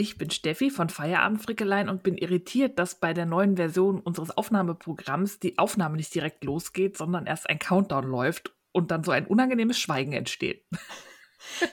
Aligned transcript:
Ich 0.00 0.16
bin 0.16 0.30
Steffi 0.30 0.70
von 0.70 0.88
Feierabendfrickelein 0.88 1.90
und 1.90 2.02
bin 2.02 2.16
irritiert, 2.16 2.78
dass 2.78 2.94
bei 2.94 3.12
der 3.12 3.26
neuen 3.26 3.56
Version 3.58 4.00
unseres 4.00 4.30
Aufnahmeprogramms 4.34 5.40
die 5.40 5.58
Aufnahme 5.58 5.98
nicht 5.98 6.14
direkt 6.14 6.42
losgeht, 6.42 6.96
sondern 6.96 7.26
erst 7.26 7.50
ein 7.50 7.58
Countdown 7.58 8.04
läuft 8.08 8.54
und 8.72 8.90
dann 8.90 9.04
so 9.04 9.10
ein 9.10 9.26
unangenehmes 9.26 9.78
Schweigen 9.78 10.14
entsteht. 10.14 10.64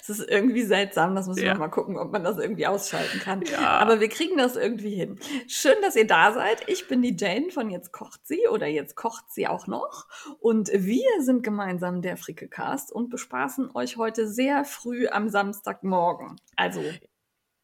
Es 0.01 0.09
ist 0.09 0.21
irgendwie 0.29 0.63
seltsam, 0.63 1.13
das 1.13 1.27
müssen 1.27 1.43
Ja. 1.43 1.53
wir 1.53 1.59
mal 1.59 1.67
gucken, 1.67 1.97
ob 1.97 2.11
man 2.13 2.23
das 2.23 2.37
irgendwie 2.37 2.65
ausschalten 2.65 3.19
kann. 3.19 3.41
Ja. 3.41 3.77
Aber 3.79 3.99
wir 3.99 4.07
kriegen 4.07 4.37
das 4.37 4.55
irgendwie 4.55 4.95
hin. 4.95 5.19
Schön, 5.47 5.75
dass 5.81 5.97
ihr 5.97 6.07
da 6.07 6.31
seid. 6.31 6.63
Ich 6.67 6.87
bin 6.87 7.01
die 7.01 7.15
Jane 7.19 7.51
von 7.51 7.69
Jetzt 7.69 7.91
kocht 7.91 8.25
sie 8.25 8.47
oder 8.49 8.65
Jetzt 8.65 8.95
kocht 8.95 9.25
sie 9.29 9.45
auch 9.45 9.67
noch. 9.67 10.07
Und 10.39 10.71
wir 10.73 11.03
sind 11.19 11.43
gemeinsam 11.43 12.01
der 12.01 12.15
Frickelcast 12.15 12.93
und 12.93 13.09
bespaßen 13.09 13.69
euch 13.75 13.97
heute 13.97 14.27
sehr 14.27 14.63
früh 14.63 15.07
am 15.09 15.27
Samstagmorgen. 15.27 16.39
Also, 16.55 16.81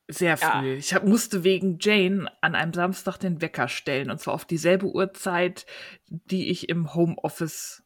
Sehr 0.08 0.36
Ja. 0.38 0.60
früh. 0.62 0.74
Ich 0.74 0.94
hab, 0.94 1.06
musste 1.06 1.44
wegen 1.44 1.78
Jane 1.80 2.30
an 2.42 2.56
einem 2.56 2.74
Samstag 2.74 3.18
den 3.18 3.42
Wecker 3.42 3.68
stellen 3.68 4.12
und 4.12 4.20
zwar 4.20 4.34
auf 4.34 4.46
dieselbe 4.46 4.88
Uhrzeit, 4.88 5.66
die 6.10 6.50
ich 6.50 6.68
im 6.70 6.94
Homeoffice 6.94 7.84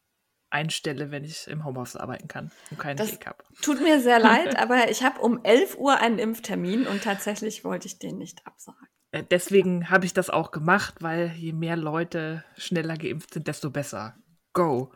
einstelle, 0.50 1.10
wenn 1.10 1.24
ich 1.24 1.46
im 1.46 1.64
Homeoffice 1.64 1.96
arbeiten 1.96 2.26
kann 2.26 2.50
und 2.70 2.78
keinen 2.78 2.96
Das- 2.96 3.12
Weg 3.12 3.26
habe. 3.26 3.44
tut 3.62 3.80
mir 3.82 4.00
sehr 4.00 4.18
leid, 4.18 4.56
aber 4.58 4.90
ich 4.90 5.02
habe 5.04 5.20
um 5.20 5.44
11 5.44 5.76
Uhr 5.78 5.98
einen 6.00 6.18
Impftermin 6.18 6.86
und 6.86 7.04
tatsächlich 7.04 7.64
wollte 7.64 7.86
ich 7.86 7.98
den 7.98 8.18
nicht 8.18 8.46
absagen. 8.46 8.88
Äh, 9.12 9.22
Deswegen 9.30 9.88
habe 9.90 10.04
ich 10.06 10.12
das 10.14 10.28
auch 10.30 10.50
gemacht, 10.50 10.96
weil 11.00 11.32
je 11.36 11.52
mehr 11.52 11.76
Leute 11.76 12.44
schneller 12.56 12.96
geimpft 12.96 13.34
sind, 13.34 13.46
desto 13.46 13.70
besser. 13.70 14.16
Go. 14.54 14.90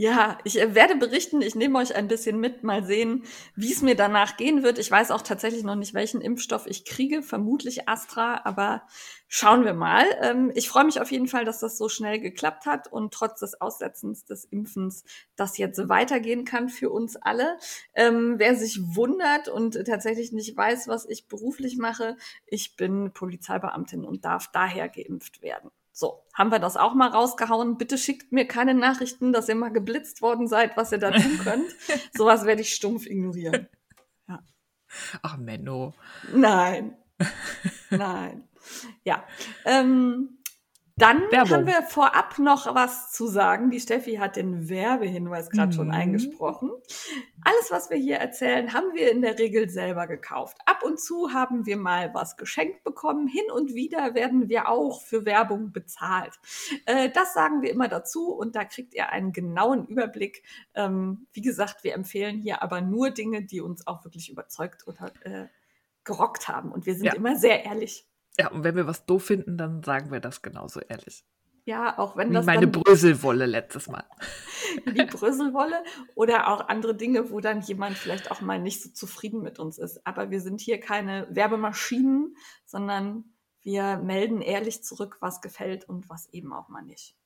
Ja, 0.00 0.38
ich 0.44 0.58
äh, 0.58 0.74
werde 0.74 0.96
berichten. 0.96 1.42
Ich 1.42 1.54
nehme 1.54 1.78
euch 1.78 1.94
ein 1.94 2.08
bisschen 2.08 2.40
mit, 2.40 2.62
mal 2.62 2.82
sehen, 2.82 3.24
wie 3.54 3.70
es 3.70 3.82
mir 3.82 3.94
danach 3.94 4.38
gehen 4.38 4.62
wird. 4.62 4.78
Ich 4.78 4.90
weiß 4.90 5.10
auch 5.10 5.20
tatsächlich 5.20 5.62
noch 5.62 5.74
nicht, 5.74 5.92
welchen 5.92 6.22
Impfstoff 6.22 6.66
ich 6.66 6.86
kriege. 6.86 7.22
Vermutlich 7.22 7.86
Astra, 7.86 8.40
aber 8.44 8.86
schauen 9.28 9.62
wir 9.66 9.74
mal. 9.74 10.06
Ähm, 10.22 10.52
ich 10.54 10.70
freue 10.70 10.86
mich 10.86 11.02
auf 11.02 11.12
jeden 11.12 11.28
Fall, 11.28 11.44
dass 11.44 11.60
das 11.60 11.76
so 11.76 11.90
schnell 11.90 12.18
geklappt 12.18 12.64
hat 12.64 12.90
und 12.90 13.12
trotz 13.12 13.40
des 13.40 13.60
Aussetzens 13.60 14.24
des 14.24 14.46
Impfens 14.46 15.04
das 15.36 15.58
jetzt 15.58 15.86
weitergehen 15.90 16.46
kann 16.46 16.70
für 16.70 16.88
uns 16.88 17.16
alle. 17.16 17.58
Ähm, 17.92 18.36
wer 18.38 18.56
sich 18.56 18.78
wundert 18.96 19.48
und 19.48 19.84
tatsächlich 19.84 20.32
nicht 20.32 20.56
weiß, 20.56 20.88
was 20.88 21.04
ich 21.04 21.28
beruflich 21.28 21.76
mache, 21.76 22.16
ich 22.46 22.74
bin 22.74 23.12
Polizeibeamtin 23.12 24.06
und 24.06 24.24
darf 24.24 24.48
daher 24.50 24.88
geimpft 24.88 25.42
werden. 25.42 25.70
So, 25.92 26.22
haben 26.34 26.50
wir 26.50 26.58
das 26.58 26.76
auch 26.76 26.94
mal 26.94 27.08
rausgehauen. 27.08 27.76
Bitte 27.76 27.98
schickt 27.98 28.32
mir 28.32 28.46
keine 28.46 28.74
Nachrichten, 28.74 29.32
dass 29.32 29.48
ihr 29.48 29.54
mal 29.54 29.72
geblitzt 29.72 30.22
worden 30.22 30.46
seid, 30.46 30.76
was 30.76 30.92
ihr 30.92 30.98
da 30.98 31.10
tun 31.10 31.38
könnt. 31.44 31.74
Sowas 32.14 32.44
werde 32.44 32.62
ich 32.62 32.74
stumpf 32.74 33.06
ignorieren. 33.06 33.68
Ach, 35.22 35.36
Menno. 35.36 35.94
Nein. 36.32 36.96
Nein. 37.90 38.48
Ja. 39.04 39.24
Ähm, 39.64 40.39
dann 41.00 41.22
Werbung. 41.30 41.50
haben 41.50 41.66
wir 41.66 41.82
vorab 41.82 42.38
noch 42.38 42.74
was 42.74 43.12
zu 43.12 43.26
sagen. 43.26 43.70
Die 43.70 43.80
Steffi 43.80 44.16
hat 44.16 44.36
den 44.36 44.68
Werbehinweis 44.68 45.50
gerade 45.50 45.72
schon 45.72 45.86
Mhm. 45.88 45.94
eingesprochen. 45.94 46.70
Alles, 47.42 47.70
was 47.70 47.90
wir 47.90 47.96
hier 47.96 48.16
erzählen, 48.16 48.72
haben 48.74 48.92
wir 48.94 49.10
in 49.10 49.22
der 49.22 49.38
Regel 49.38 49.68
selber 49.70 50.06
gekauft. 50.06 50.58
Ab 50.66 50.82
und 50.84 51.00
zu 51.00 51.32
haben 51.32 51.64
wir 51.66 51.76
mal 51.76 52.12
was 52.14 52.36
geschenkt 52.36 52.84
bekommen. 52.84 53.26
Hin 53.26 53.44
und 53.54 53.74
wieder 53.74 54.14
werden 54.14 54.48
wir 54.48 54.68
auch 54.68 55.00
für 55.02 55.24
Werbung 55.24 55.72
bezahlt. 55.72 56.38
Äh, 56.86 57.10
das 57.10 57.32
sagen 57.34 57.62
wir 57.62 57.70
immer 57.70 57.88
dazu 57.88 58.32
und 58.34 58.54
da 58.56 58.64
kriegt 58.64 58.94
ihr 58.94 59.08
einen 59.10 59.32
genauen 59.32 59.86
Überblick. 59.86 60.42
Ähm, 60.74 61.26
wie 61.32 61.40
gesagt, 61.40 61.82
wir 61.84 61.94
empfehlen 61.94 62.38
hier 62.40 62.62
aber 62.62 62.80
nur 62.80 63.10
Dinge, 63.10 63.42
die 63.42 63.60
uns 63.60 63.86
auch 63.86 64.04
wirklich 64.04 64.30
überzeugt 64.30 64.86
oder 64.86 65.12
äh, 65.24 65.46
gerockt 66.04 66.48
haben. 66.48 66.72
Und 66.72 66.86
wir 66.86 66.94
sind 66.94 67.06
Ja. 67.06 67.14
immer 67.14 67.36
sehr 67.36 67.64
ehrlich. 67.64 68.06
Ja, 68.38 68.50
und 68.50 68.64
wenn 68.64 68.76
wir 68.76 68.86
was 68.86 69.06
doof 69.06 69.24
finden, 69.24 69.56
dann 69.58 69.82
sagen 69.82 70.10
wir 70.10 70.20
das 70.20 70.42
genauso 70.42 70.80
ehrlich. 70.80 71.24
Ja, 71.64 71.98
auch 71.98 72.16
wenn 72.16 72.30
Wie 72.30 72.34
das 72.34 72.46
meine 72.46 72.66
Bröselwolle 72.66 73.46
letztes 73.46 73.88
Mal. 73.88 74.04
die 74.86 75.04
Bröselwolle 75.04 75.82
oder 76.14 76.48
auch 76.48 76.68
andere 76.68 76.94
Dinge, 76.94 77.30
wo 77.30 77.40
dann 77.40 77.60
jemand 77.60 77.98
vielleicht 77.98 78.30
auch 78.30 78.40
mal 78.40 78.58
nicht 78.58 78.82
so 78.82 78.90
zufrieden 78.90 79.42
mit 79.42 79.58
uns 79.58 79.78
ist. 79.78 80.06
Aber 80.06 80.30
wir 80.30 80.40
sind 80.40 80.60
hier 80.60 80.80
keine 80.80 81.28
Werbemaschinen, 81.30 82.34
sondern 82.64 83.24
wir 83.62 83.98
melden 83.98 84.40
ehrlich 84.40 84.82
zurück, 84.82 85.18
was 85.20 85.42
gefällt 85.42 85.86
und 85.88 86.08
was 86.08 86.28
eben 86.30 86.52
auch 86.52 86.68
mal 86.68 86.82
nicht. 86.82 87.16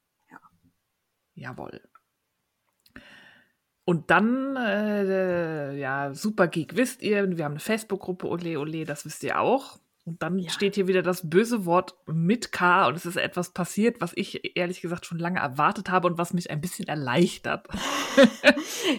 Jawohl. 1.34 1.80
Und 3.84 4.10
dann, 4.10 4.56
äh, 4.56 5.76
ja, 5.76 6.14
Super 6.14 6.48
Geek 6.48 6.76
wisst 6.76 7.02
ihr, 7.02 7.36
wir 7.36 7.44
haben 7.44 7.52
eine 7.52 7.60
Facebook-Gruppe, 7.60 8.26
ole 8.26 8.58
ole, 8.58 8.84
das 8.84 9.04
wisst 9.04 9.22
ihr 9.24 9.40
auch. 9.40 9.78
Und 10.06 10.22
dann 10.22 10.38
Ja. 10.38 10.50
steht 10.50 10.74
hier 10.74 10.86
wieder 10.86 11.02
das 11.02 11.28
böse 11.30 11.64
Wort 11.64 11.94
mit 12.06 12.52
K 12.52 12.86
und 12.86 12.94
es 12.96 13.06
ist 13.06 13.16
etwas 13.16 13.50
passiert, 13.50 14.00
was 14.00 14.12
ich 14.16 14.56
ehrlich 14.56 14.80
gesagt 14.82 15.06
schon 15.06 15.18
lange 15.18 15.40
erwartet 15.40 15.88
habe 15.90 16.08
und 16.08 16.18
was 16.18 16.34
mich 16.34 16.50
ein 16.50 16.60
bisschen 16.60 16.86
erleichtert. 16.88 17.66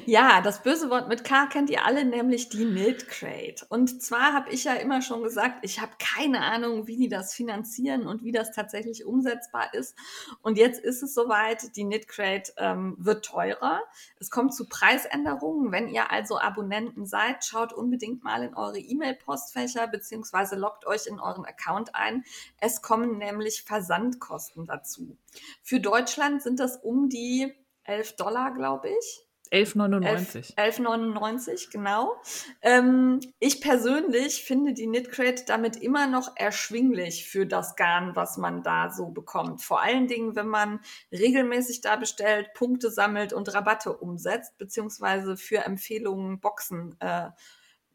Ja, 0.05 0.41
das 0.41 0.63
böse 0.63 0.89
Wort 0.89 1.07
mit 1.07 1.23
K 1.23 1.45
kennt 1.47 1.69
ihr 1.69 1.85
alle, 1.85 2.05
nämlich 2.05 2.49
die 2.49 2.65
Milk 2.65 3.07
Crate. 3.07 3.65
Und 3.69 4.01
zwar 4.01 4.33
habe 4.33 4.49
ich 4.49 4.63
ja 4.63 4.73
immer 4.73 5.01
schon 5.01 5.23
gesagt, 5.23 5.59
ich 5.61 5.79
habe 5.79 5.91
keine 5.99 6.41
Ahnung, 6.41 6.87
wie 6.87 6.97
die 6.97 7.07
das 7.07 7.33
finanzieren 7.33 8.07
und 8.07 8.23
wie 8.23 8.31
das 8.31 8.51
tatsächlich 8.51 9.05
umsetzbar 9.05 9.73
ist. 9.73 9.95
Und 10.41 10.57
jetzt 10.57 10.79
ist 10.83 11.03
es 11.03 11.13
soweit, 11.13 11.75
die 11.75 11.83
Knit 11.83 12.07
Crate 12.07 12.51
ähm, 12.57 12.95
wird 12.97 13.25
teurer. 13.25 13.81
Es 14.19 14.29
kommt 14.31 14.53
zu 14.55 14.67
Preisänderungen. 14.67 15.71
Wenn 15.71 15.87
ihr 15.87 16.11
also 16.11 16.39
Abonnenten 16.39 17.05
seid, 17.05 17.45
schaut 17.45 17.71
unbedingt 17.73 18.23
mal 18.23 18.43
in 18.43 18.55
eure 18.55 18.79
E-Mail-Postfächer 18.79 19.87
beziehungsweise 19.87 20.55
loggt 20.55 20.85
euch 20.85 20.94
in 21.03 21.19
euren 21.19 21.45
Account 21.45 21.95
ein. 21.95 22.23
Es 22.59 22.81
kommen 22.81 23.17
nämlich 23.17 23.63
Versandkosten 23.63 24.65
dazu. 24.65 25.17
Für 25.61 25.79
Deutschland 25.79 26.41
sind 26.41 26.59
das 26.59 26.77
um 26.77 27.09
die 27.09 27.53
11 27.83 28.15
Dollar, 28.15 28.53
glaube 28.53 28.89
ich. 28.89 29.25
11,99. 29.51 30.55
11,99, 30.55 31.71
genau. 31.71 32.15
Ähm, 32.61 33.19
ich 33.39 33.61
persönlich 33.61 34.43
finde 34.43 34.73
die 34.73 34.87
Knitcrate 34.87 35.45
damit 35.45 35.77
immer 35.77 36.07
noch 36.07 36.35
erschwinglich 36.35 37.27
für 37.29 37.45
das 37.45 37.75
Garn, 37.75 38.15
was 38.15 38.37
man 38.37 38.63
da 38.63 38.89
so 38.89 39.09
bekommt. 39.09 39.61
Vor 39.61 39.81
allen 39.81 40.07
Dingen, 40.07 40.35
wenn 40.35 40.47
man 40.47 40.79
regelmäßig 41.11 41.81
da 41.81 41.95
bestellt, 41.95 42.53
Punkte 42.53 42.89
sammelt 42.89 43.33
und 43.33 43.53
Rabatte 43.53 43.93
umsetzt, 43.93 44.57
beziehungsweise 44.57 45.37
für 45.37 45.59
Empfehlungen 45.59 46.39
Boxen 46.39 46.95
äh, 46.99 47.29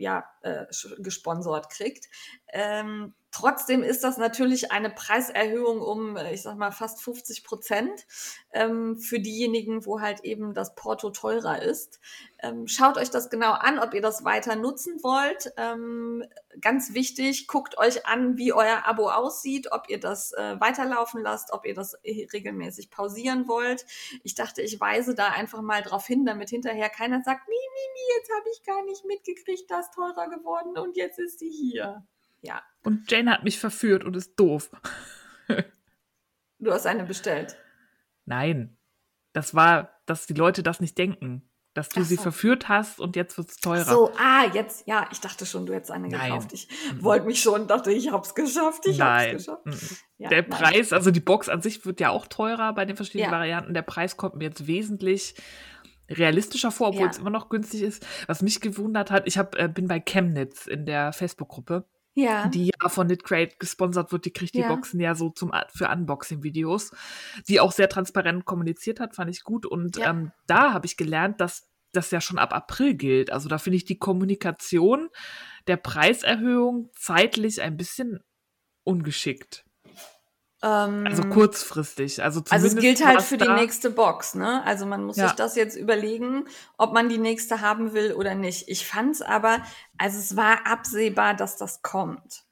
ja, 0.01 0.25
äh, 0.43 0.67
gesponsert 0.99 1.71
kriegt. 1.71 2.09
Ähm, 2.49 3.15
trotzdem 3.31 3.83
ist 3.83 4.03
das 4.05 4.19
natürlich 4.19 4.73
eine 4.73 4.91
Preiserhöhung 4.91 5.81
um, 5.81 6.17
äh, 6.17 6.33
ich 6.35 6.43
sag 6.43 6.57
mal, 6.57 6.73
fast 6.73 7.03
50 7.03 7.45
Prozent 7.45 8.07
ähm, 8.53 8.99
für 8.99 9.21
diejenigen, 9.21 9.87
wo 9.87 10.01
halt 10.01 10.21
eben 10.21 10.55
das 10.55 10.75
Porto 10.75 11.11
teurer 11.11 11.63
ist. 11.63 12.01
Ähm, 12.43 12.67
schaut 12.67 12.97
euch 12.97 13.11
das 13.11 13.31
genau 13.31 13.53
an, 13.53 13.79
ob 13.79 13.95
ihr 13.95 14.03
das 14.03 14.25
weiter 14.25 14.57
nutzen 14.57 15.03
wollt. 15.03 15.53
Ähm, 15.57 16.25
ganz 16.61 16.95
wichtig, 16.95 17.47
guckt 17.47 17.79
euch 17.79 18.07
an, 18.07 18.37
wie 18.37 18.53
euer 18.53 18.87
Abo 18.87 19.11
aussieht, 19.11 19.71
ob 19.73 19.89
ihr 19.89 20.01
das 20.01 20.33
äh, 20.33 20.61
weiterlaufen 20.61 21.23
lasst, 21.23 21.53
ob 21.53 21.67
ihr 21.67 21.75
das 21.75 21.95
äh, 22.03 22.27
regelmäßig 22.33 22.91
pausieren 22.91 23.47
wollt. 23.47 23.87
Ich 24.25 24.35
dachte, 24.35 24.63
ich 24.63 24.81
weise 24.81 25.15
da 25.15 25.29
einfach 25.29 25.63
mal 25.63 25.83
drauf 25.83 26.07
hin, 26.07 26.25
damit 26.25 26.51
hinterher 26.51 26.89
keiner 26.89 27.23
sagt, 27.23 27.49
mi, 27.49 27.55
mi, 27.55 27.93
mi, 27.93 28.19
jetzt 28.19 28.31
habe 28.37 28.49
ich 28.53 28.63
gar 28.65 28.85
nicht 28.85 29.05
mitgekriegt, 29.05 29.71
das 29.71 29.87
ist 29.87 29.95
teurer 29.95 30.29
geworden 30.29 30.77
und 30.79 30.97
jetzt 30.97 31.19
ist 31.19 31.39
sie 31.39 31.51
hier. 31.51 32.05
Ja, 32.43 32.63
Und 32.83 33.11
Jane 33.11 33.31
hat 33.31 33.45
mich 33.45 33.59
verführt 33.59 34.05
und 34.05 34.17
ist 34.17 34.39
doof. 34.39 34.71
du 36.59 36.73
hast 36.73 36.87
eine 36.87 37.05
bestellt. 37.05 37.57
Nein, 38.25 38.77
das 39.33 39.55
war, 39.55 39.91
dass 40.07 40.27
die 40.27 40.35
Leute 40.35 40.63
das 40.63 40.81
nicht 40.81 40.97
denken. 40.99 41.43
Dass 41.73 41.89
du 41.89 42.01
Ach 42.01 42.05
sie 42.05 42.17
so. 42.17 42.23
verführt 42.23 42.69
hast 42.69 42.99
und 42.99 43.15
jetzt 43.15 43.39
wird 43.39 43.49
es 43.49 43.57
teurer. 43.59 43.85
So, 43.85 44.11
ah, 44.19 44.45
jetzt, 44.53 44.89
ja, 44.89 45.07
ich 45.13 45.21
dachte 45.21 45.47
schon, 45.47 45.67
du 45.67 45.73
hättest 45.73 45.93
eine 45.93 46.09
Nein. 46.09 46.31
gekauft. 46.33 46.53
Ich 46.53 46.69
Mhm. 46.93 47.03
wollte 47.05 47.27
mich 47.27 47.41
schon, 47.41 47.69
dachte, 47.69 47.93
ich 47.93 48.11
hab's 48.11 48.35
geschafft, 48.35 48.87
ich 48.87 48.99
Nein. 48.99 49.35
hab's 49.35 49.47
geschafft. 49.47 49.67
Mhm. 49.67 49.97
Ja, 50.19 50.29
der 50.31 50.43
nein. 50.43 50.51
Preis, 50.51 50.93
also 50.93 51.13
die 51.13 51.21
Box 51.21 51.49
an 51.49 51.63
sich 51.63 51.87
wird 51.87 52.01
ja 52.01 52.11
auch 52.11 52.27
teurer 52.27 52.75
bei 52.75 52.85
den 52.87 52.97
verschiedenen 52.97 53.31
Ja. 53.31 53.39
Varianten. 53.39 53.73
Der 53.73 53.83
Preis 53.83 54.17
kommt 54.17 54.35
mir 54.35 54.47
jetzt 54.47 54.67
wesentlich 54.67 55.37
realistischer 56.09 56.73
vor, 56.73 56.89
obwohl 56.89 57.03
Ja. 57.05 57.11
es 57.11 57.19
immer 57.19 57.31
noch 57.31 57.51
günstig 57.51 57.83
ist. 57.83 58.05
Was 58.27 58.43
mich 58.43 58.61
gewundert 58.61 59.13
hat, 59.13 59.29
ich 59.29 59.39
hab, 59.39 59.55
äh, 59.55 59.69
bin 59.69 59.87
bei 59.87 60.01
Chemnitz 60.01 60.67
in 60.67 60.87
der 60.87 61.13
Facebook-Gruppe 61.13 61.85
Ja. 62.15 62.49
die 62.49 62.67
ja 62.81 62.89
von 62.89 63.07
Knitcrate 63.07 63.57
gesponsert 63.59 64.11
wird, 64.13 64.25
die 64.25 64.33
kriegt 64.33 64.55
die 64.55 64.61
Ja. 64.61 64.69
Boxen 64.69 65.01
ja 65.01 65.15
so 65.15 65.31
zum 65.31 65.53
für 65.73 65.89
Unboxing-Videos, 65.89 66.91
die 67.49 67.61
auch 67.61 67.73
sehr 67.73 67.89
transparent 67.89 68.45
kommuniziert 68.45 68.99
hat, 69.01 69.15
fand 69.15 69.31
ich 69.31 69.45
gut. 69.45 69.65
Und 69.67 69.97
Ja. 69.97 70.11
ähm, 70.11 70.33
da 70.47 70.73
habe 70.73 70.87
ich 70.87 70.97
gelernt, 70.97 71.41
dass 71.41 71.69
das 71.93 72.11
ja 72.11 72.21
schon 72.21 72.39
ab 72.39 72.53
April 72.55 72.95
gilt. 72.95 73.31
Also 73.33 73.49
da 73.49 73.59
finde 73.59 73.77
ich 73.77 73.85
die 73.85 73.99
Kommunikation 73.99 75.09
der 75.67 75.77
Preiserhöhung 75.77 76.91
zeitlich 76.97 77.63
ein 77.63 77.77
bisschen 77.77 78.21
ungeschickt. 78.85 79.65
Ähm, 80.63 81.07
Also 81.07 81.23
kurzfristig. 81.23 82.23
Also, 82.23 82.43
Also 82.51 82.67
es 82.67 82.77
gilt 82.77 83.05
halt 83.05 83.23
für 83.23 83.39
die 83.39 83.49
nächste 83.49 83.91
Box, 83.91 84.35
ne? 84.35 84.63
Also 84.65 84.85
man 84.85 85.05
muss 85.05 85.17
Ja. 85.17 85.29
sich 85.29 85.37
das 85.37 85.57
jetzt 85.57 85.77
überlegen, 85.77 86.45
ob 86.77 86.93
man 86.93 87.09
die 87.09 87.19
nächste 87.19 87.61
haben 87.61 87.95
will 87.95 88.13
oder 88.13 88.35
nicht. 88.35 88.69
Ich 88.69 88.87
fand's 88.87 89.23
aber, 89.23 89.59
also 89.97 90.19
es 90.19 90.37
war 90.37 90.67
absehbar, 90.67 91.35
dass 91.35 91.57
das 91.57 91.83
kommt. 91.83 92.45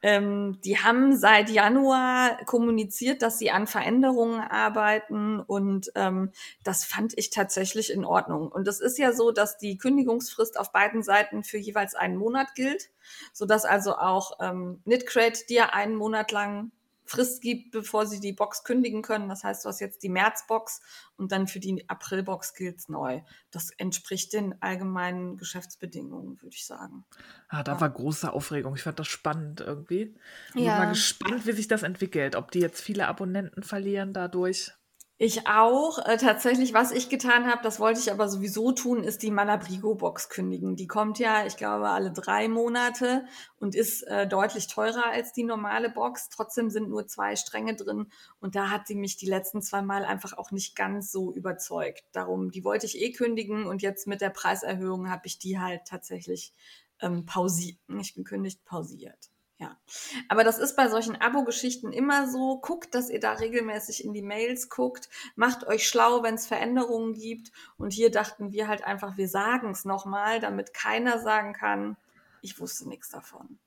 Ähm, 0.00 0.60
die 0.64 0.78
haben 0.78 1.16
seit 1.16 1.50
Januar 1.50 2.36
kommuniziert, 2.46 3.20
dass 3.20 3.40
sie 3.40 3.50
an 3.50 3.66
Veränderungen 3.66 4.40
arbeiten 4.40 5.40
und 5.40 5.90
ähm, 5.96 6.30
das 6.62 6.84
fand 6.84 7.14
ich 7.18 7.30
tatsächlich 7.30 7.92
in 7.92 8.04
Ordnung. 8.04 8.46
Und 8.52 8.68
es 8.68 8.78
ist 8.78 8.96
ja 8.98 9.12
so, 9.12 9.32
dass 9.32 9.58
die 9.58 9.76
Kündigungsfrist 9.76 10.56
auf 10.56 10.70
beiden 10.70 11.02
Seiten 11.02 11.42
für 11.42 11.58
jeweils 11.58 11.96
einen 11.96 12.16
Monat 12.16 12.54
gilt, 12.54 12.90
sodass 13.32 13.64
also 13.64 13.96
auch 13.96 14.38
ähm, 14.40 14.80
Knitcrate 14.84 15.46
dir 15.48 15.74
einen 15.74 15.96
Monat 15.96 16.30
lang 16.30 16.70
Frist 17.08 17.40
gibt, 17.42 17.70
bevor 17.72 18.06
sie 18.06 18.20
die 18.20 18.32
Box 18.34 18.64
kündigen 18.64 19.02
können. 19.02 19.28
Das 19.28 19.42
heißt, 19.44 19.64
du 19.64 19.68
hast 19.70 19.80
jetzt 19.80 20.02
die 20.02 20.08
Märzbox 20.10 20.80
und 21.16 21.32
dann 21.32 21.46
für 21.48 21.60
die 21.60 21.88
Aprilbox 21.88 22.54
gilt's 22.54 22.88
neu. 22.88 23.22
Das 23.50 23.70
entspricht 23.78 24.32
den 24.34 24.60
allgemeinen 24.62 25.36
Geschäftsbedingungen, 25.38 26.40
würde 26.42 26.54
ich 26.54 26.66
sagen. 26.66 27.06
Ah, 27.48 27.62
da 27.62 27.72
Ja. 27.72 27.80
war 27.80 27.90
große 27.90 28.32
Aufregung. 28.32 28.74
Ich 28.76 28.82
fand 28.82 28.98
das 28.98 29.08
spannend 29.08 29.60
irgendwie. 29.60 30.16
Ich 30.54 30.62
bin 30.62 30.64
Ja. 30.64 30.76
mal 30.76 30.86
gespannt, 30.86 31.46
wie 31.46 31.52
sich 31.52 31.68
das 31.68 31.82
entwickelt. 31.82 32.36
Ob 32.36 32.50
die 32.50 32.60
jetzt 32.60 32.80
viele 32.82 33.08
Abonnenten 33.08 33.62
verlieren 33.62 34.12
dadurch. 34.12 34.72
Ich 35.20 35.48
auch. 35.48 35.98
Äh, 36.06 36.16
tatsächlich, 36.16 36.74
was 36.74 36.92
ich 36.92 37.08
getan 37.08 37.46
habe, 37.50 37.60
das 37.64 37.80
wollte 37.80 37.98
ich 37.98 38.12
aber 38.12 38.28
sowieso 38.28 38.70
tun, 38.70 39.02
ist 39.02 39.24
die 39.24 39.32
Malabrigo-Box 39.32 40.28
kündigen. 40.28 40.76
Die 40.76 40.86
kommt 40.86 41.18
ja, 41.18 41.44
ich 41.44 41.56
glaube, 41.56 41.88
alle 41.88 42.12
drei 42.12 42.46
Monate 42.46 43.26
und 43.58 43.74
ist 43.74 44.02
äh, 44.04 44.28
deutlich 44.28 44.68
teurer 44.68 45.06
als 45.06 45.32
die 45.32 45.42
normale 45.42 45.90
Box. 45.90 46.28
Trotzdem 46.28 46.70
sind 46.70 46.88
nur 46.88 47.08
zwei 47.08 47.34
Stränge 47.34 47.74
drin 47.74 48.06
und 48.38 48.54
da 48.54 48.70
hat 48.70 48.86
sie 48.86 48.94
mich 48.94 49.16
die 49.16 49.26
letzten 49.26 49.60
zwei 49.60 49.82
Mal 49.82 50.04
einfach 50.04 50.38
auch 50.38 50.52
nicht 50.52 50.76
ganz 50.76 51.10
so 51.10 51.34
überzeugt. 51.34 52.04
Darum, 52.12 52.52
die 52.52 52.62
wollte 52.62 52.86
ich 52.86 53.00
eh 53.00 53.10
kündigen 53.10 53.66
und 53.66 53.82
jetzt 53.82 54.06
mit 54.06 54.20
der 54.20 54.30
Preiserhöhung 54.30 55.10
habe 55.10 55.26
ich 55.26 55.40
die 55.40 55.58
halt 55.58 55.80
tatsächlich 55.84 56.52
ähm, 57.00 57.26
pausiert, 57.26 57.78
nicht 57.88 58.14
gekündigt, 58.14 58.64
pausiert. 58.64 59.30
Ja, 59.60 59.76
aber 60.28 60.44
das 60.44 60.58
ist 60.58 60.76
bei 60.76 60.88
solchen 60.88 61.16
Abo-Geschichten 61.16 61.92
immer 61.92 62.30
so. 62.30 62.60
Guckt, 62.60 62.94
dass 62.94 63.10
ihr 63.10 63.18
da 63.18 63.32
regelmäßig 63.32 64.04
in 64.04 64.12
die 64.12 64.22
Mails 64.22 64.68
guckt. 64.68 65.08
Macht 65.34 65.66
euch 65.66 65.88
schlau, 65.88 66.22
wenn 66.22 66.36
es 66.36 66.46
Veränderungen 66.46 67.14
gibt. 67.14 67.50
Und 67.76 67.92
hier 67.92 68.12
dachten 68.12 68.52
wir 68.52 68.68
halt 68.68 68.84
einfach, 68.84 69.16
wir 69.16 69.28
sagen 69.28 69.70
es 69.70 69.84
nochmal, 69.84 70.38
damit 70.38 70.74
keiner 70.74 71.18
sagen 71.18 71.54
kann, 71.54 71.96
ich 72.40 72.60
wusste 72.60 72.88
nichts 72.88 73.08
davon. 73.08 73.58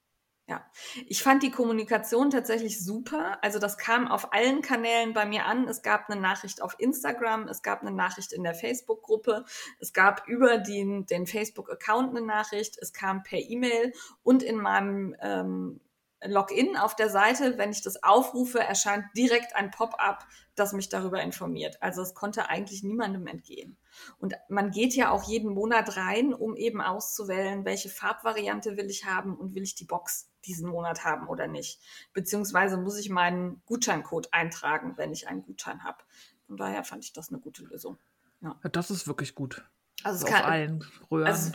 Ja, 0.52 0.66
ich 1.08 1.24
fand 1.24 1.44
die 1.44 1.50
Kommunikation 1.50 2.30
tatsächlich 2.30 2.84
super. 2.84 3.42
Also 3.42 3.58
das 3.58 3.78
kam 3.78 4.10
auf 4.10 4.34
allen 4.34 4.62
Kanälen 4.62 5.14
bei 5.14 5.26
mir 5.26 5.46
an. 5.46 5.66
Es 5.70 5.82
gab 5.82 6.10
eine 6.10 6.20
Nachricht 6.20 6.62
auf 6.62 6.76
Instagram, 6.78 7.48
es 7.48 7.62
gab 7.62 7.80
eine 7.80 7.92
Nachricht 7.92 8.34
in 8.34 8.44
der 8.44 8.54
Facebook-Gruppe, 8.54 9.46
es 9.80 9.94
gab 9.94 10.28
über 10.28 10.58
den, 10.58 11.06
den 11.06 11.26
Facebook-Account 11.26 12.10
eine 12.10 12.26
Nachricht, 12.26 12.78
es 12.82 12.92
kam 12.92 13.24
per 13.24 13.40
E-Mail 13.40 13.94
und 14.24 14.44
in 14.44 14.58
meinem 14.58 15.16
ähm, 15.22 15.80
Login 16.22 16.76
auf 16.76 16.98
der 16.98 17.08
Seite, 17.08 17.58
wenn 17.58 17.72
ich 17.72 17.82
das 17.82 18.04
aufrufe, 18.04 18.60
erscheint 18.60 19.06
direkt 19.16 19.56
ein 19.56 19.72
Pop-up, 19.72 20.28
das 20.56 20.74
mich 20.74 20.90
darüber 20.90 21.22
informiert. 21.22 21.78
Also 21.82 22.02
es 22.02 22.14
konnte 22.14 22.50
eigentlich 22.50 22.84
niemandem 22.84 23.26
entgehen. 23.28 23.78
Und 24.20 24.34
man 24.50 24.72
geht 24.72 24.96
ja 24.96 25.12
auch 25.12 25.24
jeden 25.24 25.54
Monat 25.54 25.96
rein, 25.96 26.34
um 26.34 26.58
eben 26.58 26.82
auszuwählen, 26.82 27.64
welche 27.64 27.88
Farbvariante 27.88 28.76
will 28.76 28.90
ich 28.90 29.06
haben 29.06 29.38
und 29.38 29.56
will 29.56 29.64
ich 29.64 29.76
die 29.76 29.86
Box 29.86 30.31
diesen 30.46 30.70
Monat 30.70 31.04
haben 31.04 31.28
oder 31.28 31.48
nicht. 31.48 31.80
Beziehungsweise 32.14 32.78
muss 32.78 32.98
ich 32.98 33.10
meinen 33.10 33.62
Gutscheincode 33.66 34.34
eintragen, 34.34 34.94
wenn 34.98 35.12
ich 35.12 35.28
einen 35.28 35.44
Gutschein 35.44 35.84
habe. 35.84 36.04
Von 36.48 36.58
daher 36.58 36.84
fand 36.84 37.04
ich 37.04 37.14
das 37.14 37.30
eine 37.30 37.40
gute 37.40 37.64
Lösung. 37.64 37.98
Ja, 38.42 38.56
das 38.72 38.92
ist 38.92 39.08
wirklich 39.08 39.36
gut. 39.36 39.64
Also 40.04 40.26
auf 40.26 40.32
es 40.32 40.36
kann, 40.36 40.52
allen 40.52 40.86
Röhren. 41.10 41.28
also 41.28 41.52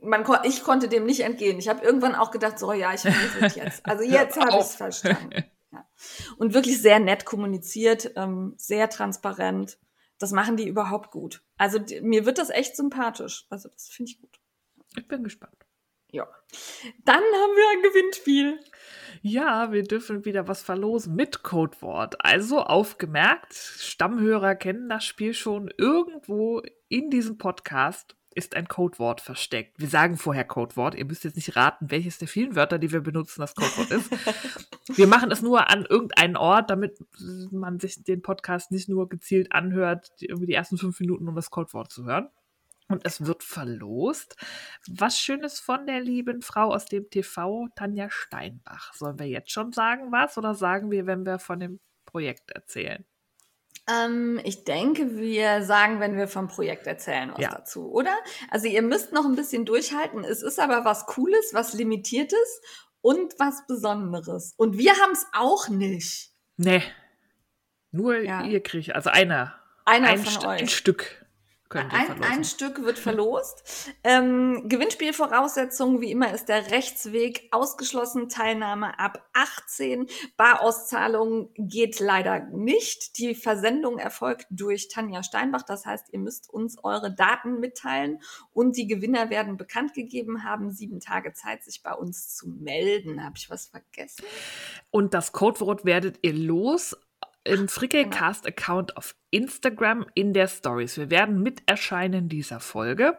man, 0.00 0.24
ich 0.44 0.62
konnte 0.62 0.88
dem 0.88 1.04
nicht 1.04 1.20
entgehen. 1.20 1.58
Ich 1.58 1.68
habe 1.68 1.84
irgendwann 1.84 2.14
auch 2.14 2.30
gedacht, 2.30 2.58
so 2.58 2.72
ja, 2.72 2.94
ich 2.94 3.04
weiß 3.04 3.42
es 3.42 3.54
jetzt. 3.56 3.82
Also 3.86 4.04
jetzt 4.04 4.38
habe 4.38 4.50
ich 4.50 4.56
es 4.56 4.76
verstanden. 4.76 5.44
Ja. 5.72 5.86
Und 6.38 6.54
wirklich 6.54 6.80
sehr 6.80 6.98
nett 7.00 7.24
kommuniziert, 7.24 8.12
ähm, 8.16 8.54
sehr 8.56 8.88
transparent. 8.88 9.78
Das 10.18 10.32
machen 10.32 10.56
die 10.56 10.66
überhaupt 10.66 11.10
gut. 11.10 11.42
Also 11.56 11.78
die, 11.78 12.00
mir 12.00 12.24
wird 12.24 12.38
das 12.38 12.50
echt 12.50 12.76
sympathisch. 12.76 13.46
Also 13.50 13.68
das 13.68 13.88
finde 13.88 14.12
ich 14.12 14.20
gut. 14.20 14.40
ich 14.96 15.06
bin 15.06 15.24
gespannt. 15.24 15.57
Ja. 16.10 16.26
Dann 17.04 17.22
haben 17.22 17.56
wir 17.56 17.70
ein 17.76 17.82
Gewinnspiel. 17.82 18.58
Ja, 19.22 19.72
wir 19.72 19.82
dürfen 19.82 20.24
wieder 20.24 20.48
was 20.48 20.62
verlosen 20.62 21.14
mit 21.14 21.42
Codewort. 21.42 22.24
Also 22.24 22.60
aufgemerkt, 22.60 23.52
Stammhörer 23.52 24.54
kennen 24.54 24.88
das 24.88 25.04
Spiel 25.04 25.34
schon. 25.34 25.70
Irgendwo 25.76 26.62
in 26.88 27.10
diesem 27.10 27.36
Podcast 27.36 28.16
ist 28.34 28.54
ein 28.54 28.68
Codewort 28.68 29.20
versteckt. 29.20 29.80
Wir 29.80 29.88
sagen 29.88 30.16
vorher 30.16 30.44
Codewort. 30.44 30.94
Ihr 30.94 31.04
müsst 31.04 31.24
jetzt 31.24 31.34
nicht 31.34 31.56
raten, 31.56 31.90
welches 31.90 32.18
der 32.18 32.28
vielen 32.28 32.54
Wörter, 32.54 32.78
die 32.78 32.92
wir 32.92 33.00
benutzen, 33.00 33.40
das 33.40 33.56
Codewort 33.56 33.90
ist. 33.90 34.10
wir 34.96 35.08
machen 35.08 35.32
es 35.32 35.42
nur 35.42 35.68
an 35.68 35.84
irgendeinen 35.84 36.36
Ort, 36.36 36.70
damit 36.70 36.98
man 37.50 37.80
sich 37.80 38.04
den 38.04 38.22
Podcast 38.22 38.70
nicht 38.70 38.88
nur 38.88 39.08
gezielt 39.08 39.50
anhört, 39.52 40.12
die, 40.20 40.26
irgendwie 40.26 40.46
die 40.46 40.54
ersten 40.54 40.78
fünf 40.78 41.00
Minuten, 41.00 41.26
um 41.26 41.34
das 41.34 41.50
Codewort 41.50 41.90
zu 41.90 42.04
hören. 42.04 42.28
Und 42.88 43.04
es 43.04 43.24
wird 43.26 43.42
verlost. 43.42 44.36
Was 44.88 45.18
Schönes 45.18 45.60
von 45.60 45.86
der 45.86 46.00
lieben 46.00 46.40
Frau 46.40 46.72
aus 46.74 46.86
dem 46.86 47.10
TV, 47.10 47.68
Tanja 47.76 48.08
Steinbach. 48.10 48.94
Sollen 48.94 49.18
wir 49.18 49.26
jetzt 49.26 49.50
schon 49.50 49.72
sagen, 49.72 50.10
was? 50.10 50.38
Oder 50.38 50.54
sagen 50.54 50.90
wir, 50.90 51.06
wenn 51.06 51.26
wir 51.26 51.38
von 51.38 51.60
dem 51.60 51.80
Projekt 52.06 52.50
erzählen? 52.50 53.04
Ähm, 53.90 54.40
ich 54.44 54.64
denke, 54.64 55.16
wir 55.18 55.62
sagen, 55.64 56.00
wenn 56.00 56.16
wir 56.16 56.28
vom 56.28 56.48
Projekt 56.48 56.86
erzählen, 56.86 57.30
was 57.32 57.40
Ja. 57.40 57.50
dazu, 57.50 57.90
oder? 57.92 58.14
Also 58.50 58.66
ihr 58.66 58.82
müsst 58.82 59.12
noch 59.12 59.24
ein 59.26 59.36
bisschen 59.36 59.64
durchhalten. 59.66 60.24
Es 60.24 60.42
ist 60.42 60.58
aber 60.58 60.84
was 60.84 61.06
Cooles, 61.06 61.52
was 61.52 61.74
Limitiertes 61.74 62.60
und 63.02 63.34
was 63.38 63.66
Besonderes. 63.66 64.54
Und 64.56 64.78
wir 64.78 64.92
haben 64.94 65.12
es 65.12 65.26
auch 65.34 65.68
nicht. 65.68 66.30
Nee. 66.56 66.82
Nur 67.90 68.18
Ja. 68.18 68.44
ihr 68.44 68.62
kriegt, 68.62 68.94
also 68.94 69.10
einer. 69.10 69.54
Einer 69.84 70.08
ein, 70.08 70.18
von 70.18 70.32
St 70.32 70.44
euch. 70.46 70.60
ein 70.62 70.68
Stück 70.68 71.24
Ein, 71.70 72.22
ein 72.22 72.44
Stück 72.44 72.82
wird 72.82 72.98
verlost. 72.98 73.92
Ähm, 74.02 74.68
Gewinnspielvoraussetzung, 74.68 76.00
wie 76.00 76.10
immer, 76.10 76.32
ist 76.32 76.48
der 76.48 76.70
Rechtsweg 76.70 77.48
ausgeschlossen. 77.50 78.30
Teilnahme 78.30 78.98
ab 78.98 79.28
18. 79.34 80.08
Barauszahlung 80.38 81.50
geht 81.56 82.00
leider 82.00 82.40
nicht. 82.40 83.18
Die 83.18 83.34
Versendung 83.34 83.98
erfolgt 83.98 84.46
durch 84.50 84.88
Tanja 84.88 85.22
Steinbach. 85.22 85.62
Das 85.62 85.84
heißt, 85.84 86.06
ihr 86.12 86.20
müsst 86.20 86.48
uns 86.48 86.82
eure 86.82 87.14
Daten 87.14 87.60
mitteilen 87.60 88.20
und 88.54 88.76
die 88.78 88.86
Gewinner 88.86 89.28
werden 89.28 89.58
bekannt 89.58 89.92
gegeben 89.92 90.44
haben. 90.44 90.70
Sieben 90.70 91.00
Tage 91.00 91.34
Zeit, 91.34 91.64
sich 91.64 91.82
bei 91.82 91.92
uns 91.92 92.34
zu 92.34 92.48
melden. 92.48 93.22
Habe 93.22 93.34
ich 93.36 93.50
was 93.50 93.68
vergessen? 93.68 94.24
Und 94.90 95.12
das 95.12 95.32
Codewort 95.32 95.84
werdet 95.84 96.18
ihr 96.22 96.32
los 96.32 96.96
im. 97.48 97.68
Frickelcast-Account 97.68 98.96
auf 98.96 99.14
Instagram 99.30 100.06
in 100.14 100.32
der 100.32 100.48
Stories. 100.48 100.96
Wir 100.96 101.10
werden 101.10 101.42
mit 101.42 101.62
Erscheinen 101.66 102.28
dieser 102.28 102.60
Folge 102.60 103.18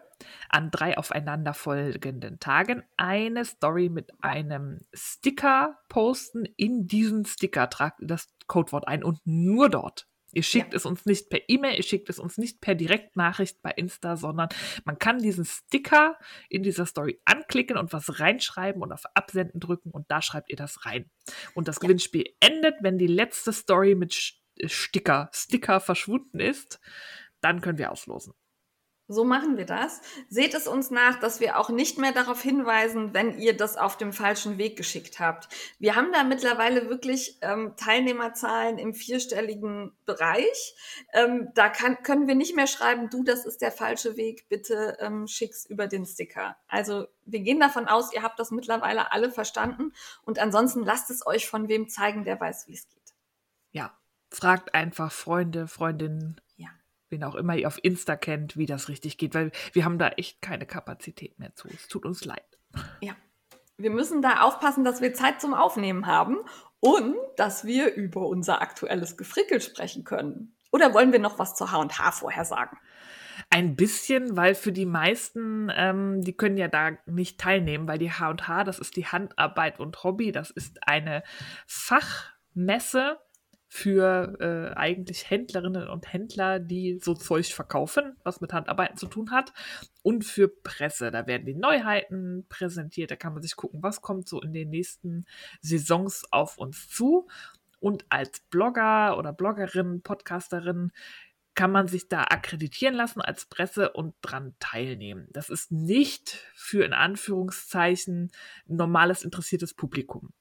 an 0.50 0.72
drei 0.72 0.98
aufeinanderfolgenden 0.98 2.40
Tagen 2.40 2.84
eine 2.98 3.46
Story 3.46 3.90
mit 3.90 4.12
einem 4.22 4.82
Sticker 4.94 5.78
posten. 5.88 6.46
In 6.58 6.88
diesen 6.88 7.26
Sticker 7.26 7.70
tragt 7.70 8.00
das 8.02 8.28
Codewort 8.48 8.88
ein 8.88 9.04
und 9.04 9.20
nur 9.26 9.70
dort. 9.70 10.09
Ihr 10.34 10.44
schickt 10.44 10.74
Ja. 10.74 10.78
es 10.78 10.86
uns 10.86 11.06
nicht 11.06 11.30
per 11.30 11.42
E-Mail, 11.48 11.76
ihr 11.78 11.84
schickt 11.84 12.10
es 12.10 12.20
uns 12.20 12.38
nicht 12.38 12.62
per 12.62 12.76
Direktnachricht 12.76 13.62
bei 13.62 13.72
Insta, 13.72 14.16
sondern 14.16 14.50
man 14.86 15.00
kann 15.00 15.20
diesen 15.20 15.46
Sticker 15.46 16.18
in 16.50 16.64
dieser 16.64 16.86
Story 16.86 17.20
anklicken 17.26 17.78
und 17.78 17.94
was 17.94 18.20
reinschreiben 18.20 18.82
und 18.82 18.92
auf 18.92 19.04
Absenden 19.16 19.60
drücken 19.60 19.92
und 19.92 20.10
da 20.12 20.22
schreibt 20.22 20.50
ihr 20.50 20.56
das 20.58 20.86
rein. 20.86 21.10
Und 21.56 21.68
das 21.68 21.78
Ja. 21.78 21.82
Gewinnspiel 21.82 22.26
endet, 22.40 22.76
wenn 22.82 22.98
die 22.98 23.08
letzte 23.08 23.54
Story 23.54 23.96
mit 23.96 24.12
Sch- 24.14 24.36
Sticker, 24.66 25.30
Sticker 25.34 25.80
verschwunden 25.80 26.40
ist. 26.40 26.80
Dann 27.42 27.62
können 27.62 27.78
wir 27.78 27.92
auslosen. 27.92 28.34
So 29.12 29.24
machen 29.24 29.58
wir 29.58 29.66
das. 29.66 30.02
Seht 30.30 30.54
es 30.54 30.68
uns 30.68 30.92
nach, 30.92 31.20
dass 31.20 31.40
wir 31.40 31.58
auch 31.58 31.70
nicht 31.70 31.98
mehr 31.98 32.12
darauf 32.12 32.44
hinweisen, 32.44 33.12
wenn 33.12 33.40
ihr 33.40 33.58
das 33.58 33.76
auf 33.76 33.98
dem 33.98 34.14
falschen 34.14 34.60
Weg 34.60 34.78
geschickt 34.78 35.20
habt. 35.20 35.50
Wir 35.80 35.96
haben 35.96 36.14
da 36.14 36.24
mittlerweile 36.24 36.92
wirklich 36.92 37.40
ähm, 37.42 37.74
Teilnehmerzahlen 37.76 38.78
im 38.78 38.94
vierstelligen 38.94 39.94
Bereich. 40.06 40.76
Ähm, 41.12 41.50
da 41.56 41.70
kann, 41.70 42.04
können 42.04 42.28
wir 42.28 42.36
nicht 42.36 42.56
mehr 42.56 42.68
schreiben, 42.68 43.10
du, 43.10 43.24
das 43.24 43.48
ist 43.48 43.64
der 43.64 43.72
falsche 43.72 44.16
Weg, 44.16 44.48
bitte 44.48 44.96
ähm, 45.00 45.26
schick's 45.26 45.66
über 45.66 45.88
den 45.88 46.06
Sticker. 46.06 46.56
Also 46.68 47.08
wir 47.26 47.40
gehen 47.40 47.60
davon 47.60 47.88
aus, 47.88 48.14
ihr 48.14 48.22
habt 48.22 48.40
das 48.40 48.52
mittlerweile 48.52 49.12
alle 49.12 49.32
verstanden 49.32 49.92
und 50.22 50.38
ansonsten 50.38 50.84
lasst 50.84 51.10
es 51.10 51.26
euch 51.26 51.50
von 51.50 51.68
wem 51.68 51.90
zeigen, 51.90 52.26
der 52.26 52.40
weiß, 52.40 52.68
wie 52.68 52.74
es 52.74 52.88
geht. 52.88 53.16
Ja, 53.72 53.92
fragt 54.30 54.76
einfach 54.76 55.12
Freunde, 55.12 55.68
Freundinnen 55.68 56.40
wen 57.10 57.24
auch 57.24 57.36
immer 57.36 57.56
ihr 57.56 57.68
auf 57.68 57.80
Insta 57.82 58.16
kennt, 58.16 58.58
wie 58.58 58.66
das 58.66 58.90
richtig 58.90 59.18
geht, 59.18 59.34
weil 59.36 59.52
wir 59.74 59.86
haben 59.86 59.98
da 59.98 60.10
echt 60.10 60.42
keine 60.42 60.66
Kapazität 60.66 61.40
mehr 61.40 61.56
zu. 61.56 61.68
Es 61.70 61.88
tut 61.88 62.06
uns 62.06 62.26
leid. 62.26 62.44
Ja, 63.02 63.16
wir 63.78 63.90
müssen 63.90 64.22
da 64.22 64.42
aufpassen, 64.42 64.84
dass 64.84 65.02
wir 65.02 65.14
Zeit 65.14 65.42
zum 65.42 65.54
Aufnehmen 65.54 66.06
haben 66.06 66.38
und 66.80 67.16
dass 67.38 67.66
wir 67.66 67.94
über 67.94 68.28
unser 68.28 68.62
aktuelles 68.62 69.18
Gefrickel 69.18 69.62
sprechen 69.62 70.04
können. 70.04 70.56
Oder 70.72 70.94
wollen 70.94 71.12
wir 71.12 71.20
noch 71.20 71.40
was 71.40 71.56
zur 71.56 71.72
H&H 71.72 72.12
vorher 72.12 72.46
sagen? 72.46 72.78
Ein 73.50 73.76
bisschen, 73.76 74.38
weil 74.38 74.54
für 74.54 74.72
die 74.72 74.86
meisten, 74.86 75.72
ähm, 75.74 76.22
die 76.22 76.34
können 76.34 76.58
ja 76.58 76.68
da 76.68 76.92
nicht 77.06 77.40
teilnehmen, 77.40 77.88
weil 77.88 77.98
die 77.98 78.12
H&H, 78.12 78.64
das 78.64 78.80
ist 78.80 78.96
die 78.96 79.08
Handarbeit 79.08 79.80
und 79.80 80.04
Hobby, 80.04 80.32
das 80.32 80.52
ist 80.52 80.88
eine 80.88 81.24
Fachmesse, 81.66 83.18
für 83.72 84.36
äh, 84.40 84.76
eigentlich 84.76 85.30
Händlerinnen 85.30 85.88
und 85.88 86.12
Händler, 86.12 86.60
die 86.60 87.00
so 87.02 87.14
Zeug 87.14 87.54
verkaufen, 87.54 88.18
was 88.24 88.42
mit 88.42 88.52
Handarbeiten 88.52 88.98
zu 88.98 89.06
tun 89.06 89.30
hat, 89.30 89.54
und 90.02 90.26
für 90.26 90.48
Presse. 90.48 91.12
Da 91.12 91.28
werden 91.28 91.46
die 91.46 91.54
Neuheiten 91.54 92.46
präsentiert, 92.50 93.12
da 93.12 93.16
kann 93.16 93.34
man 93.34 93.44
sich 93.44 93.56
gucken, 93.56 93.84
was 93.84 94.02
kommt 94.02 94.28
so 94.28 94.42
in 94.42 94.54
den 94.54 94.72
nächsten 94.72 95.26
Saisons 95.62 96.26
auf 96.32 96.58
uns 96.58 96.90
zu. 96.90 97.28
Und 97.80 98.06
als 98.10 98.42
Blogger 98.50 99.18
oder 99.18 99.32
Bloggerin, 99.32 100.02
Podcasterin 100.02 100.92
kann 101.54 101.72
man 101.72 101.88
sich 101.88 102.08
da 102.08 102.24
akkreditieren 102.24 102.96
lassen 102.96 103.22
als 103.22 103.46
Presse 103.46 103.92
und 103.92 104.16
dran 104.22 104.56
teilnehmen. 104.60 105.28
Das 105.32 105.50
ist 105.50 105.72
nicht 105.72 106.44
für 106.56 106.84
in 106.84 106.94
Anführungszeichen 106.94 108.32
normales 108.66 109.24
interessiertes 109.24 109.76
Publikum. 109.76 110.34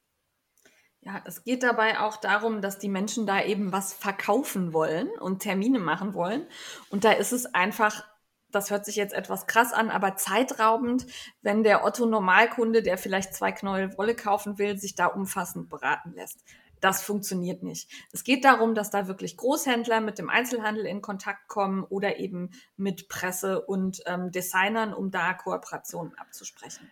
Ja, 1.08 1.22
es 1.24 1.42
geht 1.42 1.62
dabei 1.62 2.00
auch 2.00 2.18
darum, 2.18 2.60
dass 2.60 2.78
die 2.78 2.90
Menschen 2.90 3.26
da 3.26 3.42
eben 3.42 3.72
was 3.72 3.94
verkaufen 3.94 4.74
wollen 4.74 5.08
und 5.20 5.38
Termine 5.38 5.78
machen 5.78 6.12
wollen. 6.12 6.46
Und 6.90 7.04
da 7.04 7.12
ist 7.12 7.32
es 7.32 7.46
einfach, 7.54 8.04
das 8.50 8.70
hört 8.70 8.84
sich 8.84 8.96
jetzt 8.96 9.14
etwas 9.14 9.46
krass 9.46 9.72
an, 9.72 9.88
aber 9.88 10.16
zeitraubend, 10.16 11.06
wenn 11.40 11.62
der 11.62 11.82
Otto 11.82 12.04
Normalkunde, 12.04 12.82
der 12.82 12.98
vielleicht 12.98 13.32
zwei 13.32 13.52
Knäuel 13.52 13.96
Wolle 13.96 14.14
kaufen 14.14 14.58
will, 14.58 14.76
sich 14.76 14.96
da 14.96 15.06
umfassend 15.06 15.70
beraten 15.70 16.12
lässt. 16.12 16.44
Das 16.80 17.02
funktioniert 17.02 17.62
nicht. 17.62 17.90
Es 18.12 18.22
geht 18.22 18.44
darum, 18.44 18.74
dass 18.74 18.90
da 18.90 19.08
wirklich 19.08 19.38
Großhändler 19.38 20.02
mit 20.02 20.18
dem 20.18 20.28
Einzelhandel 20.28 20.84
in 20.84 21.00
Kontakt 21.00 21.48
kommen 21.48 21.84
oder 21.84 22.18
eben 22.18 22.50
mit 22.76 23.08
Presse 23.08 23.62
und 23.62 24.02
ähm, 24.04 24.30
Designern, 24.30 24.92
um 24.92 25.10
da 25.10 25.32
Kooperationen 25.32 26.14
abzusprechen 26.18 26.90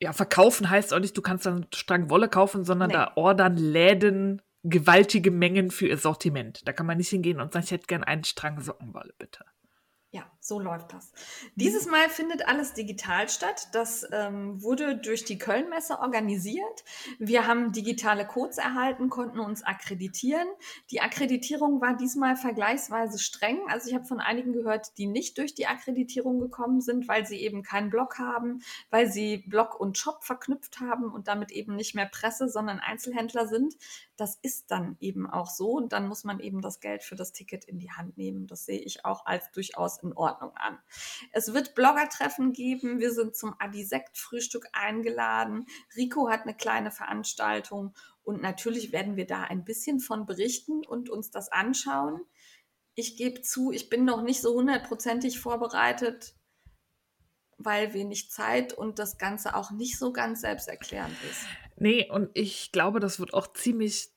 ja, 0.00 0.12
verkaufen 0.12 0.70
heißt 0.70 0.94
auch 0.94 0.98
nicht, 0.98 1.16
du 1.16 1.22
kannst 1.22 1.46
dann 1.46 1.66
Strang 1.74 2.10
Wolle 2.10 2.28
kaufen, 2.28 2.64
sondern 2.64 2.88
nee. 2.88 2.94
da 2.94 3.12
ordern 3.16 3.56
Läden 3.56 4.42
gewaltige 4.62 5.30
Mengen 5.30 5.70
für 5.70 5.88
ihr 5.88 5.98
Sortiment. 5.98 6.66
Da 6.66 6.72
kann 6.72 6.86
man 6.86 6.96
nicht 6.98 7.10
hingehen 7.10 7.40
und 7.40 7.52
sagen, 7.52 7.64
ich 7.64 7.70
hätte 7.70 7.86
gern 7.86 8.04
einen 8.04 8.24
Strang 8.24 8.60
Sockenwolle, 8.60 9.14
bitte. 9.18 9.44
Ja, 10.10 10.30
so 10.42 10.58
läuft 10.58 10.94
das. 10.94 11.12
Dieses 11.54 11.86
Mal 11.86 12.08
findet 12.08 12.48
alles 12.48 12.72
digital 12.72 13.28
statt. 13.28 13.68
Das 13.72 14.06
ähm, 14.10 14.62
wurde 14.62 14.96
durch 14.96 15.26
die 15.26 15.36
Kölnmesse 15.36 15.98
organisiert. 15.98 16.84
Wir 17.18 17.46
haben 17.46 17.72
digitale 17.72 18.26
Codes 18.26 18.56
erhalten, 18.56 19.10
konnten 19.10 19.38
uns 19.38 19.62
akkreditieren. 19.62 20.48
Die 20.90 21.02
Akkreditierung 21.02 21.82
war 21.82 21.94
diesmal 21.94 22.36
vergleichsweise 22.36 23.18
streng. 23.18 23.60
Also 23.68 23.90
ich 23.90 23.94
habe 23.94 24.06
von 24.06 24.18
einigen 24.18 24.54
gehört, 24.54 24.96
die 24.96 25.06
nicht 25.06 25.36
durch 25.36 25.54
die 25.54 25.66
Akkreditierung 25.66 26.40
gekommen 26.40 26.80
sind, 26.80 27.06
weil 27.06 27.26
sie 27.26 27.40
eben 27.40 27.62
keinen 27.62 27.90
Blog 27.90 28.18
haben, 28.18 28.62
weil 28.88 29.10
sie 29.10 29.44
Blog 29.46 29.78
und 29.78 29.98
Shop 29.98 30.24
verknüpft 30.24 30.80
haben 30.80 31.12
und 31.12 31.28
damit 31.28 31.52
eben 31.52 31.76
nicht 31.76 31.94
mehr 31.94 32.06
Presse, 32.06 32.48
sondern 32.48 32.80
Einzelhändler 32.80 33.46
sind. 33.46 33.76
Das 34.16 34.38
ist 34.40 34.70
dann 34.70 34.96
eben 35.00 35.28
auch 35.28 35.48
so 35.48 35.72
und 35.72 35.92
dann 35.92 36.08
muss 36.08 36.24
man 36.24 36.40
eben 36.40 36.60
das 36.62 36.80
Geld 36.80 37.02
für 37.02 37.14
das 37.14 37.32
Ticket 37.32 37.64
in 37.66 37.78
die 37.78 37.90
Hand 37.90 38.16
nehmen. 38.16 38.46
Das 38.46 38.64
sehe 38.64 38.78
ich 38.78 39.04
auch 39.04 39.26
als 39.26 39.50
durchaus 39.52 39.98
in 40.02 40.12
Ordnung 40.14 40.29
an. 40.38 40.78
Es 41.32 41.52
wird 41.52 41.74
Bloggertreffen 41.74 42.52
geben. 42.52 43.00
Wir 43.00 43.12
sind 43.12 43.36
zum 43.36 43.54
Adisekt-Frühstück 43.58 44.66
eingeladen. 44.72 45.66
Rico 45.96 46.28
hat 46.28 46.42
eine 46.42 46.54
kleine 46.54 46.90
Veranstaltung 46.90 47.94
und 48.22 48.42
natürlich 48.42 48.92
werden 48.92 49.16
wir 49.16 49.26
da 49.26 49.42
ein 49.42 49.64
bisschen 49.64 50.00
von 50.00 50.26
berichten 50.26 50.84
und 50.84 51.10
uns 51.10 51.30
das 51.30 51.50
anschauen. 51.50 52.20
Ich 52.94 53.16
gebe 53.16 53.40
zu, 53.42 53.72
ich 53.72 53.88
bin 53.88 54.04
noch 54.04 54.22
nicht 54.22 54.40
so 54.40 54.54
hundertprozentig 54.54 55.40
vorbereitet, 55.40 56.34
weil 57.56 57.94
wenig 57.94 58.30
Zeit 58.30 58.72
und 58.72 58.98
das 58.98 59.18
Ganze 59.18 59.54
auch 59.54 59.70
nicht 59.70 59.98
so 59.98 60.12
ganz 60.12 60.40
selbsterklärend 60.42 61.16
ist. 61.30 61.46
Nee, 61.76 62.10
und 62.10 62.30
ich 62.34 62.72
glaube, 62.72 63.00
das 63.00 63.20
wird 63.20 63.32
auch 63.34 63.52
ziemlich 63.52 64.10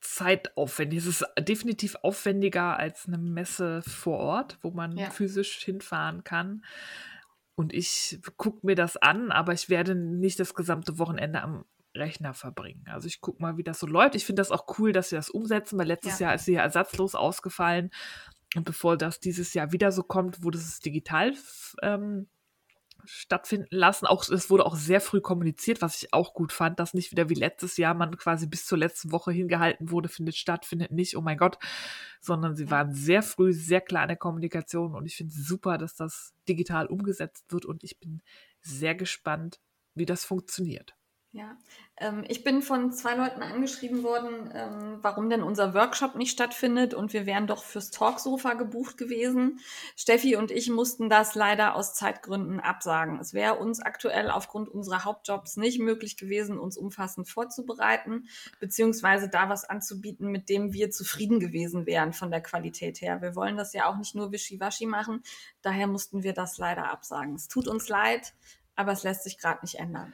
zeitaufwendig. 0.00 1.00
Es 1.00 1.06
ist 1.06 1.26
definitiv 1.38 1.96
aufwendiger 2.02 2.78
als 2.78 3.06
eine 3.06 3.18
Messe 3.18 3.82
vor 3.82 4.18
Ort, 4.18 4.58
wo 4.62 4.70
man 4.70 4.96
ja. 4.96 5.10
physisch 5.10 5.58
hinfahren 5.64 6.24
kann. 6.24 6.64
Und 7.54 7.72
ich 7.72 8.20
gucke 8.36 8.64
mir 8.64 8.76
das 8.76 8.96
an, 8.96 9.32
aber 9.32 9.52
ich 9.52 9.68
werde 9.68 9.94
nicht 9.94 10.38
das 10.38 10.54
gesamte 10.54 10.98
Wochenende 10.98 11.42
am 11.42 11.64
Rechner 11.96 12.34
verbringen. 12.34 12.84
Also 12.86 13.08
ich 13.08 13.20
gucke 13.20 13.42
mal, 13.42 13.56
wie 13.56 13.64
das 13.64 13.80
so 13.80 13.86
läuft. 13.86 14.14
Ich 14.14 14.24
finde 14.24 14.40
das 14.40 14.52
auch 14.52 14.78
cool, 14.78 14.92
dass 14.92 15.08
sie 15.08 15.16
das 15.16 15.30
umsetzen, 15.30 15.78
weil 15.78 15.88
letztes 15.88 16.20
ja. 16.20 16.28
Jahr 16.28 16.34
ist 16.36 16.44
sie 16.44 16.52
ja 16.52 16.62
ersatzlos 16.62 17.14
ausgefallen. 17.14 17.90
Und 18.54 18.64
bevor 18.64 18.96
das 18.96 19.20
dieses 19.20 19.54
Jahr 19.54 19.72
wieder 19.72 19.92
so 19.92 20.02
kommt, 20.02 20.42
wurde 20.42 20.58
es 20.58 20.80
digital 20.80 21.34
ähm, 21.82 22.28
stattfinden 23.04 23.68
lassen. 23.70 24.06
Auch, 24.06 24.28
es 24.28 24.50
wurde 24.50 24.66
auch 24.66 24.76
sehr 24.76 25.00
früh 25.00 25.20
kommuniziert, 25.20 25.82
was 25.82 26.02
ich 26.02 26.12
auch 26.12 26.34
gut 26.34 26.52
fand, 26.52 26.78
dass 26.80 26.94
nicht 26.94 27.10
wieder 27.12 27.28
wie 27.28 27.34
letztes 27.34 27.76
Jahr 27.76 27.94
man 27.94 28.16
quasi 28.16 28.46
bis 28.46 28.66
zur 28.66 28.78
letzten 28.78 29.12
Woche 29.12 29.32
hingehalten 29.32 29.90
wurde, 29.90 30.08
findet 30.08 30.36
statt, 30.36 30.66
findet 30.66 30.90
nicht, 30.90 31.16
oh 31.16 31.20
mein 31.20 31.38
Gott, 31.38 31.58
sondern 32.20 32.56
sie 32.56 32.70
waren 32.70 32.92
sehr 32.92 33.22
früh, 33.22 33.52
sehr 33.52 33.80
klar 33.80 34.02
in 34.02 34.08
der 34.08 34.16
Kommunikation 34.16 34.94
und 34.94 35.06
ich 35.06 35.16
finde 35.16 35.32
es 35.32 35.46
super, 35.46 35.78
dass 35.78 35.94
das 35.94 36.34
digital 36.48 36.86
umgesetzt 36.86 37.52
wird 37.52 37.64
und 37.64 37.84
ich 37.84 37.98
bin 37.98 38.22
sehr 38.60 38.94
gespannt, 38.94 39.60
wie 39.94 40.06
das 40.06 40.24
funktioniert. 40.24 40.97
Ja, 41.38 41.56
ähm, 41.98 42.24
ich 42.26 42.42
bin 42.42 42.62
von 42.62 42.90
zwei 42.90 43.14
Leuten 43.14 43.44
angeschrieben 43.44 44.02
worden, 44.02 44.50
ähm, 44.52 44.98
warum 45.02 45.30
denn 45.30 45.44
unser 45.44 45.72
Workshop 45.72 46.16
nicht 46.16 46.32
stattfindet 46.32 46.94
und 46.94 47.12
wir 47.12 47.26
wären 47.26 47.46
doch 47.46 47.62
fürs 47.62 47.92
Talksofa 47.92 48.54
gebucht 48.54 48.96
gewesen. 48.98 49.60
Steffi 49.94 50.34
und 50.34 50.50
ich 50.50 50.68
mussten 50.68 51.08
das 51.08 51.36
leider 51.36 51.76
aus 51.76 51.94
Zeitgründen 51.94 52.58
absagen. 52.58 53.20
Es 53.20 53.34
wäre 53.34 53.54
uns 53.54 53.80
aktuell 53.80 54.30
aufgrund 54.30 54.68
unserer 54.68 55.04
Hauptjobs 55.04 55.56
nicht 55.56 55.78
möglich 55.78 56.16
gewesen, 56.16 56.58
uns 56.58 56.76
umfassend 56.76 57.28
vorzubereiten, 57.28 58.28
beziehungsweise 58.58 59.28
da 59.28 59.48
was 59.48 59.64
anzubieten, 59.64 60.32
mit 60.32 60.48
dem 60.48 60.72
wir 60.72 60.90
zufrieden 60.90 61.38
gewesen 61.38 61.86
wären 61.86 62.12
von 62.12 62.32
der 62.32 62.40
Qualität 62.40 63.00
her. 63.00 63.22
Wir 63.22 63.36
wollen 63.36 63.56
das 63.56 63.72
ja 63.74 63.86
auch 63.86 63.96
nicht 63.96 64.16
nur 64.16 64.32
wischiwaschi 64.32 64.86
machen, 64.86 65.22
daher 65.62 65.86
mussten 65.86 66.24
wir 66.24 66.32
das 66.32 66.58
leider 66.58 66.90
absagen. 66.90 67.36
Es 67.36 67.46
tut 67.46 67.68
uns 67.68 67.88
leid, 67.88 68.34
aber 68.74 68.90
es 68.90 69.04
lässt 69.04 69.22
sich 69.22 69.38
gerade 69.38 69.60
nicht 69.62 69.76
ändern. 69.76 70.12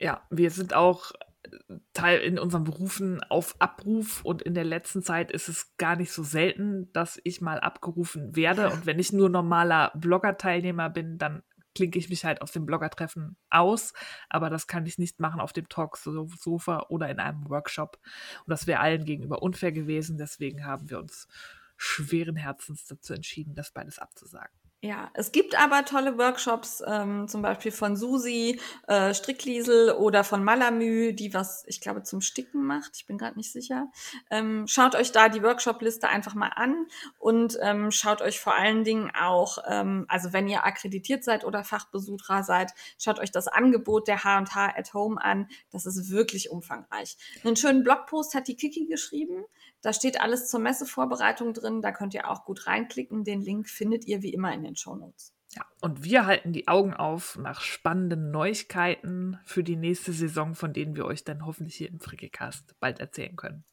Ja, 0.00 0.26
wir 0.30 0.50
sind 0.50 0.72
auch 0.72 1.12
äh, 1.44 1.76
Teil 1.92 2.20
in 2.20 2.38
unseren 2.38 2.64
Berufen 2.64 3.22
auf 3.24 3.54
Abruf 3.58 4.24
und 4.24 4.40
in 4.40 4.54
der 4.54 4.64
letzten 4.64 5.02
Zeit 5.02 5.30
ist 5.30 5.48
es 5.48 5.76
gar 5.76 5.94
nicht 5.94 6.10
so 6.10 6.22
selten, 6.22 6.90
dass 6.92 7.20
ich 7.22 7.42
mal 7.42 7.60
abgerufen 7.60 8.34
werde. 8.34 8.70
Und 8.70 8.86
wenn 8.86 8.98
ich 8.98 9.12
nur 9.12 9.28
normaler 9.28 9.92
Blogger-Teilnehmer 9.94 10.88
bin, 10.88 11.18
dann 11.18 11.42
klinke 11.74 11.98
ich 11.98 12.08
mich 12.08 12.24
halt 12.24 12.42
aus 12.42 12.52
dem 12.52 12.66
Bloggertreffen 12.66 13.36
aus, 13.50 13.92
aber 14.28 14.50
das 14.50 14.66
kann 14.66 14.86
ich 14.86 14.98
nicht 14.98 15.20
machen 15.20 15.40
auf 15.40 15.52
dem 15.52 15.68
Talk-Sofa 15.68 16.86
oder 16.88 17.08
in 17.10 17.20
einem 17.20 17.48
Workshop. 17.48 18.00
Und 18.40 18.50
das 18.50 18.66
wäre 18.66 18.80
allen 18.80 19.04
gegenüber 19.04 19.42
unfair 19.42 19.70
gewesen. 19.70 20.18
Deswegen 20.18 20.64
haben 20.64 20.90
wir 20.90 20.98
uns 20.98 21.28
schweren 21.76 22.36
Herzens 22.36 22.86
dazu 22.86 23.14
entschieden, 23.14 23.54
das 23.54 23.70
beides 23.72 23.98
abzusagen. 23.98 24.59
Ja, 24.82 25.10
es 25.12 25.30
gibt 25.30 25.60
aber 25.60 25.84
tolle 25.84 26.16
Workshops, 26.16 26.82
ähm, 26.86 27.28
zum 27.28 27.42
Beispiel 27.42 27.70
von 27.70 27.96
Susi, 27.96 28.58
äh, 28.88 29.12
Strickliesel 29.12 29.92
oder 29.92 30.24
von 30.24 30.42
Malamü, 30.42 31.12
die 31.12 31.34
was, 31.34 31.64
ich 31.66 31.82
glaube, 31.82 32.02
zum 32.02 32.22
Sticken 32.22 32.64
macht. 32.64 32.92
Ich 32.94 33.04
bin 33.04 33.18
gerade 33.18 33.36
nicht 33.36 33.52
sicher. 33.52 33.88
Ähm, 34.30 34.66
schaut 34.66 34.94
euch 34.94 35.12
da 35.12 35.28
die 35.28 35.42
Workshop-Liste 35.42 36.08
einfach 36.08 36.34
mal 36.34 36.48
an 36.54 36.86
und 37.18 37.58
ähm, 37.60 37.90
schaut 37.90 38.22
euch 38.22 38.40
vor 38.40 38.56
allen 38.56 38.82
Dingen 38.82 39.10
auch, 39.14 39.58
ähm, 39.68 40.06
also 40.08 40.32
wenn 40.32 40.48
ihr 40.48 40.64
akkreditiert 40.64 41.24
seid 41.24 41.44
oder 41.44 41.62
Fachbesucher 41.62 42.42
seid, 42.42 42.72
schaut 42.98 43.18
euch 43.18 43.30
das 43.30 43.48
Angebot 43.48 44.08
der 44.08 44.24
H&H 44.24 44.72
at 44.78 44.94
Home 44.94 45.22
an. 45.22 45.46
Das 45.70 45.84
ist 45.84 46.08
wirklich 46.08 46.48
umfangreich. 46.50 47.18
Einen 47.44 47.56
schönen 47.56 47.82
Blogpost 47.82 48.34
hat 48.34 48.48
die 48.48 48.56
Kiki 48.56 48.86
geschrieben. 48.86 49.44
Da 49.82 49.92
steht 49.92 50.20
alles 50.20 50.48
zur 50.50 50.60
Messevorbereitung 50.60 51.54
drin. 51.54 51.82
Da 51.82 51.92
könnt 51.92 52.14
ihr 52.14 52.28
auch 52.30 52.44
gut 52.44 52.66
reinklicken. 52.66 53.24
Den 53.24 53.40
Link 53.40 53.68
findet 53.68 54.06
ihr 54.06 54.22
wie 54.22 54.32
immer 54.32 54.52
in 54.52 54.62
den 54.62 54.76
Show 54.76 54.94
Notes. 54.94 55.34
Ja, 55.52 55.64
und 55.80 56.04
wir 56.04 56.26
halten 56.26 56.52
die 56.52 56.68
Augen 56.68 56.94
auf 56.94 57.36
nach 57.36 57.60
spannenden 57.60 58.30
Neuigkeiten 58.30 59.38
für 59.44 59.64
die 59.64 59.76
nächste 59.76 60.12
Saison, 60.12 60.54
von 60.54 60.72
denen 60.72 60.94
wir 60.94 61.06
euch 61.06 61.24
dann 61.24 61.44
hoffentlich 61.44 61.74
hier 61.76 61.88
im 61.88 61.98
Frikicast 62.00 62.76
bald 62.78 63.00
erzählen 63.00 63.34
können. 63.36 63.64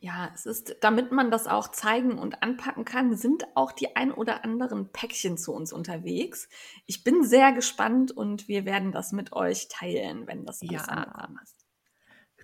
Ja, 0.00 0.30
es 0.32 0.46
ist, 0.46 0.76
damit 0.80 1.10
man 1.10 1.30
das 1.32 1.48
auch 1.48 1.68
zeigen 1.72 2.18
und 2.18 2.42
anpacken 2.42 2.84
kann, 2.84 3.16
sind 3.16 3.44
auch 3.56 3.72
die 3.72 3.96
ein 3.96 4.12
oder 4.12 4.44
anderen 4.44 4.92
Päckchen 4.92 5.36
zu 5.36 5.52
uns 5.52 5.72
unterwegs. 5.72 6.48
Ich 6.86 7.02
bin 7.02 7.24
sehr 7.24 7.52
gespannt 7.52 8.12
und 8.12 8.46
wir 8.46 8.64
werden 8.64 8.92
das 8.92 9.10
mit 9.12 9.32
euch 9.32 9.66
teilen, 9.68 10.26
wenn 10.28 10.46
das 10.46 10.64
alles 10.68 10.86
Ja. 10.86 10.92
angekommen 10.92 11.40
ist. 11.42 11.66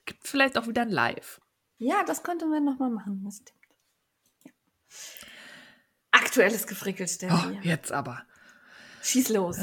Gibt 0.04 0.26
vielleicht 0.26 0.58
auch 0.58 0.66
wieder 0.66 0.82
ein 0.82 0.90
Live. 0.90 1.40
Ja, 1.78 2.04
das 2.04 2.22
könnte 2.22 2.46
man 2.46 2.64
nochmal 2.64 2.90
machen, 2.90 3.22
das 3.24 3.36
stimmt. 3.38 3.58
Ja. 4.44 4.52
Aktuelles 6.12 6.66
Gefrickel, 6.66 7.06
Oh, 7.06 7.08
Steffi. 7.08 7.58
jetzt 7.62 7.92
aber. 7.92 8.22
Schieß 9.02 9.28
los. 9.30 9.58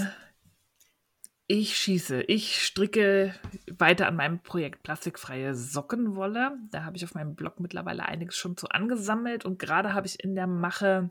Ich 1.48 1.75
schieße. 1.77 2.22
Ich 2.24 2.63
stricke 2.65 3.36
weiter 3.77 4.08
an 4.08 4.15
meinem 4.15 4.41
Projekt 4.41 4.84
plastikfreie 4.84 5.53
Sockenwolle. 5.56 6.58
Da 6.70 6.84
habe 6.86 6.96
ich 6.96 7.03
auf 7.03 7.13
meinem 7.13 7.36
Blog 7.36 7.60
mittlerweile 7.60 8.06
einiges 8.06 8.38
schon 8.38 8.56
zu 8.56 8.70
angesammelt 8.70 9.44
und 9.44 9.60
gerade 9.60 9.94
habe 9.94 10.08
ich 10.08 10.24
in 10.24 10.36
der 10.36 10.48
Mache 10.48 11.10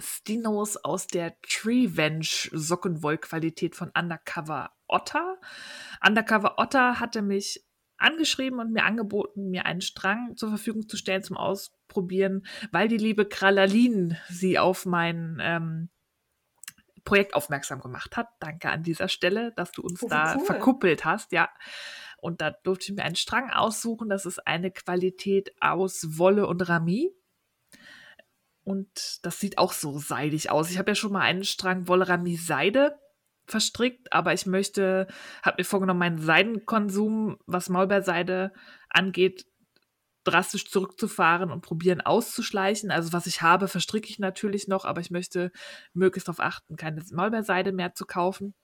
Stinos 0.00 0.76
aus 0.76 1.06
der 1.06 1.38
Treevenge 1.42 2.24
Sockenwollqualität 2.52 3.74
von 3.74 3.90
Undercover 3.98 4.70
Otter. 4.86 5.38
Undercover 6.06 6.58
Otter 6.58 7.00
hatte 7.00 7.20
mich 7.20 7.62
angeschrieben 7.98 8.60
und 8.60 8.72
mir 8.72 8.84
angeboten, 8.84 9.50
mir 9.50 9.66
einen 9.66 9.80
Strang 9.80 10.36
zur 10.36 10.48
Verfügung 10.50 10.88
zu 10.88 10.96
stellen 10.96 11.22
zum 11.22 11.36
Ausprobieren, 11.36 12.46
weil 12.72 12.88
die 12.88 12.96
liebe 12.96 13.26
Kralalin 13.26 14.16
sie 14.28 14.58
auf 14.58 14.86
mein 14.86 15.38
ähm, 15.40 15.90
Projekt 17.04 17.34
aufmerksam 17.34 17.80
gemacht 17.80 18.16
hat. 18.16 18.28
Danke 18.40 18.70
an 18.70 18.82
dieser 18.82 19.08
Stelle, 19.08 19.52
dass 19.56 19.72
du 19.72 19.82
uns 19.82 20.02
Oh, 20.02 20.08
da 20.08 20.36
cool. 20.36 20.44
verkuppelt 20.44 21.04
hast, 21.04 21.32
ja. 21.32 21.48
Und 22.20 22.40
da 22.40 22.50
durfte 22.50 22.86
ich 22.86 22.96
mir 22.96 23.04
einen 23.04 23.16
Strang 23.16 23.50
aussuchen. 23.50 24.08
Das 24.08 24.26
ist 24.26 24.46
eine 24.46 24.70
Qualität 24.70 25.54
aus 25.60 26.18
Wolle 26.18 26.46
und 26.46 26.68
Rami. 26.68 27.12
Und 28.64 29.24
das 29.24 29.40
sieht 29.40 29.56
auch 29.56 29.72
so 29.72 29.98
seidig 29.98 30.50
aus. 30.50 30.70
Ich 30.70 30.78
habe 30.78 30.90
ja 30.90 30.94
schon 30.94 31.12
mal 31.12 31.22
einen 31.22 31.44
Strang 31.44 31.88
Wolle 31.88 32.08
Rami 32.08 32.36
Seide 32.36 32.98
verstrickt, 33.50 34.12
aber 34.12 34.32
ich 34.32 34.46
möchte, 34.46 35.06
habe 35.42 35.56
mir 35.58 35.64
vorgenommen, 35.64 36.00
meinen 36.00 36.18
Seidenkonsum, 36.18 37.38
was 37.46 37.68
Maulbeerseide 37.68 38.52
angeht, 38.90 39.46
drastisch 40.24 40.70
zurückzufahren 40.70 41.50
und 41.50 41.62
probieren 41.62 42.00
auszuschleichen. 42.00 42.90
Also 42.90 43.12
was 43.12 43.26
ich 43.26 43.42
habe, 43.42 43.68
verstricke 43.68 44.08
ich 44.08 44.18
natürlich 44.18 44.68
noch, 44.68 44.84
aber 44.84 45.00
ich 45.00 45.10
möchte 45.10 45.50
möglichst 45.94 46.28
darauf 46.28 46.40
achten, 46.40 46.76
keine 46.76 47.02
Maulbeerseide 47.12 47.72
mehr 47.72 47.94
zu 47.94 48.04
kaufen. 48.04 48.54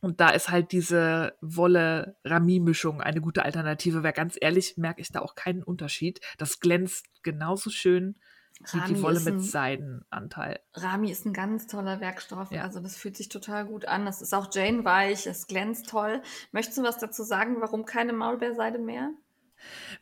Und 0.00 0.20
da 0.20 0.28
ist 0.30 0.50
halt 0.50 0.72
diese 0.72 1.36
Wolle-Rami-Mischung 1.40 3.00
eine 3.00 3.20
gute 3.20 3.44
Alternative, 3.44 4.02
weil 4.02 4.12
ganz 4.12 4.36
ehrlich 4.40 4.76
merke 4.76 5.00
ich 5.00 5.10
da 5.10 5.20
auch 5.20 5.34
keinen 5.34 5.62
Unterschied. 5.62 6.20
Das 6.38 6.60
glänzt 6.60 7.06
genauso 7.22 7.70
schön 7.70 8.16
Rami 8.64 8.94
die 8.94 9.02
Wolle 9.02 9.16
ist 9.16 9.24
mit 9.26 9.34
ein- 9.34 9.40
Seidenanteil. 9.40 10.60
Rami 10.74 11.10
ist 11.10 11.26
ein 11.26 11.32
ganz 11.32 11.66
toller 11.66 12.00
Werkstoff. 12.00 12.50
Ja. 12.50 12.62
Also 12.62 12.80
das 12.80 12.96
fühlt 12.96 13.16
sich 13.16 13.28
total 13.28 13.66
gut 13.66 13.84
an. 13.86 14.06
Das 14.06 14.22
ist 14.22 14.34
auch 14.34 14.48
Jane 14.52 14.84
weich, 14.84 15.26
es 15.26 15.46
glänzt 15.46 15.88
toll. 15.90 16.22
Möchtest 16.52 16.78
du 16.78 16.82
was 16.82 16.98
dazu 16.98 17.22
sagen, 17.22 17.56
warum 17.60 17.84
keine 17.84 18.12
Maulbeerseide 18.12 18.78
mehr? 18.78 19.10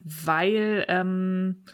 weil 0.01 0.85
ähm, 0.89 1.65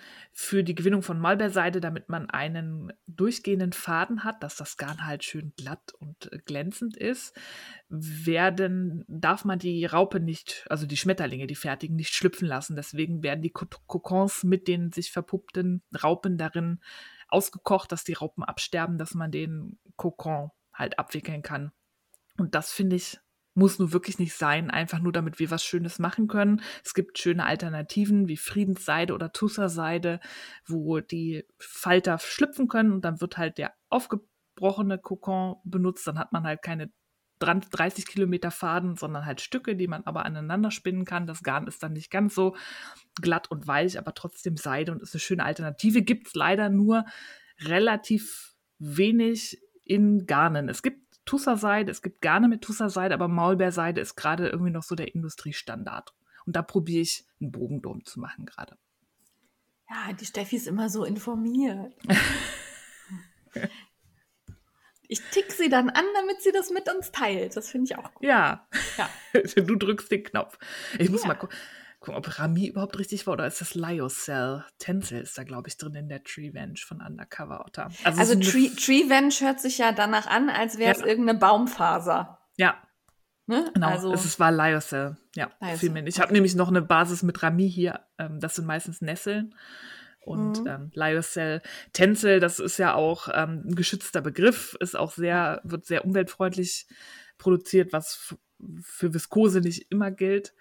für 0.43 0.65
die 0.65 0.75
Gewinnung 0.75 1.03
von 1.03 1.21
Maulbeerseide, 1.21 1.83
damit 1.83 2.09
man 2.09 2.31
einen 2.31 2.95
durchgehenden 3.07 3.75
Faden 3.75 4.25
hat, 4.25 4.43
dass 4.43 4.57
das 4.57 4.79
Garn 4.79 5.05
halt 5.05 5.23
schön 5.23 5.53
glatt 5.55 5.93
und 5.99 6.31
glänzend 6.47 6.97
ist, 6.97 7.39
werden, 7.91 9.05
darf 9.07 9.45
man 9.45 9.59
die 9.59 9.85
Raupe 9.85 10.19
nicht, 10.19 10.65
also 10.71 10.87
die 10.87 10.97
Schmetterlinge, 10.97 11.47
die 11.47 11.55
fertigen, 11.55 11.95
nicht 11.95 12.15
schlüpfen 12.15 12.49
lassen. 12.49 12.75
Deswegen 12.75 13.23
werden 13.23 13.43
die 13.43 13.51
Ko- 13.51 13.67
Kokons 13.87 14.43
mit 14.43 14.67
den 14.67 14.93
sich 14.93 15.13
verpuppten 15.13 15.83
Raupen 16.03 16.39
darin 16.39 16.81
ausgekocht, 17.29 17.93
dass 17.93 18.05
die 18.05 18.15
Raupen 18.15 18.43
absterben, 18.43 18.97
dass 18.97 19.13
man 19.13 19.31
den 19.31 19.79
Kokon 19.97 20.51
halt 20.73 20.99
abwickeln 20.99 21.43
kann. 21.43 21.71
Und 22.39 22.55
das 22.55 22.73
finde 22.73 22.97
ich 22.97 23.19
muss 23.61 23.79
nur 23.79 23.93
wirklich 23.93 24.19
nicht 24.19 24.35
sein, 24.35 24.71
einfach 24.71 24.99
nur 24.99 25.13
damit 25.13 25.39
wir 25.39 25.51
was 25.51 25.63
Schönes 25.63 25.99
machen 25.99 26.27
können. 26.27 26.63
Es 26.83 26.95
gibt 26.95 27.19
schöne 27.19 27.45
Alternativen 27.45 28.27
wie 28.27 28.39
Friedensseide 28.39 29.15
oder 29.15 29.33
Tusserseide, 29.33 30.19
wo 30.67 31.01
die 31.01 31.45
Falter 31.59 32.19
schlüpfen 32.19 32.67
können 32.69 32.91
und 32.91 33.05
dann 33.05 33.21
wird 33.21 33.37
halt 33.37 33.59
der 33.59 33.75
aufgebrochene 33.91 34.99
Kokon 34.99 35.57
benutzt. 35.65 36.07
Dann 36.07 36.19
hat 36.19 36.33
man 36.33 36.45
halt 36.45 36.63
keine 36.63 36.91
30 37.39 38.07
Kilometer 38.07 38.51
Faden, 38.51 38.97
sondern 38.97 39.27
halt 39.27 39.41
Stücke, 39.41 39.77
die 39.77 39.89
man 39.89 40.05
aber 40.05 40.25
aneinander 40.25 40.71
spinnen 40.71 41.05
kann. 41.05 41.27
Das 41.27 41.43
Garn 41.43 41.67
ist 41.67 41.83
dann 41.83 41.93
nicht 41.93 42.11
ganz 42.11 42.35
so 42.35 42.57
glatt 43.21 43.51
und 43.51 43.67
weich, 43.67 43.99
aber 43.99 44.15
trotzdem 44.15 44.57
Seide 44.57 44.93
und 44.93 45.03
ist 45.03 45.15
eine 45.15 45.21
schöne 45.21 45.45
Alternative. 45.45 46.03
Gibt 46.03 46.29
es 46.29 46.35
leider 46.35 46.71
nur 46.71 47.05
relativ 47.61 48.55
wenig 48.79 49.59
in 49.85 50.27
Garnen. 50.27 50.69
Es 50.69 50.83
gibt 50.83 51.10
Tusserseide, 51.31 51.93
es 51.93 52.03
gibt 52.03 52.23
Garne 52.23 52.49
mit 52.49 52.61
Tusserseide, 52.63 53.15
aber 53.15 53.29
Maulbeerseide 53.29 54.01
ist 54.01 54.17
gerade 54.17 54.49
irgendwie 54.49 54.73
noch 54.73 54.83
so 54.83 54.97
der 54.97 55.15
Industriestandard. 55.15 56.13
Und 56.45 56.57
da 56.57 56.63
probiere 56.63 57.03
ich 57.03 57.25
einen 57.41 57.53
Bogen 57.53 57.81
drum 57.83 58.05
zu 58.05 58.19
machen 58.19 58.47
gerade. 58.47 58.77
Ja, 59.89 60.13
die 60.13 60.25
Steffi 60.27 60.57
ist 60.57 60.67
immer 60.67 60.89
so 60.91 61.05
informiert. 61.05 61.95
ich 65.09 65.21
tick 65.31 65.53
sie 65.53 65.69
dann 65.69 65.89
an, 65.91 66.05
damit 66.15 66.43
sie 66.43 66.51
das 66.51 66.71
mit 66.71 66.93
uns 66.93 67.13
teilt. 67.13 67.57
Das 67.57 67.71
finde 67.71 67.85
ich 67.93 67.97
auch 67.97 68.13
gut. 68.15 68.25
Ja, 68.25 68.67
Ja. 68.99 69.09
du 69.57 69.77
drückst 69.77 70.11
den 70.11 70.25
Knopf. 70.25 70.59
Ich 70.99 71.11
muss 71.11 71.23
Ja. 71.23 71.29
mal 71.29 71.35
gu 71.35 71.47
gucken, 72.01 72.17
ob 72.17 72.39
Rami 72.39 72.67
überhaupt 72.67 72.99
richtig 72.99 73.27
war 73.27 73.35
oder 73.35 73.47
ist 73.47 73.61
das 73.61 73.75
Lyocell? 73.75 74.65
Tencel 74.79 75.21
ist 75.21 75.37
da, 75.39 75.45
glaube 75.45 75.69
ich, 75.69 75.77
drin 75.77 75.95
in 75.95 76.09
der 76.09 76.25
Treevenge 76.25 76.79
von 76.85 77.01
Undercover 77.01 77.65
Otter. 77.67 77.91
Also 78.05 78.23
ist 78.23 78.31
eine- 78.33 78.41
Tree, 78.45 78.69
Treevenge 78.71 79.35
hört 79.41 79.61
sich 79.61 79.79
ja 79.79 79.93
danach 79.93 80.27
an, 80.27 80.49
als 80.51 80.79
wäre 80.79 80.93
es 80.93 81.01
Ja. 81.01 81.07
irgendeine 81.07 81.39
Baumfaser. 81.39 82.39
Ja, 82.57 82.77
Ne? 83.47 83.69
Genau, 83.75 83.89
Also, 83.89 84.13
es 84.13 84.25
ist, 84.25 84.39
war 84.39 84.53
Lyocell. 84.53 85.17
Ja, 85.35 85.51
Lyocell, 85.61 85.79
viel 85.79 85.91
mehr. 85.91 86.07
Ich 86.07 86.21
habe 86.21 86.33
nämlich 86.33 86.55
noch 86.55 86.69
eine 86.69 86.83
Basis 86.83 87.25
mit 87.25 87.43
Rami 87.43 87.69
hier. 87.69 87.99
Ähm, 88.17 88.39
das 88.39 88.55
sind 88.55 88.65
meistens 88.65 89.01
Nesseln. 89.01 89.57
Und 90.21 90.61
Mhm. 90.61 90.67
ähm, 90.69 90.91
Lyocell, 90.95 91.61
Tencel, 91.93 92.39
das 92.39 92.61
ist 92.61 92.79
ja 92.79 92.95
auch 92.95 93.27
ähm, 93.35 93.65
ein 93.67 93.75
geschützter 93.75 94.21
Begriff, 94.21 94.77
ist 94.79 94.97
auch 94.97 95.11
sehr, 95.11 95.61
wird 95.65 95.85
sehr 95.85 96.05
umweltfreundlich 96.05 96.87
produziert, 97.39 97.93
was 97.93 98.37
für 98.83 99.15
Viskose 99.15 99.61
nicht 99.63 99.91
immer 99.91 100.13
gilt. 100.13 100.55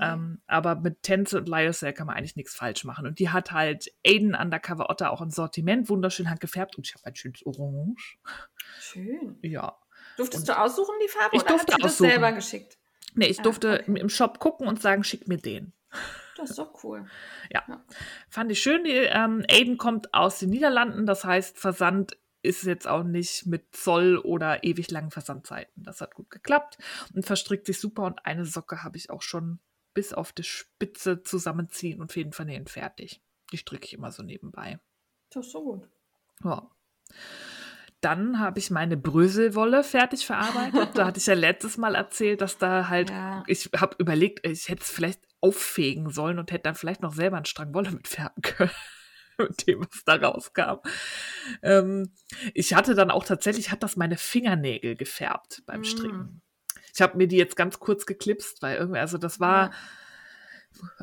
Ähm, 0.00 0.40
aber 0.46 0.74
mit 0.76 1.02
Tencel 1.02 1.40
und 1.40 1.48
Lyocell 1.48 1.92
kann 1.92 2.06
man 2.06 2.16
eigentlich 2.16 2.36
nichts 2.36 2.54
falsch 2.54 2.84
machen. 2.84 3.06
Und 3.06 3.18
die 3.18 3.30
hat 3.30 3.52
halt 3.52 3.92
Aiden 4.04 4.34
Undercover 4.34 4.90
Otter 4.90 5.10
auch 5.12 5.20
im 5.20 5.30
Sortiment, 5.30 5.88
wunderschön 5.88 6.28
handgefärbt. 6.30 6.76
Und 6.76 6.86
ich 6.86 6.94
habe 6.94 7.04
ein 7.06 7.16
schönes 7.16 7.44
Orange. 7.46 8.18
schön. 8.80 9.38
Ja. 9.42 9.76
Durftest 10.16 10.48
du 10.48 10.58
aussuchen, 10.58 10.94
die 11.04 11.08
Farbe, 11.08 11.36
Ich 11.36 11.42
oder 11.42 11.50
durfte 11.50 11.72
hat 11.72 11.78
sie 11.80 11.82
das 11.82 11.92
aussuchen. 11.92 12.10
selber 12.10 12.32
geschickt? 12.32 12.78
Nee, 13.14 13.26
ich 13.26 13.40
Ah, 13.40 13.42
durfte 13.42 13.80
okay. 13.82 14.00
im 14.00 14.08
Shop 14.08 14.38
gucken 14.38 14.66
und 14.68 14.80
sagen, 14.80 15.04
schick 15.04 15.28
mir 15.28 15.38
den. 15.38 15.72
Das 16.36 16.50
ist 16.50 16.58
doch 16.58 16.82
cool. 16.84 17.06
Fand 18.28 18.50
ich 18.50 18.60
schön. 18.60 18.84
Die, 18.84 18.90
ähm, 18.90 19.44
Aiden 19.48 19.78
kommt 19.78 20.12
aus 20.14 20.38
den 20.40 20.50
Niederlanden, 20.50 21.06
das 21.06 21.24
heißt, 21.24 21.56
Versand 21.58 22.16
ist 22.42 22.64
jetzt 22.64 22.86
auch 22.86 23.04
nicht 23.04 23.46
mit 23.46 23.74
Zoll 23.74 24.18
oder 24.18 24.64
ewig 24.64 24.90
langen 24.90 25.10
Versandzeiten. 25.10 25.82
Das 25.82 26.00
hat 26.00 26.14
gut 26.14 26.28
geklappt 26.30 26.76
und 27.14 27.24
verstrickt 27.24 27.66
sich 27.66 27.80
super. 27.80 28.02
Und 28.02 28.26
eine 28.26 28.44
Socke 28.44 28.82
habe 28.82 28.96
ich 28.98 29.08
auch 29.10 29.22
schon 29.22 29.60
bis 29.94 30.12
auf 30.12 30.32
die 30.32 30.42
Spitze 30.44 31.22
zusammenziehen 31.22 32.00
und 32.00 32.12
Fäden 32.12 32.32
vernähen 32.32 32.66
fertig. 32.66 33.22
Die 33.52 33.58
stricke 33.58 33.86
ich 33.86 33.92
immer 33.94 34.10
so 34.12 34.22
nebenbei. 34.22 34.80
Das 35.30 35.46
ist 35.46 35.52
so 35.52 35.62
gut. 35.62 35.88
Ja. 36.42 36.70
Dann 38.00 38.38
habe 38.38 38.58
ich 38.58 38.70
meine 38.70 38.96
Bröselwolle 38.98 39.82
fertig 39.82 40.26
verarbeitet. 40.26 40.90
da 40.94 41.06
hatte 41.06 41.18
ich 41.18 41.26
ja 41.26 41.34
letztes 41.34 41.78
Mal 41.78 41.94
erzählt, 41.94 42.40
dass 42.42 42.58
da 42.58 42.88
halt, 42.88 43.08
Ja. 43.10 43.42
ich 43.46 43.70
habe 43.76 43.96
überlegt, 43.98 44.46
ich 44.46 44.68
hätte 44.68 44.82
es 44.82 44.90
vielleicht 44.90 45.22
auffegen 45.40 46.10
sollen 46.10 46.38
und 46.38 46.50
hätte 46.52 46.64
dann 46.64 46.74
vielleicht 46.74 47.00
noch 47.02 47.14
selber 47.14 47.36
einen 47.36 47.46
Strang 47.46 47.72
Wolle 47.74 47.90
mitfärben 47.90 48.42
können. 48.42 48.70
mit 49.38 49.66
dem, 49.66 49.80
was 49.80 50.04
da 50.04 50.14
rauskam. 50.14 50.78
Ähm, 51.62 52.12
ich 52.52 52.74
hatte 52.74 52.94
dann 52.94 53.10
auch 53.10 53.24
tatsächlich, 53.24 53.70
hat 53.72 53.82
das 53.82 53.96
meine 53.96 54.16
Fingernägel 54.16 54.96
gefärbt 54.96 55.62
beim 55.66 55.80
Mm. 55.80 55.84
Stricken. 55.84 56.42
Ich 56.94 57.02
habe 57.02 57.16
mir 57.16 57.26
die 57.26 57.36
jetzt 57.36 57.56
ganz 57.56 57.78
kurz 57.80 58.06
geklipst, 58.06 58.62
weil 58.62 58.76
irgendwie, 58.78 59.00
also 59.00 59.18
das 59.18 59.40
war, 59.40 59.72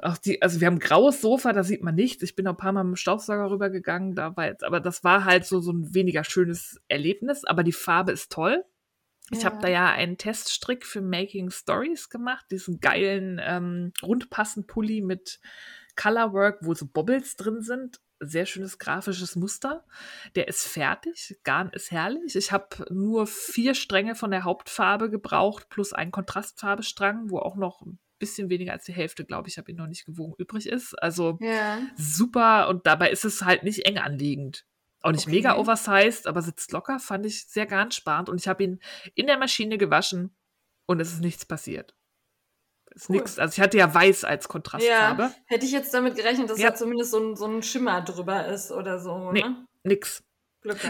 auch 0.01 0.17
die, 0.17 0.41
also 0.41 0.59
wir 0.59 0.67
haben 0.67 0.75
ein 0.75 0.79
graues 0.79 1.21
Sofa, 1.21 1.53
da 1.53 1.63
sieht 1.63 1.83
man 1.83 1.95
nichts. 1.95 2.23
Ich 2.23 2.35
bin 2.35 2.45
noch 2.45 2.53
ein 2.53 2.57
paar 2.57 2.71
Mal 2.71 2.83
mit 2.83 2.93
dem 2.93 2.95
Staubsauger 2.97 3.49
rübergegangen, 3.51 4.15
da 4.15 4.35
war 4.35 4.45
jetzt, 4.47 4.63
aber 4.63 4.79
das 4.79 5.03
war 5.03 5.25
halt 5.25 5.45
so, 5.45 5.59
so 5.59 5.71
ein 5.71 5.93
weniger 5.93 6.23
schönes 6.23 6.79
Erlebnis, 6.87 7.45
aber 7.45 7.63
die 7.63 7.71
Farbe 7.71 8.11
ist 8.11 8.31
toll. 8.31 8.63
Ich 9.31 9.45
habe 9.45 9.55
Ja. 9.55 9.61
da 9.61 9.67
ja 9.69 9.91
einen 9.91 10.17
Teststrick 10.17 10.85
für 10.85 11.01
Making 11.01 11.51
Stories 11.51 12.09
gemacht, 12.09 12.45
diesen 12.51 12.79
geilen 12.81 13.39
ähm, 13.41 13.93
rundpassen 14.03 14.67
Pulli 14.67 15.01
mit 15.01 15.39
Colorwork, 15.95 16.59
wo 16.61 16.73
so 16.73 16.85
Bobbles 16.85 17.35
drin 17.37 17.61
sind. 17.61 18.01
Sehr 18.21 18.45
schönes 18.45 18.77
grafisches 18.79 19.35
Muster. 19.35 19.85
Der 20.35 20.47
ist 20.47 20.67
fertig, 20.67 21.39
Garn 21.43 21.69
ist 21.73 21.91
herrlich. 21.91 22.35
Ich 22.35 22.51
habe 22.51 22.85
nur 22.89 23.27
vier 23.27 23.75
Stränge 23.75 24.15
von 24.15 24.31
der 24.31 24.43
Hauptfarbe 24.43 25.09
gebraucht, 25.09 25.69
plus 25.69 25.91
einen 25.93 26.11
Kontrastfarbestrang, 26.11 27.29
wo 27.29 27.39
auch 27.39 27.55
noch 27.55 27.81
ein 27.81 27.99
bisschen 28.19 28.49
weniger 28.49 28.73
als 28.73 28.85
die 28.85 28.93
Hälfte, 28.93 29.25
glaube 29.25 29.49
ich, 29.49 29.57
habe 29.57 29.71
ihn 29.71 29.77
noch 29.77 29.87
nicht 29.87 30.05
gewogen, 30.05 30.33
übrig 30.37 30.67
ist. 30.67 30.93
Also 31.01 31.37
Ja. 31.41 31.79
super 31.97 32.69
und 32.69 32.85
dabei 32.85 33.09
ist 33.09 33.25
es 33.25 33.41
halt 33.43 33.63
nicht 33.63 33.85
eng 33.85 33.97
anliegend. 33.97 34.65
Auch 35.01 35.11
nicht 35.11 35.23
Okay. 35.27 35.37
mega 35.37 35.57
oversized, 35.57 36.27
aber 36.27 36.43
sitzt 36.43 36.71
locker, 36.71 36.99
fand 36.99 37.25
ich 37.25 37.47
sehr 37.47 37.65
garnsparend 37.65 38.29
und 38.29 38.39
ich 38.39 38.47
habe 38.47 38.63
ihn 38.63 38.79
in 39.15 39.25
der 39.25 39.39
Maschine 39.39 39.79
gewaschen 39.79 40.35
und 40.85 40.99
es 40.99 41.11
ist 41.11 41.21
nichts 41.21 41.45
passiert. 41.45 41.95
Ist 42.93 43.09
Cool. 43.09 43.17
nix. 43.17 43.39
Also 43.39 43.53
ich 43.53 43.61
hatte 43.61 43.77
ja 43.77 43.93
weiß 43.93 44.23
als 44.23 44.47
Kontrastfarbe. 44.47 45.23
Ja, 45.23 45.33
hätte 45.45 45.65
ich 45.65 45.71
jetzt 45.71 45.93
damit 45.93 46.15
gerechnet, 46.15 46.49
dass 46.49 46.59
Ja. 46.59 46.69
da 46.69 46.75
zumindest 46.75 47.11
so 47.11 47.19
ein, 47.19 47.35
so 47.35 47.45
ein 47.45 47.63
Schimmer 47.63 48.01
drüber 48.01 48.47
ist 48.47 48.71
oder 48.71 48.99
so. 48.99 49.31
Nee. 49.31 49.43
Ne? 49.43 49.65
Nix. 49.83 50.23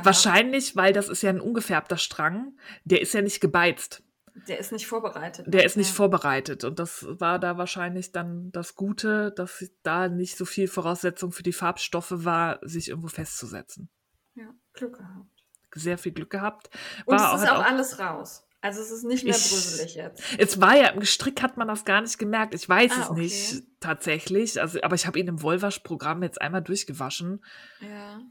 Wahrscheinlich, 0.03 0.75
weil 0.75 0.91
das 0.93 1.07
ist 1.07 1.21
ja 1.21 1.29
ein 1.29 1.39
ungefärbter 1.39 1.97
Strang, 1.97 2.57
der 2.83 3.01
ist 3.01 3.13
ja 3.13 3.21
nicht 3.21 3.39
gebeizt. 3.39 4.03
Der 4.47 4.59
ist 4.59 4.71
nicht 4.71 4.87
vorbereitet. 4.87 5.45
Der 5.47 5.65
ist 5.65 5.77
nicht 5.77 5.89
ja. 5.89 5.95
vorbereitet. 5.95 6.63
Und 6.63 6.79
das 6.79 7.05
war 7.07 7.37
da 7.39 7.57
wahrscheinlich 7.57 8.11
dann 8.11 8.51
das 8.51 8.75
Gute, 8.75 9.31
dass 9.31 9.69
da 9.83 10.07
nicht 10.07 10.37
so 10.37 10.45
viel 10.45 10.67
Voraussetzung 10.67 11.31
für 11.31 11.43
die 11.43 11.53
Farbstoffe 11.53 12.13
war, 12.13 12.59
sich 12.61 12.89
irgendwo 12.89 13.09
festzusetzen. 13.09 13.89
Ja, 14.35 14.49
Glück 14.73 14.97
gehabt. 14.97 15.27
Sehr 15.75 15.97
viel 15.97 16.11
Glück 16.13 16.29
gehabt. 16.29 16.69
Und 17.05 17.19
War 17.19 17.35
es 17.35 17.41
ist 17.43 17.49
halt 17.49 17.59
auch, 17.59 17.65
alles 17.65 17.99
raus. 17.99 18.45
Also 18.63 18.79
es 18.81 18.91
ist 18.91 19.03
nicht 19.03 19.23
mehr 19.23 19.35
Ich- 19.35 19.49
bröselig 19.49 19.95
jetzt. 19.95 20.21
Es 20.37 20.61
war 20.61 20.75
ja 20.77 20.89
im 20.89 20.99
Gestrick 20.99 21.41
hat 21.41 21.57
man 21.57 21.67
das 21.67 21.83
gar 21.83 22.01
nicht 22.01 22.17
gemerkt. 22.19 22.53
Ich 22.53 22.67
weiß 22.69 22.91
Ah, 22.95 23.01
es 23.01 23.09
okay. 23.09 23.19
nicht 23.21 23.63
tatsächlich. 23.79 24.61
Also, 24.61 24.79
aber 24.83 24.95
ich 24.95 25.07
habe 25.07 25.19
ihn 25.19 25.27
im 25.27 25.41
Wollwaschprogramm 25.41 26.21
jetzt 26.21 26.39
einmal 26.39 26.61
durchgewaschen 26.61 27.43
Ja. 27.79 28.21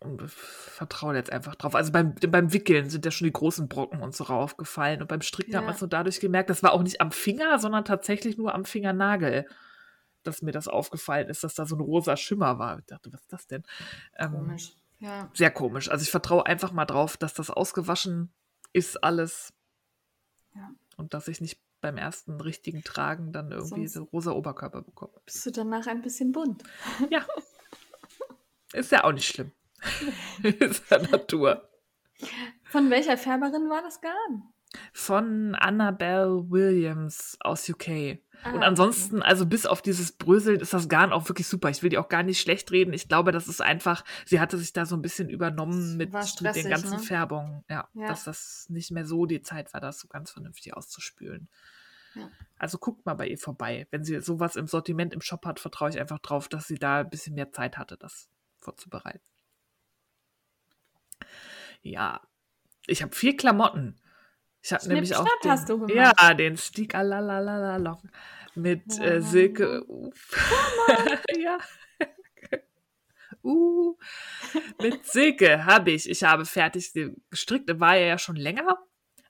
und 0.00 0.22
vertraue 0.30 1.14
jetzt 1.16 1.32
einfach 1.32 1.54
drauf. 1.54 1.74
Also 1.74 1.92
beim, 1.92 2.14
beim 2.14 2.52
Wickeln 2.52 2.90
sind 2.90 3.06
ja 3.06 3.10
schon 3.10 3.24
die 3.24 3.32
großen 3.32 3.68
Brocken 3.68 4.02
und 4.02 4.14
so 4.14 4.24
raufgefallen. 4.24 5.00
Und 5.00 5.08
beim 5.08 5.22
Stricken 5.22 5.54
hat 5.54 5.62
Ja. 5.62 5.66
man 5.66 5.74
es 5.74 5.80
nur 5.80 5.88
dadurch 5.88 6.20
gemerkt, 6.20 6.50
das 6.50 6.62
war 6.62 6.72
auch 6.72 6.82
nicht 6.82 7.00
am 7.00 7.10
Finger, 7.10 7.58
sondern 7.58 7.86
tatsächlich 7.86 8.36
nur 8.36 8.54
am 8.54 8.66
Fingernagel, 8.66 9.48
dass 10.24 10.42
mir 10.42 10.52
das 10.52 10.68
aufgefallen 10.68 11.28
ist, 11.28 11.42
dass 11.42 11.54
da 11.54 11.64
so 11.64 11.76
ein 11.76 11.80
rosa 11.80 12.18
Schimmer 12.18 12.58
war. 12.58 12.78
Ich 12.80 12.84
dachte, 12.86 13.10
was 13.12 13.20
ist 13.22 13.32
das 13.32 13.46
denn? 13.46 13.62
Ähm, 14.18 14.32
Komisch. 14.32 14.72
Ja. 14.98 15.30
Sehr 15.34 15.50
komisch. 15.50 15.90
Also 15.90 16.02
ich 16.02 16.10
vertraue 16.10 16.44
einfach 16.46 16.72
mal 16.72 16.84
drauf, 16.84 17.16
dass 17.16 17.32
das 17.34 17.48
ausgewaschen 17.50 18.30
ist 18.74 19.02
alles. 19.02 19.54
Ja. 20.54 20.70
Und 20.98 21.14
dass 21.14 21.28
ich 21.28 21.40
nicht 21.40 21.58
beim 21.80 21.96
ersten 21.96 22.40
richtigen 22.40 22.82
Tragen 22.84 23.32
dann 23.32 23.50
irgendwie 23.52 23.86
Sonst- 23.86 23.92
so 23.94 24.04
rosa 24.04 24.32
Oberkörper 24.32 24.82
bekomme. 24.82 25.12
Bist 25.24 25.44
du 25.46 25.50
danach 25.50 25.86
ein 25.86 26.02
bisschen 26.02 26.32
bunt? 26.32 26.62
Ja. 27.10 27.24
Ist 28.72 28.90
ja 28.92 29.04
auch 29.04 29.12
nicht 29.12 29.26
schlimm. 29.28 29.52
ist 30.42 30.90
ja 30.90 30.98
Natur. 30.98 31.68
Von 32.64 32.90
welcher 32.90 33.16
Färberin 33.16 33.68
war 33.68 33.82
das 33.82 34.00
Garn? 34.00 34.52
Von 34.92 35.54
Annabelle 35.54 36.50
Williams 36.50 37.36
aus 37.40 37.68
UK. 37.68 38.18
Ah, 38.42 38.52
Und 38.52 38.62
ansonsten, 38.62 39.22
also 39.22 39.46
bis 39.46 39.66
auf 39.66 39.80
dieses 39.82 40.12
Bröseln, 40.12 40.60
ist 40.60 40.72
das 40.74 40.88
Garn 40.88 41.12
auch 41.12 41.28
wirklich 41.28 41.46
super. 41.46 41.70
Ich 41.70 41.82
will 41.82 41.90
die 41.90 41.98
auch 41.98 42.08
gar 42.08 42.22
nicht 42.22 42.40
schlecht 42.40 42.72
reden. 42.72 42.92
Ich 42.92 43.08
glaube, 43.08 43.32
das 43.32 43.48
ist 43.48 43.62
einfach, 43.62 44.04
sie 44.26 44.40
hatte 44.40 44.58
sich 44.58 44.72
da 44.72 44.84
so 44.86 44.96
ein 44.96 45.02
bisschen 45.02 45.28
übernommen 45.28 45.96
mit, 45.96 46.12
War 46.12 46.20
mit 46.20 46.28
stressig, 46.28 46.62
den 46.64 46.70
ganzen 46.70 46.90
ne? 46.90 46.98
Färbungen. 46.98 47.64
Ja, 47.70 47.88
Ja. 47.94 48.08
dass 48.08 48.24
das 48.24 48.66
nicht 48.68 48.90
mehr 48.90 49.06
so 49.06 49.26
die 49.26 49.42
Zeit 49.42 49.72
war, 49.72 49.80
das 49.80 50.00
so 50.00 50.08
ganz 50.08 50.30
vernünftig 50.32 50.74
auszuspülen. 50.76 51.48
Ja. 52.14 52.30
Also 52.58 52.78
guckt 52.78 53.06
mal 53.06 53.14
bei 53.14 53.28
ihr 53.28 53.38
vorbei. 53.38 53.86
Wenn 53.90 54.04
sie 54.04 54.20
sowas 54.20 54.56
im 54.56 54.66
Sortiment 54.66 55.14
im 55.14 55.20
Shop 55.20 55.46
hat, 55.46 55.58
vertraue 55.58 55.90
ich 55.90 55.98
einfach 55.98 56.18
drauf, 56.18 56.48
dass 56.48 56.66
sie 56.68 56.78
da 56.78 57.00
ein 57.00 57.10
bisschen 57.10 57.34
mehr 57.34 57.50
Zeit 57.52 57.78
hatte, 57.78 57.96
das 57.96 58.28
vorzubereiten. 58.60 59.20
Ja, 61.82 62.20
ich 62.86 63.02
habe 63.02 63.14
vier 63.14 63.36
Klamotten. 63.36 63.96
Ich 64.64 64.72
habe 64.72 64.88
nämlich 64.88 65.14
auch 65.14 65.28
den, 65.42 65.50
hast 65.50 65.68
du 65.68 65.78
gemacht. 65.78 66.16
ja, 66.18 66.32
den 66.32 66.56
Stick 66.56 66.94
Alalalala 66.94 68.00
mit 68.54 68.96
La, 68.96 69.04
äh, 69.04 69.20
Silke. 69.20 69.84
ja. 71.38 71.58
uh, 73.44 73.94
mit 74.80 75.04
Silke 75.04 75.66
habe 75.66 75.90
ich. 75.90 76.08
Ich 76.08 76.24
habe 76.24 76.46
fertig 76.46 76.94
gestrickt. 77.28 77.78
War 77.78 77.96
ja 77.96 78.16
schon 78.16 78.36
länger 78.36 78.78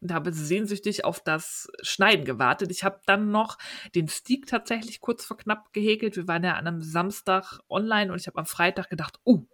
und 0.00 0.12
habe 0.12 0.32
sehnsüchtig 0.32 1.04
auf 1.04 1.18
das 1.18 1.68
Schneiden 1.82 2.24
gewartet. 2.24 2.70
Ich 2.70 2.84
habe 2.84 3.00
dann 3.04 3.32
noch 3.32 3.58
den 3.96 4.06
Stick 4.06 4.46
tatsächlich 4.46 5.00
kurz 5.00 5.24
vor 5.24 5.36
knapp 5.36 5.72
gehäkelt. 5.72 6.14
Wir 6.14 6.28
waren 6.28 6.44
ja 6.44 6.52
an 6.52 6.68
einem 6.68 6.82
Samstag 6.82 7.58
online 7.68 8.12
und 8.12 8.20
ich 8.20 8.28
habe 8.28 8.38
am 8.38 8.46
Freitag 8.46 8.88
gedacht, 8.88 9.18
oh, 9.24 9.46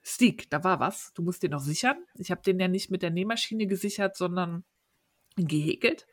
Stick, 0.00 0.48
da 0.50 0.62
war 0.62 0.78
was. 0.78 1.12
Du 1.14 1.22
musst 1.22 1.42
den 1.42 1.50
noch 1.50 1.60
sichern. 1.60 1.96
Ich 2.18 2.30
habe 2.30 2.42
den 2.42 2.60
ja 2.60 2.68
nicht 2.68 2.92
mit 2.92 3.02
der 3.02 3.10
Nähmaschine 3.10 3.66
gesichert, 3.66 4.16
sondern 4.16 4.64
gehäkelt. 5.36 6.06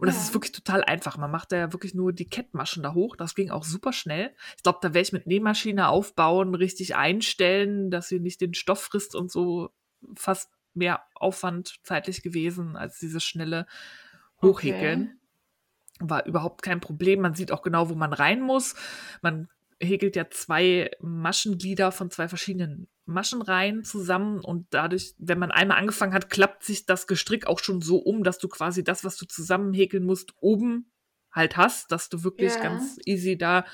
Und 0.00 0.06
das 0.06 0.16
Ja. 0.16 0.22
ist 0.22 0.34
wirklich 0.34 0.52
total 0.52 0.82
einfach. 0.84 1.16
Man 1.16 1.30
macht 1.30 1.52
da 1.52 1.56
ja 1.56 1.72
wirklich 1.72 1.94
nur 1.94 2.12
die 2.12 2.28
Kettmaschen 2.28 2.82
da 2.82 2.92
hoch. 2.94 3.16
Das 3.16 3.34
ging 3.34 3.50
auch 3.50 3.64
super 3.64 3.92
schnell. 3.92 4.34
Ich 4.56 4.62
glaube, 4.62 4.78
da 4.82 4.88
werde 4.88 5.06
ich 5.06 5.12
mit 5.12 5.26
Nähmaschine 5.26 5.88
aufbauen, 5.88 6.54
richtig 6.54 6.96
einstellen, 6.96 7.90
dass 7.90 8.08
sie 8.08 8.20
nicht 8.20 8.40
den 8.40 8.54
Stoff 8.54 8.82
frisst 8.82 9.14
und 9.14 9.30
so 9.30 9.70
fast 10.16 10.50
mehr 10.74 11.04
Aufwand 11.14 11.76
zeitlich 11.84 12.22
gewesen 12.22 12.76
als 12.76 12.98
dieses 12.98 13.22
schnelle 13.22 13.66
Hochhäkeln. 14.42 15.20
War 16.00 16.26
überhaupt 16.26 16.62
kein 16.62 16.80
Problem. 16.80 17.20
Man 17.20 17.34
sieht 17.34 17.52
auch 17.52 17.62
genau, 17.62 17.88
wo 17.88 17.94
man 17.94 18.12
rein 18.12 18.40
muss. 18.40 18.74
Man 19.22 19.48
häkelt 19.80 20.16
ja 20.16 20.28
zwei 20.30 20.90
Maschenglieder 21.00 21.92
von 21.92 22.10
zwei 22.10 22.26
verschiedenen 22.26 22.88
Maschenreihen 23.06 23.84
zusammen 23.84 24.40
und 24.40 24.66
dadurch, 24.70 25.14
wenn 25.18 25.38
man 25.38 25.50
einmal 25.50 25.78
angefangen 25.78 26.14
hat, 26.14 26.30
klappt 26.30 26.64
sich 26.64 26.86
das 26.86 27.06
Gestrick 27.06 27.46
auch 27.46 27.58
schon 27.58 27.80
so 27.82 27.98
um, 27.98 28.24
dass 28.24 28.38
du 28.38 28.48
quasi 28.48 28.82
das, 28.82 29.04
was 29.04 29.16
du 29.16 29.26
zusammenhäkeln 29.26 30.04
musst, 30.04 30.32
oben 30.40 30.90
halt 31.32 31.56
hast, 31.56 31.92
dass 31.92 32.08
du 32.08 32.24
wirklich 32.24 32.54
Ja. 32.54 32.60
ganz 32.60 32.98
easy 33.04 33.36
da 33.36 33.64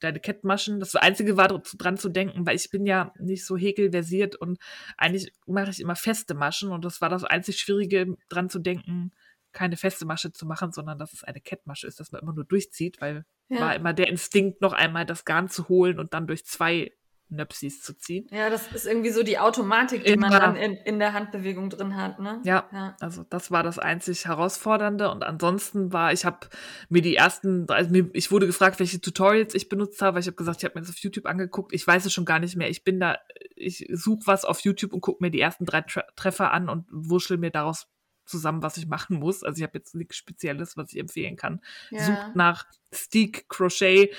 deine 0.00 0.20
Kettmaschen, 0.20 0.80
das 0.80 0.96
Einzige 0.96 1.36
war 1.36 1.48
dr- 1.48 1.62
dran 1.78 1.96
zu 1.96 2.08
denken, 2.08 2.44
weil 2.46 2.56
ich 2.56 2.68
bin 2.70 2.84
ja 2.84 3.12
nicht 3.18 3.46
so 3.46 3.56
häkelversiert 3.56 4.36
und 4.36 4.58
eigentlich 4.98 5.32
mache 5.46 5.70
ich 5.70 5.80
immer 5.80 5.96
feste 5.96 6.34
Maschen 6.34 6.70
und 6.70 6.84
das 6.84 7.00
war 7.00 7.08
das 7.08 7.24
einzig 7.24 7.58
Schwierige, 7.60 8.16
dran 8.28 8.50
zu 8.50 8.58
denken, 8.58 9.12
keine 9.52 9.76
feste 9.76 10.04
Masche 10.04 10.32
zu 10.32 10.46
machen, 10.46 10.72
sondern 10.72 10.98
dass 10.98 11.12
es 11.12 11.22
eine 11.24 11.40
Kettmasche 11.40 11.86
ist, 11.86 12.00
dass 12.00 12.10
man 12.10 12.20
immer 12.22 12.32
nur 12.32 12.44
durchzieht, 12.44 13.00
weil 13.00 13.24
Ja. 13.48 13.60
war 13.60 13.76
immer 13.76 13.92
der 13.92 14.08
Instinkt, 14.08 14.60
noch 14.60 14.72
einmal 14.72 15.06
das 15.06 15.24
Garn 15.24 15.48
zu 15.48 15.68
holen 15.68 15.98
und 16.00 16.12
dann 16.12 16.26
durch 16.26 16.44
zwei 16.44 16.92
Nöpsis 17.28 17.82
zu 17.82 17.96
ziehen. 17.96 18.26
Ja, 18.30 18.50
das 18.50 18.70
ist 18.72 18.86
irgendwie 18.86 19.10
so 19.10 19.22
die 19.22 19.38
Automatik, 19.38 20.04
die 20.04 20.16
man 20.16 20.30
Immer. 20.30 20.40
dann 20.40 20.56
in, 20.56 20.74
in 20.74 20.98
der 20.98 21.12
Handbewegung 21.12 21.70
drin 21.70 21.96
hat, 21.96 22.20
ne? 22.20 22.40
Ja. 22.44 22.68
ja. 22.72 22.96
Also 23.00 23.24
das 23.24 23.50
war 23.50 23.62
das 23.62 23.78
einzig 23.78 24.26
Herausfordernde 24.26 25.10
und 25.10 25.24
ansonsten 25.24 25.92
war, 25.92 26.12
ich 26.12 26.24
habe 26.24 26.46
mir 26.88 27.02
die 27.02 27.16
ersten, 27.16 27.66
also 27.68 27.90
mir, 27.90 28.10
ich 28.12 28.30
wurde 28.30 28.46
gefragt, 28.46 28.78
welche 28.78 29.00
Tutorials 29.00 29.54
ich 29.54 29.68
benutzt 29.68 30.00
habe, 30.02 30.14
weil 30.14 30.20
ich 30.20 30.26
habe 30.26 30.36
gesagt, 30.36 30.58
ich 30.58 30.64
habe 30.64 30.78
mir 30.78 30.82
das 30.82 30.90
auf 30.90 30.98
YouTube 30.98 31.26
angeguckt, 31.26 31.72
ich 31.72 31.86
weiß 31.86 32.04
es 32.04 32.12
schon 32.12 32.24
gar 32.24 32.38
nicht 32.38 32.56
mehr, 32.56 32.68
ich 32.68 32.84
bin 32.84 33.00
da, 33.00 33.18
ich 33.56 33.86
suche 33.92 34.26
was 34.26 34.44
auf 34.44 34.60
YouTube 34.60 34.92
und 34.92 35.00
gucke 35.00 35.22
mir 35.22 35.30
die 35.30 35.40
ersten 35.40 35.64
drei 35.64 35.82
Tre 35.82 36.04
Treffer 36.16 36.52
an 36.52 36.68
und 36.68 36.86
wurschtel 36.90 37.38
mir 37.38 37.50
daraus 37.50 37.88
zusammen, 38.24 38.62
was 38.62 38.76
ich 38.76 38.86
machen 38.86 39.18
muss. 39.18 39.42
Also 39.42 39.58
ich 39.58 39.62
habe 39.62 39.78
jetzt 39.78 39.94
nichts 39.94 40.16
Spezielles, 40.16 40.76
was 40.76 40.92
ich 40.92 40.98
empfehlen 40.98 41.36
kann. 41.36 41.60
Ja. 41.90 42.04
Sucht 42.04 42.36
nach 42.36 42.66
Steak, 42.92 43.48
Crochet, 43.48 44.14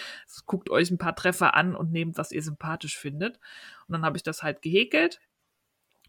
guckt 0.45 0.69
euch 0.69 0.91
ein 0.91 0.97
paar 0.97 1.15
Treffer 1.15 1.53
an 1.53 1.75
und 1.75 1.91
nehmt, 1.91 2.17
was 2.17 2.31
ihr 2.31 2.41
sympathisch 2.41 2.97
findet. 2.97 3.39
Und 3.87 3.93
dann 3.93 4.05
habe 4.05 4.17
ich 4.17 4.23
das 4.23 4.43
halt 4.43 4.61
gehäkelt 4.61 5.19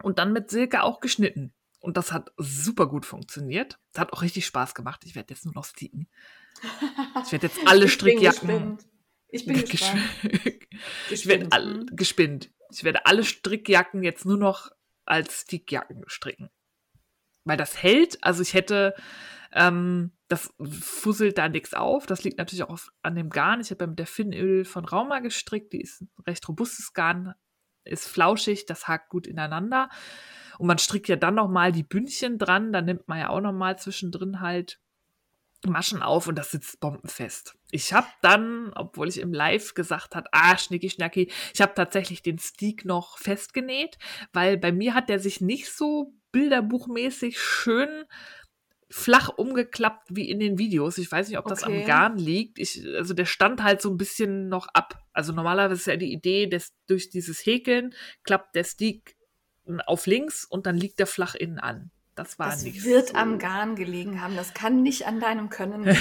und 0.03 0.19
dann 0.19 0.33
mit 0.33 0.51
Silke 0.51 0.83
auch 0.83 1.01
geschnitten. 1.01 1.53
Und 1.81 1.97
das 1.97 2.13
hat 2.13 2.33
super 2.37 2.89
gut 2.89 3.07
funktioniert. 3.07 3.79
Das 3.93 4.01
hat 4.01 4.13
auch 4.13 4.23
richtig 4.23 4.47
Spaß 4.47 4.75
gemacht. 4.75 5.03
Ich 5.05 5.15
werde 5.15 5.33
jetzt 5.33 5.45
nur 5.45 5.55
noch 5.55 5.65
sticken. 5.65 6.09
Ich 7.25 7.33
werde 7.33 7.47
jetzt 7.47 7.61
alle 7.67 7.85
Ich 7.85 7.93
Strickjacken. 7.93 8.79
Ich 9.29 9.47
bin 9.47 9.65
gespannt. 9.65 10.03
ich 11.11 11.27
werde 11.27 11.45
Gespinnt. 11.45 11.53
all, 11.53 11.87
gespinnt. 11.93 12.51
Ich 12.73 12.85
werde 12.85 13.07
alle 13.07 13.25
Strickjacken 13.25 14.03
jetzt 14.03 14.25
nur 14.25 14.37
noch 14.39 14.71
als 15.05 15.43
Stickjacken 15.43 16.05
stricken. 16.09 16.51
Weil 17.47 17.57
das 17.57 17.83
hält. 17.83 18.23
Also 18.23 18.43
ich 18.43 18.53
hätte, 18.53 18.95
ähm, 19.53 20.13
das 20.29 20.53
fusselt 20.61 21.39
da 21.39 21.49
nichts 21.49 21.73
auf. 21.73 22.07
Das 22.07 22.25
liegt 22.25 22.39
natürlich 22.39 22.65
auch 22.65 22.71
auf, 22.71 22.93
an 23.03 23.15
dem 23.15 23.31
Garn. 23.31 23.61
Ich 23.61 23.71
habe 23.71 23.85
ja 23.85 23.87
mit 23.87 23.99
der 23.99 24.07
Finnöl 24.07 24.65
von 24.65 24.85
Rauma 24.85 25.21
gestrickt. 25.21 25.73
Die 25.73 25.81
ist 25.81 26.03
ein 26.03 26.11
recht 26.27 26.47
robustes 26.49 26.93
Garn, 26.93 27.35
ist 27.85 28.09
flauschig, 28.09 28.67
das 28.67 28.89
hakt 28.89 29.09
gut 29.09 29.27
ineinander. 29.27 29.89
Und 30.59 30.67
man 30.67 30.79
strickt 30.79 31.09
ja 31.09 31.17
dann 31.17 31.37
nochmal 31.37 31.73
die 31.73 31.85
Bündchen 31.85 32.39
dran. 32.39 32.73
Da 32.73 32.83
nimmt 32.83 33.09
man 33.09 33.19
ja 33.21 33.31
auch 33.31 33.41
nochmal 33.41 33.79
zwischendrin 33.79 34.41
halt 34.41 34.81
Maschen 35.65 36.03
auf 36.03 36.27
und 36.29 36.37
das 36.37 36.51
sitzt 36.51 36.81
bombenfest. 36.81 37.57
Ich 37.71 37.93
habe 37.93 38.07
dann, 38.23 38.73
obwohl 38.75 39.09
ich 39.09 39.19
im 39.19 39.33
Live 39.33 39.75
gesagt 39.75 40.15
hat, 40.15 40.27
ah, 40.33 40.57
schnicki 40.59 40.91
schnacki, 40.91 41.31
ich 41.55 41.61
habe 41.61 41.75
tatsächlich 41.75 42.23
den 42.23 42.39
Stick 42.39 42.85
noch 42.85 43.19
festgenäht, 43.19 43.99
weil 44.33 44.59
bei 44.59 44.73
mir 44.73 44.95
hat 44.95 45.09
der 45.09 45.19
sich 45.19 45.41
nicht 45.41 45.73
so 45.73 46.15
bilderbuchmäßig 46.37 47.41
schön 47.41 48.05
flach 48.91 49.31
umgeklappt 49.31 50.15
wie 50.15 50.31
in 50.31 50.39
den 50.39 50.59
Videos. 50.59 50.99
Ich 50.99 51.11
weiß 51.11 51.29
nicht, 51.29 51.39
ob 51.39 51.47
das 51.49 51.65
Okay. 51.65 51.81
am 51.81 51.87
Garn 51.87 52.19
liegt. 52.19 52.59
Ich, 52.59 52.85
also 52.95 53.15
der 53.15 53.25
stand 53.25 53.63
halt 53.63 53.81
so 53.83 53.91
ein 53.91 53.97
bisschen 53.97 54.49
noch 54.49 54.69
ab. 54.75 55.03
Also 55.13 55.33
normalerweise 55.33 55.75
ist 55.81 55.87
ja 55.87 55.97
die 55.97 56.13
Idee, 56.13 56.47
dass 56.47 56.73
durch 56.87 57.09
dieses 57.09 57.45
Häkeln 57.45 57.95
klappt 58.23 58.55
der 58.55 58.65
Stick 58.65 59.17
auf 59.87 60.07
links 60.07 60.45
und 60.45 60.67
dann 60.67 60.77
liegt 60.77 60.99
der 61.01 61.07
flach 61.09 61.35
innen 61.35 61.59
an. 61.59 61.91
Das 62.15 62.39
war 62.39 62.51
Das 62.51 62.63
nicht 62.63 62.85
wird 62.85 63.09
so. 63.09 63.15
am 63.17 63.39
Garn 63.39 63.75
gelegen 63.77 64.21
haben. 64.23 64.37
Das 64.37 64.55
kann 64.55 64.83
nicht 64.83 65.07
an 65.07 65.19
deinem 65.21 65.49
Können 65.51 65.85
haben. 65.87 65.97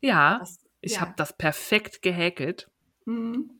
Ja, 0.00 0.38
Das, 0.40 0.58
ich 0.80 0.92
ja. 0.94 1.00
habe 1.00 1.14
das 1.16 1.36
perfekt 1.36 2.02
gehäkelt. 2.02 2.68
Mhm. 3.06 3.57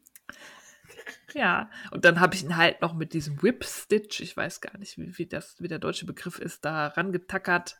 Ja, 1.35 1.71
und 1.91 2.05
dann 2.05 2.21
habe 2.21 2.35
ich 2.35 2.43
ihn 2.43 2.57
halt 2.57 2.81
noch 2.81 2.95
mit 2.95 3.13
diesem 3.13 3.43
Whip 3.43 3.65
Stitch, 3.65 4.21
ich 4.21 4.37
weiß 4.37 4.61
gar 4.61 4.77
nicht, 4.79 4.97
wie, 4.99 5.17
wie, 5.19 5.27
das, 5.27 5.61
wie 5.61 5.69
der 5.69 5.79
deutsche 5.79 6.07
Begriff 6.07 6.39
ist, 6.39 6.65
da 6.65 6.89
rangetackert. 6.89 7.79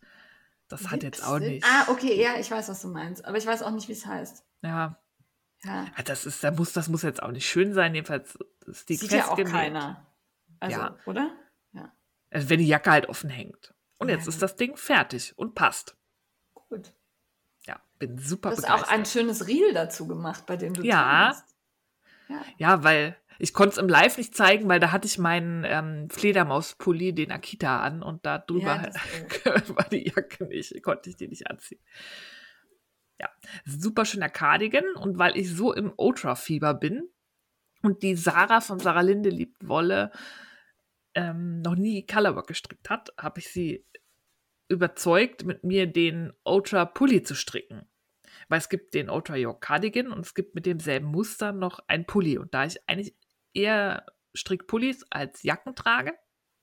Das 0.69 0.91
hat 0.91 1.03
jetzt 1.03 1.25
auch 1.25 1.39
nicht. 1.39 1.65
Ah, 1.65 1.87
okay, 1.89 2.21
ja, 2.21 2.39
ich 2.39 2.51
weiß, 2.51 2.69
was 2.69 2.83
du 2.83 2.89
meinst. 2.89 3.25
Aber 3.25 3.39
ich 3.39 3.47
weiß 3.47 3.63
auch 3.63 3.71
nicht, 3.71 3.89
wie 3.89 3.93
es 3.93 4.05
heißt. 4.07 4.45
Ja, 4.63 4.99
Ja. 5.65 5.87
Ja, 5.97 6.03
das 6.05 6.27
ist, 6.27 6.45
da 6.45 6.51
muss, 6.51 6.73
das 6.75 6.89
muss 6.89 7.03
jetzt 7.03 7.23
auch 7.23 7.31
nicht 7.31 7.49
schön 7.49 7.73
sein, 7.73 7.95
jedenfalls 7.95 8.39
ist 8.67 8.89
die 8.91 8.97
Sieht 8.97 9.13
ja 9.13 9.29
auch 9.29 9.43
keiner. 9.45 10.07
Also, 10.61 10.79
Ja. 10.79 10.97
oder? 11.07 11.31
Ja. 11.73 11.93
Also 12.31 12.51
wenn 12.51 12.59
die 12.59 12.69
Jacke 12.69 12.91
halt 12.91 13.09
offen 13.09 13.31
hängt. 13.31 13.75
Und 13.97 14.09
Ja, 14.11 14.17
jetzt 14.17 14.29
ist 14.29 14.43
das 14.43 14.57
Ding 14.57 14.77
fertig 14.77 15.33
und 15.37 15.55
passt. 15.55 15.97
Gut. 16.55 16.93
Ja, 17.67 17.81
bin 17.99 18.19
super 18.19 18.51
Du 18.51 18.57
hast 18.57 18.71
auch 18.71 18.89
ein 18.89 19.07
schönes 19.07 19.49
Reel 19.49 19.73
dazu 19.73 20.07
gemacht, 20.07 20.45
bei 20.47 20.57
dem 20.57 20.75
du 20.75 20.83
Ja. 20.83 21.35
Ja. 22.29 22.45
ja, 22.59 22.85
weil 22.85 23.17
ich 23.39 23.53
konnte 23.53 23.73
es 23.73 23.79
im 23.79 23.89
Live 23.89 24.19
nicht 24.19 24.35
zeigen, 24.35 24.69
weil 24.69 24.81
da 24.81 24.91
hatte 24.93 25.07
ich 25.07 25.19
meinen 25.19 25.65
ähm, 25.65 26.11
Fledermauspulli, 26.11 27.15
den 27.15 27.31
Akita 27.31 27.81
an 27.81 28.03
und 28.03 28.27
da 28.27 28.39
drüber 28.39 28.83
Ja, 29.45 29.55
war 29.77 29.89
die 29.91 30.09
Jacke 30.09 30.45
nicht, 30.47 30.83
konnte 30.83 31.11
ich 31.11 31.17
die 31.17 31.29
nicht 31.29 31.49
anziehen. 31.49 31.81
Ja, 33.21 33.29
super 33.65 34.05
schöner 34.05 34.29
Cardigan 34.29 34.85
und 34.97 35.19
weil 35.19 35.37
ich 35.37 35.55
so 35.55 35.73
im 35.73 35.93
Ultra-Fieber 35.97 36.75
bin 36.75 37.09
und 37.83 38.03
die 38.03 38.15
Sarah 38.15 38.61
von 38.61 38.79
Sarah 38.79 39.01
Linde 39.01 39.31
liebt 39.31 39.67
Wolle 39.67 40.13
ähm, 41.15 41.63
noch 41.63 41.75
nie 41.75 42.07
Colorwork 42.07 42.47
gestrickt 42.47 42.91
hat, 42.91 43.13
habe 43.19 43.41
ich 43.41 43.49
sie 43.49 43.85
überzeugt, 44.69 45.45
mit 45.45 45.65
mir 45.65 45.87
den 45.87 46.33
Ultra 46.45 46.85
Pulli 46.85 47.23
zu 47.23 47.35
stricken. 47.35 47.89
Weil 48.49 48.59
es 48.59 48.69
gibt 48.69 48.95
den 48.95 49.11
Ultra 49.11 49.37
York 49.37 49.61
Cardigan 49.63 50.13
und 50.13 50.21
es 50.21 50.35
gibt 50.35 50.55
mit 50.55 50.67
demselben 50.67 51.07
Muster 51.07 51.53
noch 51.53 51.81
ein 51.89 52.07
Pulli. 52.07 52.39
Und 52.39 52.55
da 52.55 52.65
ich 52.65 52.79
eigentlich 52.89 53.15
eher 53.59 54.07
Strickpullis 54.35 55.05
als 55.11 55.43
Jacken 55.43 55.75
trage, 55.75 56.13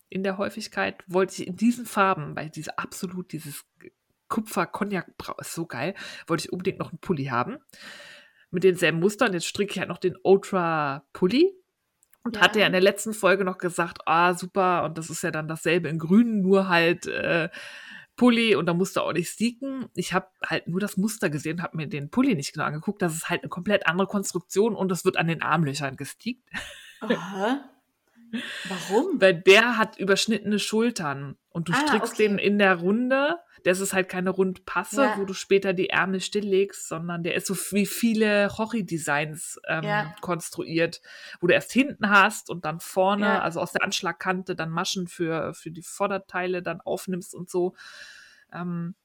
in 0.09 0.23
der 0.23 0.37
Häufigkeit, 0.37 1.03
wollte 1.07 1.41
ich 1.41 1.47
in 1.47 1.55
diesen 1.55 1.85
Farben, 1.85 2.35
weil 2.35 2.49
diese 2.49 2.77
absolut 2.77 3.31
dieses 3.31 3.65
kupfer 4.27 4.65
cognac 4.65 5.11
ist 5.39 5.53
so 5.53 5.65
geil, 5.65 5.93
wollte 6.27 6.45
ich 6.45 6.51
unbedingt 6.53 6.79
noch 6.79 6.91
einen 6.91 6.99
Pulli 6.99 7.25
haben. 7.25 7.57
Mit 8.49 8.63
denselben 8.63 8.99
Mustern. 8.99 9.33
Jetzt 9.33 9.47
stricke 9.47 9.73
ich 9.73 9.79
halt 9.79 9.89
noch 9.89 9.97
den 9.97 10.15
Ultra 10.23 11.05
Pulli. 11.11 11.51
Und 12.23 12.37
Ja. 12.37 12.41
hatte 12.43 12.59
ja 12.59 12.65
in 12.65 12.71
der 12.71 12.81
letzten 12.81 13.13
Folge 13.13 13.43
noch 13.43 13.57
gesagt, 13.57 13.99
ah, 14.05 14.33
super, 14.33 14.83
und 14.83 14.97
das 14.97 15.09
ist 15.09 15.21
ja 15.21 15.29
dann 15.31 15.47
dasselbe 15.47 15.89
in 15.89 15.99
grün, 15.99 16.41
nur 16.41 16.69
halt 16.69 17.05
äh, 17.05 17.49
Pulli 18.15 18.55
und 18.55 18.65
da 18.65 18.73
musste 18.73 19.03
auch 19.03 19.13
nicht 19.13 19.29
sticken. 19.29 19.87
Ich 19.93 20.13
habe 20.13 20.27
halt 20.45 20.67
nur 20.67 20.79
das 20.79 20.97
Muster 20.97 21.29
gesehen, 21.29 21.61
habe 21.61 21.77
mir 21.77 21.87
den 21.87 22.09
Pulli 22.09 22.33
nicht 22.33 22.53
genau 22.53 22.65
angeguckt. 22.65 23.01
Das 23.01 23.13
ist 23.13 23.29
halt 23.29 23.41
eine 23.43 23.49
komplett 23.49 23.85
andere 23.87 24.07
Konstruktion 24.07 24.75
und 24.75 24.91
es 24.91 25.05
wird 25.05 25.17
an 25.17 25.27
den 25.27 25.41
Armlöchern 25.41 25.97
gestickt. 25.97 26.47
Aha. 27.11 27.69
Warum? 28.67 29.21
Weil 29.21 29.33
der 29.41 29.77
hat 29.77 29.97
überschnittene 29.97 30.59
Schultern 30.59 31.37
und 31.49 31.69
du 31.69 31.73
Ah, 31.73 31.77
strickst 31.87 32.13
okay. 32.13 32.27
den 32.27 32.37
in 32.37 32.57
der 32.59 32.75
Runde. 32.75 33.37
Das 33.63 33.79
ist 33.79 33.93
halt 33.93 34.09
keine 34.09 34.29
Rundpasse, 34.29 35.01
Ja. 35.03 35.17
wo 35.17 35.25
du 35.25 35.33
später 35.33 35.73
die 35.73 35.89
Ärmel 35.89 36.19
stilllegst, 36.19 36.87
sondern 36.87 37.23
der 37.23 37.33
ist 37.35 37.47
so 37.47 37.55
wie 37.71 37.85
viele 37.85 38.47
Rochi-Designs 38.51 39.59
ähm, 39.67 39.83
Ja. 39.83 40.15
konstruiert, 40.21 41.01
wo 41.39 41.47
du 41.47 41.53
erst 41.53 41.71
hinten 41.71 42.09
hast 42.09 42.49
und 42.49 42.65
dann 42.65 42.79
vorne, 42.79 43.25
Ja. 43.25 43.41
also 43.41 43.59
aus 43.61 43.71
der 43.71 43.83
Anschlagkante, 43.83 44.55
dann 44.55 44.69
Maschen 44.69 45.07
für, 45.07 45.53
für 45.53 45.71
die 45.71 45.81
Vorderteile 45.81 46.61
dann 46.61 46.81
aufnimmst 46.81 47.33
und 47.33 47.49
so. 47.49 47.75
Ähm, 48.53 48.95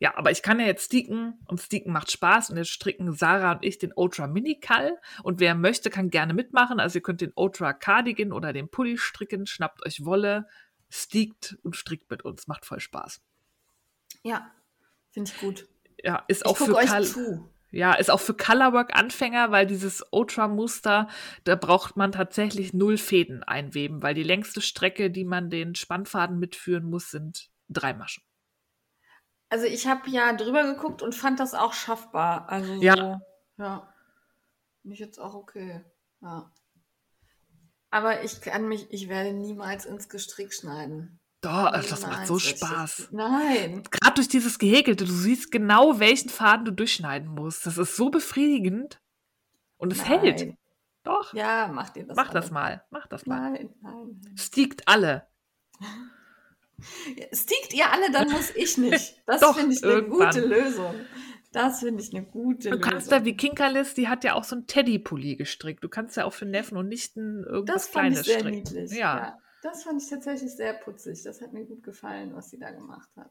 ja, 0.00 0.16
aber 0.16 0.30
ich 0.30 0.42
kann 0.42 0.60
ja 0.60 0.66
jetzt 0.66 0.86
sticken 0.86 1.40
und 1.46 1.60
sticken 1.60 1.92
macht 1.92 2.10
Spaß 2.12 2.50
und 2.50 2.56
jetzt 2.56 2.70
stricken 2.70 3.12
Sarah 3.12 3.52
und 3.52 3.64
ich 3.64 3.78
den 3.78 3.92
Ultra 3.94 4.28
Mini 4.28 4.60
Call 4.60 4.96
und 5.24 5.40
wer 5.40 5.54
möchte, 5.54 5.90
kann 5.90 6.10
gerne 6.10 6.34
mitmachen. 6.34 6.78
Also 6.78 6.98
ihr 6.98 7.02
könnt 7.02 7.20
den 7.20 7.32
Ultra 7.34 7.72
Cardigan 7.72 8.32
oder 8.32 8.52
den 8.52 8.68
Pulli 8.68 8.96
stricken, 8.96 9.46
schnappt 9.46 9.84
euch 9.84 10.04
Wolle, 10.04 10.46
stickt 10.88 11.58
und 11.62 11.74
strickt 11.74 12.10
mit 12.10 12.24
uns, 12.24 12.46
macht 12.46 12.64
voll 12.64 12.80
Spaß. 12.80 13.20
Ja, 14.22 14.50
finde 15.10 15.30
ich 15.32 15.40
gut. 15.40 15.66
Ja, 16.02 16.24
ist 16.28 16.42
Ich 16.42 16.46
auch 16.46 16.56
für 16.56 16.76
euch 16.76 16.90
Col- 16.90 17.04
zu. 17.04 17.50
ja, 17.72 17.92
ist 17.94 18.10
auch 18.10 18.20
für 18.20 18.34
Colorwork-Anfänger, 18.34 19.50
weil 19.50 19.66
dieses 19.66 20.04
Ultra-Muster, 20.12 21.08
da 21.42 21.56
braucht 21.56 21.96
man 21.96 22.12
tatsächlich 22.12 22.72
null 22.72 22.98
Fäden 22.98 23.42
einweben, 23.42 24.00
weil 24.02 24.14
die 24.14 24.22
längste 24.22 24.60
Strecke, 24.60 25.10
die 25.10 25.24
man 25.24 25.50
den 25.50 25.74
Spannfaden 25.74 26.38
mitführen 26.38 26.84
muss, 26.84 27.10
sind 27.10 27.50
drei 27.68 27.94
Maschen. 27.94 28.22
Also 29.50 29.64
ich 29.66 29.86
habe 29.86 30.08
ja 30.10 30.32
drüber 30.34 30.64
geguckt 30.64 31.02
und 31.02 31.14
fand 31.14 31.40
das 31.40 31.54
auch 31.54 31.72
schaffbar. 31.72 32.48
Also 32.48 32.76
so, 32.76 32.82
Ja. 32.82 33.20
ja. 33.56 33.94
Finde 34.82 34.94
ich 34.94 35.00
jetzt 35.00 35.18
auch 35.18 35.34
okay. 35.34 35.84
Ja. 36.20 36.50
Aber 37.90 38.22
ich 38.22 38.40
kann 38.42 38.68
mich, 38.68 38.86
ich 38.92 39.08
werde 39.08 39.32
niemals 39.32 39.86
ins 39.86 40.08
Gestrick 40.08 40.52
schneiden. 40.52 41.18
Doch, 41.40 41.70
das 41.70 41.90
macht 42.02 42.10
Niemals 42.10 42.28
so 42.28 42.38
Spaß. 42.38 42.96
das- 42.96 43.12
Nein. 43.12 43.84
Gerade 43.90 44.14
durch 44.16 44.28
dieses 44.28 44.58
Gehäkelte, 44.58 45.04
du 45.04 45.12
siehst 45.12 45.50
genau, 45.52 45.98
welchen 46.00 46.28
Faden 46.28 46.64
du 46.64 46.72
durchschneiden 46.72 47.28
musst. 47.28 47.64
Das 47.64 47.78
ist 47.78 47.96
so 47.96 48.10
befriedigend. 48.10 49.00
Und 49.76 49.92
es 49.92 49.98
nein. 49.98 50.20
hält. 50.20 50.54
Doch, 51.04 51.32
Ja, 51.32 51.68
mach 51.72 51.90
dir 51.90 52.04
das. 52.06 52.16
mach 52.16 52.30
das 52.32 52.46
alle. 52.46 52.54
mal. 52.54 52.84
Mach 52.90 53.06
das 53.06 53.24
mal. 53.24 53.52
Nein, 53.52 53.74
nein, 53.80 54.20
nein. 54.22 54.36
Stiegt 54.36 54.86
alle. 54.88 55.28
Stickt 57.32 57.74
ihr 57.74 57.90
alle, 57.90 58.10
dann 58.12 58.30
muss 58.30 58.50
ich 58.54 58.78
nicht. 58.78 59.20
Das 59.26 59.44
finde 59.56 59.74
ich 59.74 59.82
eine 59.82 59.92
irgendwann. 59.92 60.30
gute 60.30 60.40
Lösung. 60.46 60.94
Das 61.52 61.80
finde 61.80 62.02
ich 62.02 62.14
eine 62.14 62.24
gute 62.26 62.70
Du 62.70 62.76
Lösung. 62.76 62.90
kannst 62.92 63.10
da 63.12 63.24
wie 63.24 63.36
Kinkerlis, 63.36 63.94
die 63.94 64.08
hat 64.08 64.22
ja 64.22 64.34
auch 64.34 64.44
so 64.44 64.54
einen 64.56 64.66
Teddy-Pulli 64.66 65.36
gestrickt. 65.36 65.82
Du 65.82 65.88
kannst 65.88 66.16
ja 66.16 66.24
auch 66.24 66.32
für 66.34 66.44
Neffen 66.46 66.76
und 66.76 66.88
Nichten 66.88 67.42
irgendwas 67.44 67.84
das 67.84 67.88
fand 67.88 67.94
Kleines 68.12 68.20
ich 68.20 68.26
sehr 68.26 68.38
stricken. 68.40 68.56
niedlich. 68.58 68.92
Ja, 68.92 69.38
Das 69.62 69.82
fand 69.84 70.02
ich 70.02 70.08
tatsächlich 70.08 70.54
sehr 70.54 70.74
putzig. 70.74 71.22
Das 71.24 71.40
hat 71.40 71.52
mir 71.52 71.64
gut 71.64 71.82
gefallen, 71.82 72.34
was 72.34 72.50
sie 72.50 72.58
da 72.58 72.70
gemacht 72.70 73.08
hat. 73.16 73.30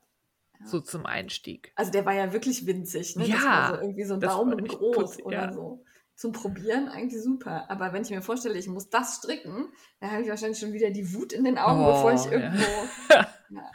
so 0.65 0.79
zum 0.81 1.05
Einstieg. 1.05 1.71
Also 1.75 1.91
der 1.91 2.05
war 2.05 2.13
ja 2.13 2.33
wirklich 2.33 2.65
winzig, 2.65 3.15
ne? 3.15 3.23
Das 3.27 3.29
Ja, 3.31 3.43
war 3.45 3.75
so 3.75 3.81
irgendwie 3.81 4.03
so 4.05 4.15
ein 4.15 4.19
das 4.19 4.33
Daumen 4.33 4.65
groß 4.65 4.95
putzig, 4.95 5.25
oder 5.25 5.37
ja. 5.43 5.53
so. 5.53 5.83
Zum 6.15 6.31
Probieren 6.31 6.87
eigentlich 6.89 7.21
super. 7.21 7.69
Aber 7.69 7.93
wenn 7.93 8.01
ich 8.01 8.09
mir 8.09 8.23
vorstelle, 8.23 8.57
ich 8.57 8.67
muss 8.67 8.89
das 8.89 9.17
stricken, 9.17 9.67
dann 9.99 10.09
habe 10.11 10.23
ich 10.23 10.29
wahrscheinlich 10.29 10.57
schon 10.57 10.73
wieder 10.73 10.89
die 10.89 11.13
Wut 11.13 11.31
in 11.31 11.43
den 11.43 11.59
Augen, 11.59 11.81
Oh, 11.85 11.91
bevor 11.93 12.13
ich 12.13 12.25
ja. 12.25 12.31
irgendwo. 12.31 12.65
ja. 13.49 13.71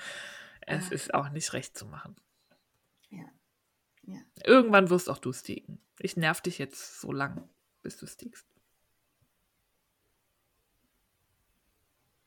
Es 0.67 0.91
ist 0.91 1.13
auch 1.15 1.29
nicht 1.31 1.53
recht 1.53 1.77
zu 1.77 1.87
machen. 1.87 2.17
Ja. 3.11 3.25
Ja. 4.05 4.21
Irgendwann 4.45 4.91
wirst 4.91 5.11
auch 5.11 5.19
du 5.19 5.33
sticken. 5.33 5.81
Ich 5.99 6.17
nerv 6.17 6.41
dich 6.41 6.59
jetzt 6.59 7.01
so 7.01 7.13
lang, 7.13 7.49
bis 7.83 7.97
du 7.99 8.07
stickst. 8.07 8.47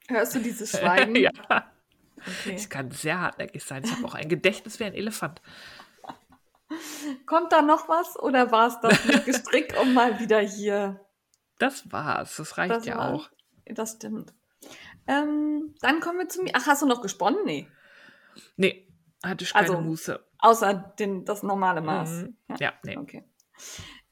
Hörst 0.07 0.35
du 0.35 0.39
dieses 0.39 0.71
Schweigen? 0.79 1.15
ja, 1.15 1.31
Okay. 2.17 2.55
ich 2.55 2.69
kann 2.69 2.91
sehr 2.91 3.19
hartnäckig 3.19 3.63
sein. 3.63 3.83
Ich 3.83 3.91
habe 3.91 4.05
auch 4.05 4.15
ein 4.15 4.29
Gedächtnis 4.29 4.79
wie 4.79 4.85
ein 4.85 4.93
Elefant. 4.93 5.41
Kommt 7.25 7.51
da 7.51 7.61
noch 7.61 7.87
was 7.87 8.17
oder 8.17 8.51
war 8.51 8.67
es 8.67 8.79
das 8.79 9.05
mit 9.05 9.25
Gestrick, 9.25 9.75
um 9.79 9.93
mal 9.93 10.19
wieder 10.19 10.39
hier? 10.39 11.05
Das 11.59 11.91
war's. 11.91 12.37
Das 12.37 12.57
reicht 12.57 12.73
Das 12.73 12.85
ja 12.85 12.97
war- 12.97 13.13
auch. 13.13 13.29
Das 13.65 13.93
stimmt. 13.93 14.33
Ähm, 15.07 15.75
dann 15.81 15.99
kommen 15.99 16.19
wir 16.19 16.27
zu 16.27 16.41
mir. 16.43 16.51
Ach, 16.53 16.67
hast 16.67 16.81
du 16.81 16.85
noch 16.85 17.01
gesponnen? 17.01 17.39
Nee. 17.45 17.67
Nee, 18.57 18.87
hatte 19.23 19.43
ich 19.43 19.53
keine 19.53 19.67
Also, 19.67 19.81
Muße. 19.81 20.25
Außer 20.39 20.73
den, 20.99 21.25
das 21.25 21.43
normale 21.43 21.81
Maß. 21.81 22.23
Mhm. 22.23 22.37
Ja, 22.59 22.73
nee. 22.83 22.97
Okay. 22.97 23.23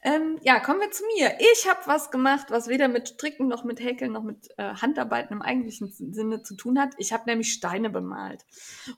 Ähm, 0.05 0.37
ja, 0.41 0.59
kommen 0.59 0.81
wir 0.81 0.91
zu 0.91 1.01
mir. 1.15 1.37
Ich 1.39 1.65
habe 1.69 1.79
was 1.85 2.11
gemacht, 2.11 2.47
was 2.49 2.67
weder 2.67 2.89
mit 2.89 3.07
Stricken 3.07 3.47
noch 3.47 3.63
mit 3.63 3.79
Häkeln 3.79 4.11
noch 4.11 4.23
mit 4.23 4.49
äh, 4.57 4.73
Handarbeiten 4.75 5.31
im 5.31 5.41
eigentlichen 5.41 5.93
Sinne 6.13 6.43
zu 6.43 6.55
tun 6.55 6.77
hat. 6.77 6.93
Ich 6.97 7.13
habe 7.13 7.23
nämlich 7.25 7.53
Steine 7.53 7.89
bemalt. 7.89 8.45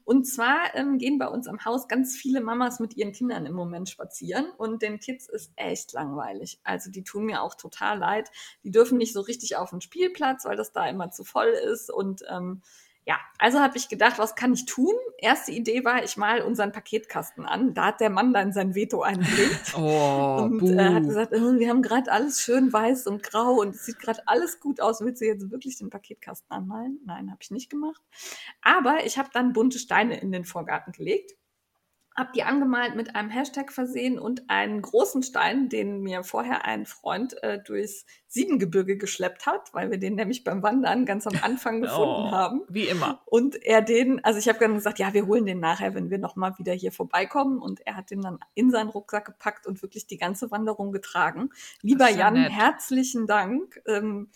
Und 0.04 0.26
zwar 0.26 0.74
ähm, 0.74 0.98
gehen 0.98 1.20
bei 1.20 1.28
uns 1.28 1.48
am 1.48 1.64
Haus 1.64 1.88
ganz 1.88 2.16
viele 2.16 2.42
Mamas 2.42 2.80
mit 2.80 2.98
ihren 2.98 3.12
Kindern 3.12 3.46
im 3.46 3.54
Moment 3.54 3.88
spazieren 3.88 4.50
und 4.58 4.82
den 4.82 5.00
Kids 5.00 5.30
ist 5.30 5.52
echt 5.58 5.94
langweilig. 5.94 6.60
Also 6.64 6.90
die 6.90 7.04
tun 7.04 7.26
mir 7.26 7.44
auch 7.44 7.54
total 7.54 8.00
leid. 8.00 8.32
Die 8.64 8.72
dürfen 8.72 8.98
nicht 8.98 9.14
so 9.14 9.22
richtig 9.22 9.58
auf 9.58 9.70
den 9.70 9.82
Spielplatz, 9.82 10.44
weil 10.46 10.58
das 10.58 10.72
da 10.72 10.88
immer 10.88 11.12
zu 11.12 11.24
voll 11.24 11.50
ist 11.50 11.92
und 11.92 12.24
ähm, 12.32 12.64
Ja, 13.08 13.20
also 13.38 13.60
habe 13.60 13.78
ich 13.78 13.88
gedacht, 13.88 14.18
was 14.18 14.34
kann 14.34 14.54
ich 14.54 14.66
tun? 14.66 14.94
Erste 15.20 15.52
Idee 15.52 15.86
war, 15.86 16.04
ich 16.04 16.18
mal 16.18 16.42
unseren 16.42 16.72
Paketkasten 16.72 17.46
an. 17.46 17.76
Da 17.76 17.86
hat 17.88 18.02
der 18.02 18.10
Mann 18.10 18.34
dann 18.34 18.52
sein 18.52 18.74
Veto 18.74 19.04
eingelegt 19.04 19.74
Oh, 19.78 20.40
und 20.42 20.58
buh. 20.58 20.72
äh, 20.72 20.94
hat 20.94 21.04
gesagt, 21.04 21.32
wir 21.32 21.70
haben 21.70 21.84
gerade 21.84 22.12
alles 22.12 22.42
schön 22.42 22.74
weiß 22.74 23.06
und 23.06 23.22
grau 23.22 23.60
und 23.62 23.76
es 23.76 23.86
sieht 23.86 24.00
gerade 24.00 24.28
alles 24.28 24.60
gut 24.60 24.82
aus. 24.82 25.02
Willst 25.02 25.22
du 25.22 25.26
jetzt 25.26 25.52
wirklich 25.52 25.78
den 25.78 25.92
Paketkasten 25.92 26.50
anmalen? 26.50 27.00
Nein, 27.06 27.30
habe 27.30 27.38
ich 27.42 27.52
nicht 27.52 27.70
gemacht. 27.70 28.02
Aber 28.64 29.06
ich 29.06 29.20
habe 29.20 29.30
dann 29.32 29.54
bunte 29.54 29.78
Steine 29.78 30.20
in 30.20 30.32
den 30.32 30.44
Vorgarten 30.44 30.92
gelegt 30.92 31.36
hab 32.16 32.32
die 32.34 32.44
angemalt 32.44 32.96
mit 32.96 33.16
einem 33.16 33.30
Hashtag 33.30 33.72
versehen 33.74 34.18
und 34.18 34.50
einen 34.50 34.82
großen 34.82 35.22
Stein, 35.22 35.68
den 35.68 36.00
mir 36.02 36.24
vorher 36.24 36.64
ein 36.66 36.86
Freund 36.86 37.42
äh, 37.44 37.60
durchs 37.62 38.06
Siebengebirge 38.28 38.98
geschleppt 38.98 39.46
hat, 39.46 39.74
weil 39.74 39.92
wir 39.92 39.98
den 39.98 40.16
nämlich 40.16 40.44
beim 40.44 40.64
Wandern 40.64 41.06
ganz 41.06 41.28
am 41.28 41.38
Anfang 41.42 41.82
gefunden 41.82 42.28
Oh, 42.28 42.32
haben. 42.32 42.62
Wie 42.70 42.88
immer. 42.88 43.22
Und 43.26 43.62
er 43.64 43.82
den, 43.82 44.24
also 44.24 44.40
ich 44.40 44.48
habe 44.48 44.60
dann 44.60 44.76
gesagt, 44.76 45.00
ja, 45.00 45.14
wir 45.14 45.26
holen 45.26 45.46
den 45.46 45.60
nachher, 45.60 45.94
wenn 45.94 46.10
wir 46.10 46.18
nochmal 46.18 46.58
wieder 46.58 46.74
hier 46.74 46.92
vorbeikommen. 46.94 47.60
Und 47.60 47.86
er 47.86 47.96
hat 47.98 48.12
den 48.12 48.22
dann 48.22 48.40
in 48.54 48.72
seinen 48.72 48.90
Rucksack 48.90 49.26
gepackt 49.26 49.68
und 49.68 49.82
wirklich 49.82 50.08
die 50.08 50.18
ganze 50.18 50.52
Wanderung 50.52 50.92
getragen. 50.94 51.50
Lieber 51.82 52.10
ja 52.10 52.18
Jan, 52.18 52.34
nett. 52.36 52.52
herzlichen 52.52 53.28
Dank. 53.28 53.82
Ähm, 53.88 54.30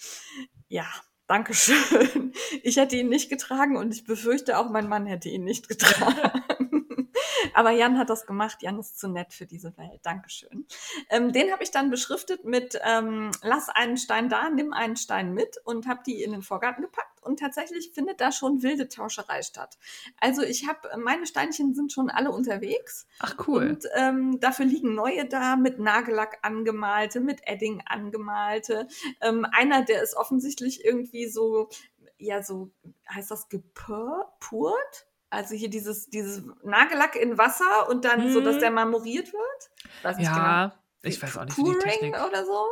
ja, 0.67 0.85
Dankeschön. 1.27 2.33
Ich 2.63 2.77
hätte 2.77 2.97
ihn 2.97 3.09
nicht 3.09 3.29
getragen 3.29 3.77
und 3.77 3.93
ich 3.93 4.03
befürchte 4.03 4.57
auch, 4.57 4.69
mein 4.69 4.89
Mann 4.89 5.05
hätte 5.05 5.29
ihn 5.29 5.43
nicht 5.43 5.69
getragen. 5.69 6.87
Aber 7.53 7.71
Jan 7.71 7.97
hat 7.97 8.09
das 8.09 8.25
gemacht. 8.25 8.61
Jan 8.61 8.79
ist 8.79 8.99
zu 8.99 9.07
nett 9.07 9.33
für 9.33 9.45
diese 9.45 9.75
Welt. 9.77 9.99
Dankeschön. 10.03 10.65
Ähm, 11.09 11.31
den 11.31 11.51
habe 11.51 11.63
ich 11.63 11.71
dann 11.71 11.89
beschriftet 11.89 12.45
mit 12.45 12.79
ähm, 12.83 13.31
Lass 13.43 13.69
einen 13.69 13.97
Stein 13.97 14.29
da, 14.29 14.49
nimm 14.49 14.73
einen 14.73 14.95
Stein 14.95 15.33
mit 15.33 15.57
und 15.63 15.87
habe 15.87 16.01
die 16.05 16.23
in 16.23 16.31
den 16.31 16.41
Vorgarten 16.41 16.83
gepackt. 16.83 17.21
Und 17.21 17.39
tatsächlich 17.39 17.91
findet 17.93 18.21
da 18.21 18.31
schon 18.31 18.63
wilde 18.63 18.87
Tauscherei 18.87 19.41
statt. 19.41 19.77
Also 20.19 20.41
ich 20.41 20.67
habe, 20.67 20.97
meine 20.97 21.25
Steinchen 21.25 21.73
sind 21.73 21.91
schon 21.91 22.09
alle 22.09 22.31
unterwegs. 22.31 23.07
Ach, 23.19 23.35
cool. 23.47 23.69
Und 23.69 23.85
ähm, 23.95 24.39
dafür 24.39 24.65
liegen 24.65 24.95
neue 24.95 25.25
da 25.27 25.55
mit 25.55 25.79
Nagellack 25.79 26.39
angemalte, 26.41 27.19
mit 27.19 27.41
Edding 27.45 27.83
angemalte. 27.85 28.87
Ähm, 29.21 29.45
einer, 29.51 29.83
der 29.83 30.01
ist 30.01 30.15
offensichtlich 30.15 30.85
irgendwie 30.85 31.27
so, 31.27 31.69
ja, 32.17 32.41
so 32.41 32.71
heißt 33.13 33.31
das 33.31 33.49
gepurt? 33.49 35.08
Also 35.29 35.55
hier 35.55 35.69
dieses, 35.69 36.09
dieses 36.09 36.43
Nagellack 36.63 37.15
in 37.15 37.37
Wasser 37.37 37.87
und 37.89 38.03
dann 38.05 38.31
so, 38.33 38.41
dass 38.41 38.55
Hm. 38.55 38.61
der 38.61 38.71
marmoriert 38.71 39.31
wird. 39.31 39.71
Weiß 40.01 40.17
nicht 40.17 40.27
genau. 40.29 40.39
ja, 40.41 40.73
ich 41.03 41.21
weiß 41.21 41.37
auch 41.37 41.45
nicht, 41.45 41.57
wie 41.57 41.63
die 41.63 41.77
Technik. 41.77 42.15
oder 42.15 42.45
so. 42.45 42.65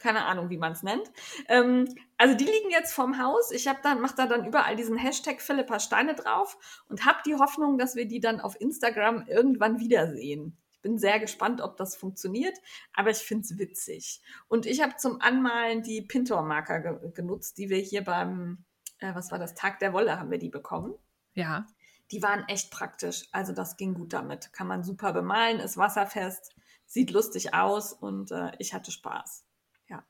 Keine 0.00 0.26
Ahnung, 0.26 0.50
wie 0.50 0.58
man 0.58 0.72
es 0.72 0.82
nennt. 0.82 1.10
Ähm, 1.48 1.88
also 2.18 2.34
die 2.36 2.44
liegen 2.44 2.70
jetzt 2.70 2.92
vorm 2.92 3.18
Haus. 3.22 3.50
Ich 3.52 3.68
habe 3.68 3.78
dann 3.82 4.00
mache 4.00 4.16
da 4.16 4.26
dann 4.26 4.44
überall 4.44 4.76
diesen 4.76 4.98
Hashtag 4.98 5.40
Philippa 5.40 5.80
Steine 5.80 6.14
drauf 6.14 6.58
und 6.88 7.06
habe 7.06 7.20
die 7.24 7.36
Hoffnung, 7.36 7.78
dass 7.78 7.94
wir 7.96 8.06
die 8.06 8.20
dann 8.20 8.40
auf 8.40 8.60
Instagram 8.60 9.26
irgendwann 9.28 9.78
wiedersehen. 9.78 10.58
Ich 10.72 10.80
bin 10.82 10.98
sehr 10.98 11.18
gespannt, 11.20 11.62
ob 11.62 11.78
das 11.78 11.96
funktioniert, 11.96 12.58
aber 12.92 13.08
ich 13.10 13.18
finde 13.18 13.44
es 13.44 13.56
witzig. 13.56 14.20
Und 14.48 14.66
ich 14.66 14.82
habe 14.82 14.96
zum 14.96 15.22
Anmalen 15.22 15.82
die 15.82 16.02
Pintor-Marker 16.02 16.80
ge 16.80 17.12
genutzt, 17.14 17.56
die 17.56 17.70
wir 17.70 17.78
hier 17.78 18.04
beim, 18.04 18.64
äh, 18.98 19.14
was 19.14 19.30
war 19.30 19.38
das, 19.38 19.54
Tag 19.54 19.78
der 19.78 19.94
Wolle, 19.94 20.18
haben 20.18 20.30
wir 20.30 20.38
die 20.38 20.50
bekommen. 20.50 20.92
Ja. 21.32 21.66
Die 22.10 22.22
waren 22.22 22.44
echt 22.48 22.70
praktisch. 22.70 23.26
Also 23.32 23.52
das 23.52 23.76
ging 23.76 23.94
gut 23.94 24.12
damit. 24.12 24.52
Kann 24.52 24.66
man 24.66 24.82
super 24.84 25.12
bemalen, 25.12 25.58
ist 25.60 25.76
wasserfest, 25.76 26.54
sieht 26.86 27.10
lustig 27.10 27.54
aus 27.54 27.92
und 27.92 28.30
äh, 28.30 28.52
ich 28.58 28.74
hatte 28.74 28.90
Spaß. 28.90 29.44
Ja. 29.88 30.04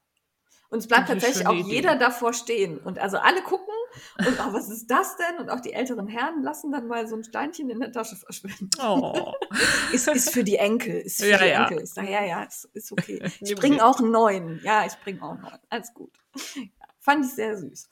Und 0.70 0.78
es 0.80 0.88
bleibt 0.88 1.08
ist 1.08 1.14
tatsächlich 1.14 1.46
auch 1.46 1.54
Idee. 1.54 1.70
jeder 1.76 1.96
davor 1.96 2.32
stehen. 2.32 2.78
Und 2.78 2.98
also 2.98 3.18
alle 3.18 3.42
gucken 3.42 3.74
und 4.18 4.38
oh, 4.40 4.52
was 4.52 4.68
ist 4.70 4.90
das 4.90 5.16
denn? 5.16 5.38
Und 5.38 5.50
auch 5.50 5.60
die 5.60 5.72
älteren 5.72 6.08
Herren 6.08 6.42
lassen 6.42 6.72
dann 6.72 6.88
mal 6.88 7.06
so 7.06 7.14
ein 7.14 7.22
Steinchen 7.22 7.70
in 7.70 7.78
der 7.78 7.92
Tasche 7.92 8.16
verschwinden. 8.16 8.68
Oh. 8.82 9.32
Ist, 9.92 10.08
ist 10.08 10.30
für 10.30 10.42
die 10.42 10.56
Enkel. 10.56 10.96
Ist 10.96 11.22
für 11.22 11.28
Ja, 11.28 11.38
die 11.38 11.44
ja. 11.46 11.62
Enkel. 11.68 11.84
Ich 11.84 11.92
sage, 11.94 12.10
ja, 12.10 12.24
ja, 12.24 12.42
ist, 12.42 12.68
ist 12.72 12.90
okay. 12.90 13.22
Ich 13.40 13.54
bringe 13.54 13.84
auch 13.84 14.00
einen 14.00 14.10
neuen. 14.10 14.60
Ja, 14.64 14.84
ich 14.84 14.94
bringe 14.94 15.22
auch 15.22 15.30
einen 15.30 15.42
neuen. 15.42 15.58
Alles 15.70 15.94
gut. 15.94 16.12
Ja, 16.56 16.86
fand 16.98 17.24
ich 17.24 17.32
sehr 17.32 17.56
süß. 17.56 17.88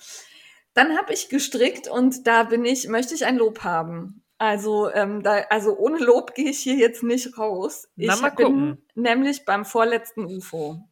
Dann 0.74 0.96
habe 0.96 1.12
ich 1.12 1.28
gestrickt 1.28 1.88
und 1.88 2.26
da 2.26 2.44
bin 2.44 2.64
ich, 2.64 2.88
möchte 2.88 3.14
ich 3.14 3.26
ein 3.26 3.36
Lob 3.36 3.60
haben. 3.64 4.24
Also, 4.38 4.90
ähm, 4.90 5.22
da, 5.22 5.44
also 5.50 5.76
ohne 5.76 5.98
Lob 5.98 6.34
gehe 6.34 6.50
ich 6.50 6.58
hier 6.58 6.76
jetzt 6.76 7.02
nicht 7.02 7.38
raus. 7.38 7.88
Na, 7.96 8.14
ich 8.14 8.20
mal 8.20 8.30
bin 8.30 8.46
gucken. 8.46 8.86
nämlich 8.94 9.44
beim 9.44 9.64
vorletzten 9.64 10.24
UFO. 10.24 10.88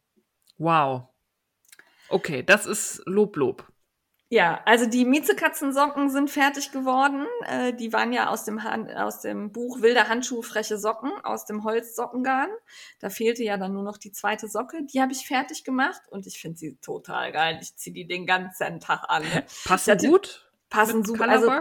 Wow. 0.57 1.09
Okay, 2.09 2.43
das 2.43 2.65
ist 2.65 3.01
Lob, 3.05 3.35
Lob. 3.35 3.70
Ja, 4.33 4.61
also 4.63 4.85
die 4.85 5.03
Miezekatzensocken 5.03 6.09
sind 6.09 6.29
fertig 6.29 6.71
geworden. 6.71 7.25
Äh, 7.49 7.73
die 7.73 7.91
waren 7.91 8.13
ja 8.13 8.29
aus 8.29 8.45
dem, 8.45 8.63
Han 8.63 8.89
aus 8.89 9.19
dem 9.19 9.51
Buch 9.51 9.81
Wilder 9.81 10.07
Handschuh, 10.07 10.41
freche 10.41 10.77
Socken, 10.77 11.11
aus 11.23 11.43
dem 11.43 11.65
Holzsockengarn. 11.65 12.49
Da 13.01 13.09
fehlte 13.09 13.43
ja 13.43 13.57
dann 13.57 13.73
nur 13.73 13.83
noch 13.83 13.97
die 13.97 14.13
zweite 14.13 14.47
Socke. 14.47 14.83
Die 14.85 15.01
habe 15.01 15.11
ich 15.11 15.27
fertig 15.27 15.65
gemacht 15.65 16.01
und 16.09 16.27
ich 16.27 16.39
finde 16.39 16.57
sie 16.57 16.77
total 16.77 17.33
geil. 17.33 17.59
Ich 17.61 17.75
ziehe 17.75 17.93
die 17.93 18.07
den 18.07 18.25
ganzen 18.25 18.79
Tag 18.79 19.03
an. 19.09 19.23
Passen 19.65 19.91
hatte- 19.91 20.07
gut? 20.07 20.49
Passen 20.69 21.03
super. 21.03 21.27
Also 21.27 21.51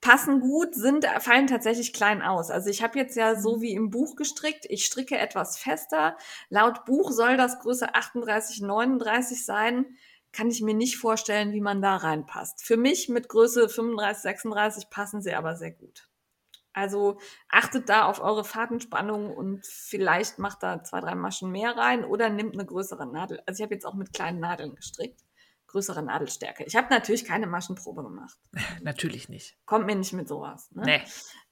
passen 0.00 0.38
gut, 0.38 0.76
sind, 0.76 1.04
fallen 1.18 1.48
tatsächlich 1.48 1.92
klein 1.92 2.22
aus. 2.22 2.52
Also 2.52 2.70
ich 2.70 2.84
habe 2.84 2.96
jetzt 3.00 3.16
ja 3.16 3.34
so 3.34 3.60
wie 3.60 3.74
im 3.74 3.90
Buch 3.90 4.14
gestrickt. 4.14 4.64
Ich 4.68 4.86
stricke 4.86 5.18
etwas 5.18 5.58
fester. 5.58 6.16
Laut 6.50 6.84
Buch 6.84 7.10
soll 7.10 7.36
das 7.36 7.58
Größe 7.58 7.96
38, 7.96 8.60
39 8.62 9.44
sein. 9.44 9.86
Kann 10.36 10.50
ich 10.50 10.60
mir 10.60 10.74
nicht 10.74 10.98
vorstellen, 10.98 11.52
wie 11.52 11.62
man 11.62 11.80
da 11.80 11.96
reinpasst. 11.96 12.62
Für 12.62 12.76
mich 12.76 13.08
mit 13.08 13.30
Größe 13.30 13.70
35, 13.70 14.22
36 14.22 14.90
passen 14.90 15.22
sie 15.22 15.32
aber 15.32 15.56
sehr 15.56 15.70
gut. 15.70 16.10
Also 16.74 17.18
achtet 17.48 17.88
da 17.88 18.04
auf 18.04 18.20
eure 18.20 18.44
Fadenspannung 18.44 19.34
und 19.34 19.64
vielleicht 19.66 20.38
macht 20.38 20.62
da 20.62 20.82
zwei, 20.82 21.00
drei 21.00 21.14
Maschen 21.14 21.50
mehr 21.50 21.74
rein 21.74 22.04
oder 22.04 22.28
nimmt 22.28 22.52
eine 22.52 22.66
größere 22.66 23.10
Nadel. 23.10 23.40
Also 23.46 23.60
ich 23.60 23.62
habe 23.64 23.72
jetzt 23.72 23.86
auch 23.86 23.94
mit 23.94 24.12
kleinen 24.12 24.38
Nadeln 24.38 24.74
gestrickt. 24.74 25.22
Größere 25.68 26.02
Nadelstärke. 26.02 26.64
Ich 26.64 26.76
habe 26.76 26.88
natürlich 26.90 27.24
keine 27.24 27.46
Maschenprobe 27.46 28.02
gemacht. 28.02 28.38
Natürlich 28.82 29.28
nicht. 29.28 29.56
Kommt 29.64 29.86
mir 29.86 29.96
nicht 29.96 30.12
mit 30.12 30.28
sowas. 30.28 30.70
Ne? 30.70 30.82
Nee. 30.84 31.02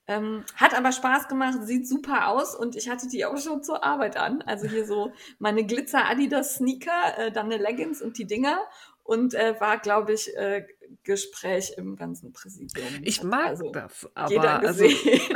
Ähm, 0.06 0.44
hat 0.56 0.76
aber 0.76 0.92
Spaß 0.92 1.28
gemacht, 1.28 1.58
sieht 1.62 1.88
super 1.88 2.28
aus 2.28 2.54
und 2.54 2.76
ich 2.76 2.90
hatte 2.90 3.08
die 3.08 3.24
auch 3.24 3.38
schon 3.38 3.62
zur 3.62 3.82
Arbeit 3.84 4.18
an. 4.18 4.42
Also 4.42 4.68
hier 4.68 4.86
so 4.86 5.12
meine 5.38 5.64
Glitzer 5.64 6.04
Adidas 6.08 6.56
Sneaker, 6.56 7.18
äh, 7.18 7.32
dann 7.32 7.46
eine 7.46 7.56
Leggings 7.56 8.02
und 8.02 8.18
die 8.18 8.26
Dinger 8.26 8.58
und 9.02 9.34
äh, 9.34 9.58
war, 9.60 9.78
glaube 9.78 10.12
ich, 10.12 10.34
äh, 10.36 10.66
Gespräch 11.04 11.72
im 11.76 11.96
ganzen 11.96 12.32
Präsidium. 12.32 12.86
Ich 13.02 13.22
mag 13.22 13.46
also, 13.48 13.70
das, 13.70 14.08
aber 14.14 14.60
also. 14.62 14.84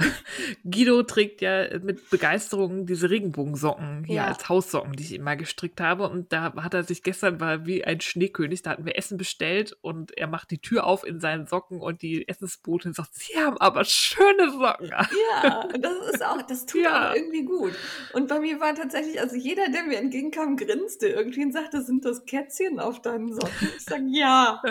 Guido 0.65 1.03
trägt 1.03 1.41
ja 1.41 1.79
mit 1.81 2.11
Begeisterung 2.11 2.87
diese 2.87 3.11
Regenbogensocken 3.11 4.05
hier 4.05 4.17
Ja. 4.17 4.27
als 4.29 4.49
Haussocken, 4.49 4.93
die 4.95 5.03
ich 5.05 5.15
immer 5.15 5.37
gestrickt 5.37 5.81
habe. 5.81 6.09
Und 6.09 6.33
da 6.33 6.55
hat 6.57 6.75
er 6.75 6.85
sich 6.85 7.03
gestern 7.03 7.41
war 7.41 7.67
wie 7.67 7.85
ein 7.85 8.01
Schneekönig, 8.01 8.63
da 8.63 8.71
hatten 8.71 8.85
wir 8.87 8.97
Essen 8.97 9.19
bestellt 9.19 9.77
und 9.81 10.17
er 10.17 10.27
macht 10.27 10.51
die 10.51 10.59
Tür 10.59 10.87
auf 10.87 11.05
in 11.05 11.21
seinen 11.21 11.47
Socken 11.47 11.81
und 11.81 12.03
die 12.03 12.27
Essensbotin 12.29 12.93
sagt, 12.95 13.15
sie 13.15 13.37
haben 13.37 13.57
aber 13.59 13.85
schöne 13.85 14.51
Socken. 14.51 14.93
an." 14.93 15.07
ja, 15.43 15.69
das 15.79 16.15
ist 16.15 16.25
auch, 16.25 16.43
das 16.43 16.67
tut 16.67 16.83
Ja. 16.83 17.11
auch 17.11 17.15
irgendwie 17.15 17.45
gut. 17.45 17.73
Und 18.13 18.29
bei 18.29 18.41
mir 18.41 18.61
war 18.61 18.75
tatsächlich, 18.75 19.21
also 19.21 19.37
jeder, 19.37 19.69
der 19.71 19.83
mir 19.85 19.99
entgegenkam, 19.99 20.57
grinste 20.57 21.09
irgendwie 21.09 21.45
und 21.45 21.53
sagte, 21.53 21.83
sind 21.83 22.05
das 22.05 22.25
Kätzchen 22.25 22.81
auf 22.81 23.03
deinen 23.03 23.33
Socken? 23.33 23.69
Ich 23.77 23.85
sage, 23.85 24.05
ja. 24.11 24.63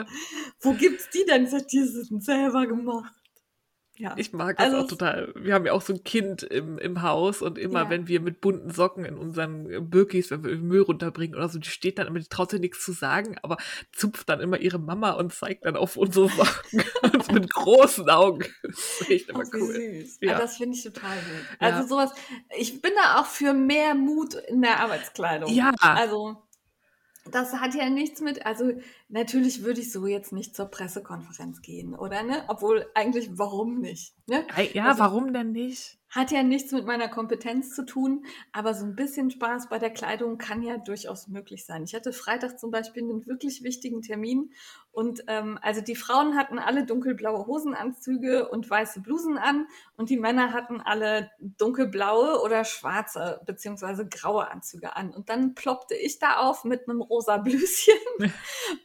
Wo 0.62 0.74
gibt's 0.90 1.10
die 1.10 1.26
denn? 1.26 1.46
Ich 1.46 1.52
sag, 1.52 1.68
die 1.68 1.84
sind 1.84 2.24
selber 2.24 2.66
gemacht. 2.68 3.14
Ja. 4.00 4.14
Ich 4.16 4.32
mag 4.32 4.58
das 4.58 4.68
Also 4.68 4.78
auch 4.78 4.88
total. 4.88 5.34
Wir 5.36 5.56
haben 5.56 5.66
ja 5.66 5.74
auch 5.74 5.82
so 5.82 5.92
ein 5.92 6.04
Kind 6.04 6.44
im, 6.44 6.78
im 6.78 7.02
Haus 7.02 7.42
und 7.42 7.58
immer, 7.58 7.86
Ja. 7.86 7.90
wenn 7.90 8.08
wir 8.08 8.20
mit 8.22 8.42
bunten 8.42 8.70
Socken 8.70 9.06
in 9.06 9.18
unseren 9.18 9.90
Birkis, 9.90 10.30
wenn 10.30 10.44
wir 10.44 10.56
Müll 10.56 10.82
runterbringen 10.82 11.36
oder 11.36 11.50
so, 11.50 11.58
die 11.58 11.68
steht 11.68 11.98
dann 11.98 12.06
immer, 12.06 12.20
die 12.20 12.28
traut 12.28 12.52
sich 12.52 12.60
nichts 12.60 12.86
zu 12.86 12.92
sagen, 12.92 13.38
aber 13.42 13.58
zupft 13.92 14.30
dann 14.30 14.40
immer 14.40 14.60
ihre 14.60 14.78
Mama 14.78 15.14
und 15.14 15.34
zeigt 15.34 15.66
dann 15.66 15.76
auf 15.76 15.98
unsere 15.98 16.30
Socken 16.30 16.84
mit 17.34 17.52
großen 17.52 18.08
Augen. 18.12 18.46
Das 18.62 19.02
ist 19.02 19.10
echt 19.10 19.30
immer 19.30 19.44
wie 19.46 19.58
cool. 19.62 19.74
süß. 20.04 20.20
Ja. 20.22 20.38
Das 20.38 20.58
finde 20.58 20.78
ich 20.78 20.84
total 20.84 21.16
gut. 21.18 21.58
Also 21.58 21.88
sowas, 21.88 22.12
ich 22.56 22.80
bin 22.84 22.92
da 23.04 23.20
auch 23.20 23.26
für 23.26 23.54
mehr 23.56 23.96
Mut 23.96 24.36
in 24.36 24.62
der 24.62 24.80
Arbeitskleidung. 24.80 25.52
Ja. 25.52 25.72
Also 25.80 26.38
das 27.32 27.54
hat 27.54 27.76
ja 27.76 27.90
nichts 27.90 28.22
mit, 28.22 28.46
also 28.46 28.72
natürlich 29.10 29.64
würde 29.64 29.82
ich 29.82 29.92
so 29.92 30.06
jetzt 30.08 30.32
nicht 30.34 30.56
zur 30.56 30.66
Pressekonferenz 30.68 31.62
gehen, 31.62 31.94
oder 31.96 32.24
ne? 32.24 32.44
Obwohl 32.48 32.86
eigentlich, 32.96 33.30
warum 33.38 33.80
nicht? 33.80 34.14
Ne? 34.28 34.46
Ja, 34.74 34.86
Also- 34.88 35.00
warum 35.00 35.34
denn 35.34 35.52
nicht? 35.52 35.98
Hat 36.10 36.32
ja 36.32 36.44
nichts 36.44 36.72
mit 36.72 36.86
meiner 36.86 37.10
Kompetenz 37.10 37.76
zu 37.76 37.86
tun, 37.86 38.26
aber 38.52 38.74
so 38.74 38.86
ein 38.86 38.96
bisschen 38.96 39.30
Spaß 39.30 39.70
bei 39.70 39.80
der 39.80 39.90
Kleidung 39.90 40.38
kann 40.38 40.62
ja 40.62 40.78
durchaus 40.78 41.28
möglich 41.28 41.66
sein. 41.66 41.84
Ich 41.84 41.94
hatte 41.94 42.14
Freitag 42.14 42.60
zum 42.60 42.72
Beispiel 42.72 43.04
einen 43.04 43.26
wirklich 43.26 43.64
wichtigen 43.64 44.02
Termin 44.02 44.52
und 44.98 45.24
ähm, 45.28 45.60
also 45.62 45.80
die 45.80 45.96
Frauen 45.96 46.36
hatten 46.36 46.58
alle 46.58 46.84
dunkelblaue 46.84 47.46
Hosenanzüge 47.46 48.50
und 48.50 48.68
weiße 48.68 49.02
Blusen 49.02 49.38
an 49.38 49.68
und 49.96 50.10
die 50.10 50.18
Männer 50.18 50.54
hatten 50.54 50.82
alle 50.82 51.30
dunkelblaue 51.40 52.42
oder 52.42 52.64
schwarze 52.64 53.40
beziehungsweise 53.46 54.08
graue 54.08 54.50
Anzüge 54.50 54.96
an. 54.96 55.12
Und 55.12 55.30
dann 55.30 55.54
ploppte 55.54 55.94
ich 55.94 56.18
da 56.18 56.38
auf 56.38 56.64
mit 56.64 56.90
einem 56.90 57.02
rosa 57.02 57.38
Blüschen, 57.38 57.94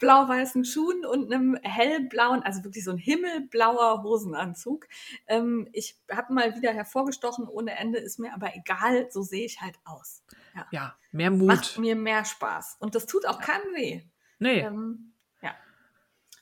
blau-weißen 0.01 0.67
Schuhen 0.67 1.07
und 1.07 1.33
einem 1.33 1.57
hellblauen, 1.63 2.43
also 2.43 2.63
wirklich 2.63 2.85
so 2.85 2.91
ein 2.91 2.99
himmelblauer 2.99 4.03
Hosenanzug. 4.03 4.89
Ähm, 5.29 5.67
ich 5.73 5.97
habe 6.11 6.35
mal 6.35 6.55
wieder 6.57 6.73
hervorgestochen 7.13 7.49
ohne 7.49 7.77
Ende, 7.79 7.99
ist 7.99 8.19
mir 8.19 8.33
aber 8.35 8.55
egal, 8.57 9.11
so 9.11 9.23
sehe 9.23 9.45
ich 9.45 9.61
halt 9.61 9.79
aus. 9.85 10.23
Ja, 10.71 10.97
mehr 11.13 11.31
Macht 11.31 11.77
Mut. 11.77 11.79
mir 11.79 11.97
mehr 11.97 12.25
Spaß. 12.25 12.77
Und 12.81 12.95
das 12.95 13.07
tut 13.07 13.27
auch 13.27 13.41
keinem 13.41 13.75
weh. 13.75 14.03
Nee, 14.39 14.61
Ähm, 14.61 15.15
ja. 15.43 15.55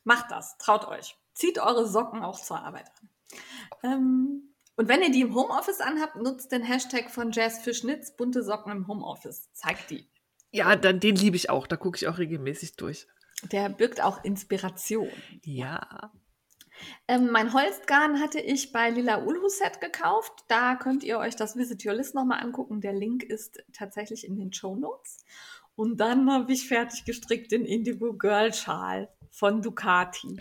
Macht 0.05 0.31
das, 0.31 0.57
traut 0.59 0.87
euch. 0.89 1.17
Zieht 1.35 1.59
eure 1.59 1.87
Socken 1.87 2.23
auch 2.23 2.41
zur 2.41 2.59
Arbeit 2.61 2.91
an. 3.01 3.09
Ähm, 3.83 4.55
und 4.77 4.89
wenn 4.89 5.03
ihr 5.03 5.11
die 5.11 5.21
im 5.21 5.35
Homeoffice 5.35 5.81
anhabt, 5.81 6.17
nutzt 6.17 6.53
den 6.53 6.63
Hashtag 6.63 7.11
von 7.11 7.33
Jazz 7.33 7.63
für 7.63 7.75
Schnitz, 7.75 8.17
bunte 8.17 8.43
Socken 8.43 8.73
im 8.73 8.89
Homeoffice. 8.89 9.53
Zeigt 9.53 9.91
die. 9.91 10.09
ja, 10.53 10.75
dann, 10.77 11.01
den 11.01 11.17
liebe 11.17 11.37
ich 11.37 11.51
auch. 11.51 11.67
Da 11.67 11.77
gucke 11.77 11.97
ich 11.97 12.09
auch 12.09 12.19
regelmäßig 12.19 12.77
durch. 12.77 13.07
Der 13.53 13.69
birgt 13.69 14.01
auch 14.03 14.25
Inspiration. 14.25 15.11
Ja. 15.45 16.13
Ähm, 17.09 17.31
mein 17.31 17.53
Holzgarn 17.53 18.21
hatte 18.21 18.41
ich 18.41 18.73
bei 18.73 18.91
Lila 18.91 19.23
Ulhuset 19.25 19.81
gekauft. 19.81 20.33
Da 20.49 20.77
könnt 20.77 21.03
ihr 21.05 21.19
euch 21.19 21.37
das 21.37 21.57
Visit 21.57 21.85
Your 21.85 21.95
List 21.95 22.15
nochmal 22.15 22.41
angucken. 22.43 22.81
Der 22.81 22.93
Link 22.93 23.23
ist 23.23 23.63
tatsächlich 23.73 24.27
in 24.27 24.37
den 24.37 24.53
Show 24.53 24.77
Notes. 24.77 25.19
Und 25.77 25.99
dann 25.99 26.31
habe 26.31 26.53
ich 26.53 26.69
fertig 26.69 27.05
gestrickt 27.05 27.53
den 27.53 27.65
Indigo 27.65 28.13
Girl 28.15 28.53
Schal 28.53 29.09
von 29.31 29.63
Ducati. 29.63 30.41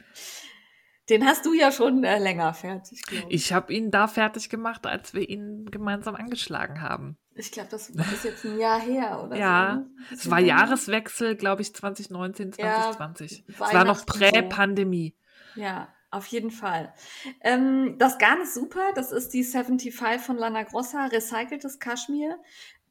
Den 1.09 1.25
hast 1.25 1.43
du 1.45 1.53
ja 1.53 1.71
schon 1.71 2.03
äh, 2.03 2.19
länger 2.19 2.53
fertig, 2.53 3.01
glaube 3.01 3.25
ich. 3.29 3.45
Ich 3.45 3.53
habe 3.53 3.73
ihn 3.73 3.89
da 3.89 4.07
fertig 4.07 4.49
gemacht, 4.49 4.85
als 4.85 5.13
wir 5.15 5.27
ihn 5.27 5.65
gemeinsam 5.71 6.13
angeschlagen 6.15 6.81
haben. 6.81 7.17
Ich 7.33 7.51
glaube, 7.51 7.69
das 7.71 7.89
ist 7.89 8.23
jetzt 8.25 8.45
ein 8.45 8.59
Jahr 8.59 8.79
her 8.79 9.23
oder 9.23 9.35
Ja, 9.37 9.73
so. 9.73 9.79
ne? 9.79 9.89
Es 10.13 10.29
war. 10.29 10.39
Jahreswechsel, 10.39 11.35
glaube 11.35 11.61
ich, 11.63 11.73
2019, 11.73 12.51
Ja, 12.57 12.91
2020. 12.91 13.43
es 13.47 13.59
war 13.59 13.85
noch. 13.85 14.05
Prä-Pandemie. 14.05 15.15
Ja, 15.55 15.87
auf 16.11 16.25
jeden 16.27 16.51
Fall. 16.51 16.93
Ähm, 17.41 17.95
das 17.99 18.17
Garn 18.17 18.41
ist 18.41 18.53
super. 18.53 18.91
Das 18.95 19.11
ist 19.11 19.33
die 19.33 19.43
75 19.43 20.21
von 20.21 20.37
Lana 20.37 20.63
Grossa, 20.63 21.05
recyceltes 21.05 21.79
Kaschmir. 21.79 22.37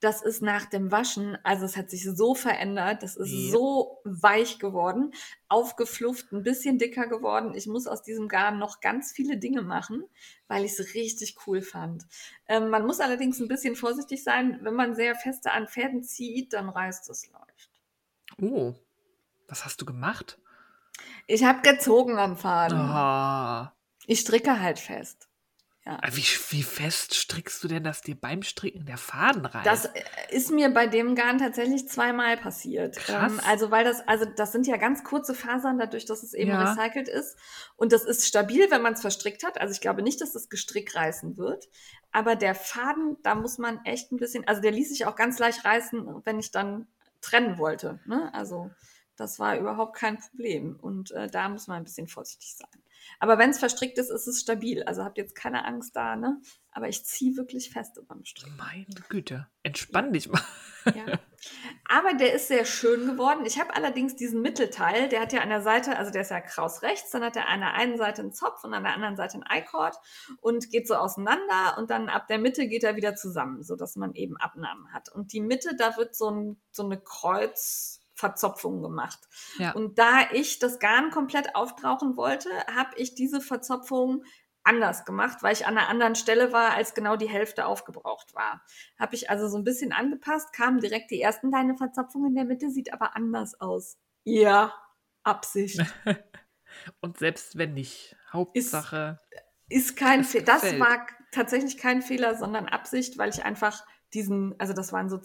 Das 0.00 0.22
ist 0.22 0.42
nach 0.42 0.66
dem 0.66 0.92
Waschen, 0.92 1.36
also 1.42 1.64
es 1.64 1.76
hat 1.76 1.90
sich 1.90 2.04
so 2.04 2.36
verändert, 2.36 3.02
das 3.02 3.16
ist 3.16 3.32
Ja. 3.32 3.50
so 3.50 3.98
weich 4.04 4.60
geworden, 4.60 5.12
aufgeflufft, 5.48 6.30
ein 6.30 6.44
bisschen 6.44 6.78
dicker 6.78 7.08
geworden. 7.08 7.52
Ich 7.56 7.66
muss 7.66 7.88
aus 7.88 8.04
diesem 8.04 8.28
Garn 8.28 8.60
noch 8.60 8.78
ganz 8.80 9.10
viele 9.10 9.38
Dinge 9.38 9.62
machen, 9.62 10.04
weil 10.46 10.64
ich 10.64 10.78
es 10.78 10.94
richtig 10.94 11.34
cool 11.48 11.62
fand. 11.62 12.06
Ähm, 12.46 12.68
man 12.70 12.86
muss 12.86 13.00
allerdings 13.00 13.40
ein 13.40 13.48
bisschen 13.48 13.74
vorsichtig 13.74 14.22
sein, 14.22 14.60
wenn 14.62 14.74
man 14.74 14.94
sehr 14.94 15.16
feste 15.16 15.50
an 15.50 15.66
Fäden 15.66 16.04
zieht, 16.04 16.52
dann 16.52 16.68
reißt 16.68 17.10
es 17.10 17.28
leicht. 17.32 17.70
Oh, 18.40 18.74
was 19.48 19.64
hast 19.64 19.80
du 19.80 19.84
gemacht? 19.84 20.38
Ich 21.28 21.44
habe 21.44 21.60
gezogen 21.60 22.18
am 22.18 22.36
Faden. 22.38 22.78
Ah, 22.78 23.74
Ich 24.06 24.20
stricke 24.20 24.60
halt 24.60 24.78
fest. 24.78 25.28
Ja. 25.84 25.98
wie, 26.12 26.22
wie 26.50 26.62
fest 26.62 27.14
strickst 27.14 27.64
du 27.64 27.68
denn, 27.68 27.82
dass 27.82 28.02
dir 28.02 28.14
beim 28.14 28.42
Stricken 28.42 28.84
der 28.84 28.98
Faden 28.98 29.46
reißt? 29.46 29.66
Das 29.66 29.84
äh, 29.86 30.02
ist 30.28 30.50
mir 30.50 30.68
bei 30.68 30.86
dem 30.86 31.14
Garn 31.14 31.38
tatsächlich 31.38 31.88
zweimal 31.88 32.36
passiert. 32.36 32.96
Krass. 32.96 33.32
Ähm, 33.32 33.40
also 33.46 33.70
weil 33.70 33.84
das, 33.84 34.06
also 34.06 34.26
das 34.26 34.52
sind 34.52 34.66
ja 34.66 34.76
ganz 34.76 35.02
kurze 35.02 35.34
Fasern, 35.34 35.78
dadurch, 35.78 36.04
dass 36.04 36.22
es 36.22 36.34
eben 36.34 36.50
Ja. 36.50 36.60
recycelt 36.74 37.08
ist. 37.08 37.38
Und 37.76 37.92
das 37.92 38.04
ist 38.04 38.26
stabil, 38.26 38.70
wenn 38.70 38.82
man 38.82 38.94
es 38.94 39.00
verstrickt 39.00 39.44
hat. 39.44 39.58
Also 39.60 39.72
ich 39.72 39.80
glaube 39.80 40.02
nicht, 40.02 40.20
dass 40.20 40.32
das 40.32 40.50
Gestrick 40.50 40.94
reißen 40.94 41.38
wird. 41.38 41.68
Aber 42.12 42.36
der 42.36 42.54
Faden, 42.54 43.16
da 43.22 43.34
muss 43.34 43.56
man 43.56 43.82
echt 43.86 44.12
ein 44.12 44.18
bisschen, 44.18 44.46
also 44.46 44.60
der 44.60 44.72
ließ 44.72 44.90
sich 44.90 45.06
auch 45.06 45.16
ganz 45.16 45.38
leicht 45.38 45.64
reißen, 45.64 46.22
wenn 46.24 46.38
ich 46.38 46.50
dann 46.50 46.86
trennen 47.22 47.56
wollte. 47.56 47.98
Ne? 48.04 48.30
Also 48.34 48.70
das 49.18 49.38
war 49.38 49.58
überhaupt 49.58 49.96
kein 49.96 50.18
Problem. 50.18 50.76
Und 50.80 51.10
äh, 51.10 51.28
da 51.28 51.48
muss 51.48 51.66
man 51.66 51.78
ein 51.78 51.84
bisschen 51.84 52.08
vorsichtig 52.08 52.54
sein. 52.56 52.82
Aber 53.20 53.38
wenn 53.38 53.50
es 53.50 53.58
verstrickt 53.58 53.98
ist, 53.98 54.10
ist 54.10 54.26
es 54.26 54.40
stabil. 54.40 54.82
Also 54.84 55.04
habt 55.04 55.18
jetzt 55.18 55.34
keine 55.34 55.64
Angst 55.64 55.96
da, 55.96 56.16
ne? 56.16 56.40
Aber 56.70 56.88
ich 56.88 57.04
ziehe 57.04 57.36
wirklich 57.36 57.70
fest 57.70 58.00
beim 58.06 58.24
Stricken. 58.24 58.56
Meine 58.56 58.86
Güte, 59.08 59.48
entspann 59.62 60.12
dich 60.12 60.28
mal. 60.28 60.42
Ja. 60.94 61.18
Aber 61.88 62.14
der 62.14 62.34
ist 62.34 62.48
sehr 62.48 62.64
schön 62.64 63.06
geworden. 63.06 63.44
Ich 63.44 63.58
habe 63.58 63.74
allerdings 63.74 64.16
diesen 64.16 64.42
Mittelteil, 64.42 65.08
der 65.08 65.20
hat 65.20 65.32
ja 65.32 65.40
an 65.40 65.48
der 65.48 65.62
Seite, 65.62 65.96
also 65.96 66.10
der 66.10 66.22
ist 66.22 66.30
ja 66.30 66.40
kraus 66.40 66.82
rechts, 66.82 67.10
dann 67.10 67.22
hat 67.22 67.36
er 67.36 67.48
an 67.48 67.60
der 67.60 67.74
einen 67.74 67.96
Seite 67.96 68.22
einen 68.22 68.32
Zopf 68.32 68.64
und 68.64 68.74
an 68.74 68.84
der 68.84 68.94
anderen 68.94 69.16
Seite 69.16 69.34
einen 69.34 69.62
I-Cord 69.62 69.96
und 70.40 70.70
geht 70.70 70.86
so 70.86 70.94
auseinander 70.94 71.76
und 71.78 71.90
dann 71.90 72.08
ab 72.08 72.26
der 72.28 72.38
Mitte 72.38 72.68
geht 72.68 72.84
er 72.84 72.96
wieder 72.96 73.14
zusammen, 73.16 73.62
sodass 73.62 73.96
man 73.96 74.14
eben 74.14 74.36
Abnahmen 74.36 74.92
hat. 74.92 75.10
Und 75.12 75.32
die 75.32 75.40
Mitte, 75.40 75.76
da 75.76 75.96
wird 75.96 76.14
so, 76.14 76.30
ein, 76.30 76.60
so 76.70 76.84
eine 76.84 77.00
Kreuzverzopfung 78.18 78.82
gemacht. 78.82 79.18
Ja. 79.58 79.72
Und 79.72 79.98
da 79.98 80.30
ich 80.32 80.58
das 80.58 80.78
Garn 80.78 81.10
komplett 81.10 81.54
aufbrauchen 81.54 82.16
wollte, 82.16 82.50
habe 82.74 82.90
ich 82.96 83.14
diese 83.14 83.40
Verzopfung 83.40 84.24
anders 84.64 85.04
gemacht, 85.04 85.42
weil 85.42 85.54
ich 85.54 85.66
an 85.66 85.78
einer 85.78 85.88
anderen 85.88 86.14
Stelle 86.14 86.52
war, 86.52 86.74
als 86.74 86.92
genau 86.92 87.16
die 87.16 87.28
Hälfte 87.28 87.64
aufgebraucht 87.64 88.34
war. 88.34 88.62
Habe 88.98 89.14
ich 89.14 89.30
also 89.30 89.48
so 89.48 89.56
ein 89.56 89.64
bisschen 89.64 89.92
angepasst, 89.92 90.52
kamen 90.52 90.80
direkt 90.80 91.10
die 91.10 91.22
ersten, 91.22 91.50
deine 91.50 91.76
Verzopfung 91.76 92.26
in 92.26 92.34
der 92.34 92.44
Mitte 92.44 92.70
sieht 92.70 92.92
aber 92.92 93.16
anders 93.16 93.58
aus. 93.60 93.96
Ja, 94.24 94.74
Absicht. 95.22 95.80
Und 97.00 97.18
selbst 97.18 97.56
wenn 97.56 97.74
nicht, 97.74 98.14
Hauptsache. 98.30 99.20
Ist 99.70 99.96
kein 99.96 100.20
Es 100.20 100.32
Fehler. 100.32 100.44
Das 100.44 100.78
war 100.78 101.06
tatsächlich 101.32 101.78
kein 101.78 102.02
Fehler, 102.02 102.36
sondern 102.36 102.68
Absicht, 102.68 103.16
weil 103.16 103.30
ich 103.30 103.44
einfach 103.44 103.86
diesen, 104.12 104.54
also 104.58 104.74
das 104.74 104.92
waren 104.92 105.08
so 105.08 105.18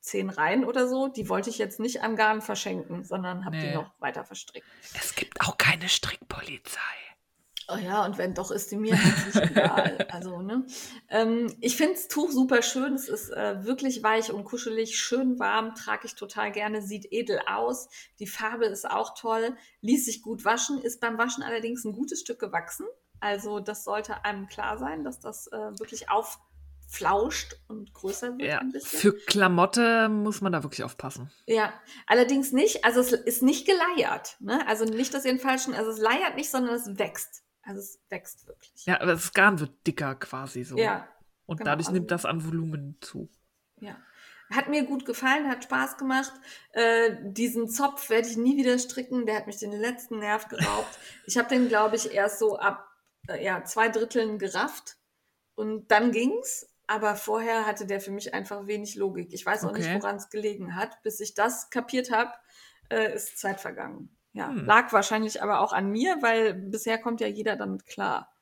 zehn 0.00 0.30
Reihen 0.30 0.64
oder 0.64 0.88
so, 0.88 1.08
die 1.08 1.28
wollte 1.28 1.50
ich 1.50 1.58
jetzt 1.58 1.78
nicht 1.80 2.02
an 2.02 2.16
Garn 2.16 2.40
verschenken, 2.40 3.04
sondern 3.04 3.44
habe 3.44 3.56
die 3.58 3.66
Nee. 3.66 3.74
noch 3.74 3.92
weiter 4.00 4.24
verstrickt. 4.24 4.66
es 4.98 5.14
gibt 5.14 5.40
auch 5.40 5.58
keine 5.58 5.88
Strickpolizei. 5.88 6.80
Oh 7.72 7.76
ja, 7.76 8.04
und 8.04 8.18
wenn 8.18 8.34
doch, 8.34 8.50
ist 8.50 8.72
die 8.72 8.76
mir 8.76 8.96
herzlich 8.96 9.44
egal. 9.50 10.04
Also, 10.10 10.42
ne? 10.42 10.66
Ähm, 11.08 11.54
ich 11.60 11.76
finde 11.76 11.92
das 11.94 12.08
Tuch 12.08 12.32
super 12.32 12.62
schön. 12.62 12.94
Es 12.94 13.08
ist 13.08 13.30
äh, 13.30 13.64
wirklich 13.64 14.02
weich 14.02 14.32
und 14.32 14.42
kuschelig, 14.42 14.98
schön 14.98 15.38
warm, 15.38 15.76
trage 15.76 16.06
ich 16.06 16.16
total 16.16 16.50
gerne, 16.50 16.82
sieht 16.82 17.06
edel 17.12 17.40
aus. 17.46 17.88
Die 18.18 18.26
Farbe 18.26 18.66
ist 18.66 18.90
auch 18.90 19.14
toll, 19.14 19.56
ließ 19.82 20.06
sich 20.06 20.20
gut 20.20 20.44
waschen, 20.44 20.80
ist 20.80 21.00
beim 21.00 21.16
Waschen 21.16 21.44
allerdings 21.44 21.84
ein 21.84 21.92
gutes 21.92 22.20
Stück 22.22 22.40
gewachsen. 22.40 22.86
Also, 23.20 23.60
das 23.60 23.84
sollte 23.84 24.24
einem 24.24 24.48
klar 24.48 24.76
sein, 24.76 25.04
dass 25.04 25.20
das 25.20 25.46
äh, 25.48 25.56
wirklich 25.78 26.08
aufflauscht 26.90 27.56
und 27.68 27.92
größer 27.94 28.32
wird 28.38 28.42
Ja, 28.42 28.58
ein 28.58 28.72
bisschen. 28.72 28.98
für 28.98 29.16
Klamotte 29.26 30.08
muss 30.08 30.40
man 30.40 30.52
da 30.52 30.62
wirklich 30.62 30.82
aufpassen. 30.84 31.30
Ja, 31.46 31.72
allerdings 32.06 32.52
nicht, 32.52 32.84
also 32.84 33.00
es 33.00 33.12
ist 33.12 33.42
nicht 33.42 33.66
geleiert. 33.66 34.36
Ne? 34.40 34.66
Also 34.66 34.84
nicht, 34.84 35.14
dass 35.14 35.24
ihr 35.24 35.32
den 35.32 35.40
falschen, 35.40 35.74
also 35.74 35.90
es 35.90 35.98
leiert 35.98 36.36
nicht, 36.36 36.50
sondern 36.50 36.74
es 36.74 36.98
wächst. 36.98 37.42
Also 37.62 37.80
es 37.80 38.00
wächst 38.08 38.46
wirklich. 38.46 38.86
Ja, 38.86 38.96
aber 39.00 39.12
das 39.12 39.32
Garn 39.32 39.60
wird 39.60 39.86
dicker 39.86 40.14
quasi 40.16 40.64
so. 40.64 40.76
Ja, 40.76 41.08
Und 41.46 41.58
genau, 41.58 41.70
dadurch 41.70 41.88
also- 41.88 41.98
nimmt 41.98 42.10
das 42.10 42.24
an 42.24 42.44
Volumen 42.44 42.98
zu. 43.00 43.28
Ja. 43.80 43.96
Hat 44.52 44.68
mir 44.68 44.82
gut 44.84 45.04
gefallen, 45.04 45.48
hat 45.48 45.62
Spaß 45.62 45.96
gemacht. 45.96 46.32
Äh, 46.72 47.12
diesen 47.22 47.68
Zopf 47.68 48.10
werde 48.10 48.26
ich 48.28 48.36
nie 48.36 48.56
wieder 48.56 48.76
stricken. 48.80 49.24
Der 49.24 49.36
hat 49.36 49.46
mich 49.46 49.58
den 49.58 49.70
letzten 49.70 50.18
Nerv 50.18 50.48
geraubt. 50.48 50.98
Ich 51.26 51.38
habe 51.38 51.48
den, 51.48 51.68
glaube 51.68 51.94
ich, 51.94 52.12
erst 52.12 52.40
so 52.40 52.58
ab 52.58 52.84
äh, 53.28 53.44
ja, 53.44 53.62
zwei 53.64 53.88
Dritteln 53.90 54.38
gerafft. 54.40 54.96
Und 55.54 55.88
dann 55.92 56.10
ging's. 56.10 56.66
Aber 56.90 57.14
vorher 57.14 57.66
hatte 57.66 57.86
der 57.86 58.00
für 58.00 58.10
mich 58.10 58.34
einfach 58.34 58.66
wenig 58.66 58.96
Logik. 58.96 59.32
Ich 59.32 59.46
weiß 59.46 59.64
auch 59.64 59.72
nicht, 59.72 59.86
Okay. 59.86 59.94
woran 59.94 60.16
es 60.16 60.28
gelegen 60.28 60.74
hat. 60.74 61.00
Bis 61.02 61.20
ich 61.20 61.34
das 61.34 61.70
kapiert 61.70 62.10
habe, 62.10 62.32
äh, 62.90 63.14
ist 63.14 63.38
Zeit 63.38 63.60
vergangen. 63.60 64.16
Ja, 64.32 64.48
Hm. 64.48 64.66
lag 64.66 64.92
wahrscheinlich 64.92 65.42
aber 65.42 65.60
auch 65.60 65.72
an 65.72 65.90
mir, 65.90 66.16
weil 66.20 66.54
bisher 66.54 66.98
kommt 66.98 67.20
ja 67.20 67.28
jeder 67.28 67.56
damit 67.56 67.86
klar. 67.86 68.32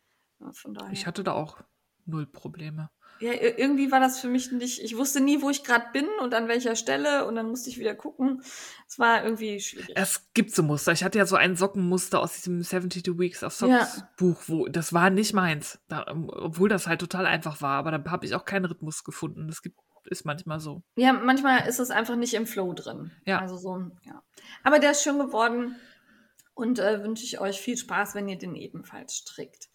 Ja, 0.41 0.53
von 0.53 0.73
daher. 0.75 0.93
Ich 0.93 1.07
hatte 1.07 1.25
da 1.25 1.33
auch 1.33 1.61
null 2.07 2.27
Probleme. 2.27 2.91
Ja, 3.21 3.33
ir- 3.33 3.59
irgendwie 3.59 3.91
war 3.91 4.01
das 4.01 4.21
für 4.21 4.29
mich 4.29 4.53
nicht, 4.53 4.81
ich 4.83 4.97
wusste 4.97 5.21
nie, 5.21 5.43
wo 5.43 5.51
ich 5.51 5.65
gerade 5.65 5.87
bin 5.93 6.07
und 6.21 6.35
an 6.35 6.47
welcher 6.49 6.77
Stelle 6.77 7.27
und 7.27 7.35
dann 7.35 7.49
musste 7.49 7.69
ich 7.71 7.79
wieder 7.79 7.95
gucken. 7.95 8.43
Es 8.87 8.99
war 8.99 9.25
irgendwie 9.25 9.61
schwierig. 9.61 9.91
Es 9.97 10.29
gibt 10.35 10.53
so 10.55 10.63
Muster. 10.63 10.93
Ich 10.93 11.03
hatte 11.03 11.19
ja 11.19 11.27
so 11.27 11.35
ein 11.37 11.57
Sockenmuster 11.57 12.21
aus 12.21 12.35
diesem 12.35 12.63
72 12.63 13.19
Weeks 13.19 13.43
of 13.43 13.53
Socks 13.53 13.73
Ja. 13.97 14.09
Buch, 14.17 14.41
wo 14.47 14.69
das 14.69 14.93
war 14.93 15.11
nicht 15.11 15.33
meins. 15.35 15.81
Da, 15.89 16.07
ähm, 16.09 16.31
obwohl 16.33 16.69
das 16.69 16.87
halt 16.87 17.01
total 17.01 17.27
einfach 17.27 17.61
war, 17.61 17.79
aber 17.79 17.91
da 17.91 18.11
habe 18.11 18.25
ich 18.25 18.35
auch 18.35 18.45
keinen 18.45 18.67
Rhythmus 18.67 19.03
gefunden. 19.05 19.49
Das 19.49 19.63
gibt, 19.63 19.79
ist 20.07 20.25
manchmal 20.25 20.61
so. 20.61 20.83
Ja, 20.97 21.13
manchmal 21.13 21.67
ist 21.69 21.81
es 21.81 21.91
einfach 21.91 22.17
nicht 22.17 22.35
im 22.35 22.47
Flow 22.47 22.73
drin. 22.73 23.11
Ja. 23.27 23.41
Also 23.41 23.57
so, 23.57 23.79
ja. 24.05 24.23
Aber 24.63 24.79
der 24.79 24.93
ist 24.93 25.03
schön 25.03 25.19
geworden 25.19 25.77
und 26.55 26.79
äh, 26.79 27.03
wünsche 27.03 27.25
ich 27.25 27.41
euch 27.41 27.61
viel 27.61 27.77
Spaß, 27.77 28.15
wenn 28.15 28.29
ihr 28.29 28.39
den 28.39 28.55
ebenfalls 28.55 29.17
strickt. 29.17 29.69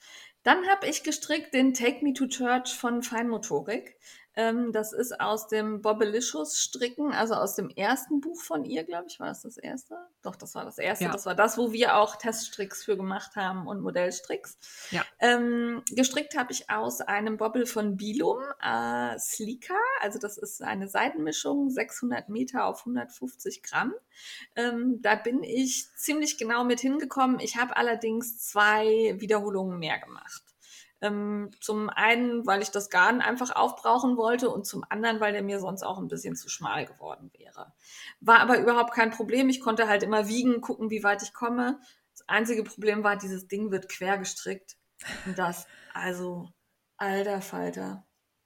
Dann 0.44 0.68
habe 0.68 0.88
ich 0.88 1.04
gestrickt 1.04 1.54
den 1.54 1.74
Take 1.74 2.04
Me 2.04 2.14
to 2.14 2.28
Church 2.28 2.74
von 2.74 3.02
Feinmotorik. 3.02 3.96
Ähm, 4.36 4.72
das 4.72 4.94
ist 4.94 5.20
aus 5.20 5.48
dem 5.48 5.82
Bobbelicious 5.82 6.60
Stricken, 6.60 7.12
also 7.12 7.36
aus 7.36 7.56
dem 7.56 7.70
ersten 7.70 8.20
Buch 8.20 8.42
von 8.42 8.66
ihr, 8.66 8.84
glaube 8.84 9.06
ich. 9.08 9.20
War 9.20 9.28
das 9.28 9.44
das 9.44 9.58
erste? 9.58 9.98
Doch, 10.24 10.36
das 10.36 10.56
war 10.56 10.66
das 10.66 10.78
erste. 10.78 11.06
Ja. 11.06 11.12
Das 11.12 11.26
war 11.26 11.36
das, 11.36 11.58
wo 11.58 11.72
wir 11.72 11.98
auch 11.98 12.16
Teststricks 12.16 12.84
für 12.84 12.98
gemacht 12.98 13.36
haben 13.36 13.68
und 13.68 13.82
Modellstricks. 13.82 14.58
Ja. 14.92 15.04
Ähm, 15.20 15.84
gestrickt 15.92 16.36
habe 16.36 16.52
ich 16.52 16.70
aus 16.70 17.02
einem 17.02 17.38
Bobbel 17.38 17.66
von 17.66 17.98
Bilum, 17.98 18.40
äh, 18.62 19.18
Sleeka. 19.20 19.76
Also 20.02 20.18
das 20.18 20.38
ist 20.38 20.64
eine 20.64 20.88
Seidenmischung, 20.88 21.70
600 21.70 22.30
Meter 22.30 22.66
auf 22.66 22.80
150 22.86 23.62
Gramm. 23.62 23.94
Ähm, 24.56 25.02
da 25.02 25.16
bin 25.16 25.44
ich 25.44 25.88
ziemlich 25.96 26.38
genau 26.38 26.64
mit 26.64 26.80
hingekommen. 26.80 27.40
Ich 27.40 27.58
habe 27.58 27.78
allerdings 27.78 28.40
zwei 28.40 29.16
Wiederholungen 29.20 29.78
mehr 29.78 30.00
gemacht. 30.00 30.53
Ähm, 31.04 31.52
zum 31.60 31.90
einen, 31.90 32.48
weil 32.48 32.62
ich 32.62 32.72
das 32.72 32.90
Garn 32.90 33.20
einfach 33.20 33.54
aufbrauchen 33.54 34.16
wollte 34.16 34.50
und 34.50 34.66
zum 34.66 34.86
anderen, 34.88 35.20
weil 35.20 35.34
der 35.34 35.44
mir 35.44 35.60
sonst 35.60 35.84
auch 35.84 35.98
ein 35.98 36.08
bisschen 36.08 36.38
zu 36.38 36.48
schmal 36.48 36.86
geworden 36.86 37.30
wäre. 37.38 37.74
War 38.22 38.40
aber 38.40 38.58
überhaupt 38.58 38.94
kein 38.94 39.12
Problem. 39.12 39.50
Ich 39.50 39.60
konnte 39.60 39.90
halt 39.90 40.02
immer 40.02 40.30
wiegen, 40.30 40.62
gucken, 40.62 40.90
wie 40.90 41.04
weit 41.04 41.22
ich 41.22 41.34
komme. 41.34 41.78
Das 42.14 42.28
einzige 42.30 42.64
Problem 42.64 43.04
war, 43.04 43.18
dieses 43.18 43.50
Ding 43.50 43.70
wird 43.70 43.90
quer 43.90 44.18
gestrickt. 44.18 44.78
Und 45.26 45.38
das, 45.38 45.68
also, 45.94 46.48
alter 46.96 47.42
Falter. 47.42 48.06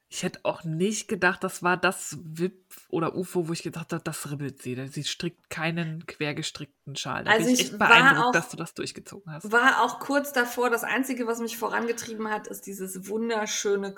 Ich 0.10 0.24
hätte 0.24 0.40
auch 0.44 0.64
nicht 0.64 1.10
gedacht, 1.10 1.44
das 1.44 1.64
war 1.64 1.76
das 1.76 2.18
WIP 2.24 2.64
oder 2.88 3.16
UFO, 3.16 3.50
wo 3.50 3.54
ich 3.54 3.62
gedacht 3.62 3.92
habe, 3.92 4.02
das 4.04 4.32
ribbelt 4.32 4.62
sie. 4.62 4.88
Sie 4.88 5.04
strickt 5.04 5.50
keinen 5.50 6.06
quergestrickten 6.06 6.96
Schal. 6.96 7.26
Da 7.26 7.32
Also 7.32 7.46
bin 7.46 7.54
ich 7.54 7.60
ich 7.60 7.68
echt 7.72 7.78
beeindruckt, 7.78 8.28
auch- 8.28 8.32
dass 8.32 8.48
du 8.50 8.56
das 8.56 8.74
durchgezogen 8.74 9.32
hast. 9.34 9.52
War 9.52 9.84
auch 9.84 10.00
kurz 10.00 10.32
davor, 10.32 10.70
das 10.70 10.86
Einzige, 10.86 11.28
was 11.28 11.40
mich 11.40 11.58
vorangetrieben 11.58 12.30
hat, 12.30 12.48
ist 12.48 12.68
dieses 12.68 13.10
wunderschöne 13.10 13.94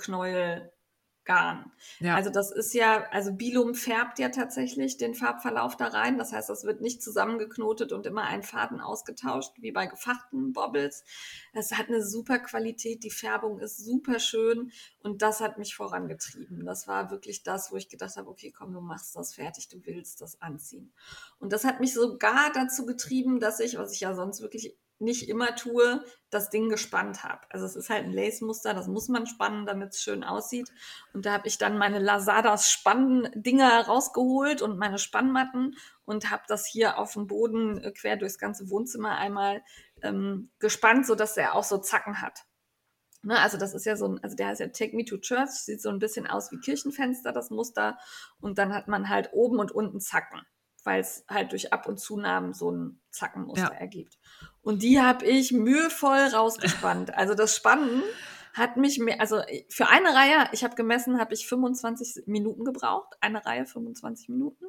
Knäuelgarn. 1.30 1.72
Ja. 2.00 2.16
Also 2.16 2.30
das 2.30 2.52
ist 2.52 2.74
ja, 2.74 3.06
also 3.12 3.32
Bilum 3.34 3.76
färbt 3.76 4.20
ja 4.20 4.30
tatsächlich 4.30 4.98
den 4.98 5.14
Farbverlauf 5.14 5.78
da 5.78 5.88
rein. 5.88 6.18
Das 6.18 6.34
heißt, 6.34 6.50
das 6.50 6.64
wird 6.64 6.82
nicht 6.82 7.02
zusammengeknotet 7.02 7.92
und 7.92 8.06
immer 8.06 8.24
ein 8.24 8.44
Faden 8.44 8.82
ausgetauscht, 8.82 9.54
wie 9.58 9.72
bei 9.72 9.86
gefachten 9.86 10.54
Bobbles. 10.54 11.04
Es 11.54 11.72
hat 11.72 11.88
eine 11.88 12.04
super 12.04 12.40
Qualität, 12.40 13.04
die 13.04 13.12
Färbung 13.12 13.60
ist 13.60 13.78
super 13.78 14.20
schön 14.20 14.72
und 15.04 15.22
das 15.22 15.40
hat 15.40 15.58
mich 15.58 15.76
vorangetrieben. 15.76 16.66
Das 16.66 16.88
war 16.88 17.12
wirklich 17.12 17.44
das, 17.44 17.72
wo 17.72 17.78
ich 17.78 17.90
gedacht 17.90 18.18
habe, 18.18 18.30
okay, 18.30 18.52
komm, 18.52 18.74
du 18.74 18.82
machst 18.82 19.16
das 19.16 19.36
fertig, 19.36 19.70
du 19.70 19.86
willst 19.86 20.22
das 20.22 20.42
anziehen. 20.42 20.92
Und 21.40 21.54
das 21.54 21.64
hat 21.64 21.80
mich 21.80 21.94
sogar 21.94 22.52
dazu 22.54 22.86
getrieben, 22.86 23.40
dass 23.40 23.60
ich, 23.60 23.78
was 23.78 23.94
ich 23.94 24.02
ja 24.02 24.14
sonst 24.14 24.42
wirklich 24.42 24.76
nicht 25.00 25.30
immer 25.30 25.56
tue, 25.56 26.04
das 26.30 26.50
Ding 26.50 26.70
gespannt 26.70 27.24
habe. 27.24 27.42
Also 27.50 27.66
es 27.66 27.76
ist 27.76 27.90
halt 27.90 28.06
ein 28.06 28.14
Lace-Muster, 28.14 28.74
das 28.74 28.88
muss 28.88 29.08
man 29.08 29.26
spannen, 29.26 29.66
damit 29.66 29.94
es 29.94 30.02
schön 30.02 30.24
aussieht. 30.24 30.72
Und 31.14 31.26
da 31.26 31.34
habe 31.34 31.48
ich 31.48 31.58
dann 31.58 31.78
meine 31.78 32.00
Lazadas 32.00 32.70
Spann-Dinger 32.70 33.88
rausgeholt 33.88 34.62
und 34.62 34.78
meine 34.78 35.00
Spannmatten 35.00 35.76
und 36.06 36.30
habe 36.30 36.44
das 36.48 36.66
hier 36.66 36.98
auf 36.98 37.14
dem 37.14 37.28
Boden 37.28 37.82
äh, 37.84 37.92
quer 37.92 38.18
durchs 38.18 38.38
ganze 38.38 38.70
Wohnzimmer 38.70 39.18
einmal 39.18 39.64
ähm, 40.02 40.52
gespannt, 40.60 41.06
sodass 41.06 41.38
er 41.38 41.56
auch 41.56 41.64
so 41.64 41.78
Zacken 41.78 42.22
hat. 42.22 42.46
Ne, 43.22 43.38
also 43.38 43.58
das 43.58 43.74
ist 43.74 43.86
ja 43.86 43.98
so 43.98 44.08
ein, 44.08 44.24
also 44.24 44.36
der 44.38 44.48
heißt 44.48 44.62
ja 44.62 44.68
Take 44.68 44.96
Me 44.96 45.04
to 45.04 45.18
Church, 45.18 45.50
sieht 45.50 45.82
so 45.82 45.90
ein 45.90 46.00
bisschen 46.00 46.26
aus 46.26 46.52
wie 46.52 46.60
Kirchenfenster, 46.60 47.34
das 47.34 47.50
Muster. 47.50 47.98
Und 48.40 48.58
dann 48.58 48.74
hat 48.74 48.88
man 48.88 49.10
halt 49.10 49.32
oben 49.34 49.60
und 49.60 49.72
unten 49.72 50.00
Zacken, 50.00 50.42
weil 50.90 51.02
es 51.02 51.24
halt 51.30 51.52
durch 51.52 51.72
Ab- 51.72 51.88
und 51.88 52.00
Zunahmen 52.00 52.54
so 52.54 52.72
ein 52.72 53.00
Zackenmuster 53.12 53.72
Ja. 53.74 53.80
ergibt. 53.80 54.18
Und 54.64 54.82
die 54.82 55.00
habe 55.00 55.24
ich 55.24 55.52
mühevoll 55.52 56.18
rausgespannt. 56.34 57.14
Also 57.16 57.36
das 57.36 57.56
Spannen 57.56 58.02
hat 58.54 58.78
mich 58.78 59.00
mehr, 59.00 59.20
also 59.22 59.42
für 59.70 59.88
eine 59.90 60.10
Reihe, 60.14 60.50
ich 60.52 60.64
habe 60.64 60.76
gemessen, 60.76 61.20
habe 61.20 61.34
ich 61.34 61.48
25 61.48 62.24
Minuten 62.28 62.66
gebraucht. 62.66 63.16
Eine 63.22 63.46
Reihe 63.46 63.66
25 63.66 64.30
Minuten. 64.30 64.66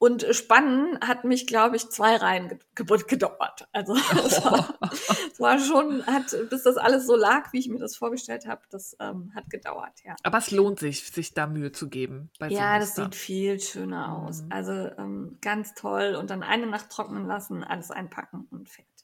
Und 0.00 0.24
Spannen 0.30 0.96
hat 1.00 1.24
mich, 1.24 1.48
glaube 1.48 1.74
ich, 1.74 1.88
zwei 1.90 2.14
Reihen 2.16 2.48
ge 2.48 2.58
ge- 2.76 3.02
gedauert. 3.08 3.68
Also 3.72 3.94
es 4.26 4.44
war, 4.44 4.78
es 5.32 5.40
war 5.40 5.58
schon, 5.58 6.06
hat, 6.06 6.34
bis 6.50 6.62
das 6.62 6.76
alles 6.76 7.06
so 7.06 7.16
lag, 7.16 7.52
wie 7.52 7.58
ich 7.58 7.68
mir 7.68 7.80
das 7.80 7.96
vorgestellt 7.96 8.46
habe, 8.46 8.62
das 8.70 8.96
ähm, 9.00 9.32
hat 9.34 9.50
gedauert, 9.50 9.94
ja. 10.04 10.14
Aber 10.22 10.38
es 10.38 10.52
lohnt 10.52 10.78
sich, 10.78 11.10
sich 11.10 11.34
da 11.34 11.48
Mühe 11.48 11.72
zu 11.72 11.88
geben. 11.88 12.30
Ja, 12.56 12.78
das 12.78 12.94
sieht 12.94 13.14
viel 13.16 13.60
schöner 13.60 14.16
aus. 14.16 14.42
Mhm. 14.42 14.52
Also 14.52 14.72
ähm, 14.72 15.38
ganz 15.40 15.74
toll. 15.74 16.14
Und 16.14 16.30
dann 16.30 16.44
eine 16.44 16.66
Nacht 16.66 16.90
trocknen 16.90 17.26
lassen, 17.26 17.64
alles 17.64 17.90
einpacken 17.90 18.46
und 18.52 18.68
fertig. 18.68 18.97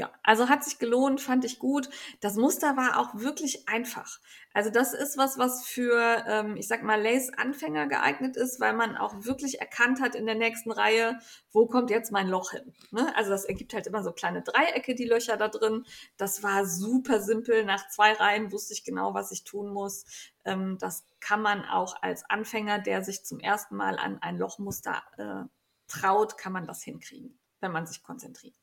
Ja, 0.00 0.10
also 0.22 0.48
hat 0.48 0.64
sich 0.64 0.78
gelohnt, 0.78 1.20
fand 1.20 1.44
ich 1.44 1.58
gut. 1.58 1.90
Das 2.22 2.36
Muster 2.36 2.74
war 2.78 2.98
auch 2.98 3.20
wirklich 3.20 3.68
einfach. 3.68 4.18
Also 4.54 4.70
das 4.70 4.94
ist 4.94 5.18
was, 5.18 5.36
was 5.36 5.66
für, 5.66 6.24
ähm, 6.26 6.56
ich 6.56 6.68
sag 6.68 6.82
mal, 6.82 6.98
Lace-Anfänger 7.02 7.86
geeignet 7.86 8.34
ist, 8.34 8.60
weil 8.60 8.72
man 8.72 8.96
auch 8.96 9.26
wirklich 9.26 9.60
erkannt 9.60 10.00
hat 10.00 10.14
in 10.14 10.24
der 10.24 10.36
nächsten 10.36 10.72
Reihe, 10.72 11.18
wo 11.52 11.66
kommt 11.66 11.90
jetzt 11.90 12.12
mein 12.12 12.28
Loch 12.28 12.52
hin. 12.52 12.72
Ne? 12.92 13.14
Also 13.14 13.28
das 13.28 13.44
ergibt 13.44 13.74
halt 13.74 13.86
immer 13.86 14.02
so 14.02 14.12
kleine 14.12 14.40
Dreiecke, 14.40 14.94
die 14.94 15.04
Löcher 15.04 15.36
da 15.36 15.48
drin. 15.48 15.84
Das 16.16 16.42
war 16.42 16.64
super 16.64 17.20
simpel. 17.20 17.66
Nach 17.66 17.86
zwei 17.90 18.14
Reihen 18.14 18.52
wusste 18.52 18.72
ich 18.72 18.84
genau, 18.84 19.12
was 19.12 19.32
ich 19.32 19.44
tun 19.44 19.70
muss. 19.70 20.06
Ähm, 20.46 20.78
das 20.80 21.04
kann 21.20 21.42
man 21.42 21.66
auch 21.66 22.00
als 22.00 22.24
Anfänger, 22.30 22.78
der 22.78 23.04
sich 23.04 23.26
zum 23.26 23.38
ersten 23.38 23.76
Mal 23.76 23.98
an 23.98 24.16
ein 24.22 24.38
Lochmuster 24.38 25.02
äh, 25.18 25.46
traut, 25.88 26.38
kann 26.38 26.54
man 26.54 26.66
das 26.66 26.82
hinkriegen, 26.82 27.38
wenn 27.60 27.72
man 27.72 27.86
sich 27.86 28.02
konzentriert. 28.02 28.59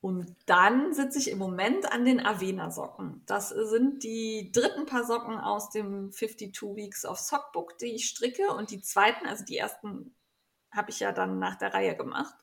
Und 0.00 0.36
dann 0.46 0.92
sitze 0.92 1.18
ich 1.18 1.30
im 1.30 1.38
Moment 1.38 1.90
an 1.90 2.04
den 2.04 2.24
Avena-Socken. 2.24 3.22
Das 3.26 3.48
sind 3.48 4.04
die 4.04 4.52
dritten 4.52 4.86
paar 4.86 5.04
Socken 5.04 5.38
aus 5.38 5.70
dem 5.70 6.12
52 6.12 6.62
Weeks 6.76 7.04
of 7.04 7.18
Sockbook, 7.18 7.78
die 7.78 7.94
ich 7.94 8.06
stricke. 8.06 8.50
Und 8.52 8.70
die 8.70 8.80
zweiten, 8.80 9.26
also 9.26 9.44
die 9.44 9.56
ersten, 9.56 10.14
habe 10.70 10.90
ich 10.90 11.00
ja 11.00 11.12
dann 11.12 11.38
nach 11.38 11.56
der 11.56 11.74
Reihe 11.74 11.96
gemacht. 11.96 12.34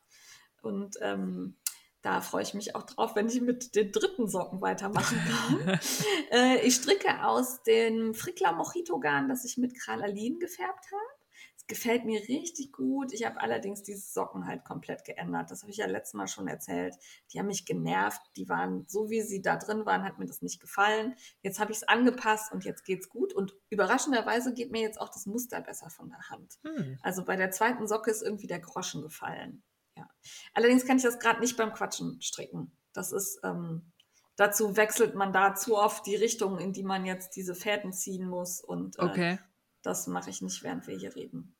Und 0.61 0.97
ähm, 1.01 1.55
da 2.01 2.19
freue 2.19 2.43
ich 2.43 2.53
mich 2.53 2.75
auch 2.75 2.83
drauf, 2.83 3.15
wenn 3.15 3.29
ich 3.29 3.39
mit 3.39 3.75
den 3.75 3.91
dritten 3.91 4.27
Socken 4.27 4.59
weitermachen 4.61 5.17
kann. 5.25 5.79
äh, 6.31 6.59
ich 6.65 6.75
stricke 6.75 7.23
aus 7.25 7.63
dem 7.63 8.13
Frickler 8.13 8.51
Mojito 8.51 8.99
Garn, 8.99 9.29
das 9.29 9.45
ich 9.45 9.57
mit 9.57 9.79
Krallalin 9.79 10.37
gefärbt 10.39 10.85
habe. 10.91 11.22
Gefällt 11.67 12.03
mir 12.03 12.19
richtig 12.19 12.73
gut. 12.73 13.13
Ich 13.13 13.25
habe 13.25 13.39
allerdings 13.39 13.83
diese 13.83 14.11
Socken 14.11 14.47
halt 14.47 14.65
komplett 14.65 15.05
geändert. 15.05 15.49
Das 15.49 15.61
habe 15.61 15.71
ich 15.71 15.77
ja 15.77 15.87
letztes 15.87 16.13
Mal 16.13 16.27
schon 16.27 16.47
erzählt. 16.47 16.95
Die 17.31 17.39
haben 17.39 17.47
mich 17.47 17.65
genervt. 17.65 18.21
Die 18.35 18.49
waren 18.49 18.85
so, 18.87 19.09
wie 19.09 19.21
sie 19.21 19.41
da 19.41 19.55
drin 19.55 19.85
waren, 19.85 20.03
hat 20.03 20.19
mir 20.19 20.25
das 20.25 20.41
nicht 20.41 20.59
gefallen. 20.59 21.15
Jetzt 21.41 21.61
habe 21.61 21.71
ich 21.71 21.77
es 21.77 21.87
angepasst 21.87 22.51
und 22.51 22.65
jetzt 22.65 22.83
geht's 22.83 23.07
gut. 23.07 23.33
Und 23.33 23.55
überraschenderweise 23.69 24.53
geht 24.53 24.71
mir 24.71 24.81
jetzt 24.81 24.99
auch 24.99 25.09
das 25.09 25.25
Muster 25.25 25.61
besser 25.61 25.89
von 25.89 26.09
der 26.09 26.29
Hand. 26.29 26.59
Hm. 26.63 26.99
Also 27.01 27.23
bei 27.23 27.37
der 27.37 27.51
zweiten 27.51 27.87
Socke 27.87 28.11
ist 28.11 28.23
irgendwie 28.23 28.47
der 28.47 28.59
Groschen 28.59 29.01
gefallen. 29.01 29.63
Ja. 29.97 30.09
Allerdings 30.53 30.85
kann 30.85 30.97
ich 30.97 31.03
das 31.03 31.19
gerade 31.19 31.39
nicht 31.39 31.55
beim 31.55 31.73
Quatschen 31.73 32.21
stricken. 32.21 32.75
Das 32.91 33.13
ist, 33.13 33.39
ähm, 33.43 33.93
dazu 34.35 34.75
wechselt 34.75 35.15
man 35.15 35.31
da 35.31 35.55
zu 35.55 35.77
oft 35.77 36.05
die 36.05 36.15
Richtung, 36.15 36.59
in 36.59 36.73
die 36.73 36.83
man 36.83 37.05
jetzt 37.05 37.35
diese 37.35 37.55
Fäden 37.55 37.93
ziehen 37.93 38.27
muss. 38.27 38.61
Und 38.61 38.99
äh, 38.99 39.03
Okay. 39.03 39.39
Das 39.83 40.07
mache 40.07 40.29
ich 40.29 40.41
nicht, 40.41 40.63
während 40.63 40.87
wir 40.87 40.97
hier 40.97 41.15
reden. 41.15 41.55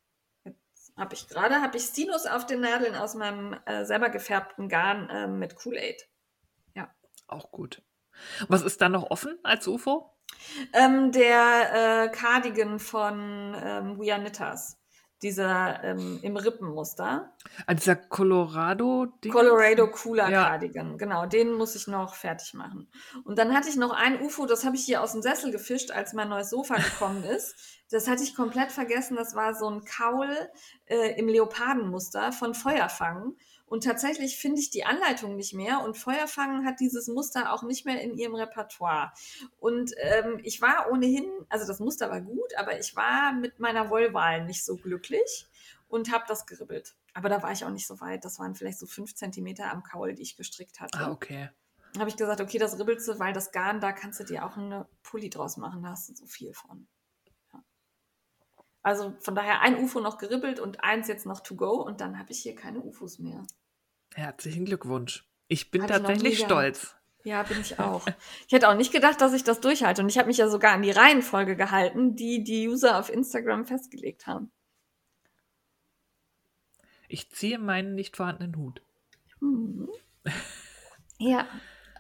Jetzt 0.45 0.93
habe 0.97 1.13
ich 1.13 1.27
gerade, 1.27 1.61
habe 1.61 1.77
ich 1.77 1.87
Sinus 1.87 2.25
auf 2.25 2.45
den 2.45 2.61
Nadeln 2.61 2.95
aus 2.95 3.15
meinem 3.15 3.53
äh, 3.65 3.85
selber 3.85 4.09
gefärbten 4.09 4.69
Garn 4.69 5.09
äh, 5.09 5.27
mit 5.27 5.55
Kool-Aid. 5.55 6.07
Auch 7.33 7.51
gut. 7.51 7.81
Was 8.47 8.61
ist 8.61 8.81
da 8.81 8.89
noch 8.89 9.09
offen 9.09 9.39
als 9.43 9.67
UFO? 9.67 10.11
Ähm, 10.73 11.11
der 11.11 12.05
äh, 12.05 12.09
Cardigan 12.09 12.79
von 12.79 13.55
ähm, 13.55 13.99
We 13.99 14.13
Are 14.13 14.21
Knitters. 14.21 14.77
Dieser 15.23 15.83
ähm, 15.83 16.19
im 16.21 16.35
Rippenmuster. 16.35 17.33
Ah, 17.65 17.73
dieser 17.73 17.95
Colorado 17.95 19.07
-Ding? 19.23 19.31
Colorado 19.31 19.89
Cooler 19.89 20.29
Ja. 20.29 20.49
Cardigan, 20.49 20.97
genau, 20.97 21.25
den 21.25 21.53
muss 21.53 21.75
ich 21.75 21.87
noch 21.87 22.13
fertig 22.13 22.53
machen. 22.53 22.89
Und 23.23 23.39
dann 23.39 23.55
hatte 23.55 23.69
ich 23.69 23.77
noch 23.77 23.91
ein 23.91 24.21
UFO, 24.21 24.45
das 24.45 24.65
habe 24.65 24.75
ich 24.75 24.83
hier 24.83 25.01
aus 25.01 25.13
dem 25.13 25.21
Sessel 25.21 25.51
gefischt, 25.51 25.91
als 25.91 26.11
mein 26.13 26.29
neues 26.29 26.49
Sofa 26.49 26.75
gekommen 26.75 27.23
ist. 27.35 27.55
Das 27.89 28.07
hatte 28.07 28.23
ich 28.23 28.35
komplett 28.35 28.71
vergessen, 28.71 29.15
das 29.15 29.33
war 29.33 29.55
so 29.55 29.69
ein 29.69 29.85
Kaul 29.85 30.29
äh, 30.85 31.17
im 31.17 31.27
Leopardenmuster 31.27 32.31
von 32.33 32.53
Feuerfangen. 32.53 33.37
Und 33.73 33.85
tatsächlich 33.85 34.37
finde 34.37 34.61
ich 34.61 34.69
die 34.69 34.85
Anleitung 34.85 35.35
nicht 35.35 35.55
mehr 35.55 35.81
und 35.83 35.97
Feuerfangen 35.97 36.63
hat 36.63 36.79
dieses 36.79 37.07
Muster 37.07 37.51
auch 37.51 37.63
nicht 37.63 37.87
mehr 37.87 37.99
in 38.01 38.15
ihrem 38.15 38.35
Repertoire. 38.35 39.11
Und 39.57 39.95
ähm, 39.97 40.39
ich 40.43 40.61
war 40.61 40.91
ohnehin, 40.91 41.25
also 41.49 41.65
das 41.65 41.79
Muster 41.79 42.11
war 42.11 42.21
gut, 42.21 42.55
aber 42.55 42.79
ich 42.79 42.95
war 42.95 43.33
mit 43.33 43.59
meiner 43.59 43.89
Wollwahl 43.89 44.45
nicht 44.45 44.63
so 44.63 44.77
glücklich 44.77 45.47
und 45.87 46.13
habe 46.13 46.23
das 46.27 46.45
geribbelt. 46.45 46.93
Aber 47.15 47.29
da 47.29 47.41
war 47.41 47.51
ich 47.51 47.65
auch 47.65 47.71
nicht 47.71 47.87
so 47.87 47.99
weit. 47.99 48.25
Das 48.25 48.37
waren 48.37 48.53
vielleicht 48.53 48.77
so 48.77 48.85
fünf 48.85 49.15
Zentimeter 49.15 49.71
am 49.71 49.81
Kaul, 49.81 50.13
die 50.13 50.21
ich 50.21 50.37
gestrickt 50.37 50.79
hatte. 50.79 50.99
Ah, 50.99 51.09
okay. 51.09 51.49
Dann 51.93 52.01
habe 52.01 52.11
ich 52.11 52.15
gesagt, 52.15 52.41
okay, 52.41 52.59
das 52.59 52.77
ribbelst 52.77 53.07
du, 53.07 53.17
weil 53.17 53.33
das 53.33 53.51
Garn, 53.51 53.81
da 53.81 53.91
kannst 53.91 54.19
du 54.19 54.23
dir 54.23 54.45
auch 54.45 54.55
eine 54.55 54.87
Pulli 55.01 55.31
draus 55.31 55.57
machen. 55.57 55.81
Da 55.81 55.89
hast 55.89 56.09
du 56.09 56.13
so 56.13 56.27
viel 56.27 56.53
von. 56.53 56.87
Also 58.83 59.15
von 59.21 59.33
daher 59.33 59.61
ein 59.61 59.81
UFO 59.81 60.01
noch 60.01 60.17
geribbelt 60.17 60.59
und 60.59 60.83
eins 60.83 61.07
jetzt 61.07 61.25
noch 61.25 61.39
to 61.39 61.55
go 61.55 61.81
und 61.81 62.01
dann 62.01 62.19
habe 62.19 62.31
ich 62.31 62.39
hier 62.39 62.53
keine 62.53 62.81
UFOs 62.81 63.17
mehr. 63.17 63.47
Herzlichen 64.15 64.65
Glückwunsch. 64.65 65.25
Ich 65.47 65.71
bin 65.71 65.83
Hab 65.83 65.89
ich 65.89 65.97
tatsächlich 65.97 66.35
gehabt. 66.37 66.51
stolz. 66.51 66.95
Ja, 67.23 67.43
bin 67.43 67.61
ich 67.61 67.79
auch. 67.79 68.05
Ich 68.47 68.53
hätte 68.53 68.67
auch 68.69 68.75
nicht 68.75 68.91
gedacht, 68.91 69.21
dass 69.21 69.33
ich 69.33 69.43
das 69.43 69.61
durchhalte. 69.61 70.01
Und 70.01 70.09
ich 70.09 70.17
habe 70.17 70.27
mich 70.27 70.37
ja 70.37 70.49
sogar 70.49 70.73
an 70.73 70.81
die 70.81 70.91
Reihenfolge 70.91 71.55
gehalten, 71.55 72.15
die 72.15 72.43
die 72.43 72.67
User 72.67 72.99
auf 72.99 73.09
Instagram 73.09 73.65
festgelegt 73.65 74.27
haben. 74.27 74.51
Ich 77.07 77.29
ziehe 77.31 77.59
meinen 77.59 77.95
nicht 77.95 78.17
vorhandenen 78.17 78.57
Hut. 78.57 78.81
Mhm. 79.39 79.89
Ja. 81.19 81.47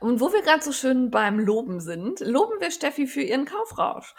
Und 0.01 0.19
wo 0.19 0.33
wir 0.33 0.41
gerade 0.41 0.63
so 0.63 0.73
schön 0.73 1.11
beim 1.11 1.39
Loben 1.39 1.79
sind, 1.79 2.19
loben 2.19 2.59
wir 2.59 2.71
Steffi 2.71 3.07
für 3.07 3.21
ihren 3.21 3.45
Kaufrausch. 3.45 4.13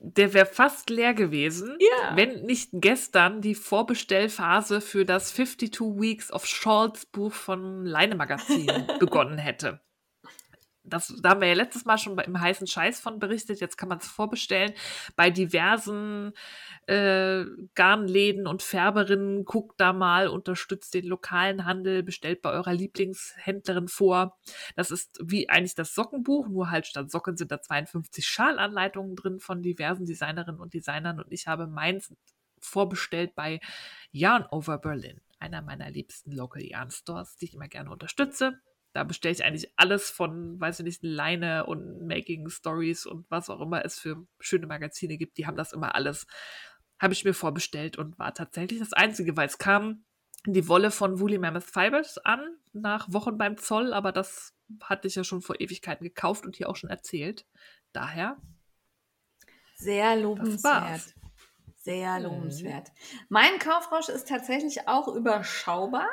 Der 0.00 0.34
wäre 0.34 0.46
fast 0.46 0.90
leer 0.90 1.14
gewesen, 1.14 1.76
Ja. 1.80 2.16
wenn 2.16 2.42
nicht 2.42 2.70
gestern 2.72 3.40
die 3.40 3.54
Vorbestellphase 3.54 4.80
für 4.80 5.04
das 5.04 5.34
52 5.34 5.80
Weeks 6.00 6.32
of 6.32 6.46
Shawls 6.46 7.06
Buch 7.06 7.32
vom 7.32 7.84
Leine 7.84 8.14
Magazin 8.16 8.66
begonnen 9.00 9.38
hätte. 9.38 9.80
Das, 10.84 11.14
da 11.22 11.30
haben 11.30 11.40
wir 11.40 11.48
ja 11.48 11.54
letztes 11.54 11.84
Mal 11.84 11.96
schon 11.96 12.18
im 12.18 12.40
heißen 12.40 12.66
Scheiß 12.66 13.00
von 13.00 13.18
berichtet. 13.18 13.60
Jetzt 13.60 13.76
kann 13.76 13.88
man 13.88 13.98
es 13.98 14.06
vorbestellen 14.06 14.72
bei 15.14 15.30
diversen 15.30 16.32
äh, 16.86 17.44
Garnläden 17.74 18.46
und 18.46 18.62
Färberinnen. 18.62 19.44
Guckt 19.44 19.80
da 19.80 19.92
mal, 19.92 20.26
unterstützt 20.26 20.94
den 20.94 21.06
lokalen 21.06 21.64
Handel, 21.64 22.02
bestellt 22.02 22.42
bei 22.42 22.50
eurer 22.50 22.72
Lieblingshändlerin 22.72 23.88
vor. 23.88 24.38
Das 24.74 24.90
ist 24.90 25.18
wie 25.22 25.48
eigentlich 25.48 25.76
das 25.76 25.94
Sockenbuch, 25.94 26.48
nur 26.48 26.70
halt 26.70 26.86
statt 26.86 27.10
Socken 27.10 27.36
sind 27.36 27.52
da 27.52 27.60
52 27.60 28.26
Schalanleitungen 28.26 29.14
drin 29.14 29.38
von 29.38 29.62
diversen 29.62 30.06
Designerinnen 30.06 30.60
und 30.60 30.74
Designern 30.74 31.20
und 31.20 31.32
ich 31.32 31.46
habe 31.46 31.66
meins 31.66 32.12
vorbestellt 32.60 33.34
bei 33.34 33.60
Yarn 34.12 34.46
Over 34.50 34.78
Berlin, 34.78 35.20
einer 35.38 35.62
meiner 35.62 35.90
liebsten 35.90 36.32
Local 36.32 36.62
Yarn 36.62 36.90
Stores, 36.90 37.36
die 37.36 37.46
ich 37.46 37.54
immer 37.54 37.68
gerne 37.68 37.90
unterstütze. 37.90 38.60
Da 38.92 39.04
bestelle 39.04 39.32
ich 39.32 39.44
eigentlich 39.44 39.72
alles 39.76 40.10
von, 40.10 40.60
weiß 40.60 40.80
ich 40.80 40.84
nicht, 40.84 41.02
Leine 41.02 41.66
und 41.66 42.06
Making 42.06 42.48
Stories 42.50 43.06
und 43.06 43.30
was 43.30 43.48
auch 43.48 43.60
immer 43.60 43.84
es 43.84 43.98
für 43.98 44.26
schöne 44.38 44.66
Magazine 44.66 45.16
gibt. 45.16 45.38
Die 45.38 45.46
haben 45.46 45.56
das 45.56 45.72
immer 45.72 45.94
alles. 45.94 46.26
Habe 47.00 47.14
ich 47.14 47.24
mir 47.24 47.34
vorbestellt 47.34 47.96
und 47.96 48.18
war 48.18 48.34
tatsächlich 48.34 48.80
das 48.80 48.92
Einzige, 48.92 49.36
weil 49.36 49.46
es 49.46 49.58
kam 49.58 50.04
die 50.46 50.68
Wolle 50.68 50.90
von 50.90 51.20
Woolly 51.20 51.38
Mammoth 51.38 51.64
Fibers 51.64 52.18
an, 52.18 52.40
nach 52.72 53.10
Wochen 53.12 53.38
beim 53.38 53.56
Zoll, 53.56 53.92
aber 53.92 54.12
das 54.12 54.54
hatte 54.82 55.08
ich 55.08 55.14
ja 55.14 55.24
schon 55.24 55.40
vor 55.40 55.60
Ewigkeiten 55.60 56.04
gekauft 56.04 56.44
und 56.44 56.56
hier 56.56 56.68
auch 56.68 56.76
schon 56.76 56.90
erzählt. 56.90 57.46
Daher, 57.92 58.36
Sehr 59.76 60.16
lobenswert. 60.16 61.14
Sehr 61.84 62.18
Mhm. 62.18 62.24
lobenswert. 62.26 62.92
Mein 63.28 63.58
Kaufrausch 63.58 64.08
ist 64.08 64.28
tatsächlich 64.28 64.86
auch 64.86 65.08
überschaubar. 65.08 66.06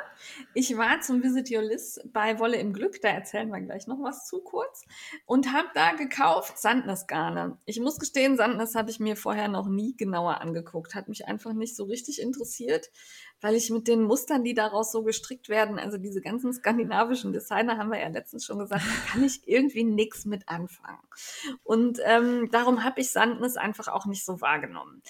Ich 0.52 0.76
war 0.76 1.00
zum 1.00 1.22
Visit 1.22 1.48
Your 1.48 1.62
List 1.62 2.00
bei 2.12 2.40
Wolle 2.40 2.56
im 2.56 2.72
Glück, 2.72 3.00
da 3.02 3.08
erzählen 3.08 3.48
wir 3.50 3.60
gleich 3.60 3.86
noch 3.86 4.02
was 4.02 4.26
zu 4.26 4.40
kurz, 4.40 4.84
und 5.26 5.52
habe 5.52 5.68
da 5.74 5.92
gekauft 5.92 6.58
Sandnesgarne. 6.58 7.56
Ich 7.66 7.78
muss 7.78 8.00
gestehen, 8.00 8.36
Sandnes 8.36 8.74
habe 8.74 8.90
ich 8.90 8.98
mir 8.98 9.14
vorher 9.16 9.46
noch 9.46 9.68
nie 9.68 9.96
genauer 9.96 10.40
angeguckt, 10.40 10.96
hat 10.96 11.08
mich 11.08 11.28
einfach 11.28 11.52
nicht 11.52 11.76
so 11.76 11.84
richtig 11.84 12.20
interessiert, 12.20 12.90
weil 13.40 13.54
ich 13.54 13.70
mit 13.70 13.86
den 13.86 14.02
Mustern, 14.02 14.42
die 14.42 14.54
daraus 14.54 14.90
so 14.90 15.04
gestrickt 15.04 15.48
werden, 15.48 15.78
also 15.78 15.98
diese 15.98 16.20
ganzen 16.20 16.52
skandinavischen 16.52 17.32
Designer, 17.32 17.78
haben 17.78 17.90
wir 17.92 18.00
ja 18.00 18.08
letztens 18.08 18.44
schon 18.44 18.58
gesagt, 18.58 18.82
da 18.84 19.12
kann 19.12 19.22
ich 19.24 19.46
irgendwie 19.46 19.84
nichts 19.84 20.24
mit 20.24 20.48
anfangen. 20.48 20.98
Und 21.62 22.00
ähm, 22.04 22.48
darum 22.50 22.82
habe 22.82 23.00
ich 23.00 23.12
Sandnes 23.12 23.56
einfach 23.56 23.86
auch 23.86 24.06
nicht 24.06 24.24
so 24.24 24.40
wahrgenommen. 24.40 25.00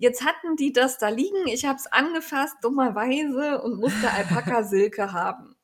Jetzt 0.00 0.24
hatten 0.24 0.56
die 0.56 0.72
das 0.72 0.96
da 0.96 1.10
liegen, 1.10 1.46
ich 1.46 1.66
habe 1.66 1.76
es 1.76 1.86
angefasst, 1.86 2.56
dummerweise, 2.62 3.60
und 3.60 3.78
musste 3.78 4.10
Alpaka-Silke 4.10 5.12
haben. 5.12 5.54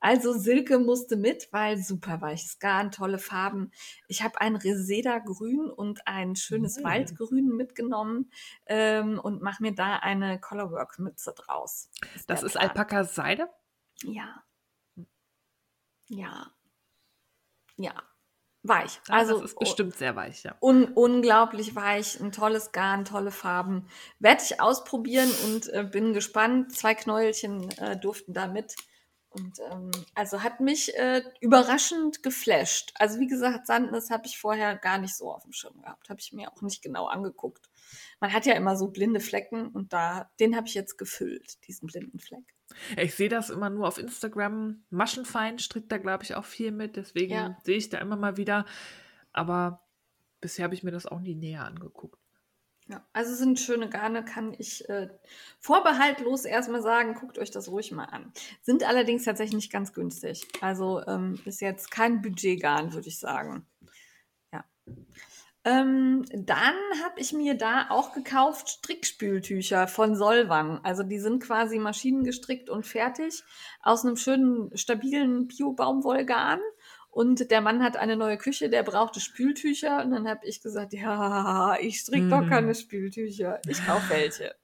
Also 0.00 0.34
Silke 0.34 0.78
musste 0.78 1.16
mit, 1.16 1.48
weil 1.50 1.78
super 1.78 2.20
weiches 2.20 2.58
Garn, 2.58 2.90
tolle 2.90 3.18
Farben. 3.18 3.72
Ich 4.06 4.22
habe 4.22 4.38
ein 4.38 4.54
Reseda-Grün 4.54 5.70
und 5.70 6.06
ein 6.06 6.36
schönes 6.36 6.76
Mm. 6.78 6.84
Waldgrün 6.84 7.56
mitgenommen 7.56 8.30
ähm, 8.66 9.18
und 9.18 9.40
mache 9.40 9.62
mir 9.62 9.74
da 9.74 9.96
eine 9.96 10.38
Colorwork-Mütze 10.38 11.32
draus. 11.34 11.88
Das 12.26 12.40
der 12.40 12.42
ist. 12.42 12.56
Alpaka-Seide? 12.58 13.48
Ja. 14.02 14.44
Ja. 16.08 16.52
Ja. 17.78 17.94
Weich. 18.68 19.00
Ah, 19.08 19.18
Also 19.18 19.40
das 19.40 19.52
ist 19.52 19.58
bestimmt 19.58 19.96
sehr 19.96 20.16
weich, 20.16 20.42
ja. 20.44 20.54
un 20.60 20.84
unglaublich 20.84 21.74
weich, 21.74 22.20
ein 22.20 22.32
tolles 22.32 22.72
Garn, 22.72 23.04
tolle 23.04 23.30
Farben. 23.30 23.86
Werde 24.18 24.42
ich 24.44 24.60
ausprobieren 24.60 25.30
und 25.46 25.68
äh, 25.72 25.84
bin 25.84 26.12
gespannt. 26.12 26.74
Zwei 26.76 26.94
Knäuelchen 26.94 27.70
äh, 27.78 27.98
durften 27.98 28.32
da 28.32 28.46
mit. 28.46 28.74
Und 29.30 29.58
ähm, 29.70 29.90
also 30.14 30.42
hat 30.42 30.60
mich 30.60 30.96
äh, 30.96 31.22
überraschend 31.40 32.22
geflasht. 32.22 32.92
Also 32.94 33.20
wie 33.20 33.26
gesagt, 33.26 33.66
Sandnes 33.66 34.08
habe 34.10 34.26
ich 34.26 34.38
vorher 34.38 34.76
gar 34.76 34.96
nicht 34.98 35.14
so 35.14 35.30
auf 35.30 35.42
dem 35.42 35.52
Schirm 35.52 35.82
gehabt. 35.82 36.08
Habe 36.08 36.20
ich 36.20 36.32
mir 36.32 36.50
auch 36.50 36.62
nicht 36.62 36.82
genau 36.82 37.06
angeguckt. 37.06 37.68
Man 38.18 38.32
hat 38.32 38.46
ja 38.46 38.54
immer 38.54 38.76
so 38.76 38.88
blinde 38.88 39.20
Flecken 39.20 39.68
und 39.68 39.92
da, 39.92 40.30
den 40.40 40.56
habe 40.56 40.68
ich 40.68 40.74
jetzt 40.74 40.96
gefüllt, 40.96 41.58
diesen 41.68 41.86
blinden 41.86 42.18
Fleck. 42.18 42.55
Ich 42.96 43.14
sehe 43.14 43.28
das 43.28 43.50
immer 43.50 43.70
nur 43.70 43.86
auf 43.86 43.98
Instagram. 43.98 44.84
Maschenfein 44.90 45.58
strickt 45.58 45.90
da, 45.92 45.98
glaube 45.98 46.24
ich, 46.24 46.34
auch 46.34 46.44
viel 46.44 46.72
mit. 46.72 46.96
Deswegen 46.96 47.32
Ja. 47.34 47.56
sehe 47.64 47.76
ich 47.76 47.88
da 47.88 47.98
immer 47.98 48.16
mal 48.16 48.36
wieder. 48.36 48.66
Aber 49.32 49.86
bisher 50.40 50.64
habe 50.64 50.74
ich 50.74 50.82
mir 50.82 50.90
das 50.90 51.06
auch 51.06 51.20
nie 51.20 51.34
näher 51.34 51.64
angeguckt. 51.64 52.18
Ja, 52.88 53.04
also 53.12 53.34
sind 53.34 53.58
schöne 53.58 53.88
Garne, 53.88 54.24
kann 54.24 54.54
ich 54.56 54.88
äh, 54.88 55.08
vorbehaltlos 55.58 56.44
erstmal 56.44 56.82
sagen, 56.82 57.14
guckt 57.14 57.36
euch 57.36 57.50
das 57.50 57.68
ruhig 57.68 57.90
mal 57.90 58.04
an. 58.04 58.32
Sind 58.62 58.84
allerdings 58.84 59.24
tatsächlich 59.24 59.56
nicht 59.56 59.72
ganz 59.72 59.92
günstig. 59.92 60.46
Also 60.60 61.04
ähm, 61.06 61.40
ist 61.44 61.60
jetzt 61.60 61.90
kein 61.90 62.22
Budgetgarn, 62.22 62.92
würde 62.92 63.08
ich 63.08 63.18
sagen. 63.18 63.66
Ja. 64.52 64.64
Ähm, 65.66 66.24
dann 66.32 66.74
habe 67.04 67.18
ich 67.18 67.32
mir 67.32 67.54
da 67.58 67.86
auch 67.90 68.12
gekauft 68.12 68.68
Strickspültücher 68.68 69.88
von 69.88 70.14
Solvang. 70.14 70.78
Also 70.84 71.02
die 71.02 71.18
sind 71.18 71.42
quasi 71.42 71.80
maschinengestrickt 71.80 72.70
und 72.70 72.86
fertig 72.86 73.42
aus 73.82 74.04
einem 74.04 74.16
schönen, 74.16 74.70
stabilen 74.76 75.48
Bio-Baumwollgarn. 75.48 76.60
Und 77.10 77.50
der 77.50 77.62
Mann 77.62 77.82
hat 77.82 77.96
eine 77.96 78.16
neue 78.16 78.36
Küche, 78.38 78.68
der 78.70 78.84
brauchte 78.84 79.18
Spültücher. 79.20 80.04
Und 80.04 80.12
dann 80.12 80.28
habe 80.28 80.46
ich 80.46 80.62
gesagt, 80.62 80.92
ja, 80.92 81.76
ich 81.80 81.98
stricke 82.00 82.28
doch 82.28 82.42
Mhm. 82.42 82.48
keine 82.48 82.74
Spültücher. 82.76 83.60
Ich 83.66 83.84
kaufe 83.84 84.10
welche. 84.10 84.54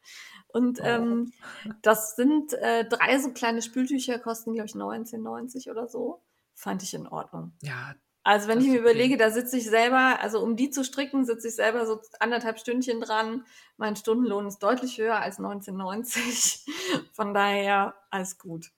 Und 0.49 0.79
Oh. 0.81 0.85
ähm, 0.85 1.33
das 1.81 2.15
sind 2.15 2.53
äh, 2.53 2.85
drei 2.85 3.19
so 3.19 3.33
kleine 3.33 3.63
Spültücher, 3.63 4.21
kosten, 4.21 4.53
glaube 4.53 4.67
ich, 4.67 4.75
19,90 4.75 5.69
oder 5.71 5.89
so. 5.89 6.23
Fand 6.55 6.83
ich 6.85 6.95
in 6.95 7.09
Ordnung. 7.09 7.55
Ja, 7.63 7.95
Also 8.25 8.47
wenn 8.49 8.59
Das 8.59 8.67
ich 8.67 8.73
mir 8.73 8.81
okay. 8.81 8.91
überlege, 8.91 9.17
da 9.17 9.31
sitze 9.31 9.57
ich 9.57 9.65
selber, 9.65 10.21
also 10.21 10.41
um 10.41 10.57
die 10.57 10.71
zu 10.71 10.85
stricken, 10.85 11.25
sitze 11.25 11.49
ich 11.49 11.57
selber 11.57 11.87
so 11.87 12.01
anderthalb 12.21 12.59
Stündchen 12.59 13.01
dran. 13.01 13.45
Mein 13.77 13.97
Stundenlohn 13.97 14.47
ist 14.47 14.61
deutlich 14.61 14.99
höher 14.99 15.21
als 15.21 15.39
1990. 15.39 16.65
Von 17.13 17.35
daher 17.35 17.95
alles 18.11 18.39
gut. 18.39 18.71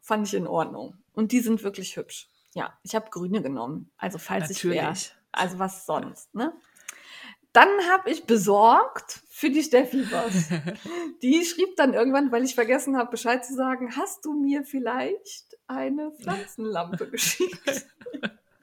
Fand 0.00 0.26
ich 0.26 0.34
in 0.34 0.46
Ordnung. 0.46 0.96
Und 1.14 1.32
die 1.32 1.40
sind 1.40 1.62
wirklich 1.62 1.96
hübsch. 1.96 2.28
Ja, 2.54 2.78
ich 2.82 2.94
habe 2.94 3.08
grüne 3.10 3.40
genommen. 3.40 3.90
Also 3.96 4.18
falls 4.18 4.50
ich 4.50 4.64
wäre. 4.64 4.84
natürlich. 4.84 5.14
Also 5.32 5.58
was 5.58 5.86
sonst, 5.86 6.34
ne? 6.34 6.52
Dann 7.54 7.68
habe 7.90 8.10
ich 8.10 8.24
besorgt 8.24 9.20
für 9.28 9.50
die 9.50 9.62
Steffi 9.62 10.10
was. 10.10 10.48
Die 11.22 11.44
schrieb 11.44 11.76
dann 11.76 11.92
irgendwann, 11.92 12.32
weil 12.32 12.44
ich 12.44 12.54
vergessen 12.54 12.96
habe, 12.96 13.10
Bescheid 13.10 13.44
zu 13.44 13.54
sagen, 13.54 13.94
hast 13.94 14.24
du 14.24 14.32
mir 14.32 14.64
vielleicht 14.64 15.58
eine 15.66 16.12
Pflanzenlampe 16.12 17.06
geschickt? 17.10 17.86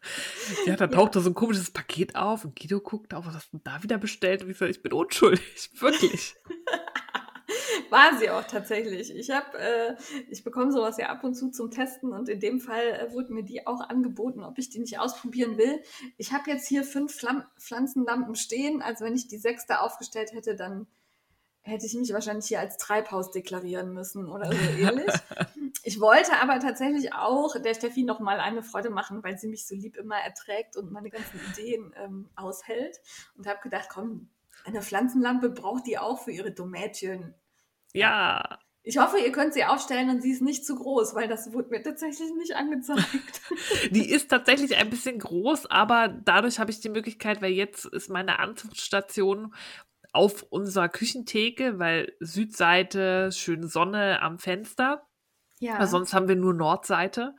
Ja, 0.66 0.76
da 0.76 0.88
tauchte 0.88 1.20
so 1.20 1.30
ein 1.30 1.36
komisches 1.36 1.72
Paket 1.72 2.16
auf 2.16 2.46
und 2.46 2.60
Guido 2.60 2.80
guckt 2.80 3.14
auf, 3.14 3.26
was 3.26 3.36
hast 3.36 3.54
du 3.54 3.60
da 3.64 3.82
wieder 3.84 3.98
bestellt? 3.98 4.44
Und 4.44 4.50
ich 4.50 4.58
sage, 4.58 4.72
ich 4.72 4.82
bin 4.82 4.94
unschuldig, 4.94 5.70
wirklich. 5.80 6.36
War 7.90 8.18
sie 8.18 8.30
auch 8.30 8.44
tatsächlich. 8.44 9.16
Ich 9.16 9.32
habe, 9.32 9.58
äh, 9.58 9.96
ich 10.30 10.44
bekomme 10.44 10.72
sowas 10.72 10.98
ja 10.98 11.08
ab 11.08 11.24
und 11.24 11.34
zu 11.34 11.50
zum 11.50 11.72
Testen 11.72 12.14
und 12.14 12.30
in 12.30 12.40
dem 12.40 12.60
Fall 12.60 12.86
äh, 12.86 13.12
wurde 13.12 13.34
mir 13.34 13.44
die 13.44 13.66
auch 13.66 13.82
angeboten, 13.82 14.44
ob 14.44 14.60
ich 14.60 14.70
die 14.70 14.80
nicht 14.80 15.00
ausprobieren 15.00 15.58
will. 15.58 15.82
Ich 16.18 16.32
habe 16.32 16.52
jetzt 16.52 16.68
hier 16.68 16.84
fünf 16.84 17.16
Flam 17.16 17.44
Pflanzenlampen 17.60 18.36
stehen. 18.36 18.82
Also 18.82 19.06
wenn 19.06 19.16
ich 19.16 19.28
die 19.28 19.40
sechste 19.40 19.82
aufgestellt 19.82 20.32
hätte, 20.34 20.56
dann 20.56 20.88
hätte 21.62 21.86
ich 21.86 21.94
mich 21.94 22.14
wahrscheinlich 22.14 22.48
hier 22.48 22.60
als 22.60 22.78
Treibhaus 22.78 23.32
deklarieren 23.32 23.94
müssen 23.94 24.28
oder 24.28 24.52
so 24.52 24.58
ähnlich. 24.78 25.14
Ich 25.84 26.00
wollte 26.00 26.34
aber 26.42 26.60
tatsächlich 26.60 27.14
auch 27.14 27.60
der 27.62 27.74
Steffi 27.74 28.04
noch 28.04 28.20
mal 28.20 28.40
eine 28.40 28.64
Freude 28.64 28.90
machen, 28.90 29.24
weil 29.24 29.38
sie 29.38 29.48
mich 29.48 29.68
so 29.68 29.76
lieb 29.76 29.98
immer 29.98 30.18
erträgt 30.18 30.78
und 30.78 30.92
meine 30.92 31.10
ganzen 31.10 31.40
Ideen 31.52 31.94
ähm, 31.98 32.30
aushält. 32.36 33.00
Und 33.38 33.48
habe 33.48 33.60
gedacht, 33.62 33.90
komm, 33.90 34.30
eine 34.66 34.82
Pflanzenlampe 34.82 35.50
braucht 35.50 35.88
die 35.88 35.98
auch 35.98 36.20
für 36.20 36.32
ihre 36.32 36.52
Domätchen. 36.52 37.34
Ja, 37.94 38.60
Ich 38.84 38.98
hoffe, 38.98 39.20
ihr 39.20 39.32
könnt 39.32 39.54
sie 39.54 39.66
aufstellen 39.66 40.10
und 40.10 40.22
sie 40.22 40.32
ist 40.32 40.42
nicht 40.42 40.66
zu 40.66 40.76
groß, 40.76 41.14
weil 41.14 41.28
das 41.28 41.54
wurde 41.54 41.70
mir 41.70 41.84
tatsächlich 41.84 42.32
nicht 42.38 42.56
angezeigt. 42.56 43.42
die 43.92 44.10
ist 44.10 44.30
tatsächlich 44.30 44.78
ein 44.78 44.90
bisschen 44.90 45.20
groß, 45.20 45.68
aber 45.68 46.08
dadurch 46.08 46.60
habe 46.60 46.72
ich 46.72 46.80
die 46.80 46.90
Möglichkeit, 46.90 47.42
weil 47.42 47.52
jetzt 47.52 47.86
ist 47.86 48.10
meine 48.10 48.40
Anzuchtstation 48.40 49.54
auf 50.12 50.44
unserer 50.44 50.90
Küchentheke, 50.90 51.80
weil 51.80 52.14
Südseite, 52.20 53.32
schöne 53.32 53.68
Sonne 53.68 54.22
am 54.22 54.40
Fenster. 54.40 55.08
Ja. 55.60 55.80
Weil 55.80 55.88
sonst 55.88 56.14
haben 56.14 56.28
wir 56.28 56.36
nur 56.36 56.54
Nordseite. 56.54 57.36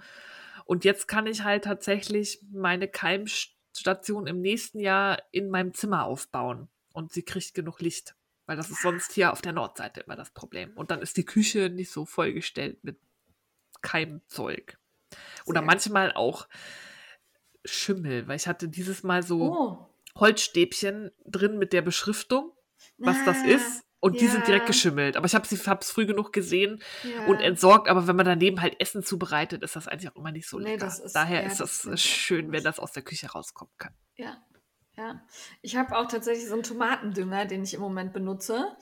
Und 0.65 0.85
jetzt 0.85 1.09
kann 1.09 1.27
ich 1.27 1.43
halt 1.43 1.65
tatsächlich 1.65 2.41
meine 2.53 2.87
Keimstation 2.87 4.27
im 4.27 4.41
nächsten 4.41 4.79
Jahr 4.79 5.23
in 5.33 5.51
meinem 5.51 5.75
Zimmer 5.75 6.05
aufbauen. 6.05 6.69
Und 6.93 7.13
sie 7.13 7.23
kriegt 7.23 7.55
genug 7.55 7.81
Licht. 7.81 8.15
Weil 8.47 8.57
das 8.57 8.71
ist 8.71 8.83
sonst 8.83 9.13
hier 9.13 9.33
auf 9.33 9.41
der 9.41 9.53
Nordseite 9.53 10.01
immer 10.01 10.17
das 10.17 10.31
Problem. 10.31 10.73
Und 10.77 10.91
dann 10.91 11.03
ist 11.03 11.17
die 11.17 11.25
Küche 11.25 11.71
nicht 11.71 11.91
so 11.91 12.05
vollgestellt 12.05 12.83
mit 12.85 12.99
Keimzeug. 13.81 14.79
Oder 15.47 15.63
manchmal 15.63 16.13
auch 16.13 16.47
Schimmel, 17.65 18.29
weil 18.29 18.37
ich 18.37 18.47
hatte 18.47 18.69
dieses 18.69 19.03
Mal 19.03 19.23
so 19.23 19.53
Oh. 19.53 19.87
Holzstäbchen 20.17 21.11
drin 21.25 21.59
mit 21.59 21.73
der 21.73 21.83
Beschriftung, 21.83 22.53
was 22.99 23.17
das 23.25 23.39
Ah, 23.43 23.47
ist. 23.47 23.83
Und 24.03 24.19
die 24.21 24.29
sind 24.29 24.47
direkt 24.47 24.63
ja. 24.63 24.67
geschimmelt. 24.69 25.17
Aber 25.19 25.27
ich 25.27 25.35
habe 25.35 25.47
es 25.47 25.91
früh 25.91 26.07
genug 26.07 26.33
gesehen 26.33 26.83
Ja. 27.05 27.27
und 27.27 27.41
entsorgt. 27.41 27.87
Aber 27.89 28.07
wenn 28.07 28.17
man 28.17 28.25
daneben 28.25 28.63
halt 28.63 28.81
Essen 28.81 29.03
zubereitet, 29.03 29.63
ist 29.63 29.77
das 29.77 29.89
eigentlich 29.89 30.11
auch 30.11 30.17
immer 30.17 30.33
nicht 30.33 30.49
so 30.49 30.59
Nee, 30.59 30.71
lecker. 30.73 30.87
das 30.87 31.01
ist- 31.01 31.13
Daher 31.15 31.43
ja, 31.43 31.47
ist 31.49 31.61
das 31.61 31.83
das 31.83 32.01
schön, 32.01 32.51
wenn 32.51 32.65
das 32.65 32.79
aus 32.79 32.93
der 32.93 33.03
Küche 33.03 33.31
rauskommen 33.31 33.75
kann. 33.77 33.93
Ja, 34.17 34.39
ja. 34.97 35.21
Ich 35.61 35.77
habe 35.77 35.97
auch 35.99 36.07
tatsächlich 36.09 36.47
so 36.47 36.55
einen 36.55 36.63
Tomatendünger, 36.63 37.45
den 37.45 37.63
ich 37.63 37.75
im 37.75 37.81
Moment 37.83 38.15
benutze. 38.15 38.75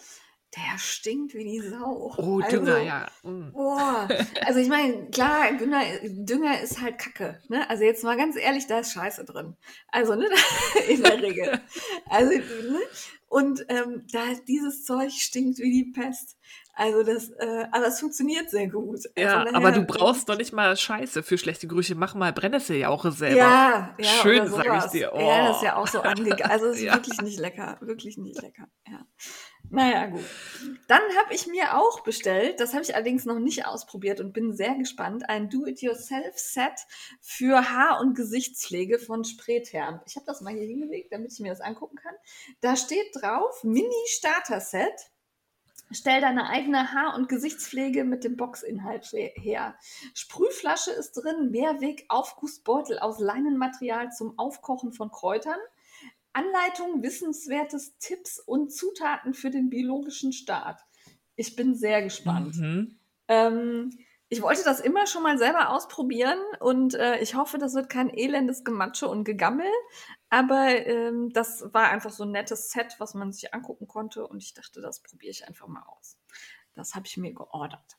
Der 0.57 0.78
stinkt 0.78 1.34
wie 1.34 1.44
die 1.44 1.61
Sau. 1.61 2.14
Oh, 2.16 2.40
Also, 2.40 2.57
Dünger, 2.57 2.78
ja. 2.78 3.07
Mm. 3.22 3.53
Boah. 3.53 4.09
Also 4.46 4.61
ich 4.61 4.68
meine, 4.68 5.11
klar, 5.11 5.53
Dünger, 5.53 5.82
Dünger 6.03 6.61
ist 6.62 6.80
halt 6.80 6.99
Kacke. 6.99 7.40
Ne? 7.49 7.68
Also 7.68 7.84
jetzt 7.84 8.03
mal 8.03 8.16
ganz 8.16 8.34
ehrlich, 8.36 8.66
da 8.66 8.78
ist 8.78 8.92
Scheiße 8.92 9.26
drin. 9.26 9.57
Also 9.88 10.14
ne, 10.14 10.26
in 10.88 11.03
der 11.03 11.22
Regel. 11.22 11.61
Also 12.07 12.32
ne? 12.32 12.80
und 13.28 13.66
ähm, 13.68 14.07
da 14.11 14.24
dieses 14.46 14.84
Zeug 14.84 15.12
stinkt 15.12 15.59
wie 15.59 15.70
die 15.70 15.92
Pest. 15.92 16.36
Also 16.79 17.03
das, 17.03 17.31
äh, 17.31 17.66
aber 17.72 17.89
es 17.89 17.99
funktioniert 17.99 18.51
sehr 18.51 18.68
gut. 18.68 19.01
Ja, 19.16 19.45
Von 19.45 19.55
aber 19.57 19.72
daher, 19.72 19.81
du 19.85 19.87
brauchst 19.87 20.29
doch 20.29 20.37
nicht 20.37 20.53
mal 20.53 20.76
Scheiße 20.76 21.24
für 21.24 21.37
schlechte 21.37 21.66
Gerüche. 21.66 21.97
Mach 21.97 22.14
mal 22.14 22.33
Brennnesseljauche 22.33 23.11
selber. 23.11 23.37
Ja, 23.37 23.97
ja, 23.99 24.05
Schön, 24.22 24.43
oder 24.43 24.62
sag 24.64 24.85
ich 24.87 24.91
dir. 24.93 25.12
Ja, 25.14 25.49
das 25.49 25.57
ist 25.57 25.62
Oh. 25.62 25.66
ja 25.66 25.76
auch 25.76 25.89
so 25.89 26.01
angegangen. 26.03 26.39
Also 26.53 26.66
es 26.66 26.76
ist 26.76 26.83
Ja. 26.85 26.95
wirklich 26.95 27.20
nicht 27.20 27.41
lecker. 27.41 27.79
Wirklich 27.81 28.16
nicht 28.16 28.41
lecker. 28.41 28.68
Ja. 28.87 29.05
Naja, 29.70 30.07
gut. 30.07 30.22
Dann 30.87 31.03
habe 31.20 31.35
ich 31.35 31.47
mir 31.49 31.76
auch 31.76 32.01
bestellt, 32.05 32.61
das 32.61 32.72
habe 32.72 32.85
ich 32.85 32.95
allerdings 32.95 33.24
noch 33.26 33.39
nicht 33.41 33.66
ausprobiert 33.66 34.20
und 34.20 34.33
bin 34.33 34.55
sehr 34.55 34.74
gespannt, 34.76 35.29
ein 35.29 35.51
Do-it-yourself-Set 35.51 36.87
für 37.20 37.68
Haar- 37.70 38.01
und 38.01 38.14
Gesichtspflege 38.14 38.99
von 39.01 39.24
Spreetherm. 39.24 40.01
Ich 40.07 40.14
habe 40.16 40.24
das 40.26 40.41
mal 40.41 40.55
hier 40.55 40.62
hingelegt, 40.66 41.12
damit 41.12 41.33
ich 41.33 41.41
mir 41.41 41.51
das 41.51 41.61
angucken 41.61 41.97
kann. 41.97 42.14
Da 42.61 42.76
steht 42.76 43.09
drauf, 43.20 43.62
Mini-Starter-Set. 43.64 45.11
Stell 45.91 46.20
deine 46.20 46.49
eigene 46.51 46.93
Haar- 46.93 47.14
und 47.16 47.28
Gesichtspflege 47.28 48.05
mit 48.05 48.24
dem 48.24 48.36
Boxinhalt 48.36 49.11
her. 49.12 49.76
Sprühflasche 50.14 50.91
ist 50.91 51.12
drin, 51.12 51.51
Mehrweg-Aufgussbeutel 51.51 52.99
aus 52.99 53.18
Leinenmaterial 53.18 54.11
zum 54.12 54.39
Aufkochen 54.39 54.93
von 54.93 55.11
Kräutern. 55.11 55.59
Anleitung, 56.32 57.03
wissenswertes 57.03 57.97
Tipps 57.99 58.39
und 58.39 58.72
Zutaten 58.72 59.34
für 59.34 59.51
den 59.51 59.70
biologischen 59.70 60.32
Start. 60.32 60.80
Ich 61.36 61.57
bin 61.57 61.74
sehr 61.74 62.03
gespannt. 62.03 62.57
Mhm. 62.57 62.99
Ähm, 63.28 63.91
ich 64.28 64.43
wollte 64.43 64.62
das 64.62 64.80
immer 64.80 65.07
schon 65.07 65.22
mal 65.22 65.39
selber 65.39 65.70
ausprobieren 65.70 66.39
und 66.61 66.95
äh, 66.95 67.18
ich 67.20 67.34
hoffe, 67.34 67.57
das 67.57 67.74
wird 67.74 67.89
kein 67.89 68.11
elendes 68.11 68.62
Gematsche 68.62 69.09
und 69.09 69.24
Gegammel. 69.24 69.66
Aber 70.31 70.87
ähm, 70.87 71.31
das 71.33 71.64
war 71.72 71.91
einfach 71.91 72.11
so 72.11 72.24
ein 72.24 72.33
nettes 72.33 72.70
Set, 72.70 72.97
was 72.99 73.14
man 73.14 73.33
sich 73.33 73.55
angucken 73.55 73.87
konnte 73.87 74.26
und 74.26 74.43
ich 74.43 74.55
dachte, 74.55 74.81
das 74.81 75.03
probiere 75.03 75.31
ich 75.31 75.49
einfach 75.49 75.68
mal 75.68 75.83
aus. 75.83 76.18
Das 76.74 76.95
habe 76.95 77.07
ich 77.07 77.16
mir 77.16 77.33
geordert. 77.33 77.99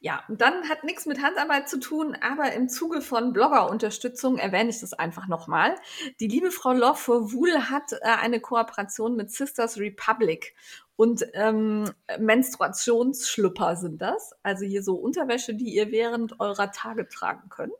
Ja, 0.00 0.24
und 0.28 0.40
dann 0.40 0.68
hat 0.68 0.84
nichts 0.84 1.06
mit 1.06 1.22
Handarbeit 1.22 1.68
zu 1.68 1.78
tun, 1.78 2.16
aber 2.20 2.52
im 2.52 2.68
Zuge 2.68 3.00
von 3.02 3.32
Blogger-Unterstützung 3.32 4.38
erwähne 4.38 4.70
ich 4.70 4.80
das 4.80 4.92
einfach 4.92 5.28
nochmal. 5.28 5.76
Die 6.20 6.28
liebe 6.28 6.50
Frau 6.50 6.72
Love 6.72 6.96
for 6.96 7.32
Wool 7.32 7.70
hat 7.70 7.92
äh, 7.92 7.98
eine 8.02 8.40
Kooperation 8.40 9.16
mit 9.16 9.30
Sisters 9.30 9.78
Republic 9.78 10.54
und 11.00 11.24
ähm, 11.32 11.90
Menstruationsschlüpper 12.18 13.74
sind 13.76 14.02
das. 14.02 14.34
Also 14.42 14.66
hier 14.66 14.82
so 14.82 14.96
Unterwäsche, 14.96 15.54
die 15.54 15.74
ihr 15.74 15.90
während 15.90 16.38
eurer 16.40 16.72
Tage 16.72 17.08
tragen 17.08 17.48
könnt. 17.48 17.72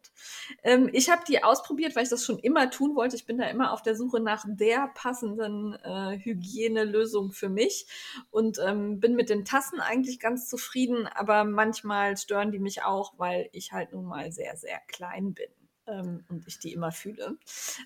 Ähm, 0.63 0.89
ich 0.95 1.11
habe 1.11 1.21
die 1.29 1.45
ausprobiert, 1.45 1.95
weil 1.95 2.05
ich 2.05 2.09
das 2.09 2.25
schon 2.25 2.39
immer 2.39 2.71
tun 2.71 2.97
wollte. 2.97 3.17
Ich 3.17 3.27
bin 3.27 3.37
da 3.37 3.45
immer 3.51 3.75
auf 3.75 3.83
der 3.83 3.95
Suche 3.95 4.21
nach 4.21 4.47
der 4.49 4.89
passenden 4.95 5.75
äh, 5.85 6.19
Hygienelösung 6.19 7.33
für 7.33 7.51
mich 7.51 7.87
und 8.31 8.59
ähm, 8.59 9.01
bin 9.01 9.17
mit 9.17 9.29
den 9.29 9.45
Tassen 9.45 9.81
eigentlich 9.81 10.19
ganz 10.19 10.49
zufrieden, 10.49 11.07
aber 11.07 11.45
manchmal 11.45 11.90
stören 12.17 12.53
die 12.53 12.59
mich 12.59 12.83
auch, 12.83 13.15
weil 13.19 13.49
ich 13.53 13.73
halt 13.73 13.93
nun 13.93 14.05
mal 14.05 14.33
sehr, 14.33 14.57
sehr 14.57 14.81
klein 14.89 15.35
bin 15.35 15.51
ähm, 15.87 16.25
und 16.29 16.47
ich 16.47 16.59
die 16.59 16.73
immer 16.73 16.93
fühle. 16.93 17.37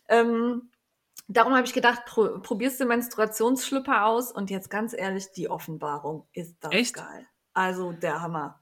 Ähm, 0.08 0.70
Darum 1.26 1.54
habe 1.54 1.66
ich 1.66 1.72
gedacht, 1.72 2.04
pro, 2.04 2.38
probierst 2.40 2.80
du 2.80 2.84
Menstruationsschlüpper 2.84 4.04
aus 4.04 4.30
und 4.30 4.50
jetzt 4.50 4.68
ganz 4.68 4.92
ehrlich, 4.92 5.32
die 5.32 5.48
Offenbarung 5.48 6.26
ist 6.32 6.56
das 6.60 6.72
Echt? 6.72 6.94
geil. 6.94 7.26
Also 7.54 7.92
der 7.92 8.20
Hammer. 8.20 8.60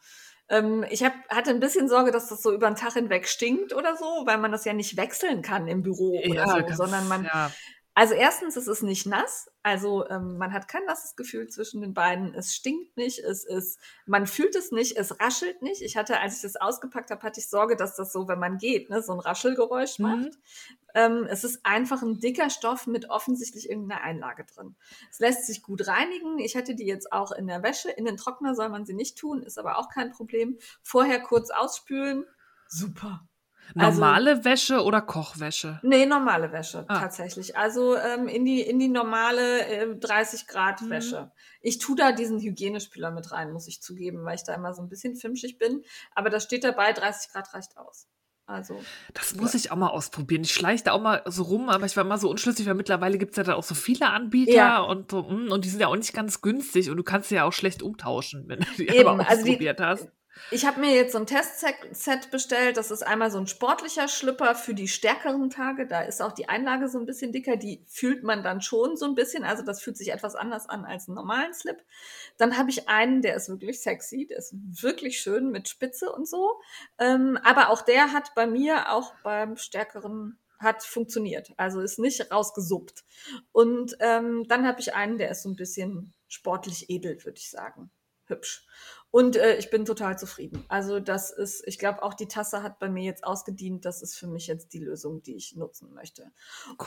Ähm, 0.48 0.84
ich 0.88 1.02
hab, 1.02 1.12
hatte 1.28 1.50
ein 1.50 1.60
bisschen 1.60 1.88
Sorge, 1.88 2.12
dass 2.12 2.28
das 2.28 2.42
so 2.42 2.52
über 2.52 2.68
den 2.68 2.76
Tag 2.76 2.92
hinweg 2.92 3.26
stinkt 3.26 3.72
oder 3.72 3.96
so, 3.96 4.04
weil 4.26 4.38
man 4.38 4.52
das 4.52 4.64
ja 4.64 4.74
nicht 4.74 4.96
wechseln 4.96 5.42
kann 5.42 5.66
im 5.66 5.82
Büro 5.82 6.20
oder 6.20 6.46
so, 6.46 6.74
sondern 6.74 7.08
man, 7.08 7.24
ja. 7.24 7.50
Also 7.94 8.14
erstens, 8.14 8.56
es 8.56 8.66
ist 8.68 8.82
nicht 8.82 9.06
nass, 9.06 9.50
also 9.62 10.08
ähm, 10.08 10.38
man 10.38 10.52
hat 10.52 10.66
kein 10.66 10.84
nasses 10.86 11.14
Gefühl 11.14 11.48
zwischen 11.48 11.82
den 11.82 11.92
beiden. 11.92 12.34
Es 12.34 12.54
stinkt 12.54 12.96
nicht, 12.96 13.18
es 13.18 13.44
ist, 13.44 13.78
man 14.06 14.26
fühlt 14.26 14.56
es 14.56 14.72
nicht, 14.72 14.96
es 14.96 15.20
raschelt 15.20 15.60
nicht. 15.60 15.82
Ich 15.82 15.96
hatte, 15.96 16.18
als 16.18 16.36
ich 16.36 16.42
das 16.42 16.56
ausgepackt 16.56 17.10
habe, 17.10 17.22
hatte 17.22 17.40
ich 17.40 17.48
Sorge, 17.48 17.76
dass 17.76 17.94
das 17.94 18.12
so, 18.12 18.28
wenn 18.28 18.38
man 18.38 18.56
geht, 18.56 18.88
ne, 18.88 19.02
so 19.02 19.12
ein 19.12 19.20
Raschelgeräusch 19.20 19.98
Mhm. 19.98 20.04
macht. 20.06 20.38
Ähm, 20.94 21.26
es 21.28 21.44
ist 21.44 21.64
einfach 21.64 22.02
ein 22.02 22.18
dicker 22.18 22.48
Stoff 22.50 22.86
mit 22.86 23.10
offensichtlich 23.10 23.68
irgendeiner 23.68 24.02
Einlage 24.02 24.44
drin. 24.44 24.74
Es 25.10 25.18
lässt 25.20 25.46
sich 25.46 25.62
gut 25.62 25.86
reinigen. 25.86 26.38
Ich 26.38 26.56
hatte 26.56 26.74
die 26.74 26.86
jetzt 26.86 27.12
auch 27.12 27.32
in 27.32 27.46
der 27.46 27.62
Wäsche. 27.62 27.90
In 27.90 28.04
den 28.04 28.16
Trockner 28.16 28.54
soll 28.54 28.68
man 28.70 28.84
sie 28.86 28.94
nicht 28.94 29.18
tun, 29.18 29.42
ist 29.42 29.58
aber 29.58 29.78
auch 29.78 29.88
kein 29.90 30.10
Problem. 30.12 30.58
Vorher 30.82 31.20
kurz 31.20 31.50
ausspülen. 31.50 32.24
Super. 32.68 33.26
Also- 33.74 34.00
Normale 34.00 34.44
Wäsche 34.44 34.82
oder 34.82 35.00
Kochwäsche? 35.00 35.80
Nee, 35.82 36.04
normale 36.06 36.52
Wäsche, 36.52 36.84
Ah. 36.88 36.98
tatsächlich. 37.00 37.56
Also 37.56 37.96
ähm, 37.96 38.28
in, 38.28 38.44
die, 38.44 38.60
in 38.60 38.78
die 38.78 38.88
normale 38.88 39.66
äh, 39.66 39.96
30 39.96 40.46
Grad 40.46 40.82
Mhm. 40.82 40.90
Wäsche. 40.90 41.30
Ich 41.60 41.78
tue 41.78 41.96
da 41.96 42.12
diesen 42.12 42.40
Hygienespüler 42.40 43.10
mit 43.10 43.32
rein, 43.32 43.52
muss 43.52 43.68
ich 43.68 43.80
zugeben, 43.80 44.24
weil 44.24 44.34
ich 44.34 44.44
da 44.44 44.54
immer 44.54 44.74
so 44.74 44.82
ein 44.82 44.88
bisschen 44.88 45.16
fimschig 45.16 45.58
bin. 45.58 45.82
Aber 46.14 46.28
da 46.28 46.40
steht 46.40 46.64
dabei, 46.64 46.92
30 46.92 47.32
Grad 47.32 47.54
reicht 47.54 47.76
aus. 47.76 48.08
Also, 48.44 48.78
Das 49.14 49.36
muss 49.36 49.54
ich 49.54 49.70
auch 49.70 49.76
mal 49.76 49.88
ausprobieren. 49.88 50.42
Ich 50.42 50.52
schleiche 50.52 50.82
da 50.84 50.92
auch 50.92 51.00
mal 51.00 51.22
so 51.26 51.44
rum, 51.44 51.68
aber 51.68 51.86
ich 51.86 51.96
war 51.96 52.04
immer 52.04 52.18
so 52.18 52.28
unschlüssig, 52.28 52.66
weil 52.66 52.74
mittlerweile 52.74 53.16
gibt 53.16 53.30
es 53.30 53.36
ja 53.36 53.44
da 53.44 53.54
auch 53.54 53.62
so 53.62 53.74
viele 53.76 54.10
Anbieter 54.10 54.52
Ja. 54.52 54.80
und, 54.80 55.12
so, 55.12 55.22
mm, 55.22 55.52
und 55.52 55.64
die 55.64 55.68
sind 55.68 55.80
ja 55.80 55.86
auch 55.86 55.96
nicht 55.96 56.12
ganz 56.12 56.42
günstig 56.42 56.90
und 56.90 56.96
du 56.96 57.04
kannst 57.04 57.28
sie 57.28 57.36
ja 57.36 57.44
auch 57.44 57.52
schlecht 57.52 57.82
umtauschen, 57.82 58.44
wenn 58.48 58.58
du 58.60 58.66
die 58.78 58.88
Eben, 58.88 59.20
also 59.20 59.44
die- 59.44 59.50
ausprobiert 59.52 59.80
hast. 59.80 60.08
Ich 60.50 60.66
habe 60.66 60.80
mir 60.80 60.94
jetzt 60.94 61.12
so 61.12 61.18
ein 61.18 61.26
Testset 61.26 62.30
bestellt. 62.30 62.76
Das 62.76 62.90
ist 62.90 63.02
einmal 63.02 63.30
so 63.30 63.38
ein 63.38 63.46
sportlicher 63.46 64.08
Schlüpper 64.08 64.54
für 64.54 64.74
die 64.74 64.88
stärkeren 64.88 65.48
Tage. 65.48 65.86
Da 65.86 66.02
ist 66.02 66.20
auch 66.20 66.32
die 66.32 66.48
Einlage 66.48 66.88
so 66.88 66.98
ein 66.98 67.06
bisschen 67.06 67.32
dicker. 67.32 67.56
Die 67.56 67.84
fühlt 67.86 68.22
man 68.22 68.42
dann 68.42 68.60
schon 68.60 68.96
so 68.96 69.06
ein 69.06 69.14
bisschen. 69.14 69.44
Also 69.44 69.62
das 69.62 69.80
fühlt 69.80 69.96
sich 69.96 70.12
etwas 70.12 70.34
anders 70.34 70.68
an 70.68 70.84
als 70.84 71.08
einen 71.08 71.16
normalen 71.16 71.54
Slip. 71.54 71.82
Dann 72.36 72.58
habe 72.58 72.70
ich 72.70 72.88
einen, 72.88 73.22
der 73.22 73.36
ist 73.36 73.48
wirklich 73.48 73.80
sexy. 73.80 74.26
Der 74.26 74.38
ist 74.38 74.54
wirklich 74.82 75.20
schön 75.20 75.50
mit 75.50 75.68
Spitze 75.68 76.12
und 76.12 76.28
so. 76.28 76.60
Ähm, 76.98 77.38
aber 77.42 77.70
auch 77.70 77.82
der 77.82 78.12
hat 78.12 78.34
bei 78.34 78.46
mir 78.46 78.92
auch 78.92 79.14
beim 79.22 79.56
stärkeren 79.56 80.38
hat 80.62 80.84
funktioniert. 80.84 81.52
Also 81.56 81.80
ist 81.80 81.98
nicht 81.98 82.30
rausgesuppt. 82.30 83.04
Und 83.52 83.96
ähm, 84.00 84.46
dann 84.48 84.66
habe 84.66 84.80
ich 84.80 84.94
einen, 84.94 85.18
der 85.18 85.30
ist 85.30 85.42
so 85.42 85.48
ein 85.48 85.56
bisschen 85.56 86.14
sportlich 86.28 86.88
edel, 86.88 87.22
würde 87.24 87.38
ich 87.38 87.50
sagen. 87.50 87.90
Hübsch. 88.26 88.64
Und 89.12 89.36
äh, 89.36 89.56
ich 89.58 89.68
bin 89.68 89.84
total 89.84 90.18
zufrieden. 90.18 90.64
Also 90.68 90.98
das 90.98 91.30
ist, 91.30 91.62
ich 91.68 91.78
glaube, 91.78 92.02
auch 92.02 92.14
die 92.14 92.28
Tasse 92.28 92.62
hat 92.62 92.78
bei 92.78 92.88
mir 92.88 93.04
jetzt 93.04 93.24
ausgedient. 93.24 93.84
Das 93.84 94.00
ist 94.00 94.16
für 94.16 94.26
mich 94.26 94.46
jetzt 94.46 94.72
die 94.72 94.78
Lösung, 94.78 95.22
die 95.22 95.36
ich 95.36 95.54
nutzen 95.54 95.92
möchte. 95.92 96.32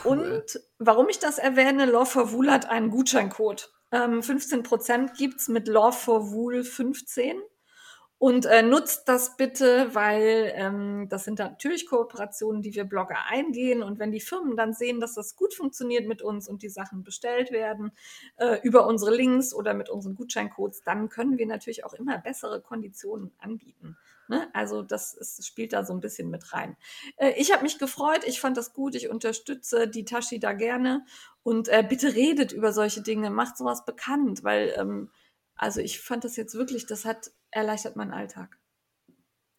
Cool. 0.04 0.18
Und 0.18 0.60
warum 0.78 1.08
ich 1.08 1.20
das 1.20 1.38
erwähne, 1.38 1.86
Law 1.86 2.04
for 2.04 2.32
Wool 2.32 2.50
hat 2.50 2.68
einen 2.68 2.90
Gutscheincode. 2.90 3.72
Ähm, 3.92 4.20
15% 4.20 5.16
gibt's 5.16 5.46
mit 5.46 5.68
Law 5.68 5.92
for 5.92 6.32
Wool 6.32 6.64
15. 6.64 7.40
Und 8.18 8.46
äh, 8.46 8.62
nutzt 8.62 9.08
das 9.08 9.36
bitte, 9.36 9.94
weil 9.94 10.52
ähm, 10.54 11.06
das 11.10 11.24
sind 11.24 11.38
natürlich 11.38 11.86
Kooperationen, 11.86 12.62
die 12.62 12.74
wir 12.74 12.84
Blogger 12.84 13.26
eingehen. 13.28 13.82
Und 13.82 13.98
wenn 13.98 14.10
die 14.10 14.20
Firmen 14.20 14.56
dann 14.56 14.72
sehen, 14.72 15.00
dass 15.00 15.14
das 15.14 15.36
gut 15.36 15.52
funktioniert 15.52 16.06
mit 16.06 16.22
uns 16.22 16.48
und 16.48 16.62
die 16.62 16.70
Sachen 16.70 17.04
bestellt 17.04 17.50
werden 17.50 17.92
äh, 18.38 18.58
über 18.62 18.86
unsere 18.86 19.14
Links 19.14 19.52
oder 19.52 19.74
mit 19.74 19.90
unseren 19.90 20.14
Gutscheincodes, 20.14 20.82
dann 20.82 21.10
können 21.10 21.36
wir 21.36 21.46
natürlich 21.46 21.84
auch 21.84 21.92
immer 21.92 22.16
bessere 22.16 22.62
Konditionen 22.62 23.32
anbieten. 23.38 23.98
Ne? 24.28 24.48
Also 24.54 24.82
das 24.82 25.14
ist, 25.14 25.46
spielt 25.46 25.72
da 25.72 25.84
so 25.84 25.92
ein 25.92 26.00
bisschen 26.00 26.30
mit 26.30 26.52
rein. 26.52 26.76
Äh, 27.16 27.32
ich 27.36 27.52
habe 27.52 27.62
mich 27.62 27.78
gefreut, 27.78 28.24
ich 28.26 28.40
fand 28.40 28.56
das 28.56 28.72
gut, 28.72 28.94
ich 28.94 29.10
unterstütze 29.10 29.88
die 29.88 30.04
Tashi 30.04 30.40
da 30.40 30.52
gerne. 30.52 31.04
Und 31.42 31.68
äh, 31.68 31.84
bitte 31.88 32.14
redet 32.14 32.52
über 32.52 32.72
solche 32.72 33.02
Dinge, 33.02 33.30
macht 33.30 33.56
sowas 33.56 33.84
bekannt, 33.84 34.42
weil 34.42 34.74
ähm, 34.76 35.10
also 35.56 35.80
ich 35.80 36.00
fand 36.00 36.24
das 36.24 36.36
jetzt 36.36 36.54
wirklich, 36.54 36.86
das 36.86 37.04
hat 37.04 37.30
erleichtert 37.50 37.96
meinen 37.96 38.12
Alltag. 38.12 38.58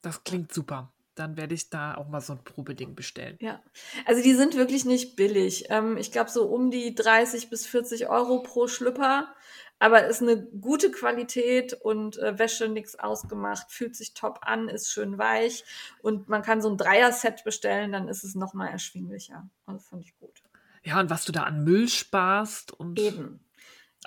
Das 0.02 0.24
klingt 0.24 0.54
super. 0.54 0.94
dann 1.16 1.36
werde 1.36 1.56
ich 1.56 1.70
da 1.72 1.96
auch 1.96 2.08
mal 2.08 2.22
so 2.22 2.34
ein 2.34 2.44
Probeding 2.44 2.94
bestellen. 2.96 3.38
Ja, 3.42 3.62
also 4.06 4.22
die 4.22 4.36
sind 4.36 4.56
wirklich 4.56 4.86
nicht 4.86 5.16
billig. 5.16 5.66
Ähm, 5.70 5.98
ich 5.98 6.12
glaube 6.12 6.30
so 6.30 6.46
um 6.46 6.70
die 6.70 6.94
30 6.94 7.50
bis 7.50 7.66
40 7.66 8.08
Euro 8.08 8.44
pro 8.44 8.68
Schlüpper. 8.68 9.34
Aber 9.80 10.08
ist 10.08 10.24
eine 10.24 10.44
gute 10.44 10.90
Qualität 10.92 11.74
und 11.74 12.18
äh, 12.18 12.40
Wäsche 12.40 12.68
nichts 12.68 12.98
ausgemacht, 12.98 13.72
fühlt 13.72 13.96
sich 13.96 14.16
top 14.16 14.40
an, 14.42 14.70
ist 14.70 14.92
schön 14.92 15.20
weich 15.20 15.66
und 16.02 16.30
man 16.30 16.42
kann 16.42 16.62
so 16.62 16.70
ein 16.70 16.78
Dreier-Set 16.78 17.44
bestellen, 17.44 17.92
dann 17.92 18.08
ist 18.08 18.24
es 18.24 18.34
nochmal 18.34 18.70
erschwinglicher. 18.70 19.48
Also 19.68 19.80
fand 19.80 20.04
ich 20.04 20.18
gut. 20.18 20.42
Ja, 20.84 21.00
und 21.00 21.10
was 21.12 21.26
du 21.26 21.32
da 21.32 21.44
an 21.44 21.64
Müll 21.64 21.88
sparst 21.90 22.72
und 22.72 23.00
Eben. 23.00 23.40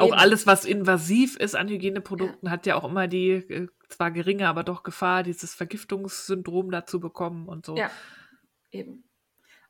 Auch 0.01 0.09
Eben. 0.09 0.19
alles, 0.19 0.47
was 0.47 0.65
invasiv 0.65 1.37
ist 1.37 1.55
an 1.55 1.69
Hygieneprodukten, 1.69 2.51
hat 2.51 2.67
ja 2.67 2.77
auch 2.77 2.85
immer 2.85 3.09
die 3.09 3.31
äh, 3.31 3.69
zwar 3.89 4.11
geringe, 4.11 4.49
aber 4.49 4.65
doch 4.65 4.83
Gefahr, 4.83 5.23
dieses 5.23 5.55
Vergiftungssyndrom 5.55 6.71
dazu 6.71 7.01
bekommen 7.01 7.49
und 7.49 7.67
so. 7.67 7.77
Ja, 7.77 7.91
eben. 8.71 9.05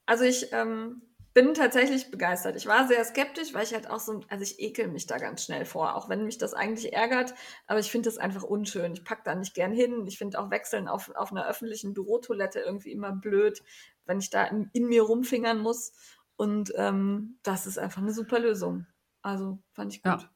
Also 0.07 0.25
ich 0.25 0.53
ähm, 0.53 1.03
bin 1.33 1.55
tatsächlich 1.55 2.11
begeistert. 2.11 2.57
Ich 2.57 2.67
war 2.67 2.89
sehr 2.89 3.05
skeptisch, 3.05 3.55
weil 3.55 3.65
ich 3.65 3.73
halt 3.73 3.89
auch 3.89 4.01
so, 4.01 4.21
also 4.29 4.43
ich 4.43 4.59
ekel 4.59 4.89
mich 4.89 5.07
da 5.07 5.19
ganz 5.19 5.45
schnell 5.45 5.65
vor, 5.65 5.95
auch 5.95 6.09
wenn 6.09 6.25
mich 6.25 6.39
das 6.39 6.55
eigentlich 6.55 6.93
ärgert, 6.93 7.35
aber 7.67 7.79
ich 7.79 7.91
finde 7.91 8.09
das 8.09 8.19
einfach 8.19 8.43
unschön. 8.43 8.93
Ich 8.93 9.05
packe 9.05 9.23
da 9.25 9.35
nicht 9.35 9.55
gern 9.55 9.73
hin. 9.73 10.07
Ich 10.07 10.19
finde 10.19 10.41
auch 10.41 10.51
Wechseln 10.51 10.89
auf, 10.89 11.11
auf 11.15 11.31
einer 11.31 11.47
öffentlichen 11.47 11.95
Bürotoilette 11.95 12.61
irgendwie 12.61 12.91
immer 12.91 13.13
blöd, 13.13 13.63
wenn 14.07 14.19
ich 14.19 14.31
da 14.31 14.45
in, 14.45 14.69
in 14.73 14.89
mir 14.89 15.03
rumfingern 15.03 15.61
muss. 15.61 15.93
Und 16.37 16.73
ähm, 16.77 17.39
das 17.43 17.67
ist 17.67 17.79
einfach 17.79 18.03
eine 18.03 18.13
super 18.13 18.41
Lösung. 18.41 18.87
Also 19.23 19.59
fand 19.73 19.95
ich 19.95 20.03
gut. 20.03 20.13
Ja. 20.23 20.31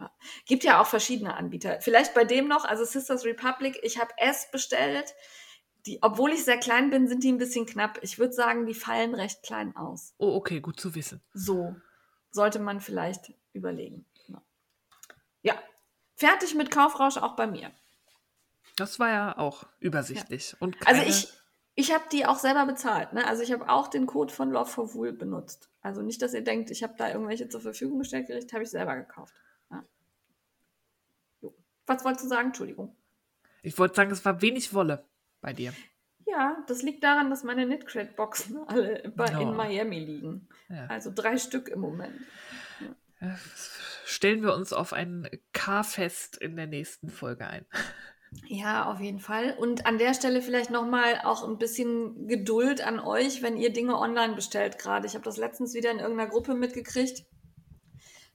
Ja. 0.00 0.12
Gibt 0.46 0.62
ja 0.64 0.80
auch 0.80 0.86
verschiedene 0.86 1.34
Anbieter. 1.34 1.80
Vielleicht 1.80 2.14
bei 2.14 2.24
dem 2.24 2.46
noch, 2.46 2.64
also 2.64 2.84
Sisters 2.84 3.24
Republic, 3.24 3.78
ich 3.82 3.98
habe 3.98 4.12
S 4.18 4.48
bestellt. 4.50 5.14
Die, 5.86 5.98
obwohl 6.02 6.32
ich 6.32 6.44
sehr 6.44 6.58
klein 6.58 6.90
bin, 6.90 7.08
sind 7.08 7.24
die 7.24 7.32
ein 7.32 7.38
bisschen 7.38 7.64
knapp. 7.66 7.98
Ich 8.02 8.18
würde 8.18 8.32
sagen, 8.32 8.66
die 8.66 8.74
fallen 8.74 9.14
recht 9.14 9.42
klein 9.42 9.74
aus. 9.76 10.14
Oh, 10.18 10.34
okay, 10.36 10.60
gut 10.60 10.78
zu 10.78 10.94
wissen. 10.94 11.20
So 11.32 11.74
sollte 12.30 12.58
man 12.58 12.80
vielleicht 12.80 13.32
überlegen. 13.54 14.04
Ja. 14.28 14.42
ja, 15.42 15.54
fertig 16.14 16.54
mit 16.54 16.70
Kaufrausch 16.70 17.16
auch 17.16 17.34
bei 17.36 17.46
mir. 17.46 17.70
Das 18.76 18.98
war 19.00 19.08
ja 19.10 19.38
auch 19.38 19.64
übersichtlich. 19.80 20.54
Und 20.60 20.76
Also 20.86 21.00
keine- 21.00 21.08
ich, 21.10 21.32
ich 21.78 21.94
habe 21.94 22.02
die 22.10 22.26
auch 22.26 22.40
selber 22.40 22.66
bezahlt. 22.66 23.12
Ne? 23.12 23.24
Also 23.24 23.44
ich 23.44 23.52
habe 23.52 23.68
auch 23.68 23.86
den 23.86 24.06
Code 24.06 24.34
von 24.34 24.50
Love 24.50 24.68
for 24.68 24.94
Wool 24.94 25.12
benutzt. 25.12 25.70
Also 25.80 26.02
nicht, 26.02 26.20
dass 26.20 26.34
ihr 26.34 26.42
denkt, 26.42 26.72
ich 26.72 26.82
habe 26.82 26.94
da 26.98 27.08
irgendwelche 27.08 27.48
zur 27.48 27.60
Verfügung 27.60 28.00
gestellt 28.00 28.26
gekriegt, 28.26 28.52
habe 28.52 28.64
ich 28.64 28.70
selber 28.70 28.96
gekauft. 28.96 29.32
Ja. 29.70 29.84
Was 31.86 32.04
wolltest 32.04 32.24
du 32.24 32.28
sagen? 32.28 32.48
Entschuldigung. 32.48 32.96
ich 33.62 33.78
wollte 33.78 33.94
sagen, 33.94 34.10
es 34.10 34.24
war 34.24 34.42
wenig 34.42 34.74
Wolle 34.74 35.04
bei 35.40 35.52
dir. 35.52 35.72
Ja, 36.26 36.64
das 36.66 36.82
liegt 36.82 37.04
daran, 37.04 37.30
dass 37.30 37.44
meine 37.44 37.64
Knitcrate-Boxen 37.64 38.58
alle 38.66 39.12
Oh. 39.16 39.40
in 39.40 39.54
Miami 39.54 40.00
liegen. 40.00 40.48
Ja. 40.68 40.86
Also 40.86 41.12
drei 41.14 41.38
Stück 41.38 41.68
im 41.68 41.78
Moment. 41.78 42.20
Ja, 43.20 43.38
Stellen 44.04 44.42
wir 44.42 44.52
uns 44.54 44.72
auf 44.72 44.92
ein 44.92 45.28
K-Fest 45.52 46.38
in 46.38 46.56
der 46.56 46.66
nächsten 46.66 47.08
Folge 47.08 47.46
ein. 47.46 47.66
Ja, 48.46 48.90
auf 48.90 49.00
jeden 49.00 49.20
Fall. 49.20 49.56
Und 49.58 49.86
an 49.86 49.98
der 49.98 50.14
Stelle 50.14 50.42
vielleicht 50.42 50.70
nochmal 50.70 51.20
auch 51.24 51.46
ein 51.46 51.58
bisschen 51.58 52.26
Geduld 52.26 52.80
an 52.80 53.00
euch, 53.00 53.42
wenn 53.42 53.56
ihr 53.56 53.72
Dinge 53.72 53.98
online 53.98 54.34
bestellt 54.34 54.78
gerade. 54.78 55.06
Ich 55.06 55.14
habe 55.14 55.24
das 55.24 55.36
letztens 55.36 55.74
wieder 55.74 55.90
in 55.90 55.98
irgendeiner 55.98 56.30
Gruppe 56.30 56.54
mitgekriegt. 56.54 57.24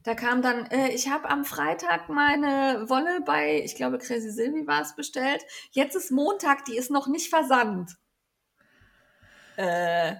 Da 0.03 0.15
kam 0.15 0.41
dann, 0.41 0.65
äh, 0.65 0.89
ich 0.89 1.09
habe 1.09 1.29
am 1.29 1.45
Freitag 1.45 2.09
meine 2.09 2.89
Wolle 2.89 3.21
bei, 3.25 3.61
ich 3.63 3.75
glaube, 3.75 3.99
Crazy 3.99 4.31
Silvi 4.31 4.67
war 4.67 4.81
es 4.81 4.95
bestellt. 4.95 5.43
Jetzt 5.71 5.95
ist 5.95 6.11
Montag, 6.11 6.65
die 6.65 6.75
ist 6.75 6.91
noch 6.91 7.07
nicht 7.07 7.29
versandt. 7.29 7.91
Äh, 9.55 10.15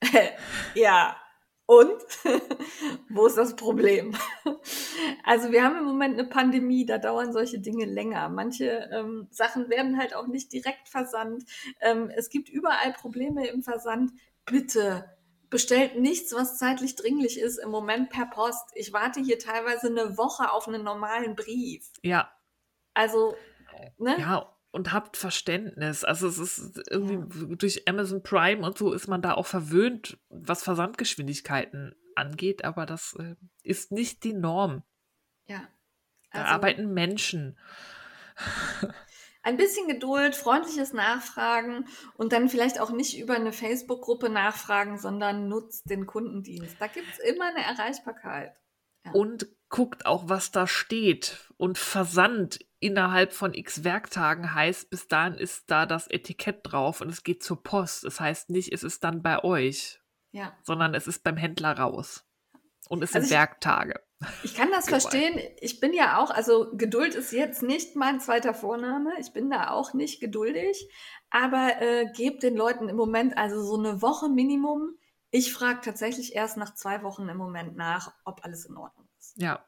ja. 0.74 1.16
Und? 1.66 2.02
Wo 3.08 3.26
ist 3.26 3.38
das 3.38 3.56
Problem? 3.56 4.14
also 5.24 5.50
wir 5.50 5.64
haben 5.64 5.78
im 5.78 5.84
Moment 5.84 6.18
eine 6.18 6.28
Pandemie, 6.28 6.84
da 6.84 6.98
dauern 6.98 7.32
solche 7.32 7.58
Dinge 7.58 7.86
länger. 7.86 8.28
Manche 8.28 8.90
ähm, 8.92 9.28
Sachen 9.30 9.70
werden 9.70 9.98
halt 9.98 10.14
auch 10.14 10.26
nicht 10.26 10.52
direkt 10.52 10.88
versandt. 10.88 11.44
Ähm, 11.80 12.10
es 12.14 12.28
gibt 12.28 12.50
überall 12.50 12.92
Probleme 12.92 13.46
im 13.48 13.62
Versand. 13.62 14.12
Bitte 14.44 15.10
bestellt 15.48 15.98
nichts, 15.98 16.34
was 16.34 16.58
zeitlich 16.58 16.96
dringlich 16.96 17.38
ist, 17.38 17.58
im 17.58 17.70
Moment 17.70 18.10
per 18.10 18.26
Post. 18.26 18.70
Ich 18.74 18.92
warte 18.92 19.20
hier 19.20 19.38
teilweise 19.38 19.86
eine 19.86 20.18
Woche 20.18 20.50
auf 20.50 20.68
einen 20.68 20.82
normalen 20.82 21.34
Brief. 21.36 21.90
Ja, 22.02 22.30
Also, 22.92 23.36
ne? 23.96 24.16
ja, 24.18 24.53
und 24.74 24.92
habt 24.92 25.16
Verständnis. 25.16 26.02
Also 26.04 26.26
es 26.26 26.38
ist 26.38 26.82
irgendwie 26.90 27.56
durch 27.56 27.88
Amazon 27.88 28.22
Prime 28.22 28.64
und 28.66 28.76
so 28.76 28.92
ist 28.92 29.06
man 29.06 29.22
da 29.22 29.34
auch 29.34 29.46
verwöhnt, 29.46 30.18
was 30.28 30.64
Versandgeschwindigkeiten 30.64 31.94
angeht, 32.16 32.64
aber 32.64 32.84
das 32.84 33.14
äh, 33.18 33.36
ist 33.62 33.92
nicht 33.92 34.24
die 34.24 34.34
Norm. 34.34 34.82
ja. 35.46 35.62
Da 36.32 36.40
Also- 36.42 36.54
arbeiten 36.54 36.92
Menschen. 36.92 37.56
Ein 39.42 39.56
bisschen 39.56 39.86
Geduld, 39.86 40.34
freundliches 40.34 40.92
Nachfragen 40.92 41.86
und 42.16 42.32
dann 42.32 42.48
vielleicht 42.48 42.80
auch 42.80 42.90
nicht 42.90 43.16
über 43.18 43.34
eine 43.34 43.52
Facebook-Gruppe 43.52 44.30
nachfragen, 44.30 44.98
sondern 44.98 45.48
nutzt 45.48 45.88
den 45.88 46.06
Kundendienst. 46.06 46.76
Da 46.80 46.86
gibt 46.88 47.06
es 47.12 47.18
immer 47.20 47.44
eine 47.54 47.62
Erreichbarkeit. 47.64 48.56
Ja. 49.04 49.12
Und 49.12 49.46
guckt 49.68 50.06
auch, 50.06 50.28
was 50.28 50.50
da 50.50 50.66
steht. 50.66 51.52
Und 51.58 51.76
Versand 51.78 52.58
innerhalb 52.84 53.32
von 53.32 53.54
x 53.54 53.82
Werktagen 53.84 54.54
heißt, 54.54 54.90
bis 54.90 55.08
dahin 55.08 55.34
ist 55.34 55.70
da 55.70 55.86
das 55.86 56.06
Etikett 56.08 56.60
drauf 56.62 57.00
und 57.00 57.08
es 57.08 57.22
geht 57.24 57.42
zur 57.42 57.62
Post. 57.62 58.04
Es 58.04 58.20
heißt 58.20 58.50
nicht, 58.50 58.72
es 58.72 58.82
ist 58.82 59.02
dann 59.04 59.22
bei 59.22 59.42
euch, 59.42 60.00
Ja. 60.32 60.52
sondern 60.62 60.94
es 60.94 61.06
ist 61.06 61.24
beim 61.24 61.36
Händler 61.36 61.78
raus. 61.78 62.24
Und 62.88 63.02
es 63.02 63.14
Also 63.14 63.20
sind 63.26 63.34
ich- 63.34 63.38
Werktage. 63.40 64.00
Ich 64.42 64.54
kann 64.54 64.70
das 64.70 64.88
verstehen. 64.88 65.38
Ich 65.60 65.80
bin 65.80 65.92
ja 65.92 66.18
auch, 66.18 66.30
also 66.30 66.70
Geduld 66.74 67.14
ist 67.14 67.32
jetzt 67.32 67.62
nicht 67.62 67.96
mein 67.96 68.20
zweiter 68.20 68.54
Vorname. 68.54 69.12
Ich 69.18 69.32
bin 69.32 69.50
da 69.50 69.70
auch 69.70 69.92
nicht 69.94 70.20
geduldig. 70.20 70.88
Aber 71.30 71.80
äh, 71.80 72.06
gebt 72.14 72.42
den 72.42 72.54
Leuten 72.56 72.88
im 72.88 72.96
Moment 72.96 73.36
also 73.36 73.62
so 73.62 73.76
eine 73.78 74.00
Woche 74.02 74.28
Minimum. 74.28 74.96
Ich 75.30 75.52
frage 75.52 75.80
tatsächlich 75.82 76.34
erst 76.34 76.56
nach 76.56 76.74
zwei 76.74 77.02
Wochen 77.02 77.28
im 77.28 77.36
Moment 77.36 77.76
nach, 77.76 78.14
ob 78.24 78.44
alles 78.44 78.66
in 78.66 78.76
Ordnung 78.76 79.08
ist. 79.18 79.34
Ja. 79.36 79.64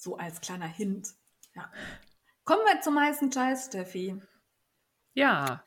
So 0.00 0.16
als 0.16 0.40
kleiner 0.40 0.66
Hint. 0.66 1.10
Ja. 1.54 1.70
Kommen 2.44 2.62
wir 2.64 2.80
zum 2.80 2.98
heißen 2.98 3.30
Scheiß, 3.30 3.66
Steffi. 3.66 4.18
Ja, 5.12 5.62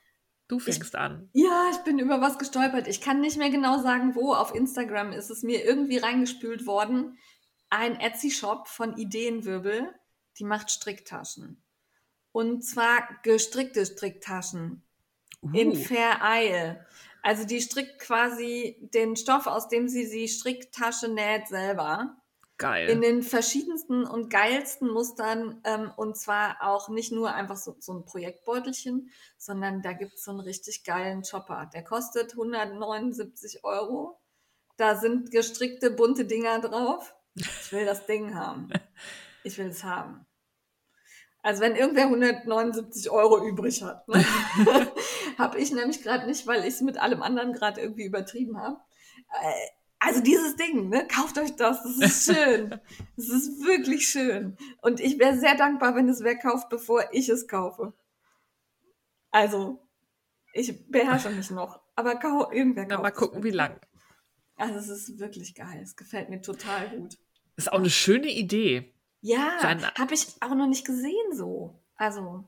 du 0.47 0.57
fängst 0.57 0.95
an. 0.95 1.29
Ja, 1.33 1.69
ich 1.71 1.77
bin 1.83 1.99
über 1.99 2.19
was 2.19 2.39
gestolpert. 2.39 2.87
Ich 2.87 2.99
kann 2.99 3.21
nicht 3.21 3.37
mehr 3.37 3.51
genau 3.51 3.79
sagen, 3.79 4.15
wo. 4.15 4.33
Auf 4.33 4.55
Instagram 4.55 5.11
ist 5.11 5.29
es 5.29 5.43
mir 5.43 5.63
irgendwie 5.63 5.99
reingespült 5.99 6.65
worden. 6.65 7.19
Ein 7.69 7.99
Etsy-Shop 7.99 8.67
von 8.67 8.97
Ideenwirbel, 8.97 9.93
die 10.39 10.45
macht 10.45 10.71
Stricktaschen. 10.71 11.61
Und 12.31 12.63
zwar 12.63 13.07
gestrickte 13.21 13.85
Stricktaschen 13.85 14.81
in 15.53 15.73
Uh, 15.73 15.75
Fair 15.75 16.21
Isle. 16.23 16.83
Also 17.21 17.45
die 17.45 17.61
strickt 17.61 17.99
quasi 17.99 18.89
den 18.95 19.15
Stoff, 19.15 19.45
aus 19.45 19.69
dem 19.69 19.87
sie 19.87 20.09
die 20.09 20.27
Stricktasche 20.27 21.07
näht, 21.07 21.47
selber. 21.49 22.17
Geil. 22.63 22.89
In 22.89 23.01
den 23.01 23.23
verschiedensten 23.23 24.05
und 24.05 24.29
geilsten 24.29 24.89
Mustern 24.89 25.59
ähm, 25.65 25.91
und 25.97 26.17
zwar 26.17 26.57
auch 26.61 26.87
nicht 26.87 27.11
nur 27.11 27.33
einfach 27.33 27.57
so, 27.57 27.75
so 27.79 27.93
ein 27.93 28.05
Projektbeutelchen, 28.05 29.11
sondern 29.37 29.81
da 29.81 29.91
gibt 29.91 30.13
es 30.13 30.23
so 30.23 30.31
einen 30.31 30.39
richtig 30.39 30.85
geilen 30.85 31.23
Chopper. 31.23 31.69
Der 31.73 31.83
kostet 31.83 32.31
179 32.31 33.65
Euro. 33.65 34.17
Da 34.77 34.95
sind 34.95 35.29
gestrickte 35.29 35.91
bunte 35.91 36.23
Dinger 36.25 36.61
drauf. 36.61 37.13
Ich 37.35 37.71
will 37.73 37.85
das 37.85 38.05
Ding 38.05 38.33
haben. 38.33 38.69
Ich 39.43 39.57
will 39.57 39.67
es 39.67 39.83
haben. 39.83 40.25
Also 41.41 41.61
wenn 41.61 41.75
irgendwer 41.75 42.05
179 42.05 43.09
Euro 43.09 43.45
übrig 43.45 43.83
hat, 43.83 44.07
ne? 44.07 44.23
habe 45.37 45.59
ich 45.59 45.73
nämlich 45.73 46.01
gerade 46.01 46.25
nicht, 46.25 46.47
weil 46.47 46.61
ich 46.61 46.75
es 46.75 46.81
mit 46.81 46.97
allem 46.97 47.21
anderen 47.21 47.51
gerade 47.51 47.81
irgendwie 47.81 48.05
übertrieben 48.05 48.57
habe. 48.57 48.79
Äh, 49.41 49.82
also 50.05 50.21
dieses 50.21 50.55
Ding, 50.55 50.89
ne? 50.89 51.07
Kauft 51.07 51.37
euch 51.37 51.55
das, 51.55 51.81
das 51.83 51.97
ist 51.97 52.25
schön. 52.35 52.69
Das 53.15 53.29
ist 53.29 53.63
wirklich 53.63 54.07
schön. 54.07 54.57
Und 54.81 54.99
ich 54.99 55.17
wäre 55.17 55.37
sehr 55.37 55.55
dankbar, 55.55 55.95
wenn 55.95 56.09
es 56.09 56.21
wer 56.23 56.37
kauft, 56.37 56.69
bevor 56.69 57.03
ich 57.13 57.29
es 57.29 57.47
kaufe. 57.47 57.93
Also, 59.31 59.87
ich 60.53 60.89
beherrsche 60.89 61.29
mich 61.29 61.49
noch. 61.49 61.79
Aber 61.95 62.15
kau 62.15 62.51
irgendwer 62.51 62.85
Na, 62.87 62.95
kauft 62.95 63.03
mal 63.03 63.09
es 63.11 63.15
gucken, 63.17 63.43
wie 63.43 63.51
lang. 63.51 63.79
Also 64.55 64.75
es 64.75 64.89
ist 64.89 65.19
wirklich 65.19 65.55
geil. 65.55 65.79
Es 65.81 65.95
gefällt 65.95 66.29
mir 66.29 66.41
total 66.41 66.89
gut. 66.89 67.17
Ist 67.55 67.71
auch 67.71 67.79
eine 67.79 67.89
schöne 67.89 68.29
Idee. 68.31 68.93
Ja, 69.21 69.57
habe 69.97 70.13
ich 70.13 70.27
auch 70.41 70.53
noch 70.53 70.67
nicht 70.67 70.85
gesehen 70.85 71.33
so. 71.33 71.79
Also, 71.95 72.43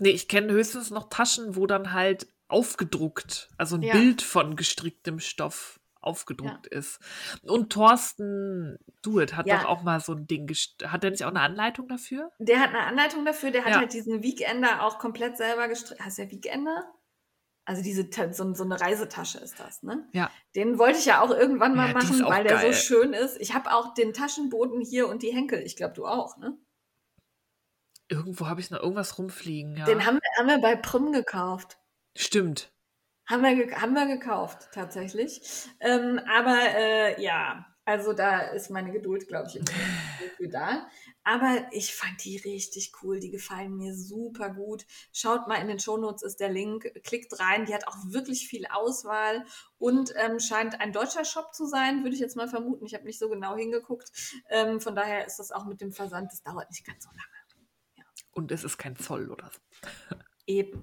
Nee, 0.00 0.10
ich 0.10 0.28
kenne 0.28 0.52
höchstens 0.52 0.90
noch 0.90 1.08
Taschen, 1.08 1.56
wo 1.56 1.66
dann 1.66 1.92
halt 1.92 2.28
aufgedruckt, 2.46 3.50
also 3.58 3.76
ein 3.76 3.82
Ja. 3.82 3.94
Bild 3.94 4.22
von 4.22 4.54
gestricktem 4.56 5.18
Stoff 5.20 5.77
aufgedruckt 6.08 6.68
ja. 6.72 6.78
ist. 6.78 7.00
Und 7.42 7.70
Thorsten 7.70 8.78
Duet 9.02 9.36
hat 9.36 9.46
ja. 9.46 9.58
doch 9.58 9.66
auch 9.66 9.82
mal 9.82 10.00
so 10.00 10.14
ein 10.14 10.26
Ding. 10.26 10.50
Hat 10.84 11.02
der 11.02 11.10
nicht 11.10 11.24
auch 11.24 11.28
eine 11.28 11.40
Anleitung 11.40 11.86
dafür? 11.86 12.32
Der 12.38 12.60
hat 12.60 12.70
eine 12.70 12.80
Anleitung 12.80 13.24
dafür. 13.24 13.50
Der 13.50 13.64
hat 13.64 13.72
ja. 13.72 13.78
halt 13.78 13.92
diesen 13.92 14.22
Weekender 14.22 14.82
auch 14.82 14.98
komplett 14.98 15.36
selber 15.36 15.68
gestrickt. 15.68 16.00
Hast 16.00 16.18
du 16.18 16.22
ja 16.22 16.30
Weekender? 16.30 16.84
Also 17.66 17.82
diese 17.82 18.08
so, 18.32 18.54
so, 18.54 18.64
eine 18.64 18.80
Reisetasche 18.80 19.38
ist 19.40 19.60
das, 19.60 19.82
ne? 19.82 20.08
Ja. 20.12 20.30
Den 20.56 20.78
wollte 20.78 20.98
ich 20.98 21.04
ja 21.04 21.20
auch 21.20 21.30
irgendwann 21.30 21.76
mal 21.76 21.92
machen, 21.92 22.24
weil 22.24 22.42
der 22.42 22.56
geil. 22.56 22.72
so 22.72 22.80
schön 22.80 23.12
ist. 23.12 23.38
Ich 23.42 23.52
habe 23.52 23.74
auch 23.74 23.92
den 23.92 24.14
Taschenboden 24.14 24.80
hier 24.80 25.06
und 25.06 25.22
die 25.22 25.34
Henkel. 25.34 25.60
Ich 25.60 25.76
glaube, 25.76 25.92
du 25.92 26.06
auch, 26.06 26.38
ne? 26.38 26.56
Irgendwo 28.08 28.46
habe 28.46 28.62
ich 28.62 28.70
noch 28.70 28.80
irgendwas 28.80 29.18
rumfliegen, 29.18 29.76
ja. 29.76 29.84
Den 29.84 30.06
haben 30.06 30.16
wir, 30.16 30.30
haben 30.38 30.48
wir 30.48 30.58
bei 30.62 30.76
Prim 30.76 31.12
gekauft. 31.12 31.78
Stimmt. 32.16 32.72
Haben 33.28 33.42
wir, 33.42 33.80
haben 33.80 33.94
wir 33.94 34.06
gekauft, 34.06 34.68
tatsächlich. 34.72 35.68
Ähm, 35.80 36.18
aber 36.26 36.58
äh, 36.74 37.22
ja, 37.22 37.66
also 37.88 38.12
da 38.12 38.40
ist 38.40 38.70
meine 38.70 38.92
Geduld, 38.92 39.28
glaube 39.28 39.48
ich, 39.48 39.56
immer 39.56 39.66
für 40.36 40.48
da. 40.48 40.86
Aber 41.24 41.66
ich 41.72 41.94
fand 41.94 42.22
die 42.22 42.36
richtig 42.36 42.92
cool. 43.02 43.18
Die 43.18 43.30
gefallen 43.30 43.76
mir 43.76 43.94
super 43.94 44.50
gut. 44.50 44.84
Schaut 45.10 45.48
mal 45.48 45.56
in 45.56 45.68
den 45.68 45.78
Shownotes 45.78 46.22
ist 46.22 46.40
der 46.40 46.50
Link. 46.50 46.90
Klickt 47.02 47.40
rein. 47.40 47.64
Die 47.64 47.74
hat 47.74 47.88
auch 47.88 47.96
wirklich 48.04 48.46
viel 48.46 48.66
Auswahl 48.66 49.44
und 49.78 50.12
ähm, 50.16 50.38
scheint 50.38 50.80
ein 50.82 50.92
deutscher 50.92 51.24
Shop 51.24 51.54
zu 51.54 51.64
sein, 51.64 52.02
würde 52.02 52.14
ich 52.14 52.20
jetzt 52.20 52.36
mal 52.36 52.48
vermuten. 52.48 52.84
Ich 52.84 52.92
habe 52.92 53.04
nicht 53.04 53.18
so 53.18 53.30
genau 53.30 53.56
hingeguckt. 53.56 54.10
Ähm, 54.50 54.82
von 54.82 54.94
daher 54.94 55.26
ist 55.26 55.38
das 55.38 55.50
auch 55.50 55.64
mit 55.64 55.80
dem 55.80 55.92
Versand. 55.92 56.30
Das 56.30 56.42
dauert 56.42 56.70
nicht 56.70 56.86
ganz 56.86 57.04
so 57.04 57.10
lange. 57.10 57.64
Ja. 57.96 58.04
Und 58.32 58.52
es 58.52 58.64
ist 58.64 58.76
kein 58.76 58.96
Zoll 58.96 59.30
oder 59.30 59.50
so. 59.50 60.16
Eben. 60.46 60.82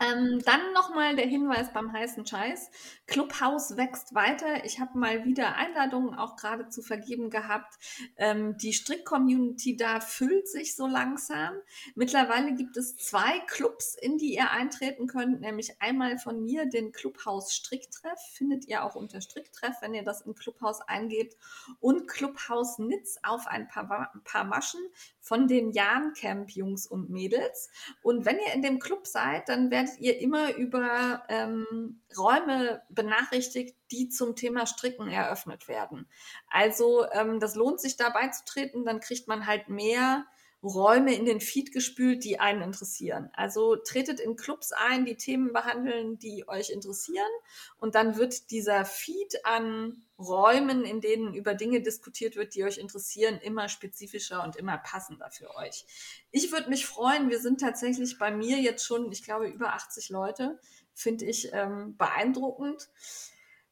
Ähm, 0.00 0.40
dann 0.46 0.72
nochmal 0.72 1.14
der 1.14 1.26
Hinweis 1.26 1.72
beim 1.72 1.92
heißen 1.92 2.26
Scheiß. 2.26 2.70
Clubhouse 3.06 3.76
wächst 3.76 4.14
weiter. 4.14 4.64
Ich 4.64 4.80
habe 4.80 4.98
mal 4.98 5.26
wieder 5.26 5.56
Einladungen 5.56 6.14
auch 6.14 6.36
gerade 6.36 6.70
zu 6.70 6.80
vergeben 6.80 7.28
gehabt. 7.28 7.74
Ähm, 8.16 8.56
die 8.56 8.72
Strick-Community 8.72 9.76
da 9.76 10.00
füllt 10.00 10.48
sich 10.48 10.74
so 10.74 10.86
langsam. 10.86 11.54
Mittlerweile 11.94 12.54
gibt 12.54 12.78
es 12.78 12.96
zwei 12.96 13.40
Clubs, 13.40 13.94
in 13.94 14.16
die 14.16 14.34
ihr 14.34 14.50
eintreten 14.50 15.06
könnt, 15.06 15.42
nämlich 15.42 15.82
einmal 15.82 16.18
von 16.18 16.42
mir 16.42 16.64
den 16.64 16.92
Clubhouse 16.92 17.52
Stricktreff. 17.52 18.18
Findet 18.32 18.66
ihr 18.68 18.84
auch 18.84 18.94
unter 18.94 19.20
Stricktreff, 19.20 19.76
wenn 19.82 19.92
ihr 19.92 20.04
das 20.04 20.22
in 20.22 20.34
Clubhouse 20.34 20.80
eingebt. 20.80 21.36
Und 21.78 22.08
Clubhouse 22.08 22.78
Nitz 22.78 23.18
auf 23.22 23.46
ein 23.46 23.68
paar, 23.68 24.10
ein 24.14 24.24
paar 24.24 24.44
Maschen 24.44 24.80
von 25.20 25.46
den 25.46 25.70
Jan 25.72 26.12
Camp 26.14 26.50
Jungs 26.50 26.86
und 26.86 27.10
Mädels. 27.10 27.70
Und 28.02 28.24
wenn 28.24 28.38
ihr 28.38 28.52
in 28.54 28.62
dem 28.62 28.78
Club 28.78 29.06
seid, 29.06 29.48
dann 29.48 29.70
werdet 29.70 29.98
ihr 29.98 30.18
immer 30.18 30.54
über 30.56 31.22
ähm, 31.28 32.00
Räume 32.16 32.82
benachrichtigt, 32.88 33.76
die 33.90 34.08
zum 34.08 34.34
Thema 34.34 34.66
Stricken 34.66 35.08
eröffnet 35.08 35.68
werden. 35.68 36.08
Also 36.48 37.06
ähm, 37.12 37.40
das 37.40 37.54
lohnt 37.54 37.80
sich 37.80 37.96
da 37.96 38.10
beizutreten, 38.10 38.84
dann 38.84 39.00
kriegt 39.00 39.28
man 39.28 39.46
halt 39.46 39.68
mehr 39.68 40.26
Räume 40.62 41.14
in 41.14 41.24
den 41.24 41.40
Feed 41.40 41.72
gespült, 41.72 42.22
die 42.22 42.38
einen 42.38 42.60
interessieren. 42.60 43.30
Also 43.32 43.76
tretet 43.76 44.20
in 44.20 44.36
Clubs 44.36 44.72
ein, 44.72 45.06
die 45.06 45.16
Themen 45.16 45.52
behandeln, 45.52 46.18
die 46.18 46.46
euch 46.48 46.70
interessieren. 46.70 47.30
Und 47.78 47.94
dann 47.94 48.16
wird 48.16 48.50
dieser 48.50 48.84
Feed 48.84 49.44
an 49.46 50.02
Räumen, 50.18 50.84
in 50.84 51.00
denen 51.00 51.32
über 51.32 51.54
Dinge 51.54 51.80
diskutiert 51.80 52.36
wird, 52.36 52.54
die 52.54 52.64
euch 52.64 52.76
interessieren, 52.76 53.38
immer 53.42 53.70
spezifischer 53.70 54.44
und 54.44 54.56
immer 54.56 54.76
passender 54.76 55.30
für 55.30 55.54
euch. 55.56 55.86
Ich 56.30 56.52
würde 56.52 56.68
mich 56.68 56.84
freuen, 56.84 57.30
wir 57.30 57.40
sind 57.40 57.60
tatsächlich 57.60 58.18
bei 58.18 58.30
mir 58.30 58.58
jetzt 58.58 58.84
schon, 58.84 59.10
ich 59.12 59.22
glaube, 59.22 59.48
über 59.48 59.72
80 59.72 60.10
Leute. 60.10 60.60
Finde 60.92 61.24
ich 61.24 61.50
ähm, 61.54 61.96
beeindruckend. 61.96 62.90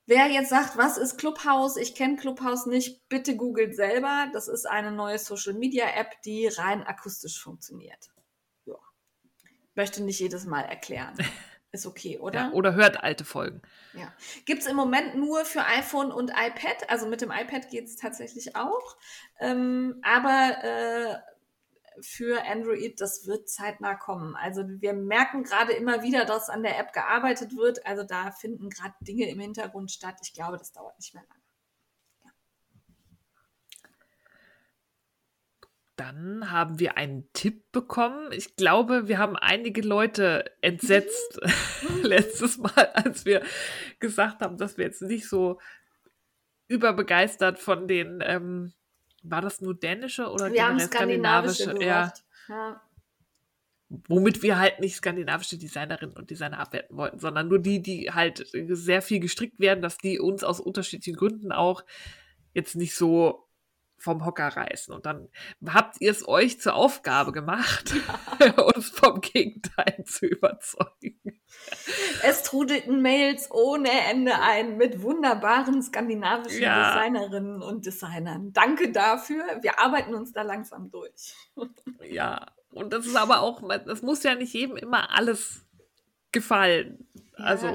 Wer 0.09 0.28
jetzt 0.28 0.48
sagt, 0.48 0.78
was 0.78 0.96
ist 0.96 1.18
Clubhouse? 1.18 1.76
Ich 1.76 1.94
kenne 1.94 2.16
Clubhouse 2.16 2.64
nicht, 2.64 3.06
bitte 3.11 3.36
googelt 3.36 3.76
selber. 3.76 4.26
Das 4.32 4.48
ist 4.48 4.64
eine 4.64 4.90
neue 4.90 5.18
Social 5.18 5.52
Media 5.52 5.84
App, 5.84 6.22
die 6.22 6.46
rein 6.46 6.82
akustisch 6.82 7.38
funktioniert. 7.38 8.09
Ja. 8.64 8.76
Möchte 9.74 10.02
nicht 10.02 10.18
jedes 10.18 10.46
Mal 10.46 10.62
erklären. 10.62 11.14
Ist 11.72 11.84
okay, 11.84 12.18
oder? 12.18 12.40
Ja, 12.40 12.52
oder 12.52 12.72
hört 12.72 13.04
alte 13.04 13.26
Folgen. 13.26 13.61
Ja. 13.92 14.11
Gibt 14.46 14.62
es 14.62 14.66
im 14.66 14.76
Moment 14.76 15.16
nur 15.16 15.44
für 15.44 15.66
iPhone 15.66 16.11
und 16.11 16.30
iPad. 16.30 16.88
Also 16.88 17.06
mit 17.06 17.20
dem 17.20 17.30
iPad 17.30 17.68
geht 17.68 17.84
es 17.84 17.96
tatsächlich 17.96 18.56
auch. 18.56 18.96
Ähm, 19.38 20.00
aber 20.02 20.64
äh, 20.64 21.16
für 22.03 22.44
Android, 22.46 23.01
das 23.01 23.26
wird 23.26 23.49
zeitnah 23.49 23.94
kommen. 23.94 24.36
Also 24.36 24.64
wir 24.66 24.92
merken 24.92 25.42
gerade 25.42 25.72
immer 25.72 26.03
wieder, 26.03 26.24
dass 26.24 26.51
an 26.51 26.62
der 26.62 26.78
App 26.78 26.92
gearbeitet 26.92 27.57
wird. 27.57 27.86
Also 27.86 28.05
da 28.05 28.30
finden 28.30 28.70
gerade 28.70 28.94
Dinge 29.01 29.28
im 29.28 29.40
Hintergrund 29.40 29.90
statt. 29.90 30.16
Ich 30.22 30.34
glaube, 30.34 30.57
das 30.57 30.72
dauert 30.72 30.99
nicht 30.99 31.14
mehr 31.14 31.24
lange. 31.28 31.38
Dann 35.96 36.53
haben 36.53 36.78
wir 36.78 36.96
einen 36.96 37.28
Tipp 37.32 37.72
bekommen. 37.72 38.30
Ich 38.30 38.55
glaube, 38.55 39.09
wir 39.09 39.18
haben 39.18 39.34
einige 39.34 39.80
Leute 39.80 40.44
entsetzt 40.61 41.40
letztes 42.03 42.59
Mal, 42.59 42.90
als 42.94 43.24
wir 43.24 43.42
gesagt 43.99 44.40
haben, 44.40 44.57
dass 44.57 44.78
wir 44.78 44.84
jetzt 44.84 45.03
nicht 45.03 45.28
so 45.28 45.61
überbegeistert 46.68 47.59
von 47.59 47.88
den 47.88 48.22
ähm, 48.22 48.72
war 49.30 49.40
das 49.40 49.60
nur 49.60 49.74
dänische 49.74 50.28
oder 50.30 50.52
wir 50.52 50.66
haben 50.66 50.80
skandinavische? 50.80 51.64
skandinavische 51.64 51.84
ja. 51.84 52.12
ja. 52.48 52.80
Womit 54.06 54.42
wir 54.42 54.58
halt 54.58 54.80
nicht 54.80 54.96
skandinavische 54.96 55.56
Designerinnen 55.56 56.14
und 56.14 56.30
Designer 56.30 56.58
abwerten 56.58 56.96
wollten, 56.96 57.18
sondern 57.18 57.48
nur 57.48 57.58
die, 57.58 57.80
die 57.80 58.12
halt 58.12 58.46
sehr 58.52 59.00
viel 59.00 59.18
gestrickt 59.18 59.60
werden, 59.60 59.80
dass 59.80 59.96
die 59.96 60.20
uns 60.20 60.44
aus 60.44 60.60
unterschiedlichen 60.60 61.16
Gründen 61.16 61.52
auch 61.52 61.84
jetzt 62.52 62.76
nicht 62.76 62.94
so 62.94 63.47
vom 63.99 64.24
Hocker 64.24 64.49
reißen. 64.49 64.94
Und 64.94 65.07
dann 65.07 65.28
habt 65.66 66.01
ihr 66.01 66.11
es 66.11 66.26
euch 66.26 66.61
zur 66.61 66.74
Aufgabe 66.74 67.32
gemacht, 67.32 67.94
ja. 68.40 68.51
uns 68.74 68.90
vom 68.90 69.20
Gegenteil 69.20 70.05
zu 70.05 70.26
überzeugen. 70.26 71.40
Es 72.22 72.44
trudelten 72.44 73.03
Mails 73.03 73.51
ohne 73.51 73.90
Ende 73.90 74.40
ein 74.40 74.76
mit 74.76 75.03
wunderbaren 75.03 75.82
skandinavischen 75.82 76.62
ja. 76.62 76.94
Designerinnen 76.94 77.62
und 77.62 77.86
Designern. 77.86 78.53
Danke 78.53 78.92
dafür. 78.92 79.44
Wir 79.61 79.80
arbeiten 79.80 80.14
uns 80.14 80.32
da 80.32 80.42
langsam 80.42 80.90
durch. 80.90 81.34
ja, 82.03 82.46
und 82.70 82.92
das 82.92 83.07
ist 83.07 83.16
aber 83.16 83.40
auch, 83.40 83.62
das 83.84 84.03
muss 84.03 84.22
ja 84.22 84.34
nicht 84.34 84.53
jedem 84.53 84.76
immer 84.76 85.16
alles 85.16 85.66
gefallen. 86.32 87.09
Ja, 87.36 87.44
also 87.44 87.66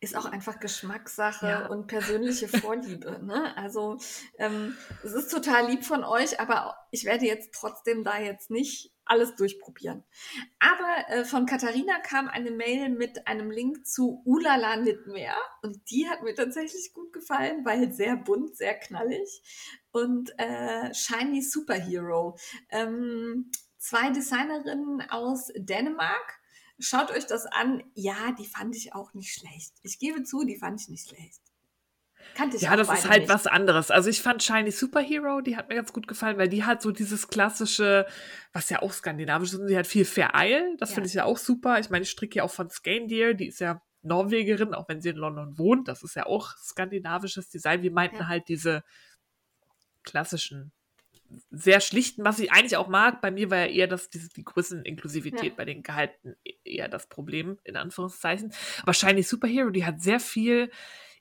ist 0.00 0.16
auch 0.16 0.24
einfach 0.24 0.60
Geschmackssache 0.60 1.46
ja. 1.46 1.66
und 1.66 1.86
persönliche 1.86 2.48
Vorliebe. 2.48 3.20
Ne? 3.22 3.56
Also 3.56 3.98
ähm, 4.38 4.76
es 5.04 5.12
ist 5.12 5.30
total 5.30 5.70
lieb 5.70 5.84
von 5.84 6.04
euch, 6.04 6.40
aber 6.40 6.76
ich 6.90 7.04
werde 7.04 7.26
jetzt 7.26 7.52
trotzdem 7.54 8.02
da 8.02 8.18
jetzt 8.18 8.50
nicht 8.50 8.92
alles 9.04 9.34
durchprobieren. 9.34 10.04
Aber 10.58 11.08
äh, 11.08 11.24
von 11.24 11.44
Katharina 11.44 11.98
kam 11.98 12.28
eine 12.28 12.50
Mail 12.50 12.88
mit 12.88 13.26
einem 13.26 13.50
Link 13.50 13.86
zu 13.86 14.22
Ulala 14.24 14.76
Knitwear 14.76 15.36
und 15.62 15.78
die 15.90 16.08
hat 16.08 16.22
mir 16.22 16.34
tatsächlich 16.34 16.92
gut 16.94 17.12
gefallen, 17.12 17.64
weil 17.64 17.92
sehr 17.92 18.16
bunt, 18.16 18.56
sehr 18.56 18.78
knallig 18.78 19.42
und 19.90 20.32
äh, 20.38 20.94
Shiny 20.94 21.42
Superhero. 21.42 22.38
Ähm, 22.70 23.50
zwei 23.76 24.10
Designerinnen 24.10 25.02
aus 25.10 25.50
Dänemark 25.56 26.39
Schaut 26.80 27.10
euch 27.10 27.26
das 27.26 27.46
an. 27.46 27.82
Ja, 27.94 28.32
die 28.38 28.46
fand 28.46 28.74
ich 28.74 28.94
auch 28.94 29.14
nicht 29.14 29.32
schlecht. 29.32 29.74
Ich 29.82 29.98
gebe 29.98 30.22
zu, 30.22 30.44
die 30.44 30.56
fand 30.56 30.80
ich 30.80 30.88
nicht 30.88 31.08
schlecht. 31.08 31.40
Kannte 32.34 32.56
ich 32.56 32.62
ja, 32.62 32.76
das 32.76 32.90
ist 32.90 33.08
halt 33.08 33.22
nicht. 33.22 33.32
was 33.32 33.46
anderes. 33.46 33.90
Also 33.90 34.08
ich 34.08 34.22
fand 34.22 34.42
Shiny 34.42 34.70
Superhero, 34.70 35.40
die 35.40 35.56
hat 35.56 35.68
mir 35.68 35.74
ganz 35.74 35.92
gut 35.92 36.06
gefallen, 36.06 36.38
weil 36.38 36.48
die 36.48 36.64
hat 36.64 36.82
so 36.82 36.90
dieses 36.90 37.28
klassische, 37.28 38.06
was 38.52 38.70
ja 38.70 38.82
auch 38.82 38.92
skandinavisch 38.92 39.52
ist, 39.52 39.68
die 39.68 39.76
hat 39.76 39.86
viel 39.86 40.04
Vereil. 40.04 40.76
Das 40.78 40.90
ja. 40.90 40.94
finde 40.94 41.08
ich 41.08 41.14
ja 41.14 41.24
auch 41.24 41.38
super. 41.38 41.80
Ich 41.80 41.90
meine, 41.90 42.02
ich 42.02 42.10
stricke 42.10 42.36
ja 42.36 42.44
auch 42.44 42.50
von 42.50 42.70
Skandir, 42.70 43.34
die 43.34 43.48
ist 43.48 43.60
ja 43.60 43.82
Norwegerin, 44.02 44.74
auch 44.74 44.88
wenn 44.88 45.00
sie 45.00 45.10
in 45.10 45.16
London 45.16 45.58
wohnt. 45.58 45.88
Das 45.88 46.02
ist 46.02 46.14
ja 46.14 46.26
auch 46.26 46.56
skandinavisches 46.56 47.48
Design. 47.48 47.82
Wir 47.82 47.92
meinten 47.92 48.16
ja. 48.16 48.28
halt 48.28 48.48
diese 48.48 48.84
klassischen 50.04 50.72
sehr 51.50 51.80
schlichten, 51.80 52.24
was 52.24 52.38
ich 52.38 52.52
eigentlich 52.52 52.76
auch 52.76 52.88
mag. 52.88 53.20
Bei 53.20 53.30
mir 53.30 53.50
war 53.50 53.58
ja 53.58 53.66
eher 53.66 53.86
das, 53.86 54.10
diese, 54.10 54.28
die 54.30 54.44
Größeninklusivität 54.44 55.50
ja. 55.50 55.54
bei 55.56 55.64
den 55.64 55.82
Gehalten 55.82 56.36
e-, 56.44 56.54
eher 56.64 56.88
das 56.88 57.08
Problem, 57.08 57.58
in 57.64 57.76
Anführungszeichen. 57.76 58.52
Aber 58.82 58.94
Shiny 58.94 59.22
Superhero, 59.22 59.70
die 59.70 59.84
hat 59.84 60.02
sehr 60.02 60.20
viel 60.20 60.70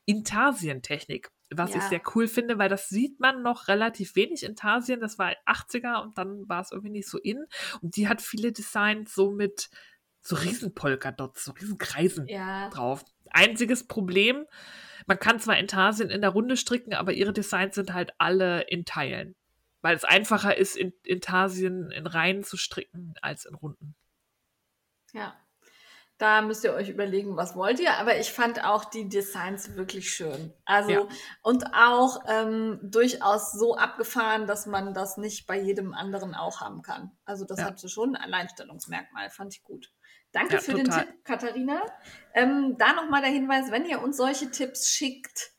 Intarsien-Technik, 0.06 1.30
was 1.52 1.72
ja. 1.72 1.78
ich 1.78 1.84
sehr 1.84 2.02
cool 2.16 2.28
finde, 2.28 2.58
weil 2.58 2.70
das 2.70 2.90
sieht 2.90 3.20
man 3.20 3.44
noch 3.44 3.68
relativ 3.68 4.16
wenig 4.16 4.44
Intarsien. 4.44 5.00
Das 5.00 5.20
war 5.20 5.34
80er 5.46 6.02
und 6.02 6.18
dann 6.18 6.48
war 6.48 6.62
es 6.62 6.72
irgendwie 6.72 6.92
nicht 6.92 7.08
so 7.08 7.18
in. 7.18 7.46
Und 7.82 7.96
die 7.96 8.08
hat 8.08 8.22
viele 8.22 8.52
Designs 8.52 9.14
so 9.14 9.32
mit 9.32 9.70
so 10.22 10.36
riesen 10.36 10.74
Polkadots, 10.74 11.46
so 11.46 11.52
riesen 11.54 11.78
Kreisen 11.78 12.28
ja. 12.28 12.70
drauf. 12.70 13.06
Einziges 13.32 13.88
Problem, 13.88 14.46
man 15.06 15.20
kann 15.20 15.40
zwar 15.40 15.58
Intarsien 15.58 16.10
in 16.10 16.22
der 16.22 16.32
Runde 16.32 16.58
stricken, 16.58 16.94
aber 16.94 17.14
ihre 17.14 17.34
Designs 17.34 17.76
sind 17.76 17.94
halt 17.94 18.12
alle 18.18 18.62
in 18.62 18.86
Teilen 18.86 19.36
weil 19.82 19.96
es 19.96 20.04
einfacher 20.04 20.58
ist, 20.58 20.76
in, 20.76 20.94
Intarsien 21.04 21.92
in 21.92 22.08
Reihen 22.08 22.44
zu 22.44 22.58
stricken 22.58 23.14
als 23.22 23.46
in 23.46 23.56
Runden. 23.56 23.96
Ja. 25.14 25.36
Da 26.18 26.42
müsst 26.42 26.66
ihr 26.66 26.74
euch 26.74 26.90
überlegen, 26.90 27.38
was 27.38 27.56
wollt 27.56 27.80
ihr. 27.80 27.94
Aber 27.94 28.20
ich 28.20 28.34
fand 28.34 28.62
auch 28.66 28.84
die 28.84 29.08
Designs 29.08 29.76
wirklich 29.76 30.12
schön. 30.12 30.54
Also 30.66 30.92
Ja. 30.92 31.08
und 31.44 31.74
auch 31.74 32.20
ähm, 32.28 32.78
durchaus 32.84 33.54
so 33.54 33.78
abgefahren, 33.78 34.46
dass 34.46 34.66
man 34.66 34.94
das 34.94 35.16
nicht 35.16 35.48
bei 35.48 35.58
jedem 35.58 35.94
anderen 35.94 36.36
auch 36.36 36.60
haben 36.60 36.82
kann. 36.82 37.18
Also 37.24 37.46
das 37.46 37.60
Ja. 37.60 37.66
hatte 37.68 37.88
schon 37.88 38.18
ein 38.18 38.22
Alleinstellungsmerkmal, 38.22 39.30
fand 39.30 39.56
ich 39.56 39.64
gut. 39.64 39.94
Danke 40.34 40.56
Ja, 40.56 40.60
für 40.60 40.74
total. 40.74 40.84
den 41.06 41.08
Tipp, 41.08 41.24
Katharina. 41.26 41.82
Ähm, 42.34 42.76
da 42.78 42.92
nochmal 42.94 43.22
der 43.22 43.32
Hinweis, 43.32 43.72
wenn 43.72 43.86
ihr 43.86 44.02
uns 44.02 44.18
solche 44.18 44.52
Tipps 44.52 44.90
schickt, 44.90 45.54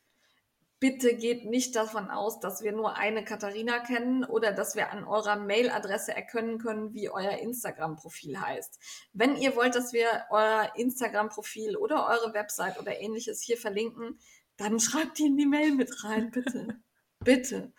bitte 0.81 1.15
geht 1.15 1.45
nicht 1.45 1.75
davon 1.75 2.09
aus, 2.09 2.39
dass 2.39 2.63
wir 2.63 2.71
nur 2.71 2.97
eine 2.97 3.23
Katharina 3.23 3.79
kennen 3.79 4.25
oder 4.25 4.51
dass 4.51 4.75
wir 4.75 4.91
an 4.91 5.03
eurer 5.03 5.35
Mailadresse 5.35 6.13
erkennen 6.13 6.57
können, 6.57 6.91
wie 6.95 7.07
euer 7.07 7.37
Instagram-Profil 7.37 8.41
heißt. 8.41 8.79
Wenn 9.13 9.37
ihr 9.37 9.55
wollt, 9.55 9.75
dass 9.75 9.93
wir 9.93 10.07
euer 10.31 10.71
Instagram-Profil 10.75 11.77
oder 11.77 12.07
eure 12.07 12.33
Website 12.33 12.79
oder 12.79 12.99
ähnliches 12.99 13.43
hier 13.43 13.57
verlinken, 13.57 14.19
dann 14.57 14.79
schreibt 14.79 15.19
die 15.19 15.27
in 15.27 15.37
die 15.37 15.45
Mail 15.45 15.71
mit 15.73 16.03
rein, 16.03 16.31
bitte. 16.31 16.79
bitte. 17.19 17.71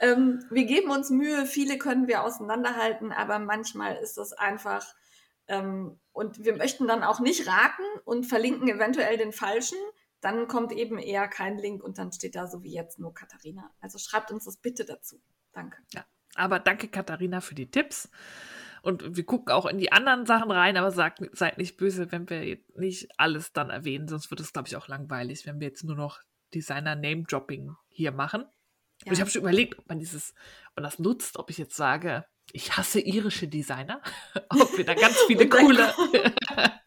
Ähm, 0.00 0.44
wir 0.50 0.64
geben 0.64 0.90
uns 0.90 1.10
Mühe, 1.10 1.46
viele 1.46 1.78
können 1.78 2.08
wir 2.08 2.24
auseinanderhalten, 2.24 3.12
aber 3.12 3.38
manchmal 3.38 3.96
ist 3.98 4.18
das 4.18 4.32
einfach. 4.32 4.84
Ähm, 5.46 6.00
und 6.10 6.44
wir 6.44 6.56
möchten 6.56 6.88
dann 6.88 7.04
auch 7.04 7.20
nicht 7.20 7.46
raten 7.46 7.84
und 8.04 8.26
verlinken 8.26 8.66
eventuell 8.66 9.16
den 9.16 9.30
falschen. 9.30 9.78
Dann 10.20 10.48
kommt 10.48 10.72
eben 10.72 10.98
eher 10.98 11.28
kein 11.28 11.58
Link 11.58 11.82
und 11.82 11.98
dann 11.98 12.12
steht 12.12 12.34
da 12.34 12.46
so 12.46 12.62
wie 12.62 12.72
jetzt 12.72 12.98
nur 12.98 13.14
Katharina. 13.14 13.70
Also 13.80 13.98
schreibt 13.98 14.32
uns 14.32 14.44
das 14.44 14.56
bitte 14.56 14.84
dazu. 14.84 15.20
Danke. 15.52 15.78
Aber 16.34 16.58
danke, 16.58 16.88
Katharina, 16.88 17.40
für 17.40 17.54
die 17.54 17.70
Tipps. 17.70 18.10
Und 18.82 19.16
wir 19.16 19.24
gucken 19.24 19.52
auch 19.52 19.66
in 19.66 19.78
die 19.78 19.92
anderen 19.92 20.24
Sachen 20.24 20.50
rein, 20.50 20.76
aber 20.76 20.90
sagt, 20.90 21.20
seid 21.32 21.58
nicht 21.58 21.76
böse, 21.76 22.12
wenn 22.12 22.28
wir 22.30 22.44
jetzt 22.44 22.76
nicht 22.76 23.08
alles 23.16 23.52
dann 23.52 23.70
erwähnen, 23.70 24.08
sonst 24.08 24.30
wird 24.30 24.40
es, 24.40 24.52
glaube 24.52 24.68
ich, 24.68 24.76
auch 24.76 24.88
langweilig, 24.88 25.46
wenn 25.46 25.60
wir 25.60 25.68
jetzt 25.68 25.84
nur 25.84 25.96
noch 25.96 26.20
Designer-Name-Dropping 26.54 27.74
hier 27.88 28.12
machen. 28.12 28.44
Und 29.04 29.12
ich 29.12 29.20
habe 29.20 29.30
schon 29.30 29.42
überlegt, 29.42 29.78
ob 29.78 29.88
man 29.88 29.98
dieses, 29.98 30.34
ob 30.70 30.76
man 30.76 30.84
das 30.84 30.98
nutzt, 30.98 31.38
ob 31.38 31.50
ich 31.50 31.58
jetzt 31.58 31.76
sage, 31.76 32.24
ich 32.52 32.76
hasse 32.76 33.00
irische 33.00 33.48
Designer, 33.48 34.00
ob 34.48 34.76
wir 34.76 34.84
da 34.84 34.94
ganz 34.94 35.16
viele 35.26 35.48
coole. 35.48 35.92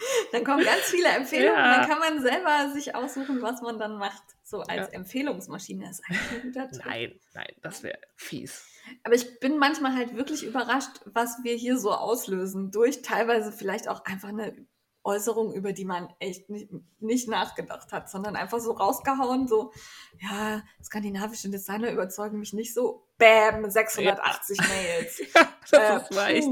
Dann 0.32 0.44
kommen 0.44 0.64
ganz 0.64 0.82
viele 0.82 1.08
Empfehlungen. 1.08 1.54
Ja. 1.54 1.78
Dann 1.78 1.88
kann 1.88 1.98
man 1.98 2.22
selber 2.22 2.72
sich 2.72 2.94
aussuchen, 2.94 3.42
was 3.42 3.60
man 3.62 3.78
dann 3.78 3.98
macht. 3.98 4.22
So 4.44 4.60
als 4.60 4.88
Ja. 4.88 4.94
Empfehlungsmaschine 4.94 5.88
ist 5.90 6.02
eigentlich 6.08 6.30
ein 6.32 6.42
guter 6.42 6.70
Tipp. 6.70 6.82
nein, 6.86 7.20
nein, 7.34 7.52
das 7.62 7.82
wäre 7.82 7.98
fies. 8.16 8.64
Aber 9.04 9.14
ich 9.14 9.38
bin 9.40 9.58
manchmal 9.58 9.94
halt 9.94 10.16
wirklich 10.16 10.42
überrascht, 10.44 11.00
was 11.04 11.38
wir 11.42 11.54
hier 11.54 11.78
so 11.78 11.92
auslösen. 11.92 12.70
Durch 12.70 13.02
teilweise 13.02 13.52
vielleicht 13.52 13.88
auch 13.88 14.04
einfach 14.04 14.28
eine 14.30 14.56
Äußerung, 15.02 15.54
über 15.54 15.72
die 15.72 15.84
man 15.86 16.12
echt 16.18 16.50
nicht, 16.50 16.68
nicht 16.98 17.28
nachgedacht 17.28 17.90
hat, 17.92 18.10
sondern 18.10 18.36
einfach 18.36 18.58
so 18.60 18.72
rausgehauen, 18.72 19.48
so, 19.48 19.72
ja, 20.18 20.62
skandinavische 20.84 21.48
Designer 21.48 21.90
überzeugen 21.90 22.38
mich 22.38 22.52
nicht 22.52 22.74
so. 22.74 23.06
Bäm, 23.16 23.70
680 23.70 24.58
Mails. 24.68 25.22
das 25.70 26.10
Äh, 26.10 26.14
war 26.16 26.28
echt. 26.30 26.48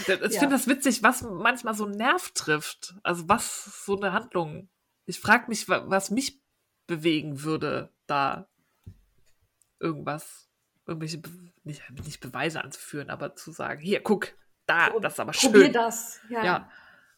Ich 0.00 0.08
Ja. 0.08 0.40
finde 0.40 0.56
das 0.56 0.66
witzig, 0.66 1.02
was 1.02 1.22
manchmal 1.22 1.74
so 1.74 1.84
einen 1.84 1.96
Nerv 1.96 2.30
trifft. 2.32 2.94
Also 3.02 3.28
was 3.28 3.84
so 3.84 3.96
eine 3.96 4.12
Handlung. 4.12 4.68
Ich 5.06 5.20
frage 5.20 5.46
mich, 5.48 5.68
wa- 5.68 5.84
was 5.86 6.10
mich 6.10 6.40
bewegen 6.86 7.42
würde, 7.42 7.92
da 8.06 8.48
irgendwas, 9.80 10.48
irgendwelche, 10.86 11.18
Be 11.18 11.30
nicht, 11.64 11.82
nicht 12.04 12.20
Beweise 12.20 12.62
anzuführen, 12.62 13.10
aber 13.10 13.34
zu 13.36 13.50
sagen, 13.52 13.80
hier, 13.80 14.02
guck, 14.02 14.28
da, 14.66 14.90
Pro- 14.90 15.00
das 15.00 15.14
ist 15.14 15.20
aber 15.20 15.32
Probier 15.32 15.64
schön. 15.64 15.72
das. 15.72 16.20
Ja. 16.28 16.44
Ja. 16.44 16.70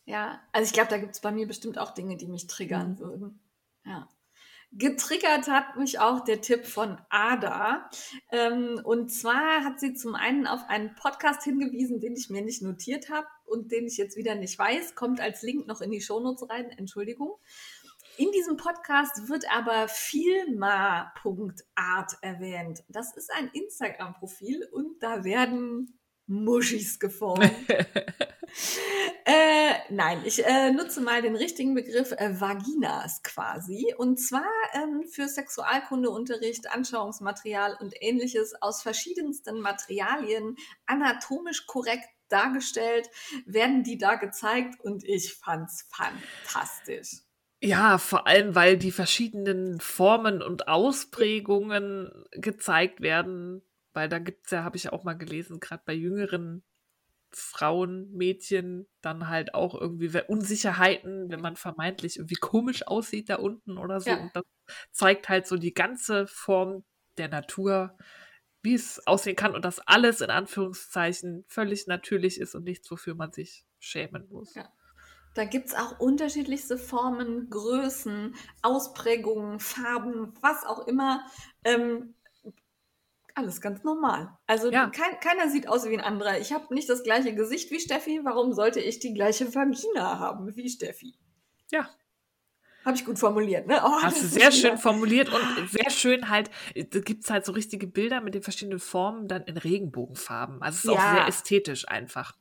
Ja, 0.05 0.41
also 0.53 0.66
ich 0.68 0.72
glaube, 0.72 0.89
da 0.89 0.99
gibt 0.99 1.14
es 1.14 1.20
bei 1.20 1.33
mir 1.33 1.49
bestimmt 1.49 1.79
auch 1.79 1.93
Dinge, 1.93 2.16
die 2.16 2.29
mich 2.29 2.47
triggern 2.47 2.93
Mhm. 2.93 2.99
würden. 2.99 3.41
Ja. 3.85 4.09
Getriggert 4.73 5.49
hat 5.49 5.77
mich 5.77 6.01
auch 6.01 6.21
der 6.25 6.41
Tipp 6.41 6.67
von 6.67 6.99
Ada. 7.09 7.89
Ähm, 8.31 8.81
und 8.85 9.11
zwar 9.11 9.64
hat 9.64 9.81
sie 9.81 9.95
zum 9.95 10.14
einen 10.14 10.47
auf 10.47 10.69
einen 10.69 10.95
Podcast 10.95 11.43
hingewiesen, 11.45 12.01
den 12.01 12.14
ich 12.14 12.31
mir 12.31 12.43
nicht 12.43 12.62
notiert 12.62 13.09
habe 13.11 13.27
und 13.47 13.73
den 13.73 13.87
ich 13.87 13.97
jetzt 13.97 14.17
wieder 14.17 14.35
nicht 14.35 14.59
weiß. 14.59 14.95
Kommt 14.95 15.21
als 15.21 15.43
Link 15.43 15.67
noch 15.67 15.81
in 15.81 15.91
die 15.91 16.01
Shownotes 16.01 16.49
rein. 16.51 16.71
Entschuldigung. 16.71 17.37
In 18.19 18.33
diesem 18.33 18.57
Podcast 18.57 19.29
wird 19.29 19.45
aber 19.51 19.89
filma.art 19.89 21.12
erwähnt. 22.23 22.83
Das 22.89 23.14
ist 23.14 23.31
ein 23.33 23.49
Instagram-Profil 23.53 24.67
und 24.73 25.03
da 25.03 25.23
werden 25.23 25.99
Muschis 26.27 26.99
geformt. 26.99 27.51
Äh, 29.29 29.74
nein, 29.91 30.22
ich 30.24 30.47
äh, 30.47 30.70
nutze 30.70 31.01
mal 31.01 31.20
den 31.20 31.35
richtigen 31.35 31.74
Begriff 31.74 32.12
äh, 32.12 32.41
Vaginas 32.41 33.22
quasi. 33.24 33.93
Und 33.99 34.20
zwar 34.20 34.47
ähm, 34.72 35.03
für 35.11 35.27
Sexualkundeunterricht, 35.27 36.70
Anschauungsmaterial 36.70 37.77
und 37.81 37.93
ähnliches 38.01 38.55
aus 38.62 38.83
verschiedensten 38.83 39.61
Materialien 39.61 40.57
anatomisch 40.87 41.66
korrekt 41.66 42.09
dargestellt, 42.29 43.11
werden 43.47 43.83
die 43.83 43.99
da 43.99 44.14
gezeigt 44.14 44.81
und 44.81 45.03
ich 45.05 45.35
fand's 45.35 45.89
fantastisch. 45.91 47.22
Ja, 47.61 47.99
vor 47.99 48.27
allem, 48.27 48.55
weil 48.55 48.77
die 48.77 48.93
verschiedenen 48.93 49.81
Formen 49.81 50.43
und 50.43 50.68
Ausprägungen 50.68 52.12
gezeigt 52.33 53.01
werden. 53.01 53.62
Weil 53.97 54.11
da 54.11 54.18
gibt's 54.18 54.51
ja, 54.51 54.62
habe 54.62 54.76
ich 54.76 54.84
ja 54.84 54.92
auch 54.92 55.05
mal 55.05 55.16
gelesen, 55.16 55.59
gerade 55.59 55.82
bei 55.86 55.94
jüngeren 55.94 56.62
Frauen, 57.30 58.12
Mädchen, 58.12 58.86
dann 59.01 59.28
halt 59.28 59.55
auch 59.55 59.74
irgendwie 59.74 60.20
Unsicherheiten, 60.28 61.30
wenn 61.30 61.40
man 61.40 61.57
vermeintlich 61.57 62.18
irgendwie 62.18 62.34
komisch 62.34 62.86
aussieht 62.86 63.30
da 63.30 63.36
unten 63.36 63.78
oder 63.78 64.01
so. 64.01 64.11
Ja. 64.11 64.18
Und 64.18 64.36
das 64.36 64.44
zeigt 64.90 65.30
halt 65.30 65.47
so 65.47 65.57
die 65.57 65.72
ganze 65.72 66.26
Form 66.26 66.84
der 67.16 67.28
Natur, 67.28 67.97
wie 68.61 68.74
es 68.74 69.07
aussehen 69.07 69.34
kann 69.34 69.55
und 69.55 69.64
dass 69.64 69.78
alles 69.78 70.20
in 70.20 70.28
Anführungszeichen 70.28 71.47
völlig 71.49 71.86
natürlich 71.86 72.38
ist 72.38 72.55
und 72.55 72.64
nichts, 72.64 72.90
wofür 72.90 73.14
man 73.14 73.32
sich 73.32 73.64
schämen 73.78 74.28
muss. 74.28 74.55
Ja. 74.55 74.70
Da 75.32 75.47
gibt's 75.47 75.74
auch 75.74 75.99
unterschiedlichste 76.01 76.76
Formen, 76.76 77.49
Größen, 77.49 78.34
Ausprägungen, 78.61 79.59
Farben, 79.59 80.34
was 80.42 80.66
auch 80.66 80.86
immer. 80.86 81.24
Ähm, 81.64 82.14
alles 83.37 83.61
ganz 83.61 83.84
normal. 83.84 84.37
Also 84.47 84.70
Ja. 84.70 84.89
kein, 84.89 85.20
keiner 85.20 85.51
sieht 85.51 85.68
aus 85.68 85.84
wie 85.89 85.95
ein 85.95 86.01
anderer. 86.01 86.39
Ich 86.41 86.53
habe 86.53 86.72
nicht 86.74 86.89
das 86.89 87.03
gleiche 87.05 87.34
Gesicht 87.34 87.70
wie 87.70 87.78
Steffi. 87.80 88.20
Warum 88.24 88.53
sollte 88.55 88.80
ich 88.80 88.99
die 88.99 89.12
gleiche 89.14 89.55
Vagina 89.55 90.18
haben 90.18 90.57
wie 90.57 90.68
Steffi? 90.68 91.14
Ja. 91.70 91.89
Habe 92.84 92.97
ich 92.97 93.05
gut 93.05 93.18
formuliert, 93.18 93.66
ne? 93.66 93.80
Oh, 93.84 94.01
Hast 94.03 94.22
du 94.22 94.26
sehr 94.26 94.53
schön 94.53 94.70
wieder- 94.72 94.78
formuliert 94.78 95.28
und 95.28 95.68
sehr 95.70 95.91
schön 95.91 96.28
halt, 96.30 96.51
da 96.74 97.01
gibt 97.01 97.24
es 97.24 97.30
halt 97.30 97.45
so 97.45 97.53
richtige 97.53 97.87
Bilder 97.89 98.20
mit 98.20 98.34
den 98.34 98.43
verschiedenen 98.43 98.78
Formen 98.78 99.26
dann 99.28 99.43
in 99.43 99.57
Regenbogenfarben. 99.57 100.62
Also 100.62 100.76
es 100.78 100.84
ist 100.84 100.91
auch 100.91 100.95
Ja. 100.95 101.14
sehr 101.16 101.26
ästhetisch 101.28 101.89
einfach. 101.89 102.37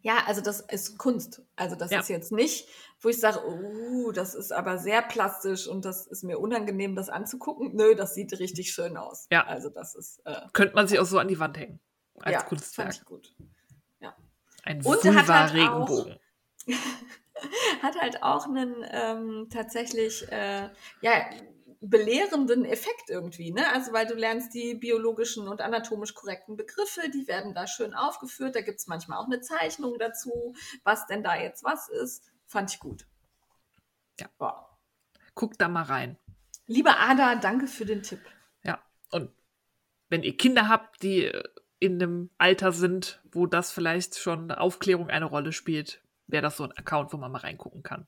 Ja, 0.00 0.24
also 0.26 0.40
das 0.40 0.60
ist 0.60 0.98
Kunst. 0.98 1.42
Also 1.56 1.76
das 1.76 1.90
Ja. 1.90 2.00
ist 2.00 2.08
jetzt 2.08 2.32
nicht, 2.32 2.66
wo 3.02 3.08
ich 3.08 3.20
sage, 3.20 3.40
uh, 3.46 4.12
das 4.12 4.34
ist 4.34 4.52
aber 4.52 4.78
sehr 4.78 5.02
plastisch 5.02 5.66
und 5.66 5.84
das 5.84 6.06
ist 6.06 6.22
mir 6.24 6.38
unangenehm, 6.38 6.94
das 6.94 7.08
anzugucken. 7.08 7.74
Nö, 7.74 7.94
das 7.94 8.14
sieht 8.14 8.32
richtig 8.38 8.72
schön 8.72 8.96
aus. 8.96 9.26
Ja. 9.30 9.46
Also 9.46 9.68
das 9.68 9.94
ist 9.94 10.20
äh, 10.24 10.40
Könnte 10.52 10.74
man 10.74 10.86
sich 10.88 10.98
auch 10.98 11.06
so 11.06 11.18
an 11.18 11.28
die 11.28 11.38
Wand 11.38 11.58
hängen. 11.58 11.80
Als 12.20 12.34
ja, 12.34 12.42
Kunstwerk. 12.42 12.88
fand 12.88 12.98
ich 12.98 13.04
gut. 13.04 13.34
Ein 14.64 14.84
Und 14.84 15.04
er 15.04 15.14
hat 15.14 15.28
halt 15.28 15.68
auch- 15.68 15.88
Vulva-Regenbogen. 15.88 16.18
Hat 17.82 18.00
halt 18.00 18.22
auch 18.22 18.46
einen 18.46 18.86
ähm, 18.88 19.48
tatsächlich 19.50 20.30
äh, 20.30 20.68
ja, 21.00 21.30
belehrenden 21.80 22.64
Effekt 22.64 23.10
irgendwie, 23.10 23.50
ne? 23.50 23.72
Also 23.72 23.92
weil 23.92 24.06
du 24.06 24.14
lernst 24.14 24.54
die 24.54 24.76
biologischen 24.76 25.48
und 25.48 25.60
anatomisch 25.60 26.14
korrekten 26.14 26.56
Begriffe, 26.56 27.10
die 27.12 27.26
werden 27.26 27.54
da 27.54 27.66
schön 27.66 27.94
aufgeführt. 27.94 28.54
Da 28.54 28.60
gibt's 28.60 28.86
manchmal 28.86 29.18
auch 29.18 29.26
eine 29.26 29.40
Zeichnung 29.40 29.98
dazu, 29.98 30.54
was 30.84 31.06
denn 31.08 31.24
da 31.24 31.34
jetzt 31.36 31.64
was 31.64 31.88
ist. 31.88 32.31
Fand 32.52 32.70
ich 32.70 32.80
gut. 32.80 33.06
Ja. 34.20 34.26
Wow. 34.36 34.66
Guckt 35.34 35.58
da 35.58 35.68
mal 35.68 35.84
rein. 35.84 36.18
Liebe 36.66 36.94
Ada, 36.98 37.36
danke 37.36 37.66
für 37.66 37.86
den 37.86 38.02
Tipp. 38.02 38.20
Ja. 38.62 38.78
Und 39.10 39.30
wenn 40.10 40.22
ihr 40.22 40.36
Kinder 40.36 40.68
habt, 40.68 41.02
die 41.02 41.32
in 41.78 41.94
einem 41.94 42.28
Alter 42.36 42.72
sind, 42.72 43.22
wo 43.32 43.46
das 43.46 43.72
vielleicht 43.72 44.18
schon 44.18 44.52
Aufklärung 44.52 45.08
eine 45.08 45.24
Rolle 45.24 45.52
spielt, 45.52 46.02
wäre 46.26 46.42
das 46.42 46.58
so 46.58 46.64
ein 46.64 46.72
Account, 46.72 47.14
wo 47.14 47.16
man 47.16 47.32
mal 47.32 47.38
reingucken 47.38 47.82
kann. 47.82 48.06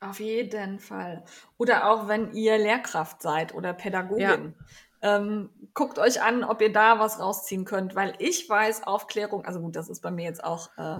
Auf 0.00 0.20
jeden 0.20 0.80
Fall. 0.80 1.24
Oder 1.56 1.90
auch 1.90 2.08
wenn 2.08 2.34
ihr 2.34 2.58
Lehrkraft 2.58 3.22
seid 3.22 3.54
oder 3.54 3.72
Pädagogin. 3.72 4.54
Ähm, 5.00 5.48
guckt 5.72 5.98
euch 5.98 6.20
an, 6.20 6.44
ob 6.44 6.60
ihr 6.60 6.74
da 6.74 6.98
was 6.98 7.20
rausziehen 7.20 7.64
könnt, 7.64 7.94
weil 7.94 8.14
ich 8.18 8.50
weiß, 8.50 8.82
Aufklärung, 8.82 9.46
also 9.46 9.60
gut, 9.60 9.76
das 9.76 9.88
ist 9.88 10.02
bei 10.02 10.10
mir 10.10 10.24
jetzt 10.24 10.44
auch 10.44 10.76
äh, 10.76 10.98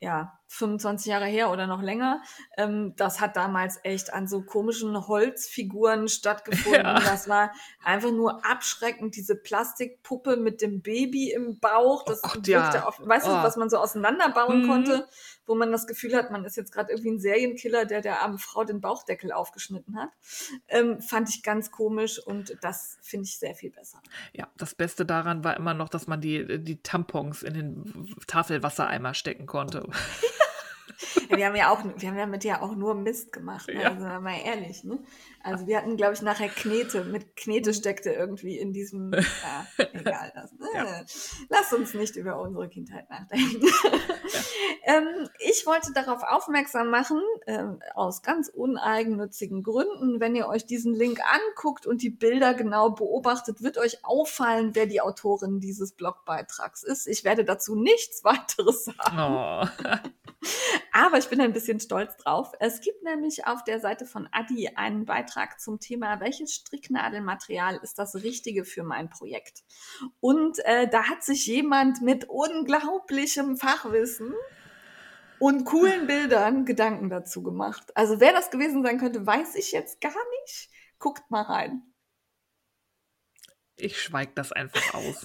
ja 0.00 0.37
25 0.48 1.06
Jahre 1.06 1.26
her 1.26 1.50
oder 1.50 1.66
noch 1.66 1.82
länger. 1.82 2.22
Ähm, 2.56 2.94
das 2.96 3.20
hat 3.20 3.36
damals 3.36 3.78
echt 3.84 4.12
an 4.12 4.26
so 4.26 4.42
komischen 4.42 5.06
Holzfiguren 5.06 6.08
stattgefunden. 6.08 6.68
Ja. 6.78 7.00
Das 7.00 7.28
war 7.28 7.52
einfach 7.82 8.10
nur 8.10 8.44
abschreckend, 8.44 9.16
diese 9.16 9.34
Plastikpuppe 9.34 10.36
mit 10.36 10.62
dem 10.62 10.80
Baby 10.80 11.32
im 11.32 11.58
Bauch. 11.58 12.04
Das 12.04 12.22
oh 12.22 12.28
Gott, 12.34 12.46
ja. 12.46 12.84
auf, 12.84 13.00
weißt 13.04 13.26
oh. 13.26 13.30
du, 13.30 13.42
was 13.42 13.56
man 13.56 13.68
so 13.68 13.78
auseinanderbauen 13.78 14.62
mhm. 14.62 14.68
konnte, 14.68 15.08
wo 15.46 15.54
man 15.54 15.72
das 15.72 15.86
Gefühl 15.86 16.14
hat, 16.14 16.30
man 16.30 16.44
ist 16.44 16.56
jetzt 16.56 16.72
gerade 16.72 16.92
irgendwie 16.92 17.10
ein 17.10 17.18
Serienkiller, 17.18 17.84
der 17.84 18.00
der 18.00 18.22
armen 18.22 18.38
Frau 18.38 18.64
den 18.64 18.80
Bauchdeckel 18.80 19.32
aufgeschnitten 19.32 19.96
hat. 19.98 20.10
Ähm, 20.68 21.00
fand 21.00 21.30
ich 21.30 21.42
ganz 21.42 21.70
komisch 21.70 22.18
und 22.24 22.56
das 22.60 22.98
finde 23.02 23.24
ich 23.24 23.38
sehr 23.38 23.54
viel 23.54 23.70
besser. 23.70 24.00
Ja, 24.32 24.48
das 24.56 24.74
Beste 24.74 25.04
daran 25.04 25.42
war 25.44 25.56
immer 25.56 25.74
noch, 25.74 25.88
dass 25.88 26.06
man 26.06 26.20
die, 26.20 26.62
die 26.62 26.82
Tampons 26.82 27.42
in 27.42 27.54
den 27.54 28.14
Tafelwassereimer 28.26 29.14
stecken 29.14 29.46
konnte. 29.46 29.88
Wir 31.28 31.46
haben 31.46 31.56
ja 31.56 31.70
auch, 31.70 31.84
wir 31.84 32.08
haben 32.08 32.18
ja 32.18 32.26
mit 32.26 32.42
dir 32.42 32.62
auch 32.62 32.74
nur 32.74 32.94
Mist 32.94 33.32
gemacht, 33.32 33.68
ne? 33.68 33.82
ja. 33.82 33.90
also 33.90 34.04
mal 34.20 34.38
ehrlich, 34.44 34.84
ne? 34.84 34.98
Also 35.48 35.66
wir 35.66 35.78
hatten, 35.78 35.96
glaube 35.96 36.12
ich, 36.12 36.20
nachher 36.20 36.48
Knete. 36.48 37.04
Mit 37.04 37.34
Knete 37.34 37.72
steckte 37.72 38.10
irgendwie 38.10 38.58
in 38.58 38.74
diesem, 38.74 39.12
ja, 39.14 39.86
egal. 39.94 40.30
Das, 40.34 40.50
ja. 40.74 41.04
Lass 41.48 41.72
uns 41.72 41.94
nicht 41.94 42.16
über 42.16 42.38
unsere 42.38 42.68
Kindheit 42.68 43.08
nachdenken. 43.08 43.66
Ja. 43.66 44.96
ähm, 44.96 45.28
ich 45.38 45.64
wollte 45.64 45.92
darauf 45.94 46.22
aufmerksam 46.22 46.90
machen, 46.90 47.22
ähm, 47.46 47.80
aus 47.94 48.22
ganz 48.22 48.48
uneigennützigen 48.48 49.62
Gründen, 49.62 50.20
wenn 50.20 50.36
ihr 50.36 50.48
euch 50.48 50.66
diesen 50.66 50.94
Link 50.94 51.20
anguckt 51.20 51.86
und 51.86 52.02
die 52.02 52.10
Bilder 52.10 52.52
genau 52.52 52.90
beobachtet, 52.90 53.62
wird 53.62 53.78
euch 53.78 54.04
auffallen, 54.04 54.74
wer 54.74 54.84
die 54.84 55.00
Autorin 55.00 55.60
dieses 55.60 55.92
Blogbeitrags 55.92 56.82
ist. 56.82 57.06
Ich 57.06 57.24
werde 57.24 57.44
dazu 57.44 57.74
nichts 57.74 58.22
weiteres 58.22 58.84
sagen. 58.84 59.18
Oh. 59.18 59.66
Aber 60.92 61.18
ich 61.18 61.28
bin 61.28 61.40
ein 61.40 61.52
bisschen 61.52 61.80
stolz 61.80 62.16
drauf. 62.16 62.52
Es 62.60 62.80
gibt 62.80 63.02
nämlich 63.02 63.46
auf 63.46 63.64
der 63.64 63.80
Seite 63.80 64.04
von 64.04 64.28
Adi 64.32 64.68
einen 64.74 65.04
Beitrag 65.04 65.37
zum 65.58 65.80
Thema, 65.80 66.20
welches 66.20 66.54
Stricknadelmaterial 66.54 67.76
ist 67.82 67.98
das 67.98 68.16
Richtige 68.16 68.64
für 68.64 68.82
mein 68.82 69.08
Projekt. 69.10 69.62
Und 70.20 70.58
äh, 70.64 70.88
da 70.88 71.04
hat 71.04 71.22
sich 71.22 71.46
jemand 71.46 72.02
mit 72.02 72.26
unglaublichem 72.28 73.56
Fachwissen 73.56 74.34
und 75.38 75.64
coolen 75.64 76.06
Bildern 76.06 76.64
Gedanken 76.64 77.08
dazu 77.10 77.42
gemacht. 77.42 77.96
Also 77.96 78.20
wer 78.20 78.32
das 78.32 78.50
gewesen 78.50 78.82
sein 78.82 78.98
könnte, 78.98 79.26
weiß 79.26 79.54
ich 79.54 79.72
jetzt 79.72 80.00
gar 80.00 80.12
nicht. 80.40 80.70
Guckt 80.98 81.30
mal 81.30 81.42
rein. 81.42 81.82
Ich 83.76 84.02
schweige 84.02 84.32
das 84.34 84.50
einfach 84.50 84.94
aus. 84.94 85.24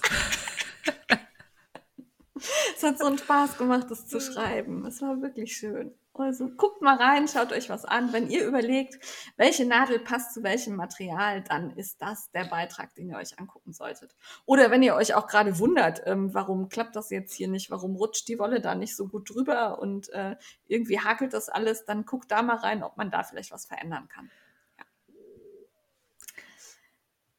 es 2.76 2.82
hat 2.82 2.98
so 2.98 3.06
einen 3.06 3.18
Spaß 3.18 3.58
gemacht, 3.58 3.90
das 3.90 4.06
zu 4.06 4.20
schreiben. 4.20 4.86
Es 4.86 5.02
war 5.02 5.20
wirklich 5.20 5.56
schön. 5.56 5.92
Also 6.16 6.48
guckt 6.48 6.80
mal 6.80 6.96
rein, 6.96 7.26
schaut 7.26 7.50
euch 7.50 7.68
was 7.68 7.84
an. 7.84 8.12
Wenn 8.12 8.30
ihr 8.30 8.46
überlegt, 8.46 8.98
welche 9.36 9.66
Nadel 9.66 9.98
passt 9.98 10.32
zu 10.32 10.44
welchem 10.44 10.76
Material, 10.76 11.42
dann 11.42 11.70
ist 11.76 12.00
das 12.00 12.30
der 12.30 12.44
Beitrag, 12.44 12.94
den 12.94 13.08
ihr 13.08 13.16
euch 13.16 13.36
angucken 13.38 13.72
solltet. 13.72 14.14
Oder 14.46 14.70
wenn 14.70 14.84
ihr 14.84 14.94
euch 14.94 15.14
auch 15.14 15.26
gerade 15.26 15.58
wundert, 15.58 16.02
ähm, 16.06 16.32
warum 16.32 16.68
klappt 16.68 16.94
das 16.94 17.10
jetzt 17.10 17.34
hier 17.34 17.48
nicht, 17.48 17.70
warum 17.72 17.96
rutscht 17.96 18.28
die 18.28 18.38
Wolle 18.38 18.60
da 18.60 18.76
nicht 18.76 18.94
so 18.94 19.08
gut 19.08 19.28
drüber 19.34 19.80
und 19.80 20.08
äh, 20.10 20.36
irgendwie 20.68 21.00
hakelt 21.00 21.34
das 21.34 21.48
alles, 21.48 21.84
dann 21.84 22.04
guckt 22.04 22.30
da 22.30 22.42
mal 22.42 22.56
rein, 22.56 22.84
ob 22.84 22.96
man 22.96 23.10
da 23.10 23.24
vielleicht 23.24 23.50
was 23.50 23.66
verändern 23.66 24.08
kann. 24.08 24.30
Ja, 24.78 24.84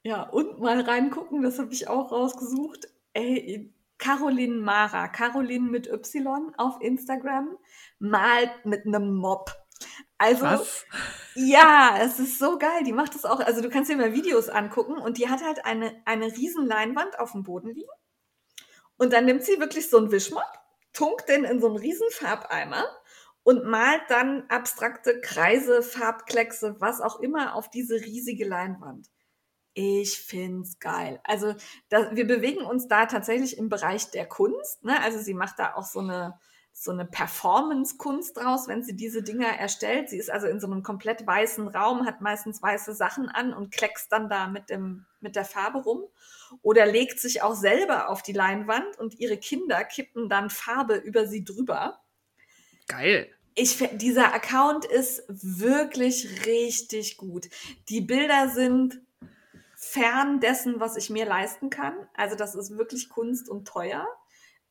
ja 0.04 0.24
und 0.24 0.60
mal 0.60 0.82
reingucken, 0.82 1.44
das 1.44 1.60
habe 1.60 1.72
ich 1.72 1.88
auch 1.88 2.12
rausgesucht. 2.12 2.90
Ey, 3.14 3.74
Caroline 4.06 4.58
Mara, 4.62 5.08
Caroline 5.08 5.68
mit 5.68 5.88
Y 5.88 6.54
auf 6.58 6.80
Instagram, 6.80 7.58
malt 7.98 8.52
mit 8.64 8.86
einem 8.86 9.16
Mob. 9.16 9.50
Also, 10.20 10.46
Was? 10.46 10.86
ja, 11.34 11.98
es 12.00 12.20
ist 12.20 12.38
so 12.38 12.60
geil. 12.60 12.84
Die 12.86 12.94
macht 12.94 13.16
das 13.16 13.26
auch. 13.26 13.40
Also, 13.40 13.62
du 13.62 13.70
kannst 13.70 13.90
dir 13.90 13.98
mal 13.98 14.14
Videos 14.14 14.48
angucken 14.48 15.00
und 15.00 15.18
die 15.18 15.28
hat 15.28 15.44
halt 15.44 15.66
eine, 15.66 15.92
eine 16.06 16.28
riesen 16.28 16.68
Leinwand 16.68 17.18
auf 17.18 17.32
dem 17.32 17.42
Boden 17.42 17.70
liegen. 17.70 17.90
Und 18.98 19.12
dann 19.12 19.26
nimmt 19.26 19.44
sie 19.44 19.60
wirklich 19.60 19.90
so 19.90 19.98
einen 19.98 20.12
Wischmopp, 20.12 20.54
tunkt 20.94 21.28
den 21.28 21.44
in 21.44 21.60
so 21.60 21.68
einen 21.68 21.78
riesen 21.78 22.08
Farbeimer 22.12 22.86
und 23.42 23.66
malt 23.66 24.04
dann 24.10 24.48
abstrakte 24.50 25.20
Kreise, 25.20 25.82
Farbkleckse, 25.82 26.76
was 26.80 27.02
auch 27.02 27.20
immer 27.22 27.56
auf 27.56 27.72
diese 27.72 27.96
riesige 27.96 28.46
Leinwand. 28.46 29.10
Ich 29.76 30.20
find's 30.20 30.80
geil. 30.80 31.20
Also 31.26 31.54
da, 31.90 32.16
wir 32.16 32.26
bewegen 32.26 32.62
uns 32.62 32.88
da 32.88 33.06
tatsächlich 33.06 33.58
im 33.58 33.70
Bereich 33.70 34.10
der 34.10 34.26
Kunst. 34.26 34.84
Ne? 34.84 35.00
Also 35.04 35.20
sie 35.20 35.34
macht 35.34 35.60
da 35.60 35.76
auch 35.76 35.84
so 35.84 36.00
eine 36.00 36.40
so 36.78 36.92
eine 36.92 37.06
Performance-Kunst 37.06 38.36
draus, 38.36 38.68
wenn 38.68 38.84
sie 38.84 38.98
diese 38.98 39.24
Dinger 39.24 39.48
erstellt. 39.48 40.10
Sie 40.10 40.18
ist 40.18 40.30
also 40.30 40.48
in 40.48 40.60
so 40.60 40.68
einem 40.68 40.84
komplett 40.84 41.26
weißen 41.26 41.70
Raum, 41.70 42.06
hat 42.06 42.20
meistens 42.20 42.62
weiße 42.62 42.94
Sachen 42.94 43.30
an 43.30 43.54
und 43.54 43.72
kleckst 43.72 44.12
dann 44.12 44.28
da 44.28 44.48
mit, 44.48 44.70
dem, 44.70 45.06
mit 45.22 45.38
der 45.38 45.46
Farbe 45.46 45.80
rum. 45.80 46.04
Oder 46.62 46.86
legt 46.86 47.22
sich 47.22 47.42
auch 47.42 47.56
selber 47.56 48.10
auf 48.10 48.24
die 48.24 48.34
Leinwand 48.34 49.00
und 49.00 49.18
ihre 49.22 49.38
Kinder 49.38 49.86
kippen 49.86 50.28
dann 50.28 50.50
Farbe 50.50 50.96
über 50.96 51.28
sie 51.28 51.46
drüber. 51.46 52.02
Geil. 52.90 53.30
Ich, 53.56 53.78
dieser 53.94 54.34
Account 54.34 54.84
ist 54.84 55.24
wirklich 55.30 56.46
richtig 56.46 57.16
gut. 57.16 57.48
Die 57.88 58.02
Bilder 58.02 58.50
sind 58.50 59.00
fern 59.96 60.42
dessen, 60.42 60.80
was 60.82 60.98
ich 60.98 61.10
mir 61.10 61.26
leisten 61.26 61.70
kann. 61.70 61.94
Also 62.14 62.36
das 62.36 62.54
ist 62.54 62.78
wirklich 62.78 63.08
Kunst 63.08 63.50
und 63.50 63.66
teuer. 63.66 64.06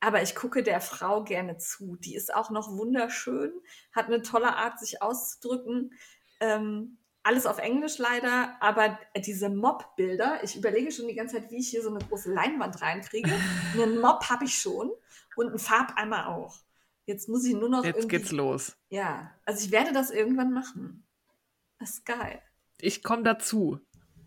Aber 0.00 0.22
ich 0.22 0.34
gucke 0.34 0.62
der 0.62 0.82
Frau 0.82 1.24
gerne 1.24 1.56
zu. 1.56 1.96
Die 1.96 2.14
ist 2.14 2.34
auch 2.34 2.50
noch 2.50 2.76
wunderschön, 2.76 3.50
hat 3.92 4.06
eine 4.06 4.20
tolle 4.20 4.54
Art, 4.54 4.78
sich 4.78 5.00
auszudrücken. 5.00 5.94
Ähm, 6.40 6.98
alles 7.22 7.46
auf 7.46 7.58
Englisch 7.58 7.96
leider, 7.96 8.54
aber 8.60 8.98
diese 9.16 9.48
Mob-Bilder, 9.48 10.44
ich 10.44 10.56
überlege 10.56 10.92
schon 10.92 11.08
die 11.08 11.14
ganze 11.14 11.36
Zeit, 11.36 11.50
wie 11.50 11.56
ich 11.56 11.70
hier 11.70 11.82
so 11.82 11.88
eine 11.88 12.04
große 12.04 12.30
Leinwand 12.30 12.82
reinkriege. 12.82 13.32
Einen 13.72 13.98
Mob 13.98 14.28
habe 14.28 14.44
ich 14.44 14.58
schon 14.58 14.92
und 15.36 15.48
einen 15.48 15.58
Farbeimer 15.58 16.28
auch. 16.28 16.58
Jetzt 17.06 17.30
muss 17.30 17.46
ich 17.46 17.54
nur 17.54 17.70
noch. 17.70 17.82
Jetzt 17.82 18.10
geht's 18.10 18.30
los. 18.30 18.76
Ja, 18.90 19.30
also 19.46 19.64
ich 19.64 19.72
werde 19.72 19.92
das 19.92 20.10
irgendwann 20.10 20.52
machen. 20.52 21.06
Das 21.78 21.90
ist 21.90 22.04
geil. 22.04 22.42
Ich 22.78 23.02
komme 23.02 23.22
dazu 23.22 23.80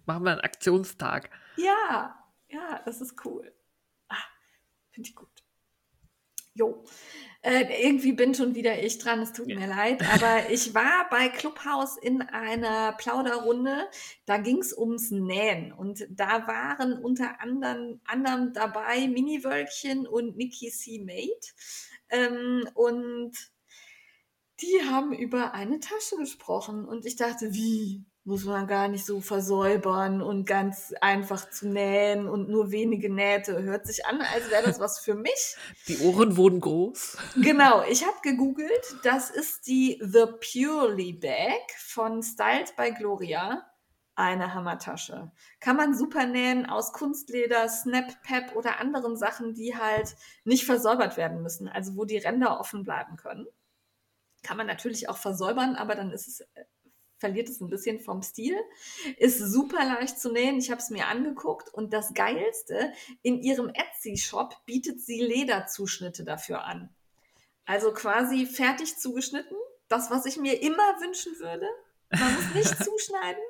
machen 0.08 0.24
wir 0.24 0.32
einen 0.32 0.42
Aktionstag. 0.42 1.30
Ja, 1.58 2.18
ja, 2.50 2.82
das 2.86 3.02
ist 3.02 3.26
cool. 3.26 3.54
Ah, 4.08 4.16
Finde 4.92 5.10
ich 5.10 5.16
gut. 5.16 5.30
Jo. 6.54 6.84
Äh, 7.44 7.88
irgendwie 7.88 8.14
bin 8.14 8.34
schon 8.34 8.56
wieder 8.56 8.84
ich 8.84 8.98
dran, 8.98 9.22
es 9.22 9.32
tut 9.32 9.48
ja. 9.48 9.60
mir 9.60 9.68
leid, 9.68 10.02
aber 10.12 10.50
ich 10.50 10.74
war 10.74 11.08
bei 11.12 11.30
Clubhouse 11.30 11.98
in 11.98 12.24
einer 12.24 12.94
Plauderrunde, 12.94 13.88
da 14.26 14.38
ging 14.38 14.58
es 14.58 14.76
ums 14.76 15.12
Nähen 15.12 15.72
und 15.72 16.08
da 16.10 16.48
waren 16.48 16.94
unter 16.94 17.40
anderem, 17.42 18.02
anderem 18.06 18.54
dabei 18.54 19.08
Mini-Wölkchen 19.08 20.08
und 20.08 20.36
Nikki 20.36 20.72
C. 20.72 21.00
Mate 21.00 21.54
ähm, 22.10 22.68
und 22.74 23.34
die 24.60 24.82
haben 24.90 25.14
über 25.14 25.54
eine 25.54 25.80
Tasche 25.80 26.18
gesprochen 26.18 26.86
und 26.86 27.06
ich 27.06 27.16
dachte, 27.16 27.54
wie? 27.54 28.04
Muss 28.28 28.44
man 28.44 28.68
gar 28.68 28.90
nicht 28.90 29.06
so 29.06 29.22
versäubern 29.22 30.22
und 30.22 30.46
ganz 30.46 30.94
einfach 31.00 31.50
zu 31.50 31.70
nähen 31.70 32.28
und 32.28 32.50
nur 32.50 32.72
wenige 32.72 33.10
Nähte. 33.10 33.64
Hört 33.64 33.88
sich 33.88 34.06
an, 34.06 34.20
als 34.20 34.52
wäre 34.52 34.64
das 34.64 34.82
was 34.82 35.00
für 35.00 35.16
mich. 35.16 35.56
Die 35.88 35.98
Ohren 36.00 36.36
wurden 36.36 36.60
groß. 36.60 37.18
Genau, 37.42 37.84
ich 37.84 38.06
habe 38.06 38.18
gegoogelt. 38.22 38.98
Das 39.04 39.30
ist 39.30 39.66
die 39.68 39.98
The 40.04 40.26
Purely 40.42 41.14
Bag 41.14 41.62
von 41.78 42.22
Styled 42.22 42.76
by 42.76 42.92
Gloria. 42.92 43.66
Eine 44.16 44.54
Hammertasche. 44.54 45.32
Kann 45.62 45.78
man 45.78 45.96
super 45.96 46.26
nähen 46.26 46.66
aus 46.66 46.92
Kunstleder, 46.92 47.70
Snap 47.70 48.22
Pep 48.24 48.58
oder 48.58 48.82
anderen 48.82 49.16
Sachen, 49.16 49.54
die 49.54 49.78
halt 49.78 50.18
nicht 50.44 50.66
versäubert 50.66 51.16
werden 51.16 51.42
müssen, 51.42 51.70
also 51.70 51.96
wo 51.96 52.04
die 52.04 52.18
Ränder 52.18 52.60
offen 52.60 52.84
bleiben 52.84 53.16
können. 53.16 53.48
Kann 54.44 54.58
man 54.58 54.68
natürlich 54.68 55.08
auch 55.08 55.18
versäubern, 55.18 55.78
aber 55.78 55.96
dann 55.96 56.12
ist 56.12 56.28
es 56.28 56.44
verliert 57.18 57.50
es 57.50 57.62
ein 57.62 57.70
bisschen 57.70 58.00
vom 58.00 58.22
Stil. 58.22 58.56
Ist 59.18 59.40
super 59.40 59.84
leicht 59.86 60.20
zu 60.20 60.32
nähen. 60.32 60.58
Ich 60.58 60.72
habe 60.72 60.82
es 60.82 60.90
mir 60.90 61.08
angeguckt 61.08 61.74
und 61.74 61.94
das 61.94 62.14
Geilste, 62.14 62.94
in 63.22 63.42
ihrem 63.42 63.70
Etsy-Shop 63.70 64.56
bietet 64.66 65.02
sie 65.02 65.22
Lederzuschnitte 65.22 66.24
dafür 66.24 66.64
an. 66.64 66.90
Also 67.66 67.94
quasi 67.94 68.46
fertig 68.46 68.98
zugeschnitten. 68.98 69.58
Das, 69.88 70.12
was 70.12 70.26
ich 70.26 70.38
mir 70.38 70.62
immer 70.62 71.00
wünschen 71.02 71.40
würde. 71.40 71.68
Man 72.10 72.34
muss 72.36 72.54
nicht 72.54 72.84
zuschneiden, 72.84 73.44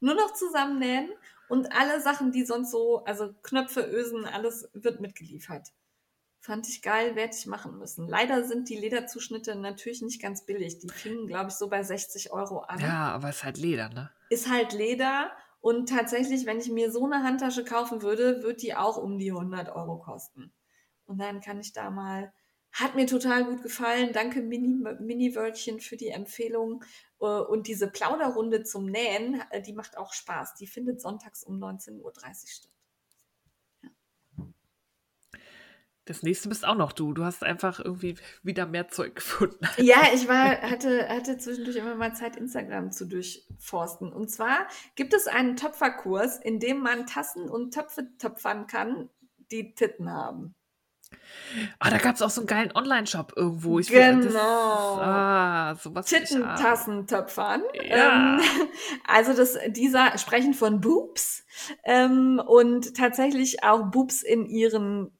nur 0.00 0.14
noch 0.14 0.34
zusammennähen 0.34 1.10
und 1.48 1.72
alle 1.72 2.00
Sachen, 2.00 2.32
die 2.32 2.44
sonst 2.44 2.70
so, 2.70 3.04
also 3.04 3.34
Knöpfe, 3.42 3.82
Ösen, 3.82 4.24
alles 4.24 4.68
wird 4.74 5.00
mitgeliefert. 5.00 5.68
Fand 6.44 6.68
ich 6.68 6.82
geil, 6.82 7.14
werde 7.14 7.36
ich 7.36 7.46
machen 7.46 7.78
müssen. 7.78 8.08
Leider 8.08 8.42
sind 8.42 8.68
die 8.68 8.76
Lederzuschnitte 8.76 9.54
natürlich 9.54 10.02
nicht 10.02 10.20
ganz 10.20 10.44
billig. 10.44 10.80
Die 10.80 10.88
fingen, 10.88 11.28
glaube 11.28 11.50
ich, 11.50 11.54
so 11.54 11.68
bei 11.68 11.84
60 11.84 12.32
Euro 12.32 12.58
an. 12.58 12.80
Ja, 12.80 13.12
aber 13.12 13.28
es 13.28 13.36
ist 13.36 13.44
halt 13.44 13.58
Leder, 13.58 13.88
ne? 13.90 14.10
Ist 14.28 14.50
halt 14.50 14.72
Leder. 14.72 15.30
Und 15.60 15.88
tatsächlich, 15.88 16.44
wenn 16.44 16.58
ich 16.58 16.68
mir 16.68 16.90
so 16.90 17.04
eine 17.04 17.22
Handtasche 17.22 17.62
kaufen 17.62 18.02
würde, 18.02 18.42
wird 18.42 18.60
die 18.60 18.74
auch 18.74 18.96
um 18.96 19.18
die 19.18 19.30
100 19.30 19.68
Euro 19.68 20.00
kosten. 20.00 20.52
Und 21.04 21.18
dann 21.18 21.40
kann 21.40 21.60
ich 21.60 21.72
da 21.72 21.90
mal 21.90 22.32
Hat 22.72 22.96
mir 22.96 23.06
total 23.06 23.44
gut 23.44 23.62
gefallen. 23.62 24.10
Danke, 24.12 24.42
Mini-Wörtchen, 24.42 25.78
für 25.78 25.96
die 25.96 26.08
Empfehlung. 26.08 26.82
Äh, 27.20 27.26
und 27.26 27.68
diese 27.68 27.88
Plauderrunde 27.88 28.64
zum 28.64 28.86
Nähen, 28.86 29.40
äh, 29.50 29.62
die 29.62 29.74
macht 29.74 29.96
auch 29.96 30.12
Spaß. 30.12 30.54
Die 30.54 30.66
findet 30.66 31.00
sonntags 31.00 31.44
um 31.44 31.62
19.30 31.62 32.00
Uhr 32.02 32.12
statt. 32.48 32.71
Das 36.04 36.22
nächste 36.22 36.48
bist 36.48 36.66
auch 36.66 36.74
noch 36.74 36.92
du. 36.92 37.12
Du 37.12 37.24
hast 37.24 37.44
einfach 37.44 37.78
irgendwie 37.78 38.16
wieder 38.42 38.66
mehr 38.66 38.88
Zeug 38.88 39.14
gefunden. 39.16 39.66
Ja, 39.76 40.02
ich 40.12 40.28
war, 40.28 40.60
hatte, 40.62 41.08
hatte 41.08 41.38
zwischendurch 41.38 41.76
immer 41.76 41.94
mal 41.94 42.14
Zeit, 42.14 42.36
Instagram 42.36 42.90
zu 42.90 43.06
durchforsten. 43.06 44.12
Und 44.12 44.28
zwar 44.30 44.66
gibt 44.96 45.14
es 45.14 45.28
einen 45.28 45.56
Töpferkurs, 45.56 46.38
in 46.38 46.58
dem 46.58 46.80
man 46.80 47.06
Tassen 47.06 47.48
und 47.48 47.72
Töpfe 47.72 48.08
töpfern 48.18 48.66
kann, 48.66 49.10
die 49.52 49.74
Titten 49.74 50.10
haben. 50.10 50.54
Ah, 51.78 51.90
da 51.90 51.98
gab 51.98 52.14
es 52.14 52.22
auch 52.22 52.30
so 52.30 52.40
einen 52.40 52.48
geilen 52.48 52.72
Online-Shop 52.74 53.34
irgendwo. 53.36 53.78
Ich 53.78 53.88
genau. 53.88 54.22
Das, 54.22 54.34
ah, 54.34 55.74
sowas 55.78 56.06
Tittentassen-Töpfern. 56.06 57.62
Ja. 57.84 58.38
Ähm, 58.38 58.40
also 59.06 59.34
das, 59.34 59.58
dieser 59.68 60.16
sprechen 60.18 60.54
von 60.54 60.80
Boobs 60.80 61.44
ähm, 61.84 62.42
und 62.44 62.96
tatsächlich 62.96 63.62
auch 63.62 63.90
Boobs 63.90 64.22
in 64.22 64.46
ihren 64.46 65.12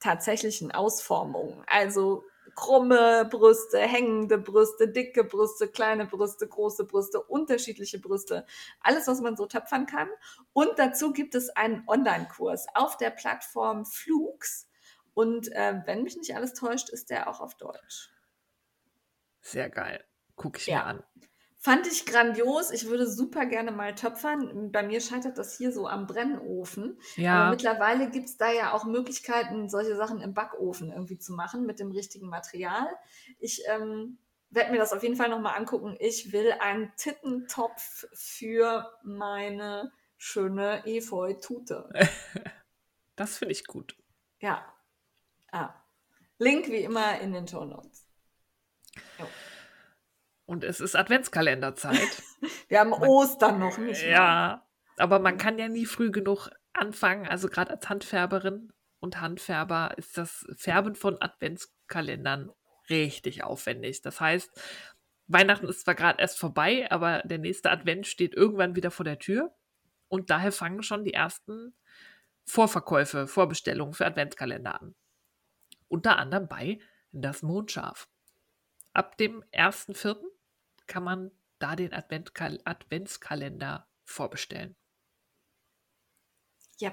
tatsächlichen 0.00 0.72
Ausformungen. 0.72 1.62
Also 1.66 2.24
krumme 2.54 3.28
Brüste, 3.30 3.78
hängende 3.78 4.38
Brüste, 4.38 4.88
dicke 4.88 5.22
Brüste, 5.24 5.68
kleine 5.68 6.06
Brüste, 6.06 6.48
große 6.48 6.86
Brüste, 6.86 7.22
unterschiedliche 7.22 8.00
Brüste. 8.00 8.46
Alles, 8.80 9.06
was 9.06 9.20
man 9.20 9.36
so 9.36 9.46
töpfern 9.46 9.86
kann. 9.86 10.08
Und 10.52 10.76
dazu 10.76 11.12
gibt 11.12 11.34
es 11.34 11.50
einen 11.50 11.84
Online-Kurs 11.86 12.66
auf 12.74 12.96
der 12.96 13.10
Plattform 13.10 13.86
Flux. 13.86 14.68
Und 15.14 15.52
äh, 15.52 15.82
wenn 15.86 16.02
mich 16.02 16.16
nicht 16.16 16.34
alles 16.34 16.54
täuscht, 16.54 16.88
ist 16.90 17.10
der 17.10 17.28
auch 17.28 17.40
auf 17.40 17.56
Deutsch. 17.56 18.10
Sehr 19.40 19.70
geil. 19.70 20.04
Guck 20.36 20.58
ich 20.58 20.66
ja. 20.66 20.78
mir 20.78 20.84
an. 20.84 21.04
Fand 21.60 21.88
ich 21.88 22.06
grandios. 22.06 22.70
Ich 22.70 22.86
würde 22.86 23.10
super 23.10 23.44
gerne 23.44 23.72
mal 23.72 23.94
töpfern. 23.94 24.70
Bei 24.70 24.84
mir 24.84 25.00
scheitert 25.00 25.38
das 25.38 25.56
hier 25.56 25.72
so 25.72 25.88
am 25.88 26.06
Brennofen. 26.06 27.00
Ja. 27.16 27.40
Aber 27.40 27.50
mittlerweile 27.50 28.10
gibt 28.10 28.28
es 28.28 28.36
da 28.36 28.52
ja 28.52 28.72
auch 28.72 28.84
Möglichkeiten, 28.84 29.68
solche 29.68 29.96
Sachen 29.96 30.20
im 30.20 30.34
Backofen 30.34 30.92
irgendwie 30.92 31.18
zu 31.18 31.32
machen 31.32 31.66
mit 31.66 31.80
dem 31.80 31.90
richtigen 31.90 32.28
Material. 32.28 32.86
Ich 33.40 33.62
ähm, 33.68 34.18
werde 34.50 34.70
mir 34.70 34.78
das 34.78 34.92
auf 34.92 35.02
jeden 35.02 35.16
Fall 35.16 35.28
nochmal 35.30 35.56
angucken. 35.56 35.96
Ich 35.98 36.32
will 36.32 36.52
einen 36.60 36.92
Tittentopf 36.96 38.06
für 38.12 38.92
meine 39.02 39.90
schöne 40.16 40.84
Efeu-Tute. 40.86 41.88
Das 43.16 43.36
finde 43.36 43.50
ich 43.50 43.66
gut. 43.66 43.96
Ja. 44.38 44.64
Ah. 45.50 45.74
Link 46.38 46.68
wie 46.68 46.84
immer 46.84 47.20
in 47.20 47.32
den 47.32 47.48
Show 47.48 47.64
Notes. 47.64 48.06
Jo. 49.18 49.26
Und 50.48 50.64
es 50.64 50.80
ist 50.80 50.96
Adventskalenderzeit. 50.96 52.22
Wir 52.68 52.80
haben 52.80 52.88
man, 52.88 53.02
Ostern 53.02 53.58
noch 53.58 53.76
nicht. 53.76 54.00
Mal. 54.00 54.10
Ja, 54.10 54.66
aber 54.96 55.18
man 55.18 55.36
kann 55.36 55.58
ja 55.58 55.68
nie 55.68 55.84
früh 55.84 56.10
genug 56.10 56.48
anfangen. 56.72 57.28
Also 57.28 57.50
gerade 57.50 57.72
als 57.72 57.86
Handfärberin 57.86 58.72
und 58.98 59.20
Handfärber 59.20 59.92
ist 59.98 60.16
das 60.16 60.46
Färben 60.56 60.94
von 60.94 61.20
Adventskalendern 61.20 62.50
richtig 62.88 63.44
aufwendig. 63.44 64.00
Das 64.00 64.22
heißt, 64.22 64.50
Weihnachten 65.26 65.68
ist 65.68 65.84
zwar 65.84 65.94
gerade 65.94 66.18
erst 66.18 66.38
vorbei, 66.38 66.90
aber 66.90 67.20
der 67.26 67.36
nächste 67.36 67.70
Advent 67.70 68.06
steht 68.06 68.34
irgendwann 68.34 68.74
wieder 68.74 68.90
vor 68.90 69.04
der 69.04 69.18
Tür. 69.18 69.54
Und 70.08 70.30
daher 70.30 70.50
fangen 70.50 70.82
schon 70.82 71.04
die 71.04 71.12
ersten 71.12 71.74
Vorverkäufe, 72.46 73.26
Vorbestellungen 73.26 73.92
für 73.92 74.06
Adventskalender 74.06 74.80
an. 74.80 74.94
Unter 75.88 76.16
anderem 76.16 76.48
bei 76.48 76.78
Das 77.12 77.42
Mondschaf. 77.42 78.08
Ab 78.94 79.18
dem 79.18 79.44
1.4 79.52 80.37
kann 80.88 81.04
man 81.04 81.30
da 81.58 81.76
den 81.76 81.92
Adventkal 81.92 82.60
Adventskalender 82.64 83.86
vorbestellen. 84.04 84.76
Ja. 86.78 86.92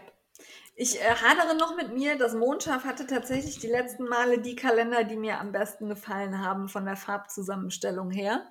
Ich 0.78 1.00
äh, 1.00 1.16
hadere 1.16 1.56
noch 1.56 1.78
mit 1.78 1.94
mir. 1.94 2.18
Das 2.18 2.34
Mondschaf 2.34 2.84
hatte 2.84 3.08
tatsächlich 3.08 3.60
die 3.60 3.68
letzten 3.68 4.04
Male 4.04 4.40
die 4.40 4.58
Kalender, 4.58 5.06
die 5.06 5.16
mir 5.16 5.40
am 5.40 5.54
besten 5.54 5.88
gefallen 5.88 6.44
haben 6.44 6.68
von 6.68 6.84
der 6.84 6.98
Farbzusammenstellung 6.98 8.12
her. 8.12 8.46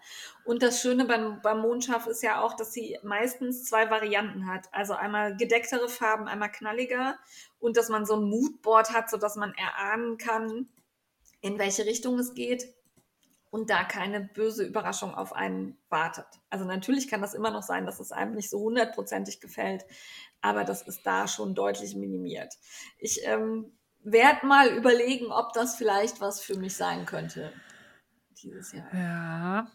Und 0.46 0.62
das 0.62 0.80
Schöne 0.80 1.04
beim, 1.04 1.42
beim 1.42 1.60
Mondschaf 1.60 2.06
ist 2.06 2.22
ja 2.22 2.40
auch, 2.40 2.54
dass 2.54 2.72
sie 2.72 2.98
meistens 3.02 3.64
zwei 3.64 3.90
Varianten 3.90 4.46
hat. 4.46 4.68
Also 4.72 4.94
einmal 4.94 5.36
gedecktere 5.36 5.90
Farben, 5.90 6.26
einmal 6.26 6.50
knalliger. 6.50 7.18
Und 7.58 7.76
dass 7.76 7.90
man 7.90 8.06
so 8.06 8.14
ein 8.16 8.24
Moodboard 8.24 8.92
hat, 8.92 9.10
sodass 9.10 9.36
man 9.36 9.52
erahnen 9.52 10.16
kann, 10.16 10.70
in 11.42 11.58
welche 11.58 11.84
Richtung 11.84 12.18
es 12.18 12.32
geht 12.32 12.74
und 13.54 13.70
da 13.70 13.84
keine 13.84 14.20
böse 14.20 14.64
Überraschung 14.64 15.14
auf 15.14 15.32
einen 15.32 15.78
wartet. 15.88 16.26
Also 16.50 16.64
natürlich 16.64 17.06
kann 17.06 17.22
das 17.22 17.34
immer 17.34 17.52
noch 17.52 17.62
sein, 17.62 17.86
dass 17.86 18.00
es 18.00 18.10
einem 18.10 18.34
nicht 18.34 18.50
so 18.50 18.58
hundertprozentig 18.58 19.40
gefällt, 19.40 19.84
aber 20.40 20.64
das 20.64 20.82
ist 20.82 21.06
da 21.06 21.28
schon 21.28 21.54
deutlich 21.54 21.94
minimiert. 21.94 22.52
Ich 22.98 23.24
ähm, 23.24 23.78
werde 24.00 24.44
mal 24.44 24.70
überlegen, 24.70 25.26
ob 25.26 25.52
das 25.52 25.76
vielleicht 25.76 26.20
was 26.20 26.40
für 26.40 26.58
mich 26.58 26.74
sein 26.76 27.06
könnte 27.06 27.52
dieses 28.42 28.72
Jahr. 28.72 28.92
Ja, 28.92 29.68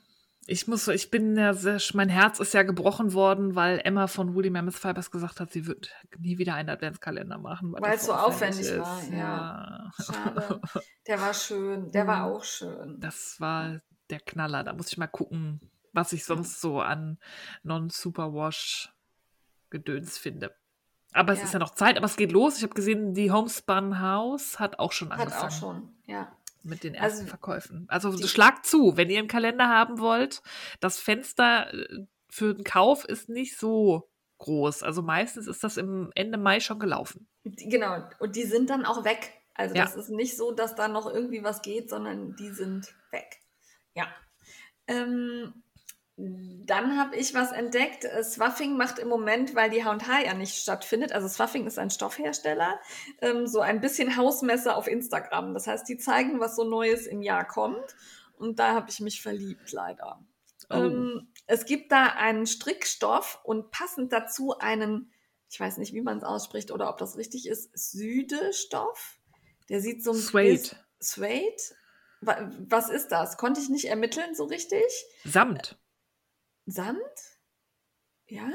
ich 0.45 0.67
muss, 0.67 0.87
ich 0.87 1.09
bin 1.11 1.35
ja 1.37 1.53
sehr, 1.53 1.79
mein 1.93 2.09
Herz 2.09 2.39
ist 2.39 2.55
ja 2.55 2.63
gebrochen 2.63 3.13
worden, 3.13 3.53
weil 3.55 3.79
Emma 3.83 4.07
von 4.07 4.33
Woody 4.33 4.49
Mammoth 4.49 4.73
Fibers 4.75 5.11
gesagt 5.11 5.39
hat, 5.39 5.51
sie 5.51 5.67
wird 5.67 5.91
nie 6.17 6.39
wieder 6.39 6.55
einen 6.55 6.69
Adventskalender 6.69 7.37
machen. 7.37 7.75
Weil, 7.77 7.95
es 7.95 8.05
so 8.05 8.13
aufwendig, 8.13 8.79
aufwendig 8.79 9.11
war, 9.11 9.19
ja. 9.19 9.91
ja. 9.97 10.03
Schade. 10.03 10.61
Der 11.07 11.21
war 11.21 11.33
schön, 11.33 11.91
der 11.91 12.05
war 12.05 12.27
mhm. 12.27 12.33
auch 12.33 12.43
schön. 12.43 12.99
Das 12.99 13.39
war 13.39 13.79
der 14.11 14.19
Knaller. 14.19 14.63
Da 14.63 14.73
muss 14.73 14.91
ich 14.91 14.97
mal 14.97 15.07
gucken, 15.07 15.59
was 15.91 16.13
ich 16.13 16.23
sonst 16.23 16.61
so 16.61 16.81
an 16.81 17.17
Non-Superwash-Gedöns 17.63 20.19
finde. 20.19 20.55
Aber 21.13 21.33
es 21.33 21.39
ja. 21.39 21.45
ist 21.45 21.53
ja 21.53 21.59
noch 21.59 21.73
Zeit, 21.73 21.97
aber 21.97 22.05
es 22.05 22.15
geht 22.15 22.31
los. 22.31 22.57
Ich 22.57 22.63
habe 22.63 22.75
gesehen, 22.75 23.15
die 23.15 23.31
Homespun 23.31 23.99
House 23.99 24.59
hat 24.59 24.77
auch 24.77 24.91
schon 24.91 25.11
angefangen. 25.11 25.35
Hat 25.35 25.47
auch 25.47 25.51
schon, 25.51 25.95
ja 26.05 26.31
mit 26.63 26.83
den 26.83 26.93
ersten 26.93 27.21
also, 27.21 27.29
Verkäufen. 27.29 27.85
Also 27.87 28.17
schlagt 28.27 28.65
zu, 28.65 28.97
wenn 28.97 29.09
ihr 29.09 29.19
einen 29.19 29.27
Kalender 29.27 29.67
haben 29.67 29.99
wollt. 29.99 30.41
Das 30.79 30.99
Fenster 30.99 31.73
äh, 31.73 32.05
für 32.29 32.53
den 32.53 32.63
Kauf 32.63 33.05
ist 33.05 33.29
nicht 33.29 33.57
so 33.57 34.09
groß. 34.39 34.83
Also 34.83 35.01
meistens 35.01 35.47
ist 35.47 35.63
das 35.63 35.77
im 35.77 36.11
Ende 36.15 36.37
Mai 36.37 36.59
schon 36.59 36.79
gelaufen. 36.79 37.27
Genau, 37.43 38.03
und 38.19 38.35
die 38.35 38.43
sind 38.43 38.69
dann 38.69 38.85
auch 38.85 39.03
weg. 39.03 39.33
Also 39.53 39.75
ja. 39.75 39.83
das 39.83 39.95
ist 39.95 40.09
nicht 40.09 40.37
so, 40.37 40.51
dass 40.51 40.75
da 40.75 40.87
noch 40.87 41.05
irgendwie 41.05 41.43
was 41.43 41.61
geht, 41.61 41.89
sondern 41.89 42.35
die 42.37 42.49
sind 42.49 42.93
weg. 43.11 43.39
Ja. 43.93 44.07
Ähm, 44.87 45.63
dann 46.65 46.97
habe 46.97 47.15
ich 47.15 47.33
was 47.33 47.51
entdeckt. 47.51 48.05
Äh, 48.05 48.23
Swaffing 48.23 48.75
macht 48.75 48.99
im 48.99 49.07
Moment, 49.07 49.55
weil 49.55 49.69
die 49.69 49.83
H&H 49.83 50.21
ja 50.25 50.33
nicht 50.33 50.55
stattfindet, 50.55 51.13
also 51.13 51.27
Swaffing 51.27 51.65
ist 51.65 51.79
ein 51.79 51.89
Stoffhersteller, 51.89 52.79
ähm, 53.21 53.47
so 53.47 53.61
ein 53.61 53.79
bisschen 53.79 54.17
Hausmesser 54.17 54.75
auf 54.75 54.87
Instagram. 54.87 55.53
Das 55.53 55.67
heißt, 55.67 55.87
die 55.87 55.97
zeigen, 55.97 56.39
was 56.39 56.55
so 56.55 56.63
Neues 56.63 57.07
im 57.07 57.21
Jahr 57.21 57.47
kommt. 57.47 57.95
Und 58.37 58.59
da 58.59 58.73
habe 58.73 58.89
ich 58.89 58.99
mich 58.99 59.21
verliebt, 59.21 59.71
leider. 59.71 60.19
Oh. 60.69 60.75
Ähm, 60.75 61.27
es 61.47 61.65
gibt 61.65 61.91
da 61.91 62.05
einen 62.05 62.45
Strickstoff 62.45 63.39
und 63.43 63.71
passend 63.71 64.13
dazu 64.13 64.57
einen, 64.59 65.11
ich 65.49 65.59
weiß 65.59 65.77
nicht, 65.77 65.93
wie 65.93 66.01
man 66.01 66.17
es 66.17 66.23
ausspricht 66.23 66.71
oder 66.71 66.89
ob 66.89 66.97
das 66.97 67.17
richtig 67.17 67.47
ist, 67.47 67.69
Südestoff. 67.73 69.17
Der 69.69 69.81
sieht 69.81 70.03
so 70.03 70.11
ein 70.11 70.17
Suede. 70.17 70.69
Suede? 70.99 71.55
Was 72.21 72.89
ist 72.89 73.09
das? 73.09 73.37
Konnte 73.37 73.61
ich 73.61 73.69
nicht 73.69 73.85
ermitteln 73.85 74.35
so 74.35 74.43
richtig. 74.45 74.83
Samt. 75.23 75.77
Sand? 76.71 76.99
Ja? 78.27 78.51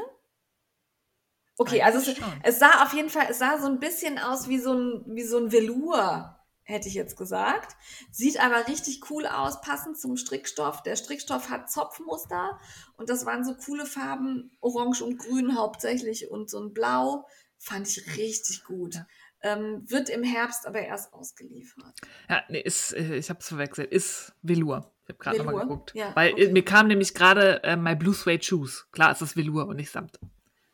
Okay, 1.57 1.83
also 1.83 1.99
es, 1.99 2.19
es, 2.43 2.59
sah 2.59 2.83
auf 2.83 2.93
jeden 2.95 3.11
Fall, 3.11 3.27
es 3.31 3.39
sah 3.39 3.59
so 3.59 3.67
ein 3.67 3.79
bisschen 3.79 4.19
aus 4.19 4.49
wie 4.49 4.59
so 4.59 4.73
ein, 4.73 5.05
wie 5.07 5.23
so 5.23 5.39
ein 5.39 5.53
Velour, 5.53 6.37
hätte 6.65 6.89
ich 6.89 6.95
jetzt 6.95 7.17
gesagt. 7.17 7.77
Sieht 8.11 8.41
aber 8.41 8.67
richtig 8.67 9.09
cool 9.11 9.27
aus, 9.27 9.61
passend 9.61 9.99
zum 9.99 10.17
Strickstoff. 10.17 10.83
Der 10.83 10.97
Strickstoff 10.97 11.51
hat 11.51 11.71
Zopfmuster 11.71 12.59
und 12.97 13.09
das 13.09 13.25
waren 13.25 13.45
so 13.45 13.55
coole 13.55 13.87
Farben, 13.87 14.51
orange 14.61 15.03
und 15.03 15.19
grün 15.19 15.57
hauptsächlich 15.57 16.29
und 16.29 16.51
so 16.51 16.61
ein 16.61 16.73
Blau. 16.73 17.27
Fand 17.59 17.87
ich 17.87 18.17
richtig 18.17 18.65
gut. 18.65 18.95
Ja. 18.95 19.07
Ähm, 19.43 19.85
wird 19.87 20.09
im 20.09 20.23
Herbst 20.23 20.67
aber 20.67 20.81
erst 20.81 21.13
ausgeliefert. 21.13 22.01
Ja, 22.29 22.43
nee, 22.49 22.61
ist, 22.61 22.95
äh, 22.95 23.17
ich 23.17 23.29
habe 23.29 23.41
es 23.41 23.49
verwechselt, 23.49 23.93
ist 23.93 24.33
Velour. 24.43 24.94
Ich 25.05 25.09
habe 25.11 25.19
gerade 25.19 25.39
nochmal 25.39 25.63
geguckt. 25.63 25.93
Ja, 25.95 26.17
Weil 26.17 26.33
okay. 26.33 26.51
mir 26.51 26.65
kam 26.65 26.89
nämlich 26.89 27.13
gerade 27.13 27.63
äh, 27.63 27.77
My 27.77 27.95
Blue 27.95 28.15
Suede 28.15 28.43
Shoes. 28.43 28.89
Klar 28.91 29.13
ist 29.13 29.21
das 29.21 29.37
Velour 29.37 29.67
und 29.67 29.77
nicht 29.77 29.91
Samt. 29.91 30.19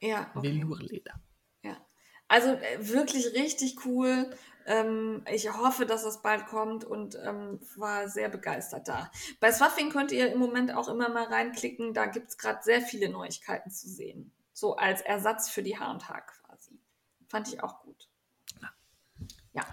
Ja. 0.01 0.31
Okay. 0.35 0.49
Velourleder. 0.49 1.15
Ja. 1.63 1.77
Also 2.29 2.51
äh, 2.51 2.79
wirklich 2.79 3.35
richtig 3.35 3.85
cool. 3.85 4.31
Ähm, 4.67 5.25
ich 5.33 5.53
hoffe, 5.53 5.85
dass 5.85 6.05
das 6.05 6.23
bald 6.23 6.47
kommt 6.47 6.85
und 6.85 7.19
ähm, 7.25 7.59
war 7.77 8.09
sehr 8.09 8.29
begeistert 8.29 8.87
da. 8.87 9.11
Bei 9.41 9.51
Swaffing 9.51 9.91
könnt 9.91 10.13
ihr 10.13 10.33
im 10.33 10.39
Moment 10.39 10.73
auch 10.75 10.89
immer 10.89 11.09
mal 11.09 11.25
reinklicken. 11.25 11.93
Da 11.93 12.07
gibt 12.07 12.29
es 12.29 12.39
gerade 12.39 12.63
sehr 12.63 12.83
viele 12.83 13.09
Neuigkeiten 13.09 13.71
zu 13.71 13.89
sehen. 13.89 14.33
So 14.53 14.77
als 14.77 15.01
Ersatz 15.01 15.49
für 15.49 15.65
die 15.65 15.79
H&H 15.79 16.21
quasi. 16.21 16.79
Fand 17.29 17.49
ich 17.49 17.63
auch 17.63 17.81
gut. 17.83 18.09
Ja. 19.53 19.67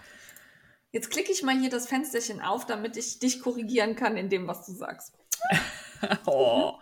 Jetzt 0.98 1.12
klicke 1.12 1.32
ich 1.32 1.44
mal 1.44 1.56
hier 1.56 1.70
das 1.70 1.88
Fensterchen 1.88 2.42
auf, 2.42 2.66
damit 2.66 2.98
ich 2.98 3.20
dich 3.20 3.40
korrigieren 3.40 3.96
kann 3.96 4.18
in 4.18 4.30
dem, 4.30 4.48
was 4.48 4.66
du 4.66 4.72
sagst. 4.72 5.16
oh, 6.26 6.74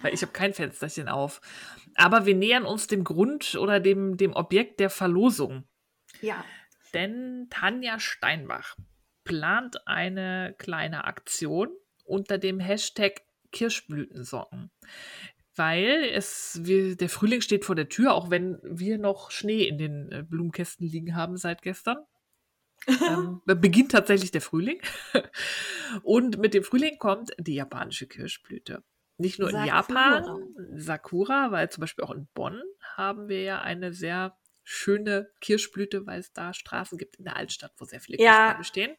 weil 0.00 0.14
ich 0.14 0.22
habe 0.22 0.32
kein 0.32 0.54
Fensterchen 0.54 1.06
auf. 1.06 1.42
Aber 1.94 2.24
wir 2.24 2.34
nähern 2.34 2.64
uns 2.64 2.86
dem 2.86 3.04
Grund 3.04 3.56
oder 3.56 3.78
dem, 3.78 4.16
dem 4.16 4.32
Objekt 4.32 4.80
der 4.80 4.88
Verlosung. 4.88 5.64
Ja. 6.22 6.42
Denn 6.94 7.48
Tanja 7.50 8.00
Steinbach 8.00 8.74
plant 9.24 9.86
eine 9.86 10.54
kleine 10.56 11.04
Aktion 11.04 11.68
unter 12.06 12.38
dem 12.38 12.60
Hashtag 12.60 13.20
Kirschblütensocken. 13.52 14.70
Weil 15.54 16.08
es, 16.14 16.58
wir, 16.62 16.96
der 16.96 17.10
Frühling 17.10 17.42
steht 17.42 17.66
vor 17.66 17.74
der 17.74 17.90
Tür, 17.90 18.14
auch 18.14 18.30
wenn 18.30 18.60
wir 18.62 18.96
noch 18.96 19.30
Schnee 19.30 19.64
in 19.64 19.76
den 19.76 20.10
äh, 20.10 20.22
Blumenkästen 20.22 20.86
liegen 20.86 21.14
haben 21.14 21.36
seit 21.36 21.60
gestern. 21.60 21.98
Ähm, 22.86 23.42
beginnt 23.60 23.92
tatsächlich 23.92 24.30
der 24.30 24.40
Frühling. 24.40 24.80
Und 26.02 26.38
mit 26.38 26.54
dem 26.54 26.64
Frühling 26.64 26.98
kommt 26.98 27.30
die 27.38 27.54
japanische 27.54 28.06
Kirschblüte. 28.06 28.82
Nicht 29.18 29.40
nur 29.40 29.50
Sakura. 29.50 29.64
in 29.64 29.68
Japan, 29.68 30.54
Sakura, 30.76 31.50
weil 31.50 31.70
zum 31.70 31.80
Beispiel 31.80 32.04
auch 32.04 32.12
in 32.12 32.28
Bonn 32.34 32.62
haben 32.96 33.28
wir 33.28 33.42
ja 33.42 33.60
eine 33.60 33.92
sehr 33.92 34.36
schöne 34.62 35.30
Kirschblüte, 35.40 36.06
weil 36.06 36.20
es 36.20 36.32
da 36.32 36.54
Straßen 36.54 36.98
gibt 36.98 37.16
in 37.16 37.24
der 37.24 37.36
Altstadt, 37.36 37.72
wo 37.78 37.84
sehr 37.84 38.00
viele 38.00 38.22
ja. 38.22 38.54
Kirschbäume 38.54 38.64
stehen. 38.64 38.96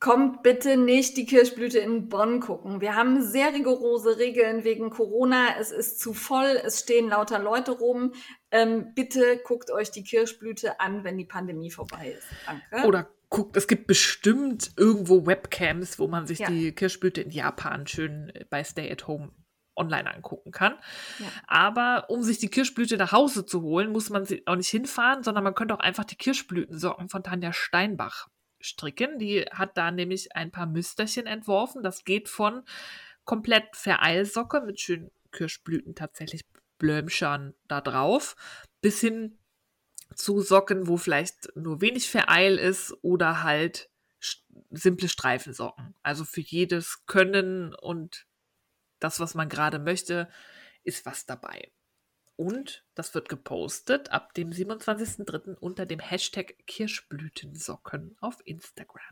Kommt 0.00 0.42
bitte 0.42 0.78
nicht 0.78 1.18
die 1.18 1.26
Kirschblüte 1.26 1.78
in 1.78 2.08
Bonn 2.08 2.40
gucken. 2.40 2.80
Wir 2.80 2.96
haben 2.96 3.22
sehr 3.22 3.52
rigorose 3.52 4.18
Regeln 4.18 4.64
wegen 4.64 4.88
Corona. 4.88 5.58
Es 5.60 5.70
ist 5.70 6.00
zu 6.00 6.14
voll, 6.14 6.58
es 6.64 6.80
stehen 6.80 7.10
lauter 7.10 7.38
Leute 7.38 7.72
rum. 7.72 8.14
Ähm, 8.50 8.94
bitte 8.94 9.38
guckt 9.44 9.70
euch 9.70 9.90
die 9.90 10.02
Kirschblüte 10.02 10.80
an, 10.80 11.04
wenn 11.04 11.18
die 11.18 11.26
Pandemie 11.26 11.70
vorbei 11.70 12.16
ist. 12.16 12.26
Danke. 12.46 12.88
Oder 12.88 13.10
guckt, 13.30 13.56
es 13.56 13.68
gibt 13.68 13.86
bestimmt 13.86 14.72
irgendwo 14.76 15.24
Webcams, 15.24 15.98
wo 15.98 16.08
man 16.08 16.26
sich 16.26 16.40
ja. 16.40 16.50
die 16.50 16.72
Kirschblüte 16.72 17.22
in 17.22 17.30
Japan 17.30 17.86
schön 17.86 18.32
bei 18.50 18.62
Stay 18.64 18.90
at 18.90 19.06
Home 19.06 19.30
online 19.76 20.12
angucken 20.12 20.50
kann. 20.50 20.74
Ja. 21.18 21.26
Aber 21.46 22.10
um 22.10 22.22
sich 22.22 22.38
die 22.38 22.48
Kirschblüte 22.48 22.96
nach 22.96 23.12
Hause 23.12 23.46
zu 23.46 23.62
holen, 23.62 23.92
muss 23.92 24.10
man 24.10 24.26
sie 24.26 24.46
auch 24.46 24.56
nicht 24.56 24.68
hinfahren, 24.68 25.22
sondern 25.22 25.44
man 25.44 25.54
könnte 25.54 25.74
auch 25.74 25.80
einfach 25.80 26.04
die 26.04 26.16
Kirschblütensocken 26.16 27.08
von 27.08 27.22
Tanja 27.22 27.52
Steinbach 27.52 28.28
stricken. 28.60 29.18
Die 29.18 29.42
hat 29.50 29.76
da 29.78 29.90
nämlich 29.90 30.36
ein 30.36 30.50
paar 30.50 30.66
Müsterchen 30.66 31.26
entworfen. 31.26 31.82
Das 31.82 32.04
geht 32.04 32.28
von 32.28 32.62
komplett 33.24 33.74
Vereilsocke 33.74 34.60
mit 34.60 34.80
schönen 34.80 35.10
Kirschblüten 35.32 35.94
tatsächlich 35.94 36.42
Blömschern 36.78 37.54
da 37.68 37.80
drauf, 37.80 38.36
bis 38.80 39.00
hin 39.00 39.38
zu 40.22 40.40
Socken, 40.40 40.86
wo 40.86 40.96
vielleicht 40.96 41.54
nur 41.56 41.80
wenig 41.80 42.10
Vereil 42.10 42.56
ist 42.56 42.94
oder 43.02 43.42
halt 43.42 43.90
simple 44.70 45.08
Streifensocken. 45.08 45.94
Also 46.02 46.24
für 46.24 46.40
jedes 46.40 47.06
Können 47.06 47.74
und 47.74 48.26
das, 48.98 49.18
was 49.18 49.34
man 49.34 49.48
gerade 49.48 49.78
möchte, 49.78 50.28
ist 50.84 51.06
was 51.06 51.26
dabei. 51.26 51.70
Und 52.36 52.84
das 52.94 53.14
wird 53.14 53.28
gepostet 53.28 54.12
ab 54.12 54.32
dem 54.34 54.50
27.03. 54.50 55.56
unter 55.58 55.84
dem 55.84 55.98
Hashtag 56.00 56.54
Kirschblütensocken 56.66 58.16
auf 58.20 58.38
Instagram. 58.44 59.02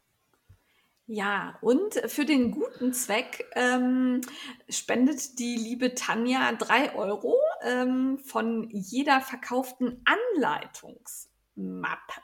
Ja, 1.06 1.59
und 1.62 1.94
für 2.06 2.26
den 2.26 2.51
guten 2.51 2.93
Zweck 2.93 3.47
ähm, 3.55 4.20
spendet 4.68 5.39
die 5.39 5.56
liebe 5.56 5.94
Tanja 5.94 6.52
drei 6.52 6.94
Euro 6.94 7.35
ähm, 7.62 8.18
von 8.18 8.68
jeder 8.70 9.20
verkauften 9.20 10.05
Anleitungsmappe. 10.36 12.22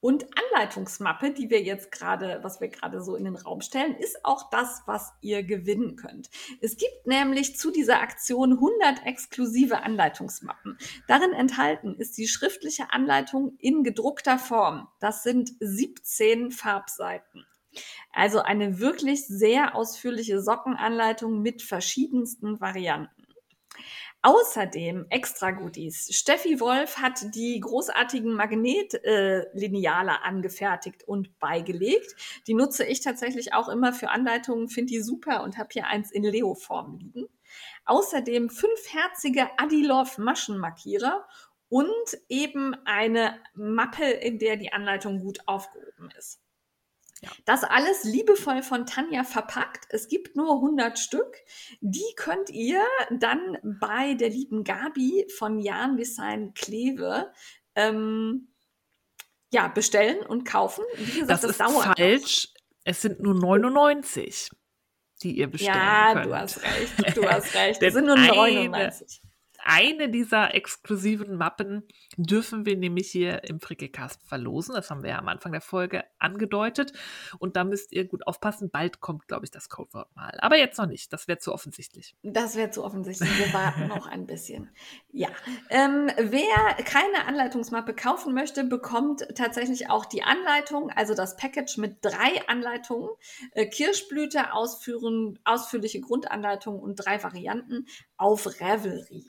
Und 0.00 0.26
Anleitungsmappe, 0.52 1.32
die 1.32 1.50
wir 1.50 1.62
jetzt 1.62 1.90
gerade, 1.90 2.38
was 2.42 2.60
wir 2.60 2.68
gerade 2.68 3.02
so 3.02 3.16
in 3.16 3.24
den 3.24 3.34
Raum 3.34 3.60
stellen, 3.60 3.96
ist 3.96 4.24
auch 4.24 4.50
das, 4.50 4.82
was 4.86 5.12
ihr 5.20 5.42
gewinnen 5.42 5.96
könnt. 5.96 6.30
Es 6.60 6.76
gibt 6.76 7.06
nämlich 7.06 7.56
zu 7.56 7.70
dieser 7.72 8.00
Aktion 8.00 8.52
100 8.52 9.04
exklusive 9.06 9.82
Anleitungsmappen. 9.82 10.78
Darin 11.08 11.32
enthalten 11.32 11.96
ist 11.96 12.16
die 12.18 12.28
schriftliche 12.28 12.92
Anleitung 12.92 13.56
in 13.58 13.82
gedruckter 13.82 14.38
Form. 14.38 14.86
Das 15.00 15.22
sind 15.22 15.52
17 15.60 16.50
Farbseiten. 16.50 17.44
Also 18.12 18.40
eine 18.40 18.78
wirklich 18.78 19.26
sehr 19.26 19.74
ausführliche 19.74 20.40
Sockenanleitung 20.40 21.42
mit 21.42 21.62
verschiedensten 21.62 22.60
Varianten. 22.60 23.15
Außerdem 24.26 25.06
extra 25.08 25.52
Goodies. 25.52 26.08
Steffi 26.10 26.58
Wolf 26.58 26.96
hat 26.96 27.32
die 27.36 27.60
großartigen 27.60 28.32
Magnetlineale 28.32 30.10
äh, 30.10 30.24
angefertigt 30.24 31.04
und 31.04 31.38
beigelegt. 31.38 32.16
Die 32.48 32.54
nutze 32.54 32.84
ich 32.84 32.98
tatsächlich 32.98 33.54
auch 33.54 33.68
immer 33.68 33.92
für 33.92 34.10
Anleitungen, 34.10 34.68
finde 34.68 34.94
die 34.94 35.00
super 35.00 35.44
und 35.44 35.58
habe 35.58 35.68
hier 35.70 35.86
eins 35.86 36.10
in 36.10 36.24
Leo-Form 36.24 36.98
liegen. 36.98 37.28
Außerdem 37.84 38.50
fünfherzige 38.50 39.46
Adilov 39.58 40.18
Maschenmarkierer 40.18 41.28
und 41.68 42.18
eben 42.28 42.74
eine 42.84 43.38
Mappe, 43.54 44.06
in 44.06 44.40
der 44.40 44.56
die 44.56 44.72
Anleitung 44.72 45.20
gut 45.20 45.38
aufgehoben 45.46 46.10
ist. 46.18 46.40
Ja. 47.22 47.30
Das 47.46 47.64
alles 47.64 48.04
liebevoll 48.04 48.62
von 48.62 48.86
Tanja 48.86 49.24
verpackt. 49.24 49.86
Es 49.88 50.08
gibt 50.08 50.36
nur 50.36 50.56
100 50.56 50.98
Stück. 50.98 51.36
Die 51.80 52.04
könnt 52.16 52.50
ihr 52.50 52.82
dann 53.10 53.56
bei 53.80 54.14
der 54.14 54.28
lieben 54.28 54.64
Gabi 54.64 55.26
von 55.36 55.58
Jan 55.58 55.96
Design 55.96 56.52
Kleve 56.54 57.32
ähm, 57.74 58.48
ja, 59.50 59.68
bestellen 59.68 60.24
und 60.26 60.44
kaufen. 60.44 60.84
Wie 60.96 61.20
gesagt, 61.20 61.30
das, 61.30 61.40
das 61.42 61.50
ist 61.52 61.56
falsch. 61.56 62.48
Noch. 62.48 62.62
Es 62.84 63.02
sind 63.02 63.20
nur 63.20 63.34
99, 63.34 64.50
die 65.22 65.38
ihr 65.38 65.48
bestellen 65.48 65.74
ja, 65.74 66.12
könnt. 66.12 66.26
Ja, 66.26 66.30
du 66.30 66.36
hast 66.36 66.62
recht. 66.62 67.16
Du 67.16 67.28
hast 67.28 67.54
recht. 67.54 67.82
es 67.82 67.94
sind 67.94 68.06
nur 68.06 68.16
99 68.16 69.22
eine 69.66 70.08
dieser 70.08 70.54
exklusiven 70.54 71.36
Mappen 71.36 71.82
dürfen 72.16 72.64
wir 72.66 72.76
nämlich 72.76 73.10
hier 73.10 73.42
im 73.44 73.60
Frickelcast 73.60 74.22
verlosen. 74.22 74.74
Das 74.74 74.90
haben 74.90 75.02
wir 75.02 75.10
ja 75.10 75.18
am 75.18 75.28
Anfang 75.28 75.50
der 75.50 75.60
Folge 75.60 76.04
angedeutet. 76.18 76.92
Und 77.38 77.56
da 77.56 77.64
müsst 77.64 77.92
ihr 77.92 78.06
gut 78.06 78.26
aufpassen. 78.26 78.70
Bald 78.70 79.00
kommt, 79.00 79.26
glaube 79.26 79.44
ich, 79.44 79.50
das 79.50 79.68
Codewort 79.68 80.14
mal. 80.14 80.38
Aber 80.40 80.56
jetzt 80.56 80.78
noch 80.78 80.86
nicht. 80.86 81.12
Das 81.12 81.26
wäre 81.26 81.38
zu 81.38 81.52
offensichtlich. 81.52 82.14
Das 82.22 82.54
wäre 82.54 82.70
zu 82.70 82.84
offensichtlich. 82.84 83.28
Wir 83.38 83.52
warten 83.52 83.88
noch 83.88 84.06
ein 84.06 84.26
bisschen. 84.26 84.70
Ja. 85.10 85.28
Ähm, 85.68 86.10
wer 86.16 86.84
keine 86.84 87.26
Anleitungsmappe 87.26 87.94
kaufen 87.94 88.34
möchte, 88.34 88.62
bekommt 88.62 89.26
tatsächlich 89.34 89.90
auch 89.90 90.04
die 90.04 90.22
Anleitung, 90.22 90.90
also 90.90 91.14
das 91.14 91.36
Package 91.36 91.78
mit 91.78 91.98
drei 92.02 92.46
Anleitungen. 92.46 93.10
Äh, 93.52 93.66
Kirschblüte, 93.66 94.52
ausführen, 94.52 95.40
ausführliche 95.44 96.00
Grundanleitung 96.00 96.78
und 96.78 96.96
drei 96.96 97.22
Varianten 97.22 97.86
auf 98.18 98.46
Ravelry 98.60 99.26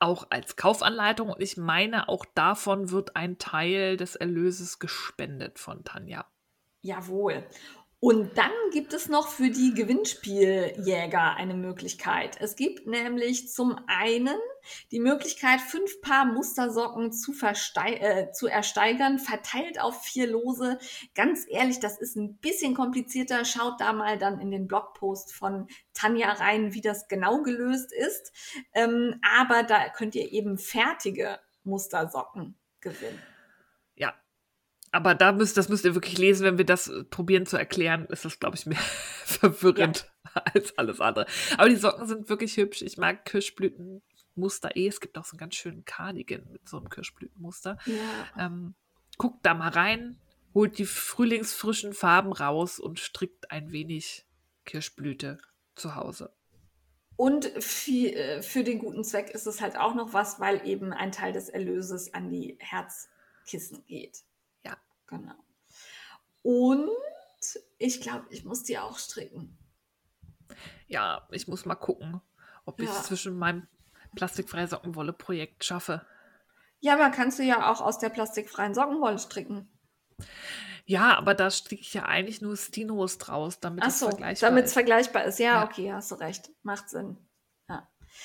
auch 0.00 0.26
als 0.30 0.56
Kaufanleitung 0.56 1.30
und 1.30 1.42
ich 1.42 1.56
meine, 1.56 2.08
auch 2.08 2.24
davon 2.34 2.90
wird 2.90 3.16
ein 3.16 3.38
Teil 3.38 3.96
des 3.96 4.16
Erlöses 4.16 4.78
gespendet 4.78 5.58
von 5.58 5.84
Tanja. 5.84 6.26
Jawohl. 6.82 7.44
Und 8.00 8.38
dann 8.38 8.52
gibt 8.72 8.92
es 8.92 9.08
noch 9.08 9.26
für 9.26 9.50
die 9.50 9.74
Gewinnspieljäger 9.74 11.34
eine 11.34 11.54
Möglichkeit. 11.54 12.36
Es 12.40 12.54
gibt 12.54 12.86
nämlich 12.86 13.48
zum 13.48 13.76
einen 13.88 14.38
die 14.92 15.00
Möglichkeit, 15.00 15.60
fünf 15.60 16.00
Paar 16.00 16.24
Mustersocken 16.24 17.12
zu, 17.12 17.32
äh, 17.42 18.30
zu 18.30 18.46
ersteigern, 18.46 19.18
verteilt 19.18 19.80
auf 19.80 20.04
vier 20.04 20.28
Lose. 20.28 20.78
Ganz 21.16 21.44
ehrlich, 21.48 21.80
das 21.80 21.98
ist 21.98 22.14
ein 22.14 22.36
bisschen 22.36 22.74
komplizierter. 22.74 23.44
Schaut 23.44 23.80
da 23.80 23.92
mal 23.92 24.16
dann 24.16 24.38
in 24.40 24.52
den 24.52 24.68
Blogpost 24.68 25.32
von 25.32 25.66
Tanja 25.92 26.30
rein, 26.30 26.74
wie 26.74 26.80
das 26.80 27.08
genau 27.08 27.42
gelöst 27.42 27.92
ist. 27.92 28.32
Ähm, 28.74 29.20
aber 29.38 29.64
da 29.64 29.88
könnt 29.88 30.14
ihr 30.14 30.30
eben 30.30 30.56
fertige 30.56 31.40
Mustersocken 31.64 32.56
gewinnen. 32.80 33.20
Aber 34.98 35.14
da 35.14 35.30
müsst, 35.30 35.56
das 35.56 35.68
müsst 35.68 35.84
ihr 35.84 35.94
wirklich 35.94 36.18
lesen, 36.18 36.44
wenn 36.44 36.58
wir 36.58 36.64
das 36.64 36.88
äh, 36.88 37.04
probieren 37.04 37.46
zu 37.46 37.56
erklären, 37.56 38.06
ist 38.06 38.24
das, 38.24 38.40
glaube 38.40 38.56
ich, 38.56 38.66
mehr 38.66 38.80
verwirrend 39.24 40.10
ja. 40.34 40.42
als 40.52 40.76
alles 40.76 41.00
andere. 41.00 41.26
Aber 41.56 41.68
die 41.68 41.76
Socken 41.76 42.08
sind 42.08 42.28
wirklich 42.28 42.56
hübsch. 42.56 42.82
Ich 42.82 42.98
mag 42.98 43.24
Kirschblütenmuster 43.24 44.74
eh. 44.74 44.88
Es 44.88 45.00
gibt 45.00 45.16
auch 45.16 45.24
so 45.24 45.34
einen 45.34 45.38
ganz 45.38 45.54
schönen 45.54 45.84
Cardigan 45.84 46.50
mit 46.50 46.68
so 46.68 46.78
einem 46.78 46.88
Kirschblütenmuster. 46.88 47.78
Ja. 47.86 48.46
Ähm, 48.46 48.74
guckt 49.18 49.46
da 49.46 49.54
mal 49.54 49.68
rein, 49.68 50.20
holt 50.52 50.78
die 50.78 50.84
frühlingsfrischen 50.84 51.92
Farben 51.92 52.32
raus 52.32 52.80
und 52.80 52.98
strickt 52.98 53.52
ein 53.52 53.70
wenig 53.70 54.26
Kirschblüte 54.64 55.38
zu 55.76 55.94
Hause. 55.94 56.32
Und 57.14 57.54
äh, 57.54 58.42
für 58.42 58.64
den 58.64 58.80
guten 58.80 59.04
Zweck 59.04 59.30
ist 59.30 59.46
es 59.46 59.60
halt 59.60 59.76
auch 59.76 59.94
noch 59.94 60.12
was, 60.12 60.40
weil 60.40 60.66
eben 60.66 60.92
ein 60.92 61.12
Teil 61.12 61.32
des 61.32 61.48
Erlöses 61.48 62.12
an 62.14 62.30
die 62.30 62.56
Herzkissen 62.58 63.86
geht. 63.86 64.24
Genau. 65.08 65.34
Und 66.42 66.90
ich 67.78 68.00
glaube, 68.00 68.26
ich 68.30 68.44
muss 68.44 68.62
die 68.62 68.78
auch 68.78 68.98
stricken. 68.98 69.58
Ja, 70.86 71.26
ich 71.30 71.48
muss 71.48 71.66
mal 71.66 71.74
gucken, 71.74 72.20
ob 72.64 72.78
ja. 72.80 72.84
ich 72.84 72.90
es 72.90 73.04
zwischen 73.04 73.36
meinem 73.36 73.66
plastikfreie 74.14 74.66
Sockenwolle-Projekt 74.66 75.64
schaffe. 75.64 76.06
Ja, 76.80 76.94
aber 76.94 77.10
kannst 77.10 77.38
du 77.38 77.42
ja 77.42 77.70
auch 77.70 77.80
aus 77.80 77.98
der 77.98 78.08
plastikfreien 78.08 78.74
Sockenwolle 78.74 79.18
stricken. 79.18 79.68
Ja, 80.86 81.18
aber 81.18 81.34
da 81.34 81.50
stricke 81.50 81.82
ich 81.82 81.92
ja 81.92 82.04
eigentlich 82.04 82.40
nur 82.40 82.56
Stinos 82.56 83.18
draus, 83.18 83.60
damit 83.60 83.84
es 83.84 83.98
so, 83.98 84.08
vergleichbar 84.08 84.48
damit 84.48 84.64
es 84.64 84.70
ist. 84.70 84.74
vergleichbar 84.74 85.24
ist. 85.24 85.38
Ja, 85.38 85.54
Ja. 85.54 85.64
okay, 85.64 85.92
hast 85.92 86.10
du 86.10 86.14
recht. 86.14 86.50
Macht 86.62 86.88
Sinn. 86.88 87.18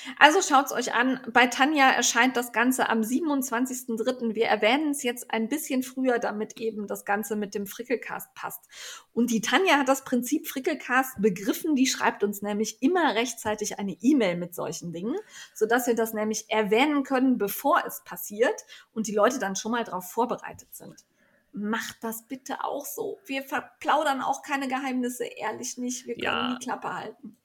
Ja. 0.06 0.14
Also 0.20 0.42
schaut 0.42 0.68
es 0.68 0.72
euch 0.72 0.94
an. 0.94 1.20
Bei 1.32 1.48
Tanja 1.48 1.90
erscheint 1.90 2.36
das 2.38 2.52
Ganze 2.52 2.90
am 2.90 3.02
27.03. 3.02 4.36
Wir 4.36 4.48
erwähnen 4.48 4.92
es 4.92 5.04
jetzt 5.04 5.32
ein 5.32 5.50
bisschen 5.50 5.84
früher, 5.84 6.20
damit 6.20 6.58
eben 6.58 6.88
das 6.88 7.06
Ganze 7.06 7.36
mit 7.36 7.56
dem 7.56 7.68
Frickelcast 7.68 8.34
passt. 8.34 8.68
Und 9.14 9.32
die 9.32 9.42
Tanja 9.42 9.78
hat 9.78 9.88
das 9.90 10.04
Prinzip 10.04 10.48
Frickelcast 10.48 11.22
begriffen. 11.22 11.76
Die 11.76 11.88
schreibt 11.88 12.24
uns 12.24 12.42
nämlich 12.42 12.82
immer 12.82 13.16
rechtzeitig 13.16 13.80
eine 13.80 13.98
E-Mail 14.02 14.38
mit 14.38 14.56
solchen 14.56 14.92
Dingen, 14.92 15.16
sodass 15.54 15.88
wir 15.88 15.96
das 15.96 16.14
nämlich 16.14 16.50
erwähnen 16.50 17.04
können, 17.04 17.38
bevor 17.38 17.84
es 17.86 18.04
passiert 18.04 18.66
und 18.94 19.08
die 19.08 19.16
Leute 19.16 19.40
dann 19.40 19.56
schon 19.56 19.72
mal 19.72 19.84
darauf 19.84 20.10
vorbereitet 20.12 20.74
sind. 20.76 21.06
Macht 21.52 21.98
das 22.02 22.28
bitte 22.28 22.64
auch 22.64 22.86
so. 22.86 23.20
Wir 23.26 23.44
verplaudern 23.44 24.22
auch 24.22 24.42
keine 24.42 24.68
Geheimnisse, 24.68 25.26
ehrlich 25.26 25.78
nicht. 25.78 26.08
Wir 26.08 26.16
können 26.16 26.24
Ja. 26.26 26.58
die 26.60 26.66
Klappe 26.66 26.94
halten. 26.94 27.38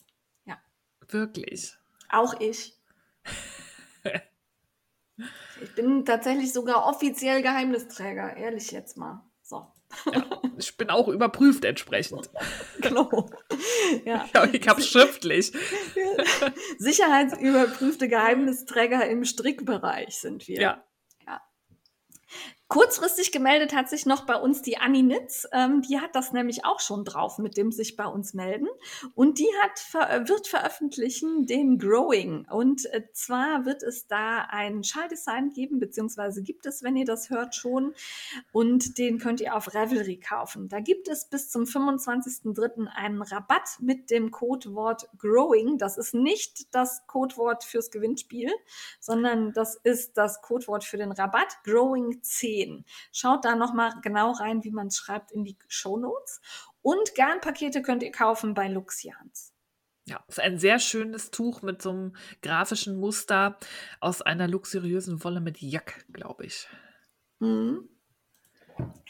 Wirklich. 1.10 1.77
Auch 2.08 2.40
ich. 2.40 2.74
Ich 5.60 5.74
bin 5.74 6.04
tatsächlich 6.04 6.52
sogar 6.52 6.86
offiziell 6.86 7.42
Geheimnisträger, 7.42 8.36
ehrlich 8.36 8.70
jetzt 8.70 8.96
mal. 8.96 9.28
So, 9.42 9.66
Ich 10.58 10.76
bin 10.76 10.90
auch 10.90 11.08
überprüft 11.08 11.64
entsprechend. 11.64 12.30
genau. 12.80 13.28
Ja. 14.04 14.28
Ja, 14.34 14.44
ich 14.52 14.68
habe 14.68 14.82
schriftlich. 14.82 15.52
Sicherheitsüberprüfte 16.78 18.08
Geheimnisträger 18.08 19.08
im 19.08 19.24
Strickbereich 19.24 20.18
sind 20.18 20.46
wir. 20.48 20.60
Ja. 20.60 20.84
Kurzfristig 22.68 23.32
gemeldet 23.32 23.74
hat 23.74 23.88
sich 23.88 24.04
noch 24.04 24.26
bei 24.26 24.36
uns 24.36 24.60
die 24.60 24.76
Anni 24.76 25.02
Nitz. 25.02 25.48
Ähm, 25.52 25.80
die 25.80 26.00
hat 26.00 26.14
das 26.14 26.34
nämlich 26.34 26.66
auch 26.66 26.80
schon 26.80 27.06
drauf 27.06 27.38
mit 27.38 27.56
dem 27.56 27.72
sich 27.72 27.96
bei 27.96 28.04
uns 28.04 28.34
melden. 28.34 28.68
Und 29.14 29.38
die 29.38 29.48
hat 29.62 29.78
ver 29.78 30.28
wird 30.28 30.46
veröffentlichen 30.46 31.46
den 31.46 31.78
Growing. 31.78 32.46
Und 32.50 32.84
äh, 32.92 33.04
zwar 33.14 33.64
wird 33.64 33.82
es 33.82 34.06
da 34.06 34.46
ein 34.50 34.84
Schalldesign 34.84 35.48
geben, 35.54 35.78
beziehungsweise 35.78 36.42
gibt 36.42 36.66
es, 36.66 36.82
wenn 36.82 36.96
ihr 36.96 37.06
das 37.06 37.30
hört, 37.30 37.54
schon. 37.54 37.94
Und 38.52 38.98
den 38.98 39.18
könnt 39.18 39.40
ihr 39.40 39.56
auf 39.56 39.74
Ravelry 39.74 40.20
kaufen. 40.20 40.68
Da 40.68 40.80
gibt 40.80 41.08
es 41.08 41.24
bis 41.24 41.48
zum 41.48 41.62
25.03. 41.62 42.86
einen 42.88 43.22
Rabatt 43.22 43.78
mit 43.80 44.10
dem 44.10 44.30
Codewort 44.30 45.08
Growing. 45.16 45.78
Das 45.78 45.96
ist 45.96 46.12
nicht 46.12 46.74
das 46.74 47.06
Codewort 47.06 47.64
fürs 47.64 47.90
Gewinnspiel, 47.90 48.50
sondern 49.00 49.54
das 49.54 49.76
ist 49.76 50.18
das 50.18 50.42
Codewort 50.42 50.84
für 50.84 50.98
den 50.98 51.12
Rabatt 51.12 51.56
Growing 51.64 52.22
10. 52.22 52.57
Schaut 53.12 53.44
da 53.44 53.54
nochmal 53.56 53.92
genau 54.02 54.32
rein, 54.32 54.64
wie 54.64 54.70
man 54.70 54.88
es 54.88 54.96
schreibt 54.96 55.30
in 55.32 55.44
die 55.44 55.56
Show 55.68 55.96
Notes. 55.96 56.40
Und 56.82 57.14
Garnpakete 57.14 57.82
könnt 57.82 58.02
ihr 58.02 58.12
kaufen 58.12 58.54
bei 58.54 58.68
Luxians. 58.68 59.52
Ja, 60.06 60.24
ist 60.26 60.40
ein 60.40 60.58
sehr 60.58 60.78
schönes 60.78 61.30
Tuch 61.30 61.60
mit 61.62 61.82
so 61.82 61.90
einem 61.90 62.16
grafischen 62.40 62.98
Muster 62.98 63.58
aus 64.00 64.22
einer 64.22 64.48
luxuriösen 64.48 65.22
Wolle 65.22 65.40
mit 65.40 65.60
Jack, 65.60 66.06
glaube 66.12 66.46
ich. 66.46 66.66
Mhm. 67.40 67.88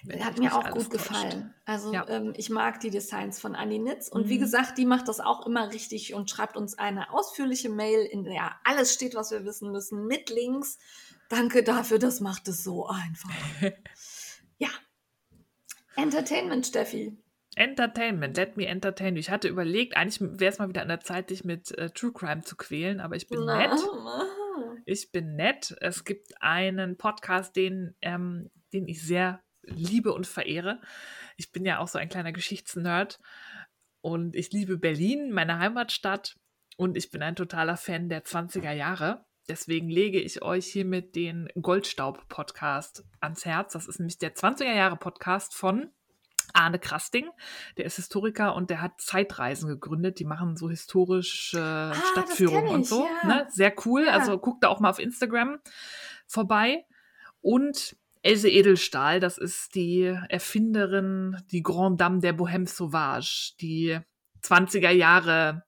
Wenn 0.05 0.25
Hat 0.25 0.39
mir 0.39 0.55
auch 0.55 0.71
gut 0.71 0.91
täuscht. 0.93 0.93
gefallen. 0.93 1.55
Also 1.67 1.93
Ja. 1.93 2.07
ähm, 2.09 2.33
ich 2.37 2.51
mag 2.51 2.81
die 2.81 2.91
Designs 2.91 3.41
von 3.41 3.55
Anni 3.55 3.79
Nitz. 3.79 4.09
Und 4.09 4.29
wie 4.29 4.37
Mhm. 4.37 4.41
gesagt, 4.43 4.79
die 4.79 4.87
macht 4.87 5.09
das 5.09 5.21
auch 5.21 5.45
immer 5.47 5.73
richtig 5.73 6.15
und 6.15 6.31
schreibt 6.31 6.57
uns 6.57 6.79
eine 6.79 7.13
ausführliche 7.13 7.69
Mail, 7.69 8.05
in 8.07 8.25
der 8.25 8.57
alles 8.65 8.95
steht, 8.95 9.15
was 9.15 9.31
wir 9.31 9.45
wissen 9.45 9.71
müssen, 9.73 10.07
mit 10.07 10.31
Links. 10.31 10.79
Danke 11.29 11.63
dafür, 11.63 11.99
das 11.99 12.21
macht 12.21 12.49
es 12.49 12.65
so 12.65 12.87
einfach. 12.87 13.31
ja. 14.59 14.71
Entertainment, 15.97 16.67
Steffi. 16.67 17.17
Entertainment, 17.57 18.37
let 18.37 18.57
me 18.57 18.67
entertain 18.67 19.17
you. 19.17 19.21
Ich 19.21 19.31
hatte 19.31 19.49
überlegt, 19.49 19.97
eigentlich 19.97 20.21
wäre 20.21 20.53
es 20.53 20.59
mal 20.59 20.69
wieder 20.69 20.83
an 20.83 20.89
der 20.89 21.01
Zeit, 21.01 21.31
dich 21.31 21.45
mit 21.45 21.77
äh, 21.77 21.91
True 21.91 22.13
Crime 22.13 22.43
zu 22.43 22.57
quälen, 22.57 23.01
aber 23.01 23.17
ich 23.17 23.29
bin 23.29 23.45
nett. 23.45 23.73
Ich 24.87 25.11
bin 25.11 25.35
nett. 25.35 25.77
Es 25.81 26.05
gibt 26.05 26.41
einen 26.41 26.97
Podcast, 26.97 27.57
den, 27.57 27.97
ähm, 28.01 28.51
den 28.73 28.87
ich 28.87 29.03
sehr 29.03 29.43
liebe 29.63 30.13
und 30.13 30.27
verehre. 30.27 30.81
Ich 31.37 31.53
bin 31.53 31.65
ja 31.65 31.81
auch 31.81 31.89
so 31.89 31.99
ein 31.99 32.09
kleiner 32.09 32.33
Geschichtsnerd 32.33 33.19
und 34.01 34.37
ich 34.37 34.53
liebe 34.53 34.79
Berlin, 34.79 35.33
meine 35.33 35.59
Heimatstadt 35.59 36.37
und 36.77 36.97
ich 36.97 37.11
bin 37.11 37.23
ein 37.23 37.37
totaler 37.37 37.77
Fan 37.77 38.09
der 38.09 38.25
20er 38.25 38.73
Jahre. 38.73 39.27
Deswegen 39.49 39.89
lege 39.89 40.21
ich 40.21 40.43
euch 40.43 40.67
hiermit 40.67 41.17
den 41.17 41.49
Goldstaub-Podcast 41.61 43.05
ans 43.21 43.45
Herz. 43.45 43.73
Das 43.73 43.87
ist 43.89 43.99
nämlich 43.99 44.19
der 44.19 44.35
20er 44.35 44.75
Jahre-Podcast 44.75 45.55
von 45.55 45.91
Arne 46.53 46.79
Krasting. 46.79 47.29
Der 47.77 47.85
ist 47.85 47.97
Historiker 47.97 48.55
und 48.55 48.71
der 48.71 48.81
hat 48.81 49.01
Zeitreisen 49.01 49.69
gegründet. 49.69 50.19
Die 50.19 50.25
machen 50.25 50.57
so 50.57 50.69
historische 50.69 51.61
Ah, 51.61 51.91
das 51.91 52.09
Stadtführungen 52.11 52.69
und 52.69 52.87
so. 52.87 53.07
ja. 53.23 53.29
Ne? 53.29 53.47
Sehr 53.51 53.75
cool. 53.85 54.05
Ja. 54.07 54.13
Also 54.13 54.39
guckt 54.39 54.65
da 54.65 54.69
auch 54.69 54.81
mal 54.81 54.91
auf 54.91 54.99
Instagram 54.99 55.59
vorbei. 56.27 56.85
Und 57.41 57.97
Else 58.23 58.51
Edelstahl, 58.51 59.21
das 59.21 59.39
ist 59.39 59.75
die 59.75 60.03
Erfinderin, 60.29 61.37
die 61.53 61.63
Grande 61.63 61.99
Dame 61.99 62.21
der 62.21 62.37
Bohème 62.37 62.67
Sauvage, 62.69 63.55
die 63.61 63.99
20er 64.43 64.91
Jahre, 64.91 65.65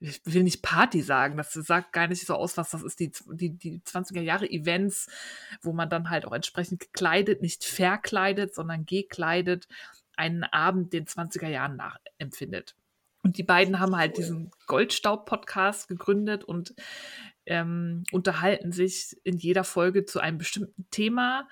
ich 0.00 0.20
will 0.24 0.42
nicht 0.42 0.62
Party 0.62 1.02
sagen, 1.02 1.36
das 1.36 1.52
sagt 1.52 1.92
gar 1.92 2.08
nicht 2.08 2.26
so 2.26 2.34
aus, 2.34 2.56
was 2.56 2.70
das 2.70 2.82
ist, 2.82 3.00
die, 3.00 3.12
die, 3.32 3.50
die 3.50 3.80
20er 3.80 4.22
Jahre 4.22 4.50
Events, 4.50 5.08
wo 5.60 5.72
man 5.72 5.90
dann 5.90 6.08
halt 6.08 6.24
auch 6.24 6.32
entsprechend 6.32 6.80
gekleidet, 6.80 7.42
nicht 7.42 7.64
verkleidet, 7.64 8.54
sondern 8.54 8.86
gekleidet, 8.86 9.68
einen 10.16 10.44
Abend 10.44 10.94
den 10.94 11.04
20er 11.06 11.48
Jahren 11.48 11.76
nachempfindet. 11.76 12.74
Und 13.22 13.36
die 13.36 13.42
beiden 13.42 13.78
haben 13.78 13.96
halt 13.96 14.12
Cool. 14.12 14.16
diesen 14.16 14.50
Goldstaub-Podcast 14.66 15.88
gegründet 15.88 16.44
und 16.44 16.74
ähm, 17.44 18.04
unterhalten 18.10 18.72
sich 18.72 19.16
in 19.24 19.36
jeder 19.36 19.64
Folge 19.64 20.06
zu 20.06 20.20
einem 20.20 20.38
bestimmten 20.38 20.86
Thema 20.90 21.46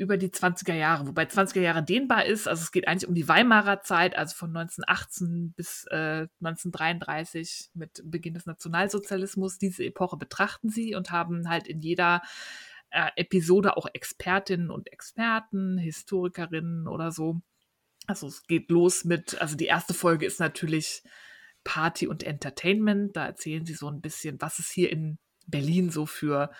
über 0.00 0.16
die 0.16 0.30
20er 0.30 0.72
Jahre, 0.72 1.06
wobei 1.06 1.24
20er 1.24 1.60
Jahre 1.60 1.82
dehnbar 1.82 2.24
ist. 2.24 2.48
Also 2.48 2.62
es 2.62 2.72
geht 2.72 2.88
eigentlich 2.88 3.06
um 3.06 3.14
die 3.14 3.28
Weimarer 3.28 3.82
Zeit, 3.82 4.16
also 4.16 4.34
von 4.34 4.48
1918 4.56 5.52
bis 5.54 5.84
äh, 5.90 6.26
1933 6.40 7.70
mit 7.74 8.02
Beginn 8.04 8.32
des 8.32 8.46
Nationalsozialismus. 8.46 9.58
Diese 9.58 9.84
Epoche 9.84 10.16
betrachten 10.16 10.70
sie 10.70 10.94
und 10.94 11.10
haben 11.10 11.50
halt 11.50 11.68
in 11.68 11.80
jeder 11.80 12.22
äh, 12.88 13.10
Episode 13.16 13.76
auch 13.76 13.86
Expertinnen 13.92 14.70
und 14.70 14.90
Experten, 14.90 15.76
Historikerinnen 15.76 16.88
oder 16.88 17.12
so. 17.12 17.42
Also 18.06 18.26
es 18.26 18.46
geht 18.46 18.70
los 18.70 19.04
mit, 19.04 19.38
also 19.38 19.54
die 19.54 19.66
erste 19.66 19.92
Folge 19.92 20.24
ist 20.24 20.40
natürlich 20.40 21.02
Party 21.62 22.06
und 22.06 22.22
Entertainment. 22.22 23.16
Da 23.16 23.26
erzählen 23.26 23.66
sie 23.66 23.74
so 23.74 23.88
ein 23.88 24.00
bisschen, 24.00 24.40
was 24.40 24.60
es 24.60 24.70
hier 24.70 24.90
in 24.90 25.18
Berlin 25.46 25.90
so 25.90 26.06
für, 26.06 26.50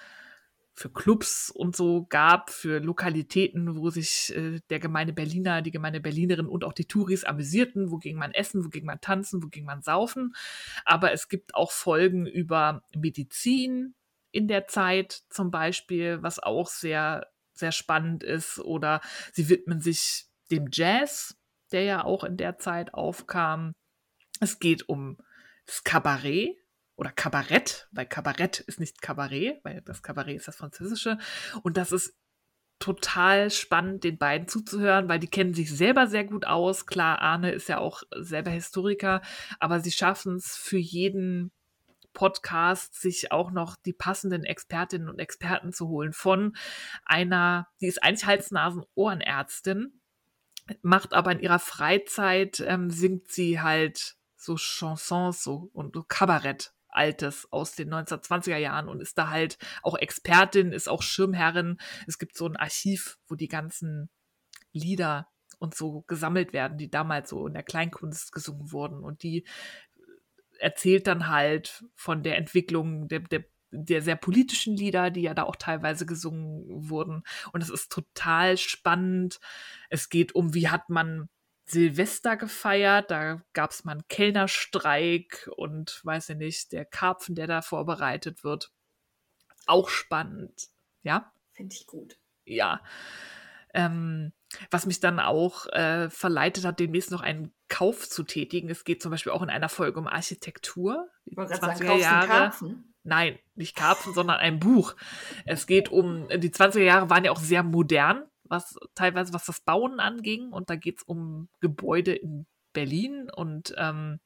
für 0.81 0.89
Clubs 0.89 1.51
und 1.51 1.77
so 1.77 2.07
gab, 2.07 2.48
für 2.48 2.78
Lokalitäten, 2.78 3.77
wo 3.77 3.90
sich 3.90 4.35
äh, 4.35 4.61
der 4.70 4.78
gemeine 4.78 5.12
Berliner, 5.12 5.61
die 5.61 5.73
gemeine 5.73 6.01
Berlinerin 6.01 6.47
und 6.47 6.65
auch 6.65 6.73
die 6.73 6.86
Touris 6.86 7.23
amüsierten, 7.23 7.90
wogegen 7.90 8.19
man 8.19 8.32
essen, 8.32 8.65
wogegen 8.65 8.86
man 8.86 8.98
tanzen, 8.98 9.43
wogegen 9.43 9.66
man 9.66 9.82
saufen. 9.82 10.35
Aber 10.86 11.12
es 11.12 11.28
gibt 11.28 11.55
auch 11.55 11.70
Folgen 11.70 12.24
über 12.24 12.82
Medizin 12.97 13.94
in 14.31 14.48
der 14.48 14.69
Zeit 14.69 15.20
zum 15.28 15.51
Beispiel, 15.51 16.23
was 16.23 16.39
auch 16.39 16.69
sehr, 16.69 17.27
sehr 17.52 17.73
spannend 17.73 18.24
ist. 18.24 18.59
Oder 18.59 19.02
sie 19.35 19.51
widmen 19.51 19.82
sich 19.82 20.28
dem 20.51 20.69
Jazz, 20.73 21.36
der 21.73 21.82
ja 21.82 22.05
auch 22.05 22.24
in 22.24 22.39
der 22.39 22.57
Zeit 22.57 22.94
aufkam. 22.94 23.73
Es 24.40 24.59
geht 24.59 24.89
um 24.89 25.19
das 25.66 25.85
Kabarett 25.85 26.57
oder 27.01 27.10
Kabarett, 27.10 27.89
weil 27.93 28.05
Kabarett 28.05 28.60
ist 28.60 28.78
nicht 28.78 29.01
Kabarett, 29.01 29.64
weil 29.64 29.81
das 29.81 30.02
Kabarett 30.02 30.36
ist 30.36 30.48
das 30.48 30.56
Französische. 30.56 31.16
Und 31.62 31.78
das 31.78 31.93
ist 31.93 32.14
total 32.78 33.51
spannend, 33.51 34.05
den 34.05 34.18
beiden 34.18 34.48
zuzuhören, 34.48 35.09
weil 35.09 35.18
die 35.18 35.27
kennen 35.27 35.55
sich 35.55 35.74
selber 35.74 36.09
sehr 36.09 36.24
gut 36.24 36.47
aus. 36.47 36.85
Klar, 36.85 37.20
Arne 37.22 37.52
ist 37.52 37.70
ja 37.70 37.78
auch 37.78 38.02
selber 38.14 38.51
Historiker, 38.51 39.22
aber 39.60 39.81
sie 39.81 39.93
schaffen 39.93 40.36
es 40.36 40.56
für 40.56 40.77
jeden 40.77 41.52
Podcast, 42.12 43.01
sich 43.01 43.32
auch 43.32 43.51
noch 43.51 43.77
die 43.77 43.94
passenden 43.94 44.44
Expertinnen 44.44 45.09
und 45.09 45.20
Experten 45.20 45.72
zu 45.72 45.89
holen 45.89 46.12
von 46.12 46.55
einer, 47.06 47.66
die 47.81 47.86
ist 47.86 48.02
eigentlich 48.02 48.27
Hals-Nasen-Ohrenärztin, 48.27 50.02
macht 50.82 51.14
aber 51.14 51.32
in 51.32 51.40
ihrer 51.40 51.60
Freizeit, 51.60 52.60
ähm, 52.60 52.90
singt 52.90 53.32
sie 53.32 53.62
halt 53.62 54.16
so 54.36 54.56
Chansons 54.56 55.43
so 55.43 55.70
und 55.72 55.94
so 55.94 56.05
Kabarett. 56.06 56.74
Altes 56.92 57.50
aus 57.52 57.74
den 57.74 57.92
1920er 57.92 58.56
Jahren 58.56 58.88
und 58.88 59.00
ist 59.00 59.18
da 59.18 59.30
halt 59.30 59.58
auch 59.82 59.96
Expertin, 59.96 60.72
ist 60.72 60.88
auch 60.88 61.02
Schirmherrin. 61.02 61.78
Es 62.06 62.18
gibt 62.18 62.36
so 62.36 62.46
ein 62.46 62.56
Archiv, 62.56 63.18
wo 63.28 63.34
die 63.34 63.48
ganzen 63.48 64.10
Lieder 64.72 65.28
und 65.58 65.74
so 65.74 66.02
gesammelt 66.02 66.52
werden, 66.52 66.78
die 66.78 66.90
damals 66.90 67.30
so 67.30 67.46
in 67.46 67.54
der 67.54 67.62
Kleinkunst 67.62 68.32
gesungen 68.32 68.72
wurden. 68.72 69.04
Und 69.04 69.22
die 69.22 69.46
erzählt 70.58 71.06
dann 71.06 71.28
halt 71.28 71.84
von 71.94 72.22
der 72.22 72.36
Entwicklung 72.36 73.08
der, 73.08 73.20
der 73.20 73.44
der 73.72 74.02
sehr 74.02 74.16
politischen 74.16 74.76
Lieder, 74.76 75.10
die 75.10 75.22
ja 75.22 75.34
da 75.34 75.44
auch 75.44 75.56
teilweise 75.56 76.06
gesungen 76.06 76.64
wurden. 76.90 77.22
Und 77.52 77.62
es 77.62 77.70
ist 77.70 77.92
total 77.92 78.58
spannend. 78.58 79.38
Es 79.90 80.08
geht 80.08 80.34
um, 80.34 80.54
wie 80.54 80.68
hat 80.68 80.90
man 80.90 81.28
Silvester 81.70 82.36
gefeiert. 82.36 83.10
Da 83.10 83.42
gab 83.52 83.70
es 83.70 83.84
mal 83.84 83.92
einen 83.92 84.09
Kellnerstreik 84.09 85.48
und 85.56 86.01
weiß 86.05 86.30
ich 86.30 86.36
nicht, 86.36 86.72
der 86.72 86.84
Karpfen, 86.84 87.34
der 87.34 87.47
da 87.47 87.62
vorbereitet 87.62 88.44
wird. 88.44 88.72
Auch 89.66 89.88
spannend. 89.88 90.68
Ja. 91.02 91.32
Finde 91.52 91.76
ich 91.76 91.86
gut. 91.86 92.18
Ja. 92.44 92.80
Ähm, 93.72 94.32
was 94.70 94.86
mich 94.86 95.01
dann 95.01 95.20
auch 95.20 95.66
äh, 95.68 96.10
verleitet 96.10 96.64
hat, 96.64 96.80
demnächst 96.80 97.10
noch 97.10 97.20
einen 97.20 97.52
Kauf 97.68 98.09
zu 98.09 98.24
tätigen. 98.24 98.68
Es 98.68 98.84
geht 98.84 99.01
zum 99.01 99.10
Beispiel 99.12 99.32
auch 99.32 99.42
in 99.42 99.51
einer 99.51 99.68
Folge 99.68 100.01
um 100.01 100.09
Architektur. 100.09 101.09
Die 101.26 101.36
20er 101.36 101.60
sagen, 101.60 102.01
Jahre. 102.01 102.26
Karpfen? 102.26 102.94
Nein, 103.02 103.38
nicht 103.55 103.76
Karpfen, 103.76 104.12
sondern 104.12 104.38
ein 104.38 104.59
Buch. 104.59 104.94
Es 105.47 105.66
geht 105.66 105.88
um, 105.88 106.28
die 106.28 106.51
20er 106.51 106.82
Jahre 106.82 107.09
waren 107.09 107.24
ja 107.24 107.30
auch 107.30 107.38
sehr 107.38 107.62
modern, 107.62 108.24
was 108.51 108.77
teilweise 108.94 109.32
was 109.32 109.47
das 109.47 109.60
Bauen 109.60 110.01
anging. 110.01 110.52
Und 110.52 110.68
da 110.68 110.77
geht 110.77 110.98
es 110.98 111.02
um 111.05 111.48
Gebäude 111.60 112.12
in 112.12 112.47
Berlin 112.72 113.31
und 113.35 113.74
ähm, 113.78 114.20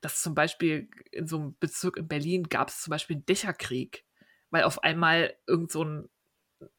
dass 0.00 0.22
zum 0.22 0.34
Beispiel 0.34 0.88
in 1.10 1.26
so 1.26 1.38
einem 1.38 1.56
Bezirk 1.58 1.96
in 1.96 2.08
Berlin 2.08 2.44
gab 2.44 2.68
es 2.68 2.82
zum 2.82 2.90
Beispiel 2.90 3.16
einen 3.16 3.26
Dächerkrieg, 3.26 4.04
weil 4.50 4.64
auf 4.64 4.82
einmal 4.82 5.34
irgend 5.46 5.70
so 5.70 5.84
ein 5.84 6.08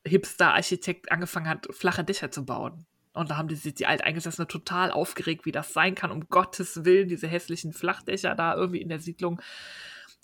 Hipster-Architekt 0.06 1.12
angefangen 1.12 1.50
hat, 1.50 1.68
flache 1.72 2.04
Dächer 2.04 2.32
zu 2.32 2.46
bauen. 2.46 2.86
Und 3.14 3.30
da 3.30 3.38
haben 3.38 3.48
die 3.48 3.56
sich 3.56 3.76
die 3.76 3.86
Alteingesessene 3.86 4.48
total 4.48 4.92
aufgeregt, 4.92 5.46
wie 5.46 5.52
das 5.52 5.74
sein 5.74 5.94
kann, 5.94 6.12
um 6.12 6.28
Gottes 6.30 6.84
Willen, 6.84 7.08
diese 7.08 7.28
hässlichen 7.28 7.74
Flachdächer 7.74 8.34
da 8.34 8.56
irgendwie 8.56 8.82
in 8.82 8.90
der 8.90 9.00
Siedlung. 9.00 9.40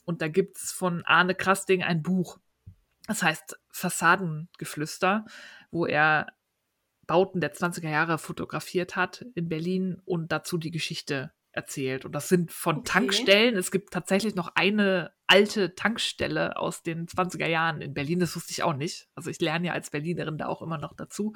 Und 0.06 0.22
da 0.22 0.28
gibt 0.28 0.58
es 0.58 0.72
von 0.72 1.04
Arne 1.06 1.36
Krasting 1.36 1.84
ein 1.84 2.02
Buch. 2.02 2.40
Das 3.06 3.22
heißt 3.22 3.60
Fassadengeflüster, 3.72 5.26
wo 5.72 5.86
er 5.86 6.28
Bauten 7.10 7.42
der 7.42 7.56
20er 7.56 7.90
Jahre 7.90 8.20
fotografiert 8.20 8.96
hat 8.96 9.26
in 9.34 9.50
Berlin 9.50 10.00
und 10.06 10.32
dazu 10.32 10.60
die 10.60 10.70
Geschichte 10.70 11.32
erzählt. 11.52 12.06
Und 12.06 12.14
das 12.14 12.30
sind 12.30 12.52
von 12.52 12.78
okay. 12.78 12.86
Tankstellen. 12.86 13.58
Es 13.58 13.72
gibt 13.72 13.92
tatsächlich 13.92 14.36
noch 14.36 14.52
eine 14.54 15.12
alte 15.26 15.74
Tankstelle 15.74 16.56
aus 16.58 16.84
den 16.84 17.08
20er 17.08 17.48
Jahren 17.48 17.82
in 17.82 17.96
Berlin. 17.96 18.20
Das 18.20 18.36
wusste 18.36 18.52
ich 18.52 18.62
auch 18.62 18.76
nicht. 18.76 19.08
Also 19.16 19.32
ich 19.32 19.42
lerne 19.42 19.68
ja 19.68 19.74
als 19.74 19.90
Berlinerin 19.90 20.38
da 20.38 20.46
auch 20.46 20.62
immer 20.62 20.78
noch 20.78 20.94
dazu. 20.96 21.34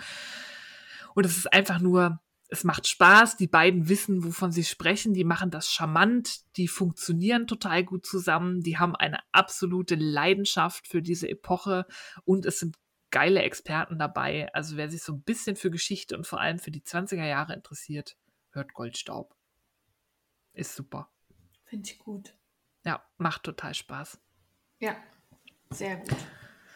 Und 1.16 1.26
es 1.26 1.38
ist 1.38 1.52
einfach 1.52 1.80
nur, 1.80 2.20
es 2.50 2.64
macht 2.64 2.88
Spaß. 2.88 3.38
Die 3.38 3.48
beiden 3.48 3.90
wissen, 3.90 4.24
wovon 4.24 4.52
sie 4.52 4.64
sprechen. 4.64 5.16
Die 5.16 5.24
machen 5.24 5.50
das 5.50 5.72
charmant. 5.72 6.42
Die 6.56 6.68
funktionieren 6.68 7.48
total 7.48 7.84
gut 7.84 8.06
zusammen. 8.06 8.62
Die 8.62 8.78
haben 8.78 8.96
eine 8.96 9.22
absolute 9.32 9.96
Leidenschaft 9.96 10.88
für 10.88 11.02
diese 11.02 11.28
Epoche. 11.28 11.88
Und 12.26 12.46
es 12.46 12.60
sind 12.60 12.78
geile 13.14 13.44
Experten 13.44 14.00
dabei. 14.00 14.52
Also 14.54 14.76
wer 14.76 14.90
sich 14.90 15.04
so 15.04 15.14
ein 15.14 15.22
bisschen 15.22 15.56
für 15.56 15.72
Geschichte 15.72 16.18
und 16.18 16.28
vor 16.28 16.42
allem 16.42 16.60
für 16.60 16.72
die 16.72 16.82
20er 16.82 17.26
Jahre 17.26 17.54
interessiert, 17.54 18.18
hört 18.50 18.74
Goldstaub. 18.74 19.36
Ist 20.52 20.76
super. 20.76 21.10
Finde 21.64 21.90
ich 21.90 22.00
gut. 22.00 22.36
Ja, 22.84 23.06
macht 23.18 23.44
total 23.44 23.74
Spaß. 23.74 24.20
Ja, 24.80 24.98
sehr 25.70 25.98
gut. 25.98 26.16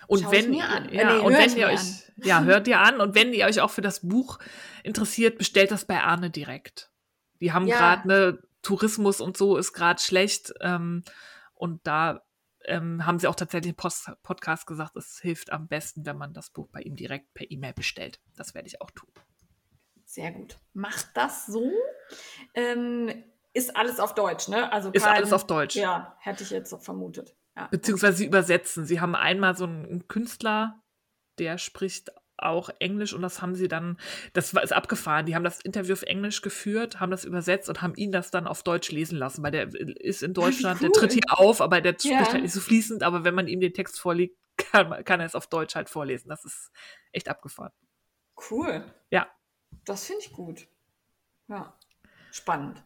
Und 0.07 0.21
Schau 0.21 0.31
wenn, 0.31 0.53
Ja, 0.53 0.79
nee, 0.79 1.17
und 1.17 1.33
wenn 1.33 1.57
ihr 1.57 1.67
euch, 1.67 1.79
an. 1.79 2.13
ja, 2.23 2.43
hört 2.43 2.67
ihr 2.69 2.79
an 2.79 3.01
und 3.01 3.15
wenn 3.15 3.33
ihr 3.33 3.45
euch 3.45 3.59
auch 3.59 3.71
für 3.71 3.81
das 3.81 4.07
Buch 4.07 4.39
interessiert, 4.83 5.37
bestellt 5.37 5.71
das 5.71 5.85
bei 5.85 6.01
Arne 6.01 6.29
direkt. 6.29 6.91
Die 7.41 7.51
haben 7.51 7.67
ja. 7.67 7.77
gerade 7.77 8.07
ne 8.07 8.43
Tourismus 8.61 9.21
und 9.21 9.37
so 9.37 9.57
ist 9.57 9.73
gerade 9.73 10.01
schlecht 10.01 10.53
ähm, 10.61 11.03
und 11.53 11.85
da 11.85 12.26
ähm, 12.67 13.05
haben 13.05 13.19
sie 13.19 13.27
auch 13.27 13.35
tatsächlich 13.35 13.71
im 13.71 13.75
Post 13.75 14.11
Podcast 14.23 14.67
gesagt, 14.67 14.95
es 14.95 15.19
hilft 15.19 15.51
am 15.51 15.67
besten, 15.67 16.05
wenn 16.05 16.17
man 16.17 16.33
das 16.33 16.49
Buch 16.49 16.67
bei 16.69 16.81
ihm 16.81 16.95
direkt 16.95 17.33
per 17.33 17.49
E-Mail 17.49 17.73
bestellt. 17.73 18.19
Das 18.35 18.53
werde 18.53 18.67
ich 18.67 18.81
auch 18.81 18.91
tun. 18.91 19.09
Sehr 20.05 20.31
gut. 20.31 20.57
Macht 20.73 21.09
das 21.15 21.45
so. 21.45 21.71
Ähm, 22.53 23.23
ist 23.53 23.75
alles 23.75 23.99
auf 23.99 24.13
Deutsch, 24.13 24.47
ne? 24.47 24.71
Also 24.71 24.91
kein, 24.91 24.97
ist 24.97 25.07
alles 25.07 25.33
auf 25.33 25.47
Deutsch. 25.47 25.75
Ja, 25.75 26.15
hätte 26.19 26.43
ich 26.43 26.49
jetzt 26.51 26.69
so 26.69 26.77
vermutet. 26.77 27.35
Ja. 27.55 27.67
Beziehungsweise 27.67 28.17
sie 28.17 28.25
übersetzen. 28.25 28.85
Sie 28.85 29.01
haben 29.01 29.15
einmal 29.15 29.57
so 29.57 29.65
einen 29.65 30.07
Künstler, 30.07 30.81
der 31.39 31.57
spricht 31.57 32.11
auch 32.37 32.69
Englisch 32.79 33.13
und 33.13 33.21
das 33.21 33.41
haben 33.41 33.55
sie 33.55 33.67
dann, 33.67 33.97
das 34.33 34.53
ist 34.53 34.73
abgefahren. 34.73 35.25
Die 35.25 35.35
haben 35.35 35.43
das 35.43 35.61
Interview 35.61 35.93
auf 35.93 36.03
Englisch 36.03 36.41
geführt, 36.41 36.99
haben 36.99 37.11
das 37.11 37.25
übersetzt 37.25 37.69
und 37.69 37.81
haben 37.81 37.95
ihn 37.95 38.11
das 38.11 38.31
dann 38.31 38.47
auf 38.47 38.63
Deutsch 38.63 38.91
lesen 38.91 39.17
lassen, 39.17 39.43
weil 39.43 39.51
der 39.51 39.73
ist 39.73 40.23
in 40.23 40.33
Deutschland, 40.33 40.81
cool. 40.81 40.89
der 40.89 40.91
tritt 40.91 41.13
hier 41.13 41.39
auf, 41.39 41.61
aber 41.61 41.81
der 41.81 41.95
ja. 41.99 42.15
spricht 42.15 42.33
halt 42.33 42.43
nicht 42.43 42.53
so 42.53 42.61
fließend, 42.61 43.03
aber 43.03 43.23
wenn 43.23 43.35
man 43.35 43.47
ihm 43.47 43.59
den 43.59 43.73
Text 43.73 43.99
vorlegt, 43.99 44.37
kann, 44.57 45.03
kann 45.03 45.19
er 45.19 45.25
es 45.25 45.35
auf 45.35 45.47
Deutsch 45.47 45.75
halt 45.75 45.89
vorlesen. 45.89 46.29
Das 46.29 46.45
ist 46.45 46.71
echt 47.11 47.29
abgefahren. 47.29 47.71
Cool. 48.49 48.83
Ja. 49.09 49.27
Das 49.85 50.05
finde 50.05 50.21
ich 50.21 50.31
gut. 50.31 50.67
Ja. 51.47 51.77
Spannend. 52.31 52.83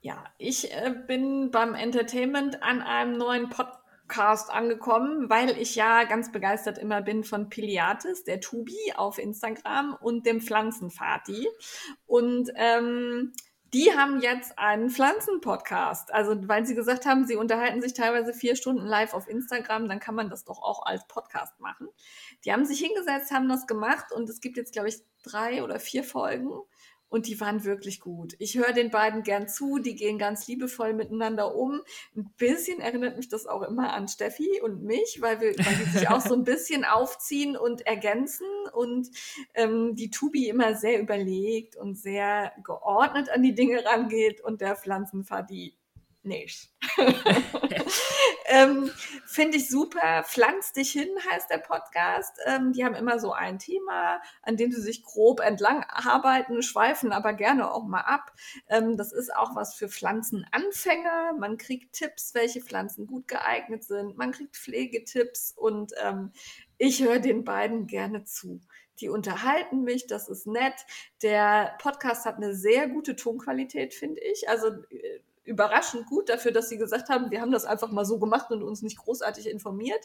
Ja, 0.00 0.24
ich 0.38 0.70
äh, 0.70 0.94
bin 1.06 1.50
beim 1.50 1.74
Entertainment 1.74 2.62
an 2.62 2.82
einem 2.82 3.16
neuen 3.16 3.48
Podcast 3.48 3.83
angekommen, 4.50 5.30
weil 5.30 5.50
ich 5.58 5.74
ja 5.74 6.04
ganz 6.04 6.30
begeistert 6.30 6.78
immer 6.78 7.02
bin 7.02 7.24
von 7.24 7.48
Piliatis, 7.48 8.24
der 8.24 8.40
Tubi 8.40 8.92
auf 8.96 9.18
Instagram 9.18 9.96
und 10.00 10.26
dem 10.26 10.40
Pflanzenfati. 10.40 11.48
Und 12.06 12.50
ähm, 12.56 13.32
die 13.74 13.92
haben 13.92 14.20
jetzt 14.20 14.56
einen 14.56 14.88
Pflanzenpodcast. 14.88 16.14
Also, 16.14 16.36
weil 16.46 16.64
sie 16.64 16.76
gesagt 16.76 17.06
haben, 17.06 17.26
sie 17.26 17.34
unterhalten 17.34 17.82
sich 17.82 17.92
teilweise 17.92 18.32
vier 18.32 18.54
Stunden 18.54 18.86
live 18.86 19.14
auf 19.14 19.28
Instagram, 19.28 19.88
dann 19.88 19.98
kann 19.98 20.14
man 20.14 20.30
das 20.30 20.44
doch 20.44 20.62
auch 20.62 20.86
als 20.86 21.06
Podcast 21.08 21.58
machen. 21.58 21.88
Die 22.44 22.52
haben 22.52 22.66
sich 22.66 22.78
hingesetzt, 22.78 23.32
haben 23.32 23.48
das 23.48 23.66
gemacht 23.66 24.12
und 24.12 24.30
es 24.30 24.40
gibt 24.40 24.56
jetzt, 24.56 24.72
glaube 24.72 24.90
ich, 24.90 25.02
drei 25.24 25.64
oder 25.64 25.80
vier 25.80 26.04
Folgen 26.04 26.52
und 27.08 27.28
die 27.28 27.40
waren 27.40 27.64
wirklich 27.64 28.00
gut. 28.00 28.34
Ich 28.38 28.56
höre 28.56 28.72
den 28.72 28.90
beiden 28.90 29.22
gern 29.22 29.48
zu, 29.48 29.78
die 29.78 29.94
gehen 29.94 30.18
ganz 30.18 30.46
liebevoll 30.48 30.94
miteinander 30.94 31.54
um. 31.54 31.80
Ein 32.16 32.32
bisschen 32.36 32.80
erinnert 32.80 33.16
mich 33.16 33.28
das 33.28 33.46
auch 33.46 33.62
immer 33.62 33.92
an 33.92 34.08
Steffi 34.08 34.60
und 34.62 34.82
mich, 34.82 35.18
weil, 35.20 35.40
wir, 35.40 35.50
weil 35.58 35.76
die 35.76 35.98
sich 35.98 36.08
auch 36.08 36.20
so 36.20 36.34
ein 36.34 36.44
bisschen 36.44 36.84
aufziehen 36.84 37.56
und 37.56 37.86
ergänzen 37.86 38.46
und 38.72 39.08
ähm, 39.54 39.94
die 39.94 40.10
Tubi 40.10 40.48
immer 40.48 40.74
sehr 40.74 41.00
überlegt 41.00 41.76
und 41.76 41.96
sehr 41.96 42.52
geordnet 42.64 43.30
an 43.30 43.42
die 43.42 43.54
Dinge 43.54 43.84
rangeht 43.84 44.40
und 44.40 44.60
der 44.60 44.76
Pflanzenfadi 44.76 45.76
nicht. 46.24 46.70
ähm, 48.46 48.90
Finde 49.26 49.56
ich 49.56 49.68
super. 49.68 50.24
Pflanz 50.24 50.72
dich 50.72 50.92
hin 50.92 51.08
heißt 51.30 51.50
der 51.50 51.58
Podcast. 51.58 52.38
Ähm, 52.46 52.72
die 52.72 52.84
haben 52.84 52.94
immer 52.94 53.18
so 53.18 53.32
ein 53.32 53.58
Thema, 53.58 54.20
an 54.42 54.56
dem 54.56 54.70
sie 54.70 54.80
sich 54.80 55.02
grob 55.02 55.40
entlang 55.40 55.84
arbeiten, 55.88 56.62
schweifen 56.62 57.12
aber 57.12 57.32
gerne 57.32 57.72
auch 57.72 57.84
mal 57.84 58.02
ab. 58.02 58.32
Ähm, 58.68 58.96
das 58.96 59.12
ist 59.12 59.34
auch 59.34 59.56
was 59.56 59.74
für 59.74 59.88
Pflanzenanfänger. 59.88 61.34
Man 61.38 61.56
kriegt 61.56 61.94
Tipps, 61.94 62.34
welche 62.34 62.60
Pflanzen 62.60 63.06
gut 63.06 63.28
geeignet 63.28 63.84
sind. 63.84 64.16
Man 64.16 64.32
kriegt 64.32 64.56
Pflegetipps 64.56 65.52
und 65.56 65.92
ähm, 66.02 66.32
ich 66.78 67.02
höre 67.02 67.18
den 67.18 67.44
beiden 67.44 67.86
gerne 67.86 68.24
zu. 68.24 68.60
Die 69.00 69.08
unterhalten 69.08 69.82
mich, 69.82 70.06
das 70.06 70.28
ist 70.28 70.46
nett. 70.46 70.74
Der 71.22 71.76
Podcast 71.80 72.26
hat 72.26 72.36
eine 72.36 72.54
sehr 72.54 72.88
gute 72.88 73.16
Tonqualität, 73.16 73.94
finde 73.94 74.20
ich. 74.20 74.48
Also 74.48 74.68
äh, 74.90 75.20
überraschend 75.44 76.06
gut 76.06 76.28
dafür, 76.28 76.52
dass 76.52 76.68
sie 76.68 76.78
gesagt 76.78 77.08
haben, 77.08 77.30
wir 77.30 77.40
haben 77.40 77.52
das 77.52 77.64
einfach 77.64 77.90
mal 77.90 78.04
so 78.04 78.18
gemacht 78.18 78.50
und 78.50 78.62
uns 78.62 78.82
nicht 78.82 78.98
großartig 78.98 79.48
informiert. 79.48 80.02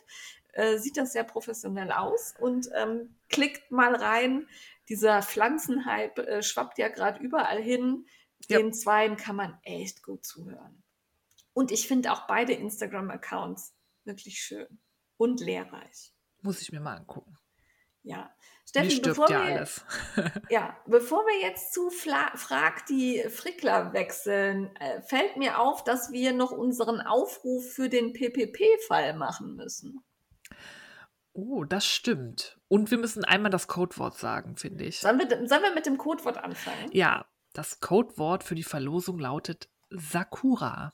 Äh, 0.53 0.77
sieht 0.77 0.97
das 0.97 1.13
sehr 1.13 1.23
professionell 1.23 1.91
aus 1.91 2.35
und 2.39 2.69
ähm, 2.75 3.15
klickt 3.29 3.71
mal 3.71 3.95
rein. 3.95 4.47
Dieser 4.89 5.21
Pflanzenhype 5.21 6.27
äh, 6.27 6.43
schwappt 6.43 6.77
ja 6.77 6.89
gerade 6.89 7.21
überall 7.21 7.61
hin. 7.61 8.05
Den 8.49 8.67
ja. 8.67 8.71
Zweien 8.71 9.17
kann 9.17 9.35
man 9.35 9.57
echt 9.63 10.03
gut 10.03 10.25
zuhören. 10.25 10.83
Und 11.53 11.71
ich 11.71 11.87
finde 11.87 12.11
auch 12.11 12.27
beide 12.27 12.53
Instagram-Accounts 12.53 13.73
wirklich 14.05 14.41
schön 14.41 14.79
und 15.17 15.39
lehrreich. 15.39 16.13
Muss 16.41 16.61
ich 16.61 16.71
mir 16.71 16.79
mal 16.79 16.95
angucken. 16.95 17.38
Ja, 18.09 18.27
Steffi, 18.67 19.01
bevor, 19.01 19.29
ja, 19.29 19.45
wir, 19.45 19.67
ja, 20.49 20.77
bevor 20.87 21.25
wir 21.27 21.47
jetzt 21.47 21.73
zu 21.73 21.91
Fla 21.91 22.31
Frag 22.35 22.87
die 22.87 23.23
Frickler 23.29 23.93
wechseln, 23.93 24.75
äh, 24.77 25.01
fällt 25.03 25.37
mir 25.37 25.59
auf, 25.59 25.83
dass 25.83 26.11
wir 26.11 26.33
noch 26.33 26.51
unseren 26.51 27.01
Aufruf 27.01 27.71
für 27.71 27.87
den 27.87 28.13
PPP-Fall 28.13 29.13
machen 29.13 29.55
müssen. 29.55 30.03
Oh, 31.33 31.63
das 31.63 31.85
stimmt. 31.85 32.59
Und 32.67 32.89
wir 32.89 32.97
müssen 32.97 33.23
einmal 33.23 33.51
das 33.51 33.67
Codewort 33.67 34.17
sagen, 34.17 34.55
finde 34.55 34.85
ich. 34.85 35.01
Sollen 35.01 35.19
wir, 35.19 35.27
sollen 35.47 35.63
wir 35.63 35.73
mit 35.75 35.85
dem 35.85 35.99
Codewort 35.99 36.37
anfangen? 36.37 36.89
Ja, 36.91 37.27
das 37.53 37.79
Codewort 37.79 38.43
für 38.43 38.55
die 38.55 38.63
Verlosung 38.63 39.19
lautet 39.19 39.69
Sakura. 39.91 40.93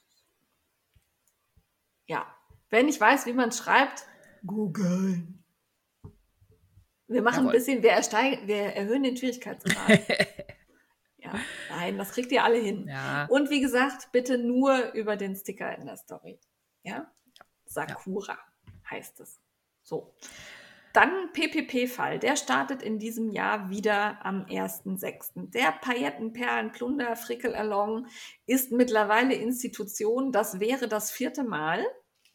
Ja, 2.07 2.25
wenn 2.69 2.89
ich 2.89 2.99
weiß, 2.99 3.25
wie 3.25 3.33
man 3.33 3.53
schreibt, 3.53 4.05
Google. 4.45 5.27
Wir 7.07 7.21
machen 7.21 7.45
Jawohl. 7.45 7.49
ein 7.49 7.53
bisschen, 7.53 7.83
wir, 7.83 7.91
ersteigen, 7.91 8.47
wir 8.47 8.57
erhöhen 8.57 9.03
den 9.03 9.15
Schwierigkeitsgrad. 9.15 9.99
ja, 11.17 11.33
nein, 11.69 11.97
das 11.97 12.11
kriegt 12.11 12.31
ihr 12.31 12.43
alle 12.43 12.57
hin. 12.57 12.87
Ja. 12.87 13.25
Und 13.29 13.49
wie 13.49 13.61
gesagt, 13.61 14.11
bitte 14.11 14.37
nur 14.37 14.93
über 14.93 15.15
den 15.15 15.35
Sticker 15.35 15.77
in 15.77 15.85
der 15.85 15.97
Story. 15.97 16.39
Ja? 16.83 17.11
Sakura. 17.65 18.37
heißt 18.89 19.19
es. 19.19 19.39
So. 19.83 20.15
Dann 20.93 21.33
PPP-Fall, 21.33 22.19
der 22.19 22.37
startet 22.37 22.81
in 22.81 22.99
diesem 22.99 23.29
Jahr 23.29 23.69
wieder 23.69 24.25
am 24.25 24.45
1.6. 24.45 25.51
Der 25.51 25.73
Paillettenperlen-Plunder 25.73 27.17
Frickel 27.17 27.53
Along 27.53 28.07
ist 28.45 28.71
mittlerweile 28.71 29.33
Institution. 29.35 30.31
Das 30.31 30.61
wäre 30.61 30.87
das 30.87 31.11
vierte 31.11 31.43
Mal. 31.43 31.85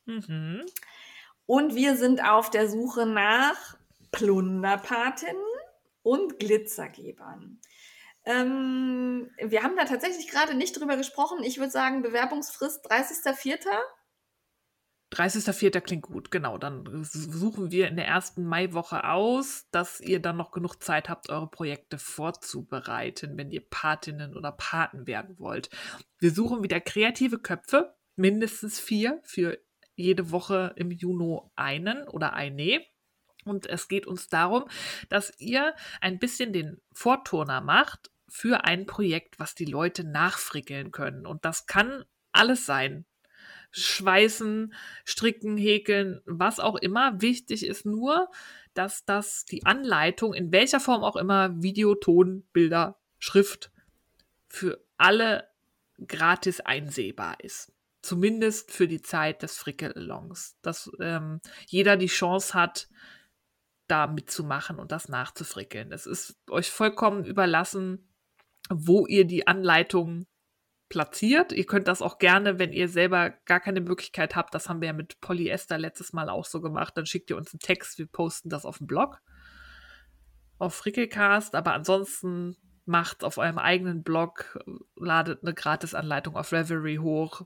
Mhm. 0.04 0.62
Und 1.46 1.74
wir 1.74 1.96
sind 1.96 2.22
auf 2.22 2.50
der 2.50 2.68
Suche 2.68 3.06
nach 3.06 3.79
Plunderpatinnen 4.12 5.36
und 6.02 6.38
Glitzergebern. 6.38 7.60
Ähm, 8.24 9.30
wir 9.38 9.62
haben 9.62 9.76
da 9.76 9.84
tatsächlich 9.84 10.28
gerade 10.28 10.54
nicht 10.54 10.78
drüber 10.78 10.96
gesprochen. 10.96 11.42
Ich 11.42 11.58
würde 11.58 11.70
sagen, 11.70 12.02
Bewerbungsfrist 12.02 12.84
30.04. 12.90 13.56
30.04. 15.12 15.80
klingt 15.80 16.02
gut, 16.02 16.30
genau. 16.30 16.56
Dann 16.56 16.84
suchen 17.02 17.72
wir 17.72 17.88
in 17.88 17.96
der 17.96 18.06
ersten 18.06 18.44
Maiwoche 18.44 19.04
aus, 19.04 19.66
dass 19.72 20.00
ihr 20.00 20.20
dann 20.20 20.36
noch 20.36 20.52
genug 20.52 20.76
Zeit 20.82 21.08
habt, 21.08 21.30
eure 21.30 21.50
Projekte 21.50 21.98
vorzubereiten, 21.98 23.36
wenn 23.36 23.50
ihr 23.50 23.68
Patinnen 23.68 24.36
oder 24.36 24.52
Paten 24.52 25.08
werden 25.08 25.38
wollt. 25.38 25.68
Wir 26.20 26.30
suchen 26.30 26.62
wieder 26.62 26.80
kreative 26.80 27.38
Köpfe, 27.38 27.96
mindestens 28.14 28.78
vier 28.78 29.20
für 29.24 29.58
jede 29.96 30.30
Woche 30.30 30.74
im 30.76 30.92
Juni 30.92 31.40
einen 31.56 32.06
oder 32.06 32.34
eine. 32.34 32.80
Und 33.44 33.66
es 33.66 33.88
geht 33.88 34.06
uns 34.06 34.28
darum, 34.28 34.64
dass 35.08 35.32
ihr 35.38 35.74
ein 36.00 36.18
bisschen 36.18 36.52
den 36.52 36.80
Vorturner 36.92 37.60
macht 37.60 38.10
für 38.28 38.64
ein 38.64 38.86
Projekt, 38.86 39.38
was 39.38 39.54
die 39.54 39.64
Leute 39.64 40.04
nachfrickeln 40.04 40.92
können. 40.92 41.26
Und 41.26 41.44
das 41.44 41.66
kann 41.66 42.04
alles 42.32 42.66
sein 42.66 43.04
schweißen, 43.72 44.74
stricken, 45.04 45.56
häkeln, 45.56 46.20
was 46.24 46.60
auch 46.60 46.76
immer. 46.76 47.20
Wichtig 47.20 47.64
ist 47.64 47.86
nur, 47.86 48.30
dass 48.74 49.04
das 49.04 49.44
die 49.44 49.64
Anleitung, 49.66 50.34
in 50.34 50.52
welcher 50.52 50.80
Form 50.80 51.02
auch 51.02 51.16
immer, 51.16 51.62
Video, 51.62 51.94
Ton, 51.94 52.44
Bilder, 52.52 52.98
Schrift, 53.18 53.70
für 54.48 54.84
alle 54.96 55.48
gratis 56.06 56.60
einsehbar 56.60 57.36
ist. 57.40 57.72
Zumindest 58.02 58.72
für 58.72 58.88
die 58.88 59.02
Zeit 59.02 59.42
des 59.42 59.58
Frickel-Alongs. 59.58 60.56
Dass 60.62 60.90
ähm, 61.00 61.40
jeder 61.66 61.96
die 61.96 62.06
Chance 62.06 62.54
hat, 62.54 62.88
da 63.90 64.06
mitzumachen 64.06 64.78
und 64.78 64.92
das 64.92 65.08
nachzufrickeln. 65.08 65.92
Es 65.92 66.06
ist 66.06 66.36
euch 66.48 66.70
vollkommen 66.70 67.24
überlassen, 67.24 68.12
wo 68.68 69.06
ihr 69.06 69.24
die 69.24 69.46
Anleitung 69.46 70.26
platziert. 70.88 71.52
Ihr 71.52 71.66
könnt 71.66 71.88
das 71.88 72.02
auch 72.02 72.18
gerne, 72.18 72.58
wenn 72.58 72.72
ihr 72.72 72.88
selber 72.88 73.30
gar 73.46 73.60
keine 73.60 73.80
Möglichkeit 73.80 74.36
habt, 74.36 74.54
das 74.54 74.68
haben 74.68 74.80
wir 74.80 74.88
ja 74.88 74.92
mit 74.92 75.20
Polyester 75.20 75.78
letztes 75.78 76.12
Mal 76.12 76.28
auch 76.28 76.44
so 76.44 76.60
gemacht, 76.60 76.96
dann 76.96 77.06
schickt 77.06 77.30
ihr 77.30 77.36
uns 77.36 77.54
einen 77.54 77.60
Text, 77.60 77.98
wir 77.98 78.06
posten 78.06 78.50
das 78.50 78.64
auf 78.64 78.78
dem 78.78 78.86
Blog, 78.86 79.20
auf 80.58 80.74
Frickelcast, 80.74 81.54
aber 81.54 81.72
ansonsten 81.72 82.56
macht 82.86 83.22
auf 83.22 83.38
eurem 83.38 83.58
eigenen 83.58 84.02
Blog, 84.02 84.58
ladet 84.96 85.42
eine 85.42 85.54
Gratisanleitung 85.54 86.36
auf 86.36 86.52
Reverie 86.52 86.98
hoch, 86.98 87.42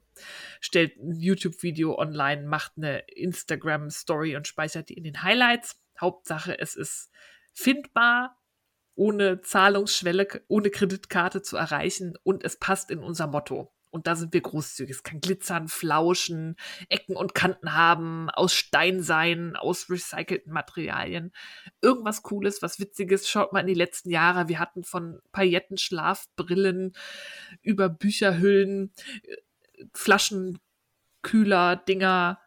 stellt 0.61 0.97
ein 0.97 1.21
YouTube-Video 1.21 1.99
online, 1.99 2.47
macht 2.47 2.73
eine 2.77 3.01
Instagram-Story 3.09 4.37
und 4.37 4.49
speichert 4.49 4.89
die 4.89 4.95
in 4.95 5.05
den 5.05 5.23
Highlights. 5.23 5.79
Hauptsache, 6.01 6.59
es 6.59 6.77
ist 6.77 7.11
findbar, 7.53 8.39
ohne 8.95 9.41
Zahlungsschwelle, 9.41 10.27
ohne 10.49 10.71
Kreditkarte 10.71 11.43
zu 11.43 11.57
erreichen 11.57 12.17
und 12.23 12.45
es 12.45 12.59
passt 12.59 12.91
in 12.91 13.01
unser 13.01 13.27
Motto. 13.27 13.75
Und 13.95 14.09
da 14.09 14.17
sind 14.17 14.33
wir 14.35 14.41
großzügig. 14.41 14.97
Es 14.97 15.03
kann 15.05 15.21
glitzern, 15.21 15.69
flauschen, 15.69 16.57
Ecken 16.89 17.15
und 17.15 17.33
Kanten 17.33 17.77
haben, 17.77 18.29
aus 18.29 18.53
Stein 18.53 19.01
sein, 19.05 19.55
aus 19.55 19.89
recycelten 19.89 20.53
Materialien. 20.53 21.33
Irgendwas 21.81 22.25
Cooles, 22.25 22.61
was 22.61 22.81
Witziges. 22.81 23.29
Schaut 23.29 23.53
mal 23.53 23.61
in 23.61 23.69
die 23.69 23.75
letzten 23.75 24.11
Jahre. 24.11 24.49
Wir 24.49 24.59
hatten 24.59 24.83
von 24.83 25.21
Pailletten, 25.31 25.79
Schlafbrillen 25.79 26.97
über 27.63 27.89
Bücherhüllen, 27.89 28.93
Flaschenkühler, 29.93 31.77
Dinger. 31.77 32.41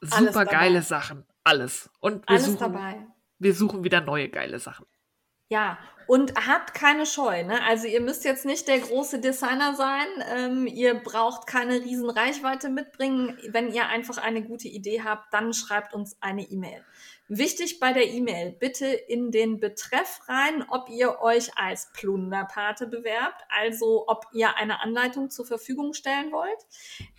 Super 0.00 0.46
geile 0.46 0.80
Sachen. 0.80 1.27
Alles. 1.48 1.90
Und 2.00 2.28
wir 2.28 2.36
Alles 2.36 2.44
suchen, 2.44 2.58
dabei. 2.58 3.06
wir 3.38 3.54
suchen 3.54 3.82
wieder 3.82 4.02
neue 4.02 4.28
geile 4.28 4.58
Sachen. 4.58 4.84
Ja, 5.48 5.78
und 6.08 6.34
habt 6.46 6.72
keine 6.72 7.04
Scheu. 7.04 7.42
Ne? 7.42 7.62
Also 7.64 7.86
ihr 7.86 8.00
müsst 8.00 8.24
jetzt 8.24 8.46
nicht 8.46 8.66
der 8.66 8.78
große 8.78 9.20
Designer 9.20 9.74
sein. 9.74 10.06
Ähm, 10.34 10.66
ihr 10.66 10.94
braucht 10.94 11.46
keine 11.46 11.82
riesen 11.82 12.08
Reichweite 12.08 12.70
mitbringen. 12.70 13.38
Wenn 13.50 13.72
ihr 13.72 13.88
einfach 13.88 14.16
eine 14.16 14.42
gute 14.42 14.68
Idee 14.68 15.02
habt, 15.02 15.32
dann 15.34 15.52
schreibt 15.52 15.92
uns 15.94 16.16
eine 16.20 16.42
E-Mail. 16.42 16.82
Wichtig 17.30 17.78
bei 17.78 17.92
der 17.92 18.06
E-Mail, 18.06 18.52
bitte 18.52 18.86
in 18.86 19.30
den 19.30 19.60
Betreff 19.60 20.20
rein, 20.28 20.64
ob 20.70 20.88
ihr 20.88 21.20
euch 21.20 21.58
als 21.58 21.92
Plunderpate 21.92 22.86
bewerbt, 22.86 23.42
also 23.50 24.04
ob 24.06 24.24
ihr 24.32 24.56
eine 24.56 24.80
Anleitung 24.80 25.28
zur 25.28 25.44
Verfügung 25.44 25.92
stellen 25.92 26.32
wollt. 26.32 26.66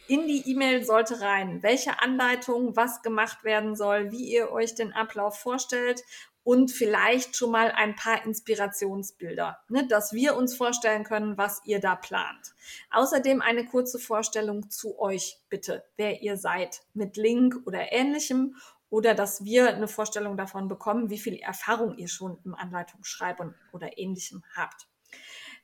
In 0.07 0.25
die 0.25 0.49
E-Mail 0.49 0.83
sollte 0.83 1.21
rein, 1.21 1.61
welche 1.61 2.01
Anleitung, 2.01 2.75
was 2.75 3.03
gemacht 3.03 3.43
werden 3.43 3.75
soll, 3.75 4.11
wie 4.11 4.33
ihr 4.33 4.51
euch 4.51 4.73
den 4.73 4.93
Ablauf 4.93 5.37
vorstellt 5.37 6.03
und 6.49 6.71
vielleicht 6.71 7.35
schon 7.35 7.51
mal 7.51 7.71
ein 7.73 7.95
paar 7.95 8.25
Inspirationsbilder, 8.25 9.59
ne, 9.69 9.87
dass 9.87 10.13
wir 10.13 10.35
uns 10.35 10.55
vorstellen 10.55 11.03
können, 11.03 11.37
was 11.37 11.61
ihr 11.65 11.79
da 11.79 11.95
plant. 11.95 12.55
Außerdem 12.89 13.39
eine 13.43 13.65
kurze 13.65 13.99
Vorstellung 13.99 14.67
zu 14.71 14.97
euch, 14.97 15.37
bitte, 15.49 15.83
wer 15.95 16.23
ihr 16.23 16.37
seid, 16.37 16.81
mit 16.95 17.17
Link 17.17 17.55
oder 17.67 17.91
ähnlichem 17.91 18.55
oder 18.89 19.13
dass 19.13 19.43
wir 19.43 19.75
eine 19.75 19.87
Vorstellung 19.87 20.37
davon 20.37 20.67
bekommen, 20.67 21.11
wie 21.11 21.19
viel 21.19 21.35
Erfahrung 21.35 21.95
ihr 21.99 22.07
schon 22.07 22.39
im 22.43 22.55
Anleitungsschreiben 22.55 23.53
oder 23.71 23.99
ähnlichem 23.99 24.43
habt. 24.55 24.87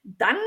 Dann 0.08 0.38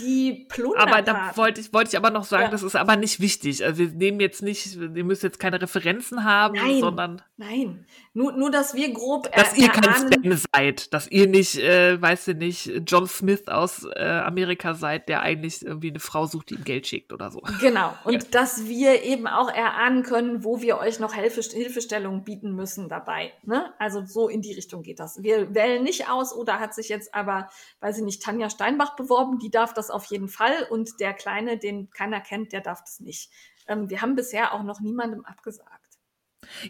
die 0.00 0.44
Plunder. 0.48 0.80
Aber 0.80 1.00
da 1.00 1.36
wollte 1.36 1.60
ich, 1.60 1.72
wollte 1.72 1.90
ich 1.90 1.96
aber 1.96 2.10
noch 2.10 2.24
sagen, 2.24 2.46
ja. 2.46 2.50
das 2.50 2.64
ist 2.64 2.74
aber 2.74 2.96
nicht 2.96 3.20
wichtig. 3.20 3.64
Also 3.64 3.78
wir 3.78 3.88
nehmen 3.90 4.18
jetzt 4.18 4.42
nicht, 4.42 4.74
ihr 4.74 5.04
müsst 5.04 5.22
jetzt 5.22 5.38
keine 5.38 5.62
Referenzen 5.62 6.24
haben, 6.24 6.56
nein, 6.56 6.80
sondern. 6.80 7.22
Nein. 7.36 7.86
Nur, 8.12 8.32
nur, 8.32 8.50
dass 8.50 8.74
wir 8.74 8.92
grob 8.92 9.30
Dass 9.32 9.52
er, 9.52 9.58
ihr 9.58 9.68
kein 9.68 9.84
Spam 9.84 10.40
seid, 10.52 10.92
dass 10.92 11.08
ihr 11.08 11.28
nicht, 11.28 11.56
äh, 11.58 12.00
weißt 12.00 12.28
du 12.28 12.34
nicht, 12.34 12.72
John 12.86 13.06
Smith 13.06 13.46
aus 13.46 13.86
äh, 13.94 14.04
Amerika 14.04 14.74
seid, 14.74 15.08
der 15.08 15.22
eigentlich 15.22 15.64
irgendwie 15.64 15.90
eine 15.90 16.00
Frau 16.00 16.26
sucht, 16.26 16.50
die 16.50 16.54
ihm 16.54 16.64
Geld 16.64 16.88
schickt 16.88 17.12
oder 17.12 17.30
so. 17.30 17.40
Genau. 17.60 17.94
Und 18.04 18.14
ja. 18.14 18.28
dass 18.32 18.66
wir 18.66 19.04
eben 19.04 19.28
auch 19.28 19.48
erahnen 19.48 20.02
können, 20.02 20.42
wo 20.42 20.60
wir 20.60 20.78
euch 20.78 20.98
noch 20.98 21.14
Hilfe, 21.14 21.40
Hilfestellung 21.40 22.24
bieten 22.24 22.56
müssen 22.56 22.88
dabei. 22.88 23.32
Ne? 23.44 23.72
Also 23.78 24.04
so 24.04 24.28
in 24.28 24.42
die 24.42 24.54
Richtung 24.54 24.82
geht 24.82 24.98
das. 24.98 25.22
Wir 25.22 25.54
wählen 25.54 25.84
nicht 25.84 26.10
aus, 26.10 26.34
oder 26.34 26.58
hat 26.58 26.74
sich 26.74 26.88
jetzt 26.88 27.14
aber, 27.14 27.48
weiß 27.78 27.98
ich 27.98 28.04
nicht, 28.04 28.20
Tanja 28.20 28.50
Steinbach 28.50 28.96
beworben, 28.96 29.03
die 29.38 29.50
darf 29.50 29.74
das 29.74 29.90
auf 29.90 30.04
jeden 30.06 30.28
Fall 30.28 30.66
und 30.70 31.00
der 31.00 31.14
Kleine, 31.14 31.58
den 31.58 31.90
keiner 31.90 32.20
kennt, 32.20 32.52
der 32.52 32.60
darf 32.60 32.80
das 32.82 33.00
nicht. 33.00 33.30
Ähm, 33.66 33.90
wir 33.90 34.02
haben 34.02 34.14
bisher 34.14 34.52
auch 34.52 34.62
noch 34.62 34.80
niemandem 34.80 35.24
abgesagt. 35.24 35.98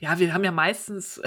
Ja, 0.00 0.18
wir 0.18 0.32
haben 0.32 0.44
ja 0.44 0.52
meistens 0.52 1.20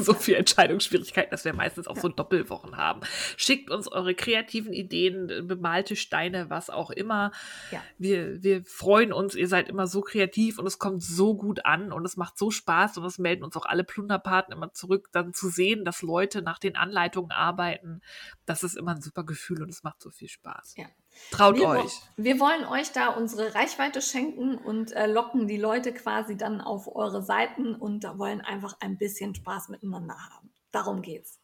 so 0.04 0.14
viel 0.14 0.34
Entscheidungsschwierigkeiten, 0.34 1.30
dass 1.30 1.44
wir 1.44 1.54
meistens 1.54 1.86
auch 1.86 1.96
so 1.96 2.08
Doppelwochen 2.08 2.76
haben. 2.76 3.00
Schickt 3.36 3.70
uns 3.70 3.88
eure 3.88 4.14
kreativen 4.14 4.72
Ideen, 4.72 5.46
bemalte 5.46 5.96
Steine, 5.96 6.50
was 6.50 6.70
auch 6.70 6.90
immer. 6.90 7.32
Ja. 7.70 7.82
Wir, 7.98 8.42
wir 8.42 8.64
freuen 8.64 9.12
uns, 9.12 9.34
ihr 9.34 9.48
seid 9.48 9.68
immer 9.68 9.86
so 9.86 10.00
kreativ 10.00 10.58
und 10.58 10.66
es 10.66 10.78
kommt 10.78 11.02
so 11.02 11.34
gut 11.34 11.64
an 11.64 11.92
und 11.92 12.04
es 12.04 12.16
macht 12.16 12.38
so 12.38 12.50
Spaß 12.50 12.98
und 12.98 13.04
es 13.04 13.18
melden 13.18 13.44
uns 13.44 13.56
auch 13.56 13.66
alle 13.66 13.84
Plunderpaten 13.84 14.52
immer 14.52 14.72
zurück, 14.72 15.08
dann 15.12 15.34
zu 15.34 15.48
sehen, 15.48 15.84
dass 15.84 16.02
Leute 16.02 16.42
nach 16.42 16.58
den 16.58 16.76
Anleitungen 16.76 17.30
arbeiten. 17.30 18.00
Das 18.46 18.62
ist 18.62 18.76
immer 18.76 18.92
ein 18.92 19.02
super 19.02 19.24
Gefühl 19.24 19.62
und 19.62 19.68
es 19.68 19.82
macht 19.82 20.00
so 20.00 20.10
viel 20.10 20.28
Spaß. 20.28 20.74
Ja. 20.76 20.86
Traut 21.30 21.56
wir, 21.56 21.68
euch. 21.68 22.00
Wir 22.16 22.40
wollen 22.40 22.64
euch 22.64 22.92
da 22.92 23.08
unsere 23.08 23.54
Reichweite 23.54 24.02
schenken 24.02 24.56
und 24.56 24.92
äh, 24.92 25.06
locken 25.06 25.46
die 25.46 25.56
Leute 25.56 25.92
quasi 25.92 26.36
dann 26.36 26.60
auf 26.60 26.94
eure 26.94 27.22
Seiten 27.22 27.74
und 27.74 28.04
da 28.04 28.18
wollen 28.18 28.40
einfach 28.40 28.76
ein 28.80 28.98
bisschen 28.98 29.34
Spaß 29.34 29.68
miteinander 29.68 30.16
haben. 30.16 30.52
Darum 30.70 31.02
geht's. 31.02 31.39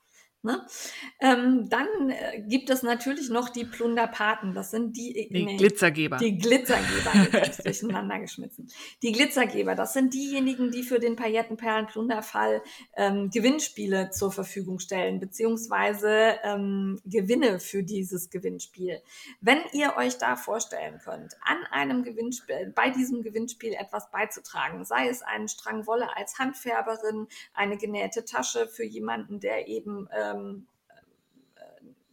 Ne? 0.46 0.64
Ähm, 1.18 1.68
dann 1.68 1.88
äh, 2.08 2.40
gibt 2.46 2.70
es 2.70 2.84
natürlich 2.84 3.30
noch 3.30 3.48
die 3.48 3.64
Plunderpaten. 3.64 4.54
Das 4.54 4.70
sind 4.70 4.96
die, 4.96 5.28
die 5.28 5.44
nee, 5.44 5.56
Glitzergeber. 5.56 6.18
Die 6.18 6.38
Glitzergeber, 6.38 7.36
jetzt 7.36 7.66
durcheinander 7.66 8.20
geschmissen. 8.20 8.68
Die 9.02 9.10
Glitzergeber, 9.10 9.74
das 9.74 9.92
sind 9.92 10.14
diejenigen, 10.14 10.70
die 10.70 10.84
für 10.84 11.00
den 11.00 11.16
Paillettenperlen-Plunderfall 11.16 12.62
ähm, 12.96 13.28
Gewinnspiele 13.30 14.10
zur 14.10 14.30
Verfügung 14.30 14.78
stellen, 14.78 15.18
beziehungsweise 15.18 16.36
ähm, 16.44 17.00
Gewinne 17.04 17.58
für 17.58 17.82
dieses 17.82 18.30
Gewinnspiel. 18.30 19.02
Wenn 19.40 19.58
ihr 19.72 19.96
euch 19.96 20.16
da 20.18 20.36
vorstellen 20.36 21.00
könnt, 21.02 21.34
an 21.40 21.58
einem 21.72 22.04
Gewinnspiel, 22.04 22.72
bei 22.72 22.90
diesem 22.90 23.22
Gewinnspiel 23.22 23.72
etwas 23.72 24.12
beizutragen, 24.12 24.84
sei 24.84 25.08
es 25.08 25.22
einen 25.22 25.48
Strang 25.48 25.88
Wolle 25.88 26.16
als 26.16 26.38
Handfärberin, 26.38 27.26
eine 27.52 27.76
genähte 27.76 28.24
Tasche 28.24 28.68
für 28.68 28.84
jemanden, 28.84 29.40
der 29.40 29.66
eben 29.66 30.08
ähm, 30.36 30.66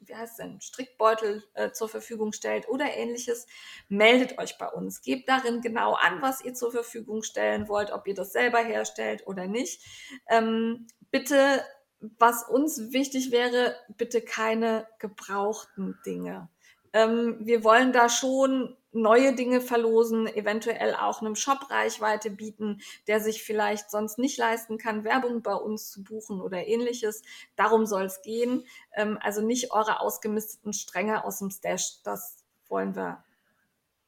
wie 0.07 0.15
heißt 0.15 0.39
denn, 0.39 0.61
Strickbeutel 0.61 1.43
äh, 1.53 1.71
zur 1.71 1.89
Verfügung 1.89 2.33
stellt 2.33 2.67
oder 2.67 2.85
ähnliches, 2.95 3.47
meldet 3.89 4.37
euch 4.37 4.57
bei 4.57 4.67
uns. 4.67 5.01
Gebt 5.01 5.29
darin 5.29 5.61
genau 5.61 5.93
an, 5.93 6.21
was 6.21 6.43
ihr 6.43 6.53
zur 6.53 6.71
Verfügung 6.71 7.23
stellen 7.23 7.67
wollt, 7.67 7.91
ob 7.91 8.07
ihr 8.07 8.13
das 8.13 8.31
selber 8.31 8.59
herstellt 8.59 9.25
oder 9.27 9.47
nicht. 9.47 9.81
Ähm, 10.29 10.87
bitte, 11.11 11.63
was 11.99 12.47
uns 12.47 12.91
wichtig 12.91 13.31
wäre, 13.31 13.75
bitte 13.97 14.21
keine 14.21 14.87
gebrauchten 14.99 15.97
Dinge. 16.05 16.49
Ähm, 16.93 17.37
wir 17.41 17.63
wollen 17.63 17.91
da 17.91 18.07
schon 18.09 18.77
neue 18.93 19.33
Dinge 19.33 19.59
verlosen, 19.59 20.27
eventuell 20.27 20.93
auch 20.95 21.21
einem 21.21 21.35
Shop 21.35 21.69
Reichweite 21.69 22.29
bieten, 22.29 22.81
der 23.07 23.19
sich 23.19 23.43
vielleicht 23.43 23.89
sonst 23.89 24.19
nicht 24.19 24.37
leisten 24.37 24.77
kann, 24.77 25.03
Werbung 25.03 25.41
bei 25.41 25.55
uns 25.55 25.89
zu 25.89 26.03
buchen 26.03 26.39
oder 26.39 26.67
ähnliches. 26.67 27.23
Darum 27.55 27.85
soll 27.85 28.03
es 28.03 28.21
gehen. 28.21 28.65
Ähm, 28.95 29.17
also 29.21 29.41
nicht 29.41 29.71
eure 29.71 29.99
ausgemisteten 29.99 30.73
Stränge 30.73 31.25
aus 31.25 31.39
dem 31.39 31.49
Stash. 31.49 32.01
Das 32.03 32.43
wollen 32.67 32.95
wir. 32.95 33.23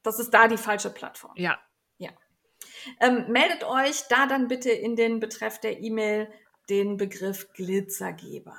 Das 0.02 0.20
ist 0.20 0.32
da 0.32 0.46
die 0.46 0.56
falsche 0.56 0.90
Plattform. 0.90 1.32
Ja. 1.36 1.58
Ja. 1.98 2.10
Ähm, 3.00 3.26
meldet 3.28 3.64
euch 3.64 4.04
da 4.08 4.26
dann 4.26 4.46
bitte 4.46 4.70
in 4.70 4.94
den 4.94 5.18
Betreff 5.18 5.58
der 5.60 5.80
E-Mail 5.80 6.30
den 6.68 6.96
Begriff 6.96 7.52
Glitzergeber. 7.52 8.56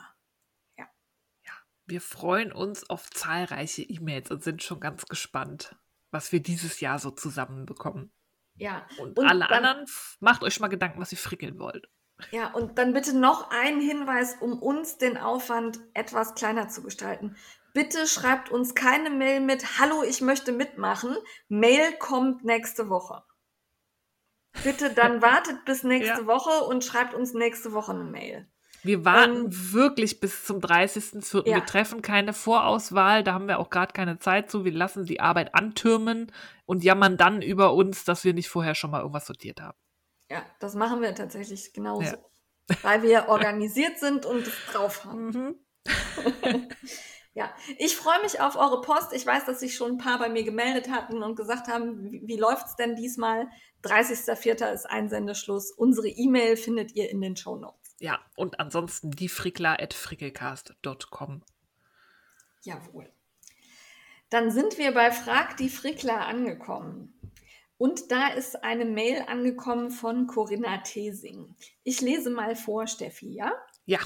Wir 1.87 2.01
freuen 2.01 2.51
uns 2.51 2.89
auf 2.89 3.09
zahlreiche 3.09 3.81
E-Mails 3.81 4.29
und 4.29 4.43
sind 4.43 4.61
schon 4.61 4.79
ganz 4.79 5.05
gespannt 5.05 5.75
was 6.11 6.31
wir 6.31 6.41
dieses 6.41 6.79
Jahr 6.79 6.99
so 6.99 7.11
zusammenbekommen. 7.11 8.11
Ja. 8.55 8.87
Und, 8.97 9.19
und 9.19 9.27
alle 9.27 9.47
dann, 9.47 9.65
anderen, 9.65 9.85
macht 10.19 10.43
euch 10.43 10.59
mal 10.59 10.67
Gedanken, 10.67 10.99
was 10.99 11.11
ihr 11.11 11.17
frickeln 11.17 11.59
wollt. 11.59 11.89
Ja, 12.31 12.51
und 12.53 12.79
dann 12.79 12.93
bitte 12.93 13.15
noch 13.15 13.51
ein 13.51 13.79
Hinweis, 13.79 14.37
um 14.39 14.59
uns 14.59 14.97
den 14.97 15.17
Aufwand 15.17 15.79
etwas 15.93 16.33
kleiner 16.33 16.67
zu 16.67 16.81
gestalten. 16.81 17.35
Bitte 17.73 18.07
schreibt 18.07 18.49
uns 18.49 18.73
keine 18.73 19.11
Mail 19.11 19.39
mit 19.39 19.79
Hallo, 19.79 20.01
ich 20.01 20.21
möchte 20.21 20.51
mitmachen. 20.51 21.15
Mail 21.47 21.93
kommt 21.99 22.43
nächste 22.43 22.89
Woche. 22.89 23.23
Bitte 24.63 24.91
dann 24.91 25.21
wartet 25.21 25.63
bis 25.65 25.83
nächste 25.83 26.21
ja. 26.21 26.25
Woche 26.25 26.65
und 26.65 26.83
schreibt 26.83 27.13
uns 27.13 27.33
nächste 27.33 27.73
Woche 27.73 27.91
eine 27.91 28.05
Mail. 28.05 28.49
Wir 28.87 29.03
warten 29.03 29.45
ähm, 29.45 29.73
wirklich 29.73 30.19
bis 30.19 30.45
zum 30.45 30.59
30.04. 30.59 31.47
Ja. 31.47 31.57
Wir 31.57 31.65
treffen 31.65 32.01
keine 32.01 32.33
Vorauswahl, 32.33 33.23
da 33.23 33.33
haben 33.33 33.47
wir 33.47 33.59
auch 33.59 33.69
gerade 33.69 33.91
keine 33.91 34.17
Zeit 34.17 34.49
zu. 34.49 34.65
Wir 34.65 34.71
lassen 34.71 35.05
die 35.05 35.19
Arbeit 35.19 35.53
antürmen 35.53 36.31
und 36.65 36.83
jammern 36.83 37.17
dann 37.17 37.41
über 37.41 37.73
uns, 37.73 38.05
dass 38.05 38.23
wir 38.23 38.33
nicht 38.33 38.49
vorher 38.49 38.75
schon 38.75 38.91
mal 38.91 39.01
irgendwas 39.01 39.27
sortiert 39.27 39.61
haben. 39.61 39.77
Ja, 40.29 40.41
das 40.59 40.73
machen 40.75 41.01
wir 41.01 41.13
tatsächlich 41.13 41.73
genauso. 41.73 42.03
Ja. 42.03 42.17
Weil 42.81 43.03
wir 43.03 43.25
organisiert 43.27 43.99
sind 43.99 44.25
und 44.25 44.47
es 44.47 44.53
drauf 44.71 45.03
haben. 45.03 45.27
Mhm. 45.27 45.55
ja, 47.33 47.53
ich 47.77 47.95
freue 47.95 48.21
mich 48.21 48.39
auf 48.39 48.55
eure 48.55 48.81
Post. 48.81 49.11
Ich 49.13 49.25
weiß, 49.25 49.45
dass 49.45 49.59
sich 49.59 49.75
schon 49.75 49.91
ein 49.91 49.97
paar 49.97 50.17
bei 50.17 50.29
mir 50.29 50.43
gemeldet 50.43 50.89
hatten 50.89 51.23
und 51.23 51.35
gesagt 51.35 51.67
haben, 51.67 52.03
wie, 52.03 52.23
wie 52.25 52.37
läuft 52.37 52.67
es 52.67 52.75
denn 52.75 52.95
diesmal? 52.95 53.47
30.04. 53.87 54.73
ist 54.73 54.85
Einsendeschluss. 54.85 55.71
Unsere 55.71 56.07
E-Mail 56.07 56.55
findet 56.57 56.95
ihr 56.95 57.09
in 57.09 57.21
den 57.21 57.35
Show 57.35 57.55
Notes. 57.55 57.95
Ja, 57.99 58.19
und 58.35 58.59
ansonsten 58.59 59.09
die 59.11 59.29
frickler.frickelcast.com. 59.29 61.43
Jawohl. 62.61 63.11
Dann 64.29 64.51
sind 64.51 64.77
wir 64.77 64.93
bei 64.93 65.11
Frag 65.11 65.57
die 65.57 65.69
Frickler 65.69 66.27
angekommen. 66.27 67.13
Und 67.77 68.11
da 68.11 68.27
ist 68.29 68.63
eine 68.63 68.85
Mail 68.85 69.25
angekommen 69.27 69.91
von 69.91 70.27
Corinna 70.27 70.77
Thesing. 70.79 71.55
Ich 71.83 72.01
lese 72.01 72.29
mal 72.29 72.55
vor, 72.55 72.87
Steffi, 72.87 73.33
ja? 73.33 73.51
Ja. 73.85 73.99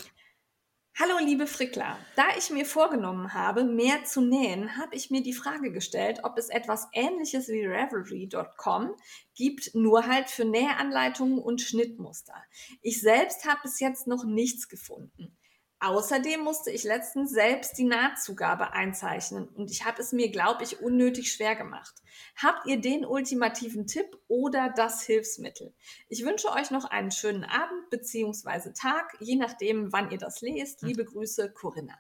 Hallo 1.00 1.18
liebe 1.20 1.48
Frickler, 1.48 1.98
da 2.18 2.26
ich 2.38 2.50
mir 2.50 2.66
vorgenommen 2.66 3.34
habe, 3.34 3.64
mehr 3.64 4.04
zu 4.04 4.20
nähen, 4.20 4.76
habe 4.78 4.94
ich 4.94 5.10
mir 5.10 5.24
die 5.24 5.34
Frage 5.34 5.72
gestellt, 5.72 6.20
ob 6.24 6.38
es 6.38 6.50
etwas 6.50 6.90
ähnliches 6.92 7.48
wie 7.48 7.66
Ravelry.com 7.66 8.94
gibt, 9.34 9.74
nur 9.74 10.06
halt 10.06 10.30
für 10.30 10.44
Nähanleitungen 10.44 11.40
und 11.40 11.62
Schnittmuster. 11.62 12.36
Ich 12.82 13.00
selbst 13.00 13.46
habe 13.46 13.62
bis 13.64 13.80
jetzt 13.80 14.06
noch 14.06 14.26
nichts 14.26 14.68
gefunden. 14.68 15.38
Außerdem 15.84 16.42
musste 16.42 16.70
ich 16.70 16.84
letztens 16.84 17.32
selbst 17.32 17.76
die 17.80 17.86
Nahtzugabe 17.86 18.74
einzeichnen 18.74 19.48
und 19.48 19.72
ich 19.72 19.84
habe 19.84 20.00
es 20.00 20.12
mir, 20.12 20.30
glaube 20.30 20.64
ich, 20.64 20.80
unnötig 20.80 21.34
schwer 21.34 21.56
gemacht. 21.56 21.96
Habt 22.36 22.68
ihr 22.68 22.80
den 22.80 23.04
ultimativen 23.04 23.88
Tipp 23.88 24.16
oder 24.28 24.72
das 24.76 25.02
Hilfsmittel? 25.02 25.74
Ich 26.08 26.24
wünsche 26.24 26.52
euch 26.52 26.70
noch 26.70 26.86
einen 26.86 27.10
schönen 27.10 27.44
Abend 27.44 27.90
bzw. 27.90 28.74
Tag, 28.74 29.18
je 29.22 29.38
nachdem, 29.38 29.92
wann 29.92 30.12
ihr 30.12 30.20
das 30.20 30.42
lest. 30.42 30.82
Hm. 30.82 30.90
Liebe 30.90 31.04
Grüße, 31.04 31.52
Corinna. 31.52 31.98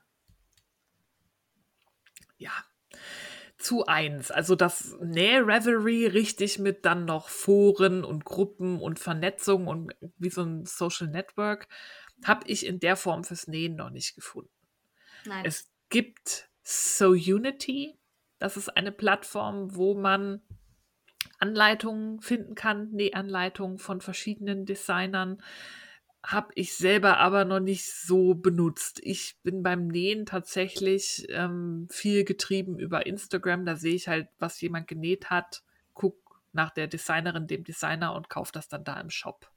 Ja, 2.37 2.51
zu 3.57 3.87
eins. 3.87 4.29
Also 4.29 4.55
das 4.55 4.95
Näh-Revelry 5.01 6.05
richtig 6.05 6.59
mit 6.59 6.85
dann 6.85 7.05
noch 7.05 7.29
Foren 7.29 8.03
und 8.03 8.25
Gruppen 8.25 8.79
und 8.79 8.99
Vernetzung 8.99 9.65
und 9.65 9.95
wie 10.19 10.29
so 10.29 10.43
ein 10.43 10.65
Social 10.67 11.07
Network 11.07 11.67
habe 12.23 12.47
ich 12.47 12.65
in 12.65 12.79
der 12.79 12.95
Form 12.95 13.23
fürs 13.23 13.47
Nähen 13.47 13.75
noch 13.75 13.89
nicht 13.89 14.15
gefunden. 14.15 14.51
Nein. 15.25 15.45
Es 15.45 15.71
gibt 15.89 16.49
So 16.63 17.09
Unity. 17.09 17.97
Das 18.39 18.57
ist 18.57 18.69
eine 18.69 18.91
Plattform, 18.91 19.75
wo 19.75 19.93
man 19.93 20.41
Anleitungen 21.39 22.21
finden 22.21 22.55
kann, 22.55 22.91
Nähanleitungen 22.91 23.77
von 23.77 24.01
verschiedenen 24.01 24.65
Designern. 24.65 25.41
Habe 26.23 26.51
ich 26.55 26.75
selber 26.75 27.17
aber 27.17 27.45
noch 27.45 27.59
nicht 27.59 27.91
so 27.91 28.35
benutzt. 28.35 28.99
Ich 29.03 29.37
bin 29.41 29.63
beim 29.63 29.87
Nähen 29.87 30.25
tatsächlich 30.25 31.25
ähm, 31.29 31.87
viel 31.89 32.23
getrieben 32.23 32.77
über 32.77 33.05
Instagram. 33.07 33.65
Da 33.65 33.75
sehe 33.75 33.95
ich 33.95 34.07
halt, 34.07 34.29
was 34.37 34.61
jemand 34.61 34.87
genäht 34.87 35.31
hat, 35.31 35.63
guck 35.93 36.41
nach 36.53 36.69
der 36.71 36.87
Designerin, 36.87 37.47
dem 37.47 37.63
Designer 37.63 38.13
und 38.13 38.29
kaufe 38.29 38.51
das 38.51 38.67
dann 38.67 38.83
da 38.83 38.99
im 38.99 39.09
Shop. 39.09 39.49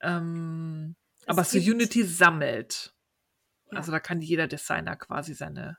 Ähm, 0.00 0.94
aber 1.28 1.44
so 1.44 1.58
Unity 1.58 2.04
sammelt. 2.04 2.94
Ja. 3.70 3.78
Also 3.78 3.92
da 3.92 4.00
kann 4.00 4.20
jeder 4.20 4.46
Designer 4.46 4.96
quasi 4.96 5.34
seine 5.34 5.78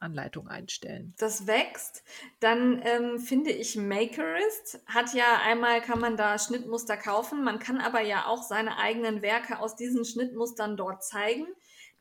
Anleitung 0.00 0.48
einstellen. 0.48 1.14
Das 1.18 1.46
wächst. 1.46 2.04
Dann 2.40 2.80
ähm, 2.84 3.18
finde 3.18 3.50
ich 3.50 3.76
Makerist 3.76 4.80
hat 4.86 5.14
ja 5.14 5.40
einmal 5.42 5.80
kann 5.80 6.00
man 6.00 6.16
da 6.16 6.38
Schnittmuster 6.38 6.96
kaufen. 6.96 7.42
Man 7.42 7.58
kann 7.58 7.80
aber 7.80 8.00
ja 8.00 8.26
auch 8.26 8.42
seine 8.42 8.78
eigenen 8.78 9.22
Werke 9.22 9.58
aus 9.58 9.76
diesen 9.76 10.04
Schnittmustern 10.04 10.76
dort 10.76 11.04
zeigen. 11.04 11.46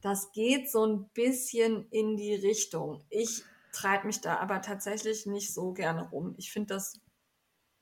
Das 0.01 0.31
geht 0.31 0.69
so 0.69 0.85
ein 0.85 1.09
bisschen 1.13 1.87
in 1.89 2.17
die 2.17 2.35
Richtung. 2.35 3.03
Ich 3.09 3.43
treibe 3.71 4.07
mich 4.07 4.21
da 4.21 4.37
aber 4.37 4.61
tatsächlich 4.61 5.25
nicht 5.25 5.53
so 5.53 5.73
gerne 5.73 6.09
rum. 6.09 6.35
Ich 6.37 6.51
finde 6.51 6.75
das 6.75 6.99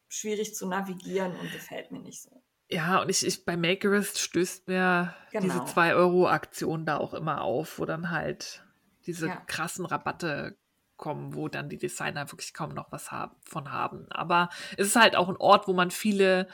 schwierig 0.08 0.56
zu 0.56 0.68
navigieren 0.68 1.36
und 1.38 1.52
gefällt 1.52 1.92
mir 1.92 2.00
nicht 2.00 2.22
so. 2.22 2.45
Ja, 2.70 3.02
und 3.02 3.10
ich, 3.10 3.26
ich 3.26 3.46
bei 3.46 3.58
Makerist 3.58 4.20
stößt 4.20 4.68
mir 4.68 5.14
genau. 5.32 5.44
diese 5.44 5.60
2-Euro-Aktion 5.60 6.86
da 6.86 6.98
auch 6.98 7.14
immer 7.14 7.42
auf, 7.42 7.78
wo 7.78 7.86
dann 7.86 8.10
halt 8.10 8.64
diese 9.06 9.28
ja. 9.28 9.36
krassen 9.48 9.86
Rabatte 9.86 10.58
kommen, 10.98 11.36
wo 11.36 11.48
dann 11.48 11.70
die 11.70 11.78
Designer 11.78 12.32
wirklich 12.32 12.54
kaum 12.54 12.74
noch 12.74 12.92
was 12.92 13.12
haben, 13.12 13.36
von 13.42 13.72
haben. 13.72 14.08
Aber 14.10 14.50
es 14.78 14.88
ist 14.88 14.96
halt 14.96 15.16
auch 15.16 15.30
ein 15.30 15.38
Ort, 15.38 15.68
wo 15.68 15.74
man 15.74 15.92
viele 15.92 16.48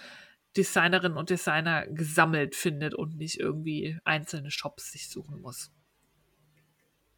Designerinnen 0.58 1.18
und 1.18 1.30
Designer 1.30 1.88
gesammelt 1.88 2.56
findet 2.56 2.94
und 2.94 3.18
nicht 3.18 3.40
irgendwie 3.40 3.98
einzelne 4.04 4.52
Shops 4.52 4.92
sich 4.92 5.10
suchen 5.10 5.40
muss. 5.40 5.72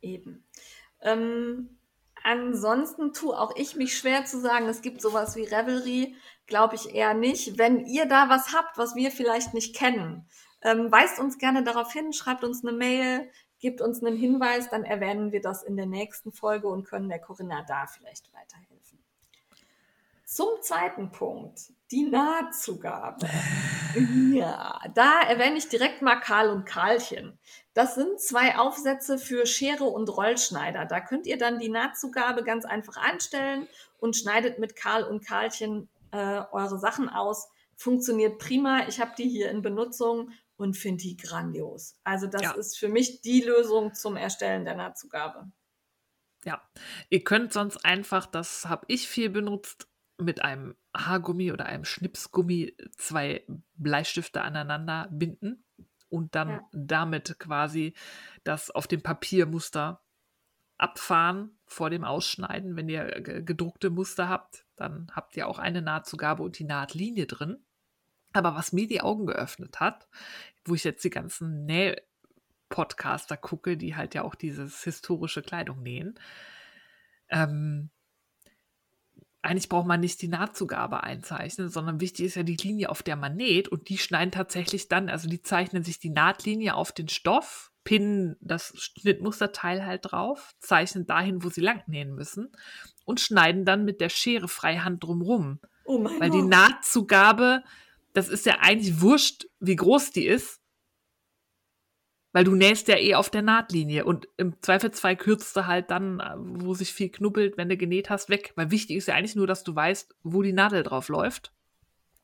Eben. 0.01 0.43
Ähm, 1.01 1.79
ansonsten 2.23 3.13
tue 3.13 3.37
auch 3.37 3.55
ich 3.55 3.75
mich 3.75 3.97
schwer 3.97 4.25
zu 4.25 4.39
sagen, 4.39 4.67
es 4.67 4.81
gibt 4.81 5.01
sowas 5.01 5.35
wie 5.35 5.43
Revelry 5.43 6.15
glaube 6.47 6.75
ich 6.75 6.93
eher 6.93 7.13
nicht. 7.13 7.57
Wenn 7.57 7.85
ihr 7.85 8.05
da 8.05 8.29
was 8.29 8.53
habt, 8.53 8.77
was 8.77 8.95
wir 8.95 9.11
vielleicht 9.11 9.53
nicht 9.53 9.75
kennen, 9.75 10.27
ähm, 10.61 10.91
weist 10.91 11.19
uns 11.19 11.37
gerne 11.37 11.63
darauf 11.63 11.91
hin, 11.91 12.13
schreibt 12.13 12.43
uns 12.43 12.63
eine 12.63 12.75
Mail, 12.75 13.29
gebt 13.59 13.81
uns 13.81 14.03
einen 14.03 14.17
Hinweis, 14.17 14.69
dann 14.69 14.83
erwähnen 14.83 15.31
wir 15.31 15.41
das 15.41 15.63
in 15.63 15.77
der 15.77 15.85
nächsten 15.85 16.31
Folge 16.31 16.67
und 16.67 16.85
können 16.85 17.09
der 17.09 17.19
Corinna 17.19 17.63
da 17.67 17.85
vielleicht 17.87 18.33
weiterhelfen. 18.33 19.02
Zum 20.33 20.47
zweiten 20.61 21.11
Punkt, 21.11 21.59
die 21.91 22.09
Nahtzugabe. 22.09 23.29
ja, 24.33 24.81
da 24.95 25.21
erwähne 25.21 25.57
ich 25.57 25.69
direkt 25.69 26.01
mal 26.01 26.15
Karl 26.15 26.49
und 26.49 26.65
Karlchen. 26.65 27.37
Das 27.75 27.93
sind 27.93 28.19
zwei 28.19 28.57
Aufsätze 28.57 29.19
für 29.19 29.45
Schere 29.45 29.83
und 29.83 30.09
Rollschneider. 30.09 30.85
Da 30.85 31.01
könnt 31.01 31.27
ihr 31.27 31.37
dann 31.37 31.59
die 31.59 31.69
Nahtzugabe 31.69 32.43
ganz 32.43 32.65
einfach 32.65 32.97
einstellen 32.97 33.67
und 33.99 34.17
schneidet 34.17 34.57
mit 34.57 34.75
Karl 34.75 35.03
und 35.03 35.23
Karlchen 35.23 35.87
äh, 36.09 36.41
eure 36.51 36.79
Sachen 36.79 37.09
aus. 37.09 37.47
Funktioniert 37.75 38.39
prima. 38.39 38.87
Ich 38.87 38.99
habe 38.99 39.11
die 39.15 39.29
hier 39.29 39.51
in 39.51 39.61
Benutzung 39.61 40.31
und 40.55 40.75
finde 40.75 41.03
die 41.03 41.15
grandios. 41.15 41.99
Also 42.03 42.25
das 42.25 42.41
ja. 42.41 42.51
ist 42.53 42.79
für 42.79 42.89
mich 42.89 43.21
die 43.21 43.41
Lösung 43.41 43.93
zum 43.93 44.17
Erstellen 44.17 44.65
der 44.65 44.77
Nahtzugabe. 44.77 45.51
Ja, 46.43 46.59
ihr 47.09 47.23
könnt 47.23 47.53
sonst 47.53 47.85
einfach, 47.85 48.25
das 48.25 48.65
habe 48.65 48.85
ich 48.87 49.07
viel 49.07 49.29
benutzt, 49.29 49.87
mit 50.17 50.43
einem 50.43 50.75
Haargummi 50.95 51.51
oder 51.51 51.65
einem 51.65 51.85
Schnipsgummi 51.85 52.75
zwei 52.97 53.45
Bleistifte 53.75 54.41
aneinander 54.41 55.07
binden 55.11 55.63
und 56.09 56.35
dann 56.35 56.49
ja. 56.49 56.61
damit 56.71 57.39
quasi 57.39 57.93
das 58.43 58.69
auf 58.69 58.87
dem 58.87 59.01
Papiermuster 59.01 60.01
abfahren 60.77 61.57
vor 61.65 61.89
dem 61.89 62.03
Ausschneiden. 62.03 62.75
Wenn 62.75 62.89
ihr 62.89 63.05
gedruckte 63.21 63.89
Muster 63.89 64.29
habt, 64.29 64.65
dann 64.75 65.07
habt 65.11 65.35
ihr 65.37 65.47
auch 65.47 65.59
eine 65.59 65.81
Nahtzugabe 65.81 66.43
und 66.43 66.59
die 66.59 66.65
Nahtlinie 66.65 67.25
drin. 67.25 67.63
Aber 68.33 68.55
was 68.55 68.73
mir 68.73 68.87
die 68.87 69.01
Augen 69.01 69.25
geöffnet 69.25 69.79
hat, 69.79 70.07
wo 70.65 70.75
ich 70.75 70.83
jetzt 70.83 71.03
die 71.03 71.09
ganzen 71.09 71.65
Näh-Podcaster 71.65 73.37
gucke, 73.37 73.77
die 73.77 73.95
halt 73.95 74.15
ja 74.15 74.23
auch 74.23 74.35
dieses 74.35 74.83
historische 74.83 75.41
Kleidung 75.41 75.81
nähen, 75.81 76.19
ähm, 77.29 77.89
eigentlich 79.43 79.69
braucht 79.69 79.87
man 79.87 79.99
nicht 79.99 80.21
die 80.21 80.29
Nahtzugabe 80.29 81.03
einzeichnen, 81.03 81.69
sondern 81.69 81.99
wichtig 81.99 82.25
ist 82.27 82.35
ja 82.35 82.43
die 82.43 82.55
Linie, 82.55 82.89
auf 82.89 83.03
der 83.03 83.17
man 83.17 83.35
näht. 83.35 83.67
Und 83.67 83.89
die 83.89 83.97
schneiden 83.97 84.31
tatsächlich 84.31 84.87
dann, 84.87 85.09
also 85.09 85.29
die 85.29 85.41
zeichnen 85.41 85.83
sich 85.83 85.99
die 85.99 86.09
Nahtlinie 86.09 86.75
auf 86.75 86.93
den 86.93 87.09
Stoff, 87.09 87.71
pinnen 87.83 88.37
das 88.39 88.73
Schnittmusterteil 88.77 89.85
halt 89.85 90.11
drauf, 90.11 90.55
zeichnen 90.59 91.05
dahin, 91.05 91.43
wo 91.43 91.49
sie 91.49 91.61
lang 91.61 91.83
nähen 91.87 92.15
müssen 92.15 92.53
und 93.03 93.19
schneiden 93.19 93.65
dann 93.65 93.83
mit 93.83 93.99
der 93.99 94.09
Schere 94.09 94.47
freihand 94.47 95.03
drumrum. 95.03 95.59
Oh 95.85 95.99
mein 95.99 96.19
Weil 96.21 96.29
Gott. 96.29 96.39
die 96.39 96.47
Nahtzugabe, 96.47 97.63
das 98.13 98.29
ist 98.29 98.45
ja 98.45 98.59
eigentlich 98.61 99.01
wurscht, 99.01 99.47
wie 99.59 99.75
groß 99.75 100.11
die 100.11 100.25
ist, 100.25 100.61
weil 102.33 102.43
du 102.43 102.55
nähst 102.55 102.87
ja 102.87 102.97
eh 102.97 103.13
auf 103.15 103.29
der 103.29 103.43
Nahtlinie 103.43 104.05
und 104.05 104.27
im 104.37 104.59
Zweifelsfall 104.61 105.15
kürzt 105.15 105.55
du 105.55 105.67
halt 105.67 105.91
dann, 105.91 106.19
äh, 106.19 106.33
wo 106.35 106.73
sich 106.73 106.91
viel 106.91 107.09
knubbelt, 107.09 107.57
wenn 107.57 107.69
du 107.69 107.77
genäht 107.77 108.09
hast, 108.09 108.29
weg. 108.29 108.53
Weil 108.55 108.71
wichtig 108.71 108.97
ist 108.97 109.07
ja 109.07 109.13
eigentlich 109.13 109.35
nur, 109.35 109.47
dass 109.47 109.63
du 109.63 109.73
weißt, 109.75 110.15
wo 110.23 110.41
die 110.41 110.51
Nadel 110.51 110.83
drauf 110.83 111.07
läuft. 111.07 111.53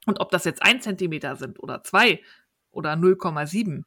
Und 0.06 0.20
ob 0.20 0.32
das 0.32 0.46
jetzt 0.46 0.64
ein 0.64 0.82
Zentimeter 0.82 1.36
sind 1.36 1.62
oder 1.62 1.84
zwei 1.84 2.22
oder 2.72 2.94
0,7. 2.94 3.84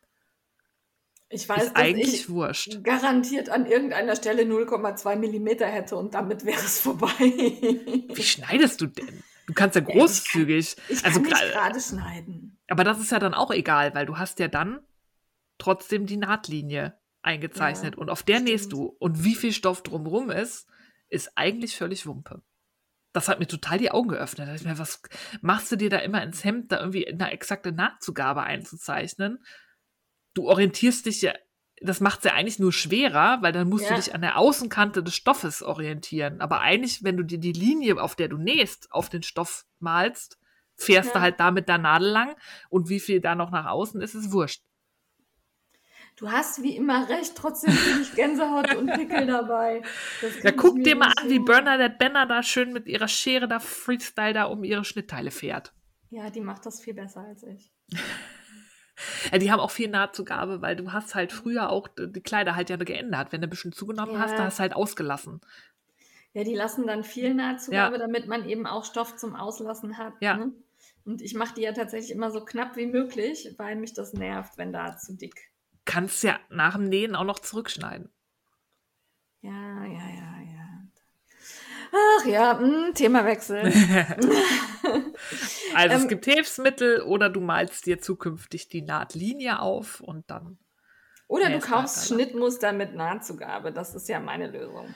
Ich 1.29 1.49
weiß, 1.49 1.65
ist 1.65 1.77
eigentlich 1.77 2.15
ich 2.15 2.29
wurscht. 2.29 2.85
garantiert 2.85 3.49
an 3.49 3.67
irgendeiner 3.67 4.15
Stelle 4.15 4.43
0,2 4.43 5.17
Millimeter 5.17 5.67
hätte 5.67 5.97
und 5.97 6.15
damit 6.15 6.45
wäre 6.45 6.61
es 6.61 6.79
vorbei. 6.79 7.09
Wie 7.19 8.23
schneidest 8.23 8.81
du 8.81 8.87
denn? 8.87 9.23
Du 9.47 9.55
kannst 9.55 9.75
ja 9.75 9.81
großzügig. 9.81 10.77
Ich 10.89 11.03
kann, 11.03 11.13
ich 11.13 11.29
kann 11.29 11.33
also 11.33 11.53
gerade 11.53 11.81
schneiden. 11.81 12.59
Aber 12.69 12.85
das 12.85 13.01
ist 13.01 13.11
ja 13.11 13.19
dann 13.19 13.35
auch 13.35 13.51
egal, 13.51 13.95
weil 13.95 14.07
du 14.07 14.19
hast 14.19 14.39
ja 14.39 14.49
dann 14.49 14.81
trotzdem 15.63 16.07
die 16.07 16.17
Nahtlinie 16.17 16.99
eingezeichnet. 17.23 17.95
Ja, 17.95 18.01
und 18.01 18.11
auf 18.11 18.23
der 18.23 18.37
stimmt. 18.37 18.49
nähst 18.49 18.73
du. 18.73 18.97
Und 18.99 19.25
wie 19.25 19.35
viel 19.35 19.53
Stoff 19.53 19.83
drumherum 19.83 20.31
ist, 20.31 20.69
ist 21.09 21.31
eigentlich 21.37 21.77
völlig 21.77 22.07
Wumpe. 22.07 22.43
Das 23.13 23.29
hat 23.29 23.39
mir 23.39 23.47
total 23.47 23.79
die 23.79 23.91
Augen 23.91 24.09
geöffnet. 24.09 24.49
Da 24.49 24.55
ich 24.55 24.65
mir, 24.65 24.79
was 24.79 25.03
machst 25.41 25.71
du 25.71 25.77
dir 25.77 25.91
da 25.91 25.99
immer 25.99 26.23
ins 26.23 26.45
Hemd, 26.45 26.73
da 26.73 26.81
irgendwie 26.81 27.07
eine 27.07 27.31
exakte 27.31 27.71
Nahtzugabe 27.71 28.43
einzuzeichnen? 28.43 29.45
Du 30.35 30.49
orientierst 30.49 31.07
dich 31.07 31.23
ja, 31.23 31.35
das 31.81 32.01
macht 32.01 32.21
es 32.21 32.25
ja 32.25 32.33
eigentlich 32.33 32.59
nur 32.59 32.73
schwerer, 32.73 33.43
weil 33.43 33.53
dann 33.53 33.69
musst 33.69 33.85
ja. 33.85 33.91
du 33.91 33.97
dich 33.97 34.15
an 34.15 34.23
der 34.23 34.39
Außenkante 34.39 35.03
des 35.03 35.15
Stoffes 35.15 35.63
orientieren. 35.63 36.41
Aber 36.41 36.61
eigentlich, 36.61 37.05
wenn 37.05 37.17
du 37.17 37.23
dir 37.23 37.39
die 37.39 37.53
Linie, 37.53 38.01
auf 38.01 38.17
der 38.17 38.29
du 38.29 38.39
nähst, 38.39 38.91
auf 38.91 39.11
den 39.11 39.23
Stoff 39.23 39.65
malst, 39.79 40.39
fährst 40.75 41.11
ja. 41.11 41.15
du 41.15 41.21
halt 41.21 41.39
da 41.39 41.51
mit 41.51 41.69
der 41.69 41.79
Nadel 41.79 42.09
lang 42.09 42.35
und 42.71 42.89
wie 42.89 43.01
viel 43.01 43.21
da 43.21 43.35
noch 43.35 43.51
nach 43.51 43.67
außen 43.67 44.01
ist, 44.01 44.15
ist 44.15 44.33
wurscht. 44.33 44.63
Du 46.23 46.31
hast 46.31 46.63
wie 46.63 46.77
immer 46.77 47.09
recht, 47.09 47.35
trotzdem 47.35 47.75
bin 47.75 48.01
ich 48.01 48.15
Gänsehaut 48.15 48.77
und 48.77 48.87
Pickel 48.93 49.27
dabei. 49.27 49.83
Ja, 50.45 50.53
guck 50.53 50.81
dir 50.85 50.95
mal 50.95 51.13
an, 51.17 51.29
wie 51.29 51.41
Bernadette 51.41 51.97
Benner 51.99 52.27
da 52.27 52.45
schön 52.45 52.73
mit 52.73 52.87
ihrer 52.87 53.09
Schere 53.09 53.49
da 53.49 53.59
Freestyle 53.59 54.33
da 54.33 54.45
um 54.45 54.63
ihre 54.63 54.85
Schnittteile 54.85 55.33
fährt. 55.33 55.73
Ja, 56.11 56.31
die 56.31 56.41
macht 56.41 56.65
das 56.65 56.81
viel 56.81 56.95
besser 56.95 57.23
als 57.23 57.43
ich. 57.43 57.73
ja, 59.33 59.39
die 59.39 59.51
haben 59.51 59.59
auch 59.59 59.73
viel 59.73 59.89
Nahtzugabe, 59.89 60.63
weil 60.63 60.77
du 60.77 60.93
hast 60.93 61.17
halt 61.17 61.33
früher 61.33 61.71
auch 61.71 61.89
die 61.89 62.21
Kleider 62.21 62.55
halt 62.55 62.71
ja 62.71 62.77
geändert. 62.77 63.33
Wenn 63.33 63.41
du 63.41 63.49
ein 63.49 63.51
bisschen 63.51 63.73
zugenommen 63.73 64.15
ja. 64.15 64.21
hast, 64.21 64.39
da 64.39 64.45
hast 64.45 64.61
du 64.61 64.63
halt 64.63 64.77
ausgelassen. 64.77 65.41
Ja, 66.35 66.45
die 66.45 66.55
lassen 66.55 66.87
dann 66.87 67.03
viel 67.03 67.35
Nahtzugabe, 67.35 67.97
ja. 67.97 68.01
damit 68.01 68.29
man 68.29 68.49
eben 68.49 68.69
auch 68.69 68.85
Stoff 68.85 69.17
zum 69.17 69.35
Auslassen 69.35 69.99
hat. 69.99 70.15
Ja. 70.21 70.37
Ne? 70.37 70.53
Und 71.05 71.21
ich 71.21 71.35
mache 71.35 71.57
die 71.57 71.63
ja 71.63 71.73
tatsächlich 71.73 72.13
immer 72.13 72.31
so 72.31 72.45
knapp 72.45 72.77
wie 72.77 72.87
möglich, 72.87 73.57
weil 73.59 73.75
mich 73.75 73.93
das 73.93 74.13
nervt, 74.13 74.57
wenn 74.57 74.73
da 74.73 74.97
zu 74.97 75.17
dick 75.17 75.52
kannst 75.85 76.23
ja 76.23 76.41
nach 76.49 76.75
dem 76.75 76.89
Nähen 76.89 77.15
auch 77.15 77.25
noch 77.25 77.39
zurückschneiden. 77.39 78.11
Ja, 79.41 79.85
ja, 79.85 80.09
ja, 80.09 80.41
ja. 80.41 80.53
Ach 81.93 82.25
ja, 82.25 82.55
mh, 82.55 82.61
hm, 82.61 82.95
Themawechsel. 82.95 83.65
also 85.75 85.97
es 85.97 86.03
ähm, 86.03 86.09
gibt 86.09 86.25
Hilfsmittel 86.25 87.03
oder 87.03 87.29
du 87.29 87.41
malst 87.41 87.87
dir 87.87 88.01
zukünftig 88.01 88.69
die 88.69 88.83
Nahtlinie 88.83 89.61
auf 89.61 90.01
und 90.01 90.31
dann. 90.31 90.59
Oder 91.29 91.51
du 91.51 91.61
kaufst 91.61 92.09
Schnittmuster 92.09 92.73
mit 92.73 92.95
Nahtzugabe. 92.95 93.73
Das 93.73 93.95
ist 93.95 94.09
ja 94.09 94.21
meine 94.21 94.51
Lösung. 94.51 94.95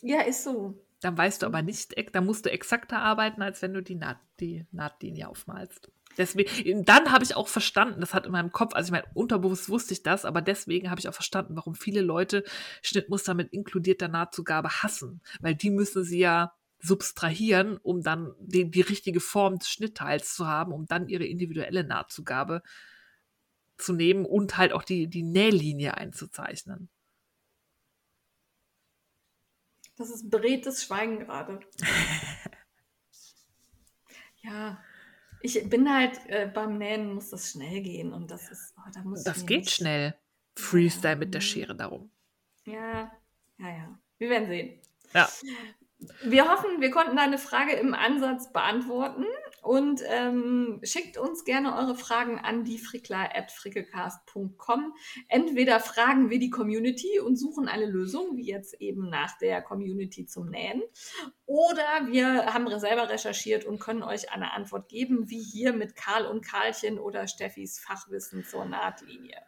ja, 0.00 0.22
ist 0.22 0.44
so. 0.44 0.74
Dann 1.00 1.16
weißt 1.16 1.42
du 1.42 1.46
aber 1.46 1.62
nicht, 1.62 1.94
da 2.14 2.20
musst 2.20 2.46
du 2.46 2.50
exakter 2.50 2.98
arbeiten, 2.98 3.42
als 3.42 3.62
wenn 3.62 3.72
du 3.72 3.82
die, 3.82 3.94
Naht, 3.94 4.18
die 4.38 4.66
Nahtlinie 4.70 5.28
aufmalst. 5.28 5.90
Deswegen, 6.16 6.84
dann 6.84 7.12
habe 7.12 7.24
ich 7.24 7.36
auch 7.36 7.48
verstanden, 7.48 8.00
das 8.00 8.14
hat 8.14 8.26
in 8.26 8.32
meinem 8.32 8.52
Kopf, 8.52 8.74
also 8.74 8.88
ich 8.88 8.92
meine, 8.92 9.06
unterbewusst 9.14 9.68
wusste 9.68 9.94
ich 9.94 10.02
das, 10.02 10.24
aber 10.24 10.42
deswegen 10.42 10.90
habe 10.90 11.00
ich 11.00 11.08
auch 11.08 11.14
verstanden, 11.14 11.56
warum 11.56 11.74
viele 11.74 12.00
Leute 12.00 12.44
Schnittmuster 12.82 13.34
mit 13.34 13.52
inkludierter 13.52 14.08
Nahtzugabe 14.08 14.82
hassen. 14.82 15.22
Weil 15.40 15.54
die 15.54 15.70
müssen 15.70 16.04
sie 16.04 16.18
ja 16.18 16.52
substrahieren, 16.80 17.76
um 17.76 18.02
dann 18.02 18.34
die, 18.40 18.70
die 18.70 18.80
richtige 18.80 19.20
Form 19.20 19.58
des 19.58 19.70
Schnittteils 19.70 20.34
zu 20.34 20.46
haben, 20.46 20.72
um 20.72 20.86
dann 20.86 21.08
ihre 21.08 21.24
individuelle 21.24 21.84
Nahtzugabe 21.84 22.62
zu 23.78 23.92
nehmen 23.92 24.24
und 24.24 24.56
halt 24.56 24.72
auch 24.72 24.82
die, 24.82 25.08
die 25.08 25.22
Nählinie 25.22 25.96
einzuzeichnen. 25.96 26.88
Das 29.96 30.10
ist 30.10 30.30
beredtes 30.30 30.82
Schweigen 30.84 31.18
gerade. 31.20 31.60
ja, 34.42 34.82
ich 35.42 35.68
bin 35.68 35.92
halt 35.92 36.18
äh, 36.26 36.50
beim 36.52 36.78
Nähen 36.78 37.14
muss 37.14 37.30
das 37.30 37.50
schnell 37.50 37.80
gehen 37.82 38.12
und 38.12 38.30
das 38.30 38.50
ist, 38.50 38.74
oh, 38.76 38.90
da 38.92 39.02
muss 39.02 39.24
Das 39.24 39.46
geht 39.46 39.60
nicht... 39.60 39.70
schnell. 39.74 40.14
Freestyle 40.56 41.14
ja. 41.14 41.18
mit 41.18 41.34
der 41.34 41.40
Schere 41.40 41.74
darum. 41.74 42.10
Ja, 42.64 43.10
ja, 43.58 43.68
ja. 43.68 43.98
Wir 44.18 44.30
werden 44.30 44.48
sehen. 44.48 44.80
Ja. 45.14 45.28
Wir 46.22 46.50
hoffen, 46.50 46.80
wir 46.80 46.90
konnten 46.90 47.16
deine 47.16 47.36
Frage 47.36 47.72
im 47.72 47.92
Ansatz 47.92 48.50
beantworten 48.52 49.26
und 49.62 50.00
ähm, 50.06 50.80
schickt 50.82 51.18
uns 51.18 51.44
gerne 51.44 51.76
eure 51.76 51.94
Fragen 51.94 52.38
an 52.38 52.64
diefrickler.frickelcast.com. 52.64 54.94
Entweder 55.28 55.78
fragen 55.78 56.30
wir 56.30 56.38
die 56.38 56.48
Community 56.48 57.20
und 57.20 57.36
suchen 57.36 57.68
eine 57.68 57.84
Lösung, 57.84 58.38
wie 58.38 58.46
jetzt 58.46 58.80
eben 58.80 59.10
nach 59.10 59.36
der 59.38 59.60
Community 59.60 60.24
zum 60.24 60.48
Nähen, 60.48 60.82
oder 61.44 62.06
wir 62.06 62.54
haben 62.54 62.66
selber 62.78 63.10
recherchiert 63.10 63.66
und 63.66 63.80
können 63.80 64.02
euch 64.02 64.32
eine 64.32 64.52
Antwort 64.52 64.88
geben, 64.88 65.28
wie 65.28 65.42
hier 65.42 65.74
mit 65.74 65.96
Karl 65.96 66.24
und 66.26 66.40
Karlchen 66.42 66.98
oder 66.98 67.26
Steffis 67.26 67.78
Fachwissen 67.78 68.42
zur 68.44 68.64
Nahtlinie. 68.64 69.42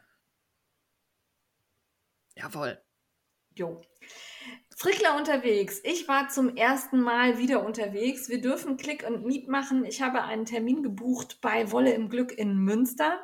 Jawohl. 2.34 2.82
Jo. 3.54 3.80
Frickler 4.82 5.16
unterwegs. 5.16 5.80
Ich 5.84 6.08
war 6.08 6.28
zum 6.28 6.56
ersten 6.56 7.02
Mal 7.02 7.38
wieder 7.38 7.64
unterwegs. 7.64 8.28
Wir 8.28 8.40
dürfen 8.40 8.76
Click 8.76 9.06
und 9.08 9.24
Meet 9.24 9.46
machen. 9.46 9.84
Ich 9.84 10.02
habe 10.02 10.24
einen 10.24 10.44
Termin 10.44 10.82
gebucht 10.82 11.38
bei 11.40 11.70
Wolle 11.70 11.92
im 11.92 12.08
Glück 12.08 12.36
in 12.36 12.56
Münster. 12.56 13.20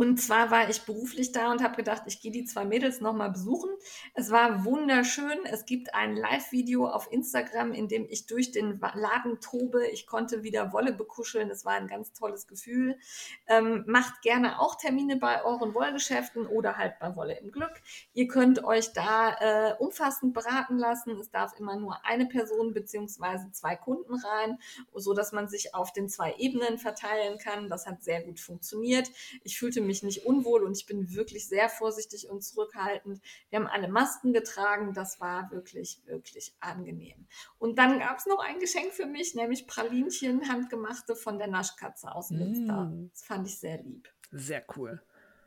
Und 0.00 0.16
zwar 0.16 0.50
war 0.50 0.70
ich 0.70 0.80
beruflich 0.86 1.30
da 1.30 1.52
und 1.52 1.62
habe 1.62 1.76
gedacht, 1.76 2.04
ich 2.06 2.22
gehe 2.22 2.32
die 2.32 2.46
zwei 2.46 2.64
Mädels 2.64 3.02
nochmal 3.02 3.30
besuchen. 3.30 3.68
Es 4.14 4.30
war 4.30 4.64
wunderschön. 4.64 5.44
Es 5.44 5.66
gibt 5.66 5.94
ein 5.94 6.16
Live-Video 6.16 6.86
auf 6.88 7.12
Instagram, 7.12 7.74
in 7.74 7.86
dem 7.86 8.06
ich 8.08 8.24
durch 8.24 8.50
den 8.50 8.80
Laden 8.80 9.42
tobe. 9.42 9.86
Ich 9.88 10.06
konnte 10.06 10.42
wieder 10.42 10.72
Wolle 10.72 10.94
bekuscheln. 10.94 11.50
Es 11.50 11.66
war 11.66 11.74
ein 11.74 11.86
ganz 11.86 12.14
tolles 12.14 12.46
Gefühl. 12.46 12.98
Ähm, 13.46 13.84
macht 13.86 14.22
gerne 14.22 14.58
auch 14.58 14.76
Termine 14.76 15.16
bei 15.16 15.44
euren 15.44 15.74
Wollgeschäften 15.74 16.46
oder 16.46 16.78
halt 16.78 16.98
bei 16.98 17.14
Wolle 17.14 17.38
im 17.38 17.52
Glück. 17.52 17.82
Ihr 18.14 18.26
könnt 18.26 18.64
euch 18.64 18.94
da 18.94 19.34
äh, 19.38 19.74
umfassend 19.80 20.32
beraten 20.32 20.78
lassen. 20.78 21.10
Es 21.20 21.30
darf 21.30 21.52
immer 21.58 21.76
nur 21.76 22.06
eine 22.06 22.24
Person 22.24 22.72
beziehungsweise 22.72 23.52
zwei 23.52 23.76
Kunden 23.76 24.14
rein, 24.14 24.58
so 24.94 25.12
dass 25.12 25.32
man 25.32 25.46
sich 25.46 25.74
auf 25.74 25.92
den 25.92 26.08
zwei 26.08 26.36
Ebenen 26.38 26.78
verteilen 26.78 27.36
kann. 27.36 27.68
Das 27.68 27.86
hat 27.86 28.02
sehr 28.02 28.22
gut 28.22 28.40
funktioniert. 28.40 29.10
Ich 29.44 29.58
fühlte 29.58 29.89
mich 29.90 30.02
nicht 30.02 30.24
unwohl 30.24 30.62
und 30.62 30.76
ich 30.76 30.86
bin 30.86 31.12
wirklich 31.14 31.48
sehr 31.48 31.68
vorsichtig 31.68 32.30
und 32.30 32.42
zurückhaltend. 32.42 33.20
Wir 33.48 33.58
haben 33.58 33.66
alle 33.66 33.88
Masken 33.88 34.32
getragen. 34.32 34.94
Das 34.94 35.20
war 35.20 35.50
wirklich, 35.50 36.00
wirklich 36.06 36.54
angenehm. 36.60 37.26
Und 37.58 37.78
dann 37.78 37.98
gab 37.98 38.18
es 38.18 38.26
noch 38.26 38.38
ein 38.38 38.60
Geschenk 38.60 38.92
für 38.92 39.06
mich, 39.06 39.34
nämlich 39.34 39.66
Pralinchen, 39.66 40.48
handgemachte 40.48 41.16
von 41.16 41.38
der 41.38 41.48
Naschkatze 41.48 42.12
aus 42.14 42.30
Münster. 42.30 42.84
Mm. 42.84 43.10
Das 43.12 43.22
fand 43.24 43.48
ich 43.48 43.58
sehr 43.58 43.82
lieb. 43.82 44.08
Sehr 44.30 44.64
cool. 44.76 45.02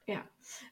Ja. 0.05 0.27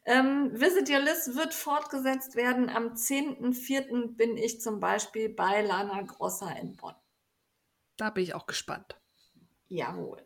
Ähm, 0.06 0.52
Visit 0.54 0.90
Your 0.90 1.00
List 1.00 1.36
wird 1.36 1.54
fortgesetzt 1.54 2.36
werden. 2.36 2.70
Am 2.70 2.96
10.04. 2.96 4.16
bin 4.16 4.36
ich 4.36 4.60
zum 4.60 4.80
Beispiel 4.82 5.30
bei 5.30 5.62
Lana 5.62 6.02
Grosser 6.02 6.54
in 6.60 6.76
Bonn. 6.76 6.96
Da 7.96 8.10
bin 8.10 8.24
ich 8.24 8.36
auch 8.36 8.46
gespannt. 8.46 9.00
Jawohl. 9.68 10.22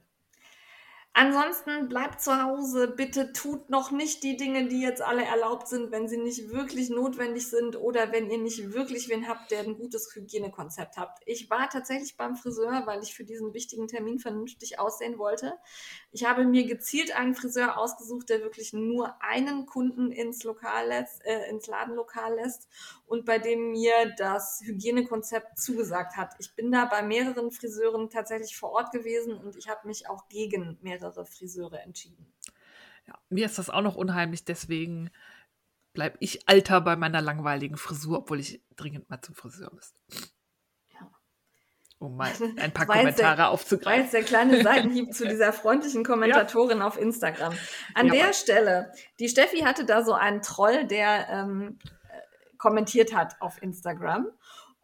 Ansonsten 1.17 1.87
bleibt 1.87 2.19
zu 2.19 2.43
Hause, 2.43 2.89
bitte 2.89 3.31
tut 3.31 3.69
noch 3.69 3.89
nicht 3.89 4.21
die 4.21 4.35
Dinge, 4.35 4.67
die 4.67 4.81
jetzt 4.81 5.01
alle 5.01 5.23
erlaubt 5.23 5.69
sind, 5.69 5.89
wenn 5.89 6.09
sie 6.09 6.17
nicht 6.17 6.49
wirklich 6.49 6.89
notwendig 6.89 7.47
sind 7.47 7.77
oder 7.77 8.11
wenn 8.11 8.29
ihr 8.29 8.37
nicht 8.37 8.73
wirklich 8.73 9.07
wen 9.07 9.25
habt, 9.25 9.49
der 9.49 9.59
ein 9.61 9.77
gutes 9.77 10.13
Hygienekonzept 10.13 10.97
habt. 10.97 11.23
Ich 11.25 11.49
war 11.49 11.69
tatsächlich 11.69 12.17
beim 12.17 12.35
Friseur, 12.35 12.83
weil 12.85 13.01
ich 13.01 13.15
für 13.15 13.23
diesen 13.23 13.53
wichtigen 13.53 13.87
Termin 13.87 14.19
vernünftig 14.19 14.77
aussehen 14.77 15.17
wollte. 15.17 15.53
Ich 16.11 16.25
habe 16.25 16.43
mir 16.43 16.65
gezielt 16.65 17.15
einen 17.15 17.33
Friseur 17.33 17.77
ausgesucht, 17.77 18.27
der 18.27 18.41
wirklich 18.41 18.73
nur 18.73 19.15
einen 19.21 19.65
Kunden 19.67 20.11
ins 20.11 20.43
Lokal 20.43 20.89
lässt, 20.89 21.23
äh, 21.23 21.49
ins 21.49 21.67
Ladenlokal 21.67 22.35
lässt 22.35 22.67
und 23.07 23.25
bei 23.25 23.39
dem 23.39 23.71
mir 23.71 24.13
das 24.17 24.61
Hygienekonzept 24.63 25.57
zugesagt 25.57 26.17
hat. 26.17 26.33
Ich 26.39 26.55
bin 26.55 26.71
da 26.71 26.85
bei 26.85 27.03
mehreren 27.03 27.51
Friseuren 27.51 28.09
tatsächlich 28.09 28.57
vor 28.57 28.71
Ort 28.71 28.91
gewesen 28.91 29.37
und 29.37 29.55
ich 29.55 29.69
habe 29.69 29.87
mich 29.87 30.09
auch 30.09 30.27
gegen 30.27 30.77
mehrere 30.81 31.25
Friseure 31.25 31.81
entschieden. 31.81 32.25
Ja, 33.07 33.13
mir 33.29 33.45
ist 33.45 33.57
das 33.59 33.69
auch 33.69 33.81
noch 33.81 33.95
unheimlich, 33.95 34.45
deswegen 34.45 35.11
bleibe 35.93 36.17
ich 36.19 36.47
alter 36.49 36.81
bei 36.81 36.95
meiner 36.95 37.21
langweiligen 37.21 37.77
Frisur, 37.77 38.19
obwohl 38.19 38.39
ich 38.39 38.61
dringend 38.75 39.09
mal 39.09 39.21
zum 39.21 39.35
Friseur 39.35 39.71
müsste. 39.73 39.99
Ja. 40.93 41.09
Um 41.99 42.17
mal 42.17 42.31
ein 42.57 42.73
paar 42.73 42.87
Kommentare 42.87 43.37
der, 43.37 43.49
aufzugreifen. 43.49 43.91
War 43.91 44.03
jetzt 44.03 44.13
der 44.13 44.23
kleine 44.23 44.61
Seitenhieb 44.63 45.13
zu 45.13 45.27
dieser 45.27 45.53
freundlichen 45.53 46.03
Kommentatorin 46.03 46.79
ja. 46.79 46.87
auf 46.87 46.99
Instagram. 46.99 47.53
An 47.93 48.07
ja, 48.07 48.13
der 48.13 48.33
Stelle, 48.33 48.91
die 49.19 49.29
Steffi 49.29 49.59
hatte 49.59 49.85
da 49.85 50.03
so 50.03 50.13
einen 50.13 50.41
Troll, 50.41 50.85
der 50.85 51.29
ähm, 51.29 51.79
äh, 51.83 51.94
kommentiert 52.57 53.13
hat 53.13 53.41
auf 53.41 53.61
Instagram. 53.61 54.27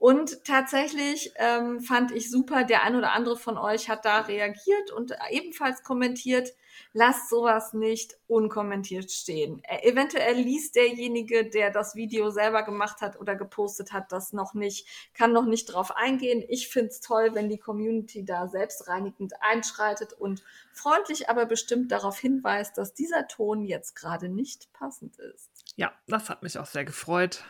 Und 0.02 0.45
tatsächlich 0.45 1.31
ähm, 1.35 1.80
fand 1.80 2.11
ich 2.11 2.31
super, 2.31 2.64
der 2.64 2.81
ein 2.81 2.95
oder 2.95 3.11
andere 3.11 3.38
von 3.38 3.60
euch 3.60 3.88
hat 3.88 4.03
da 4.03 4.22
reagiert 4.22 4.89
und 4.89 5.15
ebenfalls 5.30 5.84
kommentiert, 5.84 6.56
lasst 6.93 7.30
sowas 7.30 7.73
nicht 7.73 8.18
unkommentiert 8.26 9.11
stehen. 9.11 9.61
Äh, 9.64 9.88
eventuell 9.88 10.38
liest 10.38 10.76
derjenige, 10.76 11.48
der 11.48 11.69
das 11.69 11.93
Video 11.93 12.31
selber 12.31 12.64
gemacht 12.64 13.02
hat 13.02 13.19
oder 13.19 13.35
gepostet 13.35 13.93
hat, 13.93 14.11
das 14.11 14.34
noch 14.34 14.56
nicht, 14.56 14.88
kann 15.14 15.34
noch 15.34 15.45
nicht 15.45 15.65
drauf 15.65 15.95
eingehen. 15.95 16.43
Ich 16.48 16.69
find's 16.69 16.99
toll, 17.02 17.35
wenn 17.35 17.49
die 17.49 17.60
Community 17.60 18.26
da 18.26 18.48
selbstreinigend 18.48 19.34
einschreitet 19.39 20.14
und 20.14 20.41
freundlich 20.73 21.30
aber 21.30 21.45
bestimmt 21.45 21.91
darauf 21.91 22.18
hinweist, 22.18 22.76
dass 22.76 22.95
dieser 22.95 23.27
Ton 23.27 23.65
jetzt 23.65 23.95
gerade 23.95 24.30
nicht 24.30 24.73
passend 24.73 25.19
ist. 25.19 25.51
Ja, 25.76 25.93
das 26.07 26.30
hat 26.30 26.43
mich 26.43 26.57
auch 26.57 26.65
sehr 26.65 26.85
gefreut. 26.85 27.43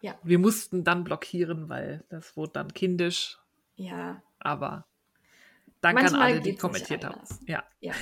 Ja. 0.00 0.18
Wir 0.22 0.38
mussten 0.38 0.84
dann 0.84 1.04
blockieren, 1.04 1.68
weil 1.68 2.04
das 2.08 2.36
wurde 2.36 2.52
dann 2.52 2.72
kindisch. 2.72 3.38
Ja. 3.76 4.22
Aber 4.38 4.86
danke 5.80 6.02
Manchmal 6.02 6.20
an 6.22 6.26
alle, 6.26 6.40
die 6.40 6.56
kommentiert 6.56 7.04
haben. 7.04 7.20
Ja. 7.46 7.64
ja. 7.80 7.92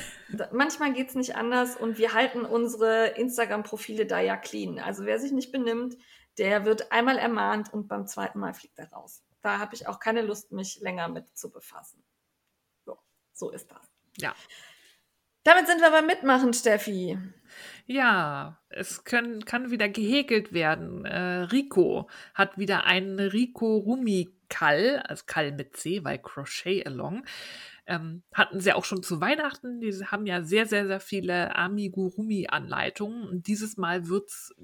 Manchmal 0.52 0.92
geht 0.92 1.08
es 1.08 1.14
nicht 1.14 1.36
anders 1.36 1.76
und 1.76 1.98
wir 1.98 2.12
halten 2.12 2.44
unsere 2.44 3.08
Instagram-Profile 3.08 4.06
da 4.06 4.20
ja 4.20 4.36
clean. 4.36 4.78
Also 4.78 5.04
wer 5.06 5.18
sich 5.18 5.32
nicht 5.32 5.50
benimmt, 5.50 5.96
der 6.38 6.64
wird 6.64 6.92
einmal 6.92 7.18
ermahnt 7.18 7.72
und 7.72 7.88
beim 7.88 8.06
zweiten 8.06 8.38
Mal 8.38 8.54
fliegt 8.54 8.78
er 8.78 8.92
raus. 8.92 9.24
Da 9.42 9.58
habe 9.58 9.74
ich 9.74 9.86
auch 9.86 9.98
keine 9.98 10.22
Lust, 10.22 10.52
mich 10.52 10.80
länger 10.80 11.08
mit 11.08 11.36
zu 11.36 11.50
befassen. 11.50 12.02
So, 12.84 12.98
so 13.32 13.50
ist 13.50 13.70
das. 13.70 13.90
Ja. 14.18 14.34
Damit 15.48 15.66
sind 15.66 15.80
wir 15.80 15.90
beim 15.90 16.04
Mitmachen, 16.04 16.52
Steffi. 16.52 17.16
Ja, 17.86 18.58
es 18.68 19.04
können, 19.04 19.46
kann 19.46 19.70
wieder 19.70 19.88
gehäkelt 19.88 20.52
werden. 20.52 21.06
Äh, 21.06 21.44
Rico 21.44 22.10
hat 22.34 22.58
wieder 22.58 22.84
einen 22.84 23.18
Rico 23.18 23.78
Rumi 23.78 24.28
Kall, 24.50 25.02
also 25.08 25.24
Kall 25.26 25.52
mit 25.52 25.74
C, 25.74 26.04
weil 26.04 26.18
Crochet 26.18 26.86
Along. 26.86 27.24
Ähm, 27.90 28.22
hatten 28.34 28.60
sie 28.60 28.74
auch 28.74 28.84
schon 28.84 29.02
zu 29.02 29.20
Weihnachten. 29.22 29.80
Die 29.80 29.90
haben 30.04 30.26
ja 30.26 30.42
sehr, 30.42 30.66
sehr, 30.66 30.86
sehr 30.86 31.00
viele 31.00 31.56
Amigurumi-Anleitungen. 31.56 33.26
Und 33.26 33.46
dieses 33.46 33.78
Mal 33.78 34.08
wird 34.08 34.28
es 34.28 34.54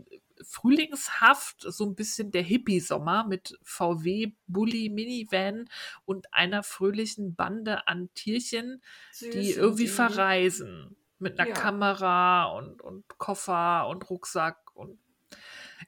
frühlingshaft, 0.43 1.63
so 1.63 1.87
ein 1.87 1.95
bisschen 1.95 2.33
der 2.33 2.43
Hippie-Sommer 2.43 3.27
mit 3.27 3.59
VW, 3.63 4.33
Bulli, 4.47 4.91
Minivan 4.91 5.71
und 6.05 6.35
einer 6.35 6.63
fröhlichen 6.63 7.35
Bande 7.35 7.89
an 7.89 8.11
Tierchen, 8.13 8.83
Süß 9.13 9.31
die 9.31 9.53
irgendwie 9.53 9.89
verreisen. 9.89 10.95
Mit 11.19 11.41
einer 11.41 11.49
ja. 11.49 11.55
Kamera 11.55 12.45
und, 12.45 12.83
und 12.83 13.09
Koffer 13.17 13.89
und 13.89 14.11
Rucksack 14.11 14.59
und 14.75 14.99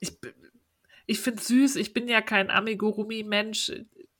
ich, 0.00 0.16
ich 1.04 1.20
finde 1.20 1.40
es 1.40 1.48
süß. 1.48 1.76
Ich 1.76 1.92
bin 1.92 2.08
ja 2.08 2.22
kein 2.22 2.50
Amigurumi-Mensch. 2.50 3.72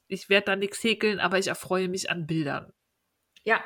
Ich 0.09 0.29
werde 0.29 0.47
da 0.47 0.57
nichts 0.57 0.83
häkeln, 0.85 1.19
aber 1.19 1.39
ich 1.39 1.47
erfreue 1.47 1.89
mich 1.89 2.11
an 2.11 2.27
Bildern. 2.27 2.73
Ja, 3.47 3.61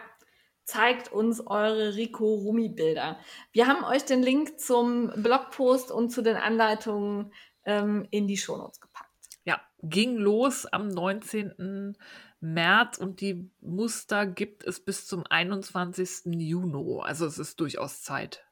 zeigt 0.64 1.10
uns 1.10 1.40
eure 1.40 1.96
Rico 1.96 2.34
Rumi 2.34 2.68
Bilder. 2.68 3.18
Wir 3.50 3.66
haben 3.66 3.82
euch 3.82 4.04
den 4.04 4.22
Link 4.22 4.60
zum 4.60 5.10
Blogpost 5.16 5.90
und 5.90 6.10
zu 6.10 6.22
den 6.22 6.36
Anleitungen 6.36 7.32
ähm, 7.64 8.06
in 8.10 8.28
die 8.28 8.36
Shownotes 8.36 8.78
gepackt. 8.78 9.10
Ja, 9.44 9.58
ging 9.82 10.16
los 10.16 10.66
am 10.66 10.88
19. 10.88 11.96
März 12.40 12.98
und 12.98 13.22
die 13.22 13.50
Muster 13.60 14.26
gibt 14.26 14.62
es 14.64 14.84
bis 14.84 15.06
zum 15.06 15.24
21. 15.26 16.26
Juni. 16.26 17.00
Also 17.02 17.24
es 17.24 17.38
ist 17.38 17.58
durchaus 17.58 18.02
Zeit, 18.02 18.44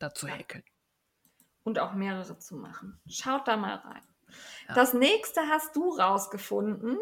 da 0.00 0.12
zu 0.12 0.26
häkeln. 0.26 0.64
Und 1.62 1.78
auch 1.78 1.94
mehrere 1.94 2.36
zu 2.38 2.56
machen. 2.56 3.00
Schaut 3.08 3.46
da 3.46 3.56
mal 3.56 3.76
rein. 3.76 4.02
Ja. 4.68 4.74
Das 4.74 4.92
nächste 4.92 5.42
hast 5.42 5.76
du 5.76 5.90
rausgefunden. 5.90 6.98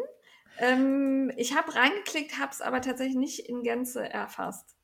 Ähm, 0.59 1.31
ich 1.37 1.55
habe 1.55 1.73
reingeklickt, 1.75 2.39
habe 2.39 2.51
es 2.51 2.61
aber 2.61 2.81
tatsächlich 2.81 3.17
nicht 3.17 3.39
in 3.39 3.63
Gänze 3.63 4.07
erfasst. 4.07 4.77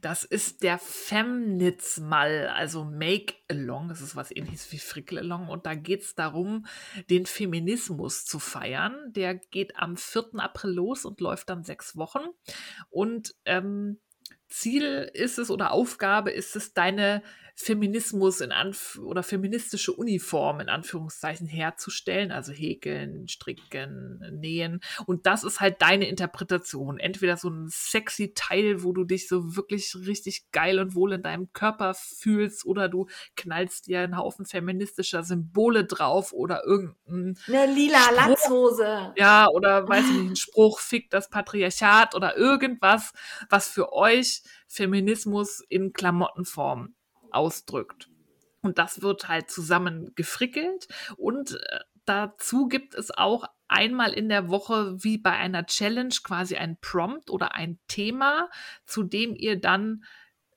Das 0.00 0.24
ist 0.24 0.62
der 0.62 0.78
Femnitz-Mall, 0.78 2.48
also 2.48 2.84
Make 2.84 3.34
Along. 3.48 3.88
Das 3.88 4.02
ist 4.02 4.16
was 4.16 4.30
ähnliches 4.30 4.70
wie 4.70 4.78
Frickel 4.78 5.18
Along. 5.18 5.48
Und 5.48 5.64
da 5.66 5.74
geht 5.74 6.02
es 6.02 6.14
darum, 6.14 6.66
den 7.08 7.26
Feminismus 7.26 8.24
zu 8.24 8.38
feiern. 8.38 9.12
Der 9.12 9.34
geht 9.34 9.76
am 9.76 9.96
4. 9.96 10.34
April 10.36 10.72
los 10.72 11.04
und 11.04 11.20
läuft 11.20 11.48
dann 11.48 11.64
sechs 11.64 11.96
Wochen. 11.96 12.20
Und 12.90 13.34
ähm, 13.46 14.00
Ziel 14.52 15.10
ist 15.14 15.38
es 15.38 15.50
oder 15.50 15.72
Aufgabe 15.72 16.30
ist 16.30 16.56
es, 16.56 16.74
deine 16.74 17.22
Feminismus 17.54 18.40
in 18.40 18.50
Anf 18.50 18.98
oder 19.02 19.22
feministische 19.22 19.92
Uniform 19.92 20.60
in 20.60 20.68
Anführungszeichen 20.68 21.46
herzustellen, 21.46 22.32
also 22.32 22.52
häkeln, 22.52 23.28
stricken, 23.28 24.22
nähen. 24.40 24.80
Und 25.06 25.26
das 25.26 25.44
ist 25.44 25.60
halt 25.60 25.82
deine 25.82 26.08
Interpretation. 26.08 26.98
Entweder 26.98 27.36
so 27.36 27.50
ein 27.50 27.68
sexy 27.68 28.32
Teil, 28.34 28.82
wo 28.82 28.92
du 28.92 29.04
dich 29.04 29.28
so 29.28 29.54
wirklich 29.54 29.94
richtig 30.06 30.50
geil 30.50 30.78
und 30.78 30.94
wohl 30.94 31.12
in 31.12 31.22
deinem 31.22 31.52
Körper 31.52 31.94
fühlst, 31.94 32.64
oder 32.64 32.88
du 32.88 33.06
knallst 33.36 33.86
dir 33.86 34.00
einen 34.00 34.16
Haufen 34.16 34.46
feministischer 34.46 35.22
Symbole 35.22 35.84
drauf 35.84 36.32
oder 36.32 36.64
irgendein. 36.64 37.36
Eine 37.46 37.72
lila 37.72 37.98
Spruch, 37.98 38.16
Latzhose. 38.16 39.12
Ja, 39.16 39.48
oder 39.48 39.86
weiß 39.88 40.04
ich 40.06 40.16
nicht, 40.16 40.30
ein 40.30 40.36
Spruch, 40.36 40.80
fick 40.80 41.10
das 41.10 41.28
Patriarchat 41.28 42.14
oder 42.14 42.36
irgendwas, 42.36 43.12
was 43.50 43.68
für 43.68 43.92
euch 43.92 44.41
Feminismus 44.66 45.60
in 45.68 45.92
Klamottenform 45.92 46.94
ausdrückt. 47.30 48.08
Und 48.62 48.78
das 48.78 49.02
wird 49.02 49.28
halt 49.28 49.50
zusammen 49.50 50.12
gefrickelt 50.14 50.86
und 51.16 51.54
äh, 51.54 51.80
dazu 52.04 52.68
gibt 52.68 52.94
es 52.94 53.10
auch 53.10 53.44
einmal 53.68 54.12
in 54.12 54.28
der 54.28 54.48
Woche 54.48 55.02
wie 55.02 55.18
bei 55.18 55.32
einer 55.32 55.66
Challenge 55.66 56.14
quasi 56.22 56.56
ein 56.56 56.78
Prompt 56.80 57.30
oder 57.30 57.54
ein 57.54 57.78
Thema, 57.88 58.50
zu 58.84 59.02
dem 59.02 59.34
ihr 59.34 59.60
dann 59.60 60.04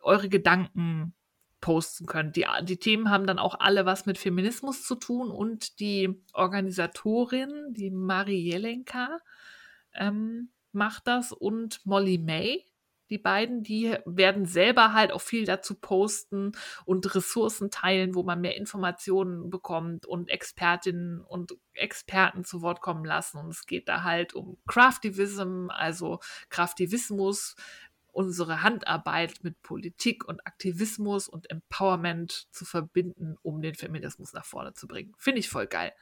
eure 0.01 0.29
Gedanken 0.29 1.15
posten 1.61 2.05
könnt. 2.05 2.35
Die, 2.35 2.45
die 2.63 2.77
Themen 2.77 3.09
haben 3.09 3.25
dann 3.25 3.39
auch 3.39 3.59
alle 3.59 3.85
was 3.85 4.05
mit 4.05 4.17
Feminismus 4.19 4.83
zu 4.83 4.95
tun 4.95 5.31
und 5.31 5.79
die 5.79 6.21
Organisatorin, 6.33 7.73
die 7.73 7.89
Marie 7.89 8.51
Jelenka, 8.51 9.19
ähm, 9.95 10.51
macht 10.73 11.07
das 11.07 11.31
und 11.31 11.83
Molly 11.85 12.17
May 12.17 12.65
die 13.09 13.17
beiden, 13.17 13.63
die 13.63 13.95
werden 14.05 14.45
selber 14.45 14.93
halt 14.93 15.11
auch 15.11 15.21
viel 15.21 15.45
dazu 15.45 15.75
posten 15.75 16.53
und 16.85 17.13
Ressourcen 17.15 17.69
teilen, 17.69 18.15
wo 18.15 18.23
man 18.23 18.41
mehr 18.41 18.57
Informationen 18.57 19.49
bekommt 19.49 20.05
und 20.05 20.29
Expertinnen 20.29 21.21
und 21.21 21.53
Experten 21.73 22.43
zu 22.43 22.61
Wort 22.61 22.81
kommen 22.81 23.05
lassen. 23.05 23.37
Und 23.37 23.49
es 23.49 23.65
geht 23.65 23.87
da 23.87 24.03
halt 24.03 24.33
um 24.33 24.57
Craftivism, 24.67 25.67
also 25.69 26.19
Craftivismus, 26.49 27.55
unsere 28.15 28.63
Handarbeit 28.63 29.43
mit 29.43 29.61
Politik 29.61 30.25
und 30.25 30.45
Aktivismus 30.47 31.27
und 31.27 31.49
Empowerment 31.49 32.47
zu 32.51 32.63
verbinden, 32.63 33.35
um 33.41 33.61
den 33.61 33.75
Feminismus 33.75 34.31
nach 34.31 34.45
vorne 34.45 34.73
zu 34.73 34.87
bringen. 34.87 35.13
Finde 35.17 35.39
ich 35.39 35.49
voll 35.49 35.67
geil. 35.67 35.93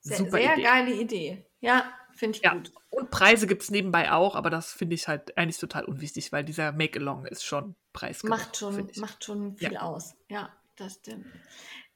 Sehr, 0.00 0.18
Super 0.18 0.30
sehr 0.32 0.52
Idee. 0.54 0.62
geile 0.62 0.92
Idee. 0.92 1.46
Ja, 1.60 1.92
finde 2.14 2.38
ich 2.38 2.44
ja. 2.44 2.54
gut. 2.54 2.72
Und 2.90 3.10
Preise 3.10 3.46
gibt 3.46 3.62
es 3.62 3.70
nebenbei 3.70 4.12
auch, 4.12 4.34
aber 4.34 4.50
das 4.50 4.72
finde 4.72 4.94
ich 4.94 5.08
halt 5.08 5.36
eigentlich 5.36 5.58
total 5.58 5.84
unwichtig, 5.84 6.32
weil 6.32 6.44
dieser 6.44 6.72
Make-Along 6.72 7.26
ist 7.26 7.44
schon 7.44 7.74
preisgerecht. 7.92 8.38
Macht 8.38 8.56
schon, 8.56 8.90
macht 8.96 9.24
schon 9.24 9.56
viel 9.56 9.72
ja. 9.72 9.82
aus. 9.82 10.14
Ja, 10.28 10.50
das 10.76 10.94
stimmt. 10.94 11.26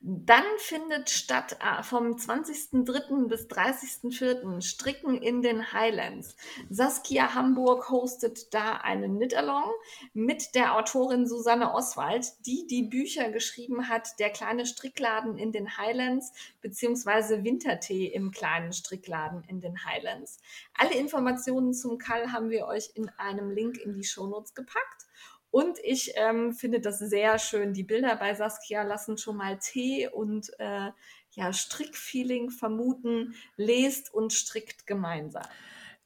Dann 0.07 0.45
findet 0.59 1.09
statt 1.09 1.57
äh, 1.61 1.83
vom 1.83 2.17
20.03. 2.17 3.27
bis 3.27 3.47
30.04. 3.47 4.61
Stricken 4.61 5.17
in 5.17 5.41
den 5.41 5.73
Highlands. 5.73 6.37
Saskia 6.69 7.33
Hamburg 7.33 7.89
hostet 7.89 8.53
da 8.53 8.73
einen 8.73 9.17
Knit-Along 9.17 9.73
mit 10.13 10.55
der 10.55 10.77
Autorin 10.77 11.27
Susanne 11.27 11.73
Oswald, 11.73 12.35
die 12.45 12.67
die 12.67 12.83
Bücher 12.83 13.31
geschrieben 13.31 13.89
hat, 13.89 14.19
Der 14.19 14.29
kleine 14.29 14.67
Strickladen 14.67 15.39
in 15.39 15.53
den 15.53 15.79
Highlands 15.79 16.35
beziehungsweise 16.61 17.43
Wintertee 17.43 18.05
im 18.05 18.31
kleinen 18.31 18.75
Strickladen 18.75 19.43
in 19.45 19.63
den 19.63 19.87
Highlands. 19.87 20.37
Alle 20.75 20.97
Informationen 20.97 21.73
zum 21.73 21.97
Kall 21.97 22.31
haben 22.31 22.51
wir 22.51 22.67
euch 22.67 22.91
in 22.93 23.09
einem 23.17 23.51
Link 23.51 23.79
in 23.79 23.95
die 23.95 24.05
Shownotes 24.05 24.55
gepackt. 24.55 25.07
Und 25.55 25.79
ich 25.85 26.15
ähm, 26.17 26.53
finde 26.53 26.81
das 26.81 26.99
sehr 26.99 27.39
schön. 27.39 27.75
Die 27.75 27.85
Bilder 27.85 28.17
bei 28.17 28.35
Saskia 28.35 28.83
lassen 28.83 29.19
schon 29.19 29.37
mal 29.37 29.57
Tee 29.61 30.09
und 30.09 30.51
äh, 30.59 30.91
ja, 31.31 31.53
Strickfeeling 31.53 32.51
vermuten. 32.51 33.37
Lest 33.55 34.13
und 34.13 34.33
strickt 34.33 34.85
gemeinsam. 34.85 35.45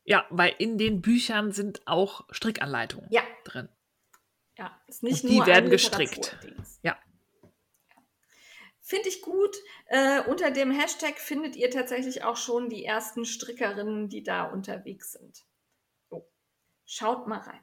Ja, 0.04 0.26
weil 0.28 0.54
in 0.58 0.76
den 0.76 1.00
Büchern 1.00 1.52
sind 1.52 1.80
auch 1.86 2.26
Strickanleitungen 2.30 3.08
ja. 3.10 3.22
drin. 3.44 3.70
Ja, 4.58 4.78
ist 4.86 5.02
nicht 5.02 5.24
und 5.24 5.30
die 5.30 5.38
nur 5.38 5.46
werden 5.46 5.70
gestrickt. 5.70 6.36
Ja. 6.82 6.98
Finde 8.82 9.08
ich 9.08 9.22
gut. 9.22 9.56
Äh, 9.86 10.24
unter 10.24 10.50
dem 10.50 10.70
Hashtag 10.72 11.18
findet 11.18 11.56
ihr 11.56 11.70
tatsächlich 11.70 12.22
auch 12.22 12.36
schon 12.36 12.68
die 12.68 12.84
ersten 12.84 13.24
Strickerinnen, 13.24 14.10
die 14.10 14.22
da 14.22 14.42
unterwegs 14.42 15.12
sind. 15.12 15.46
So. 16.10 16.30
Schaut 16.84 17.26
mal 17.26 17.38
rein. 17.38 17.62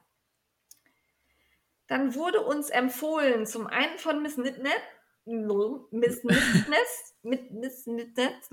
Dann 1.88 2.14
wurde 2.14 2.42
uns 2.42 2.70
empfohlen, 2.70 3.46
zum 3.46 3.66
einen 3.66 3.98
von 3.98 4.22
Miss 4.22 4.36
Nitnet, 4.36 4.80
Miss 5.24 6.24
Nitness, 6.24 7.14
mit 7.22 7.50
Miss 7.52 7.86
Nitness, 7.86 8.50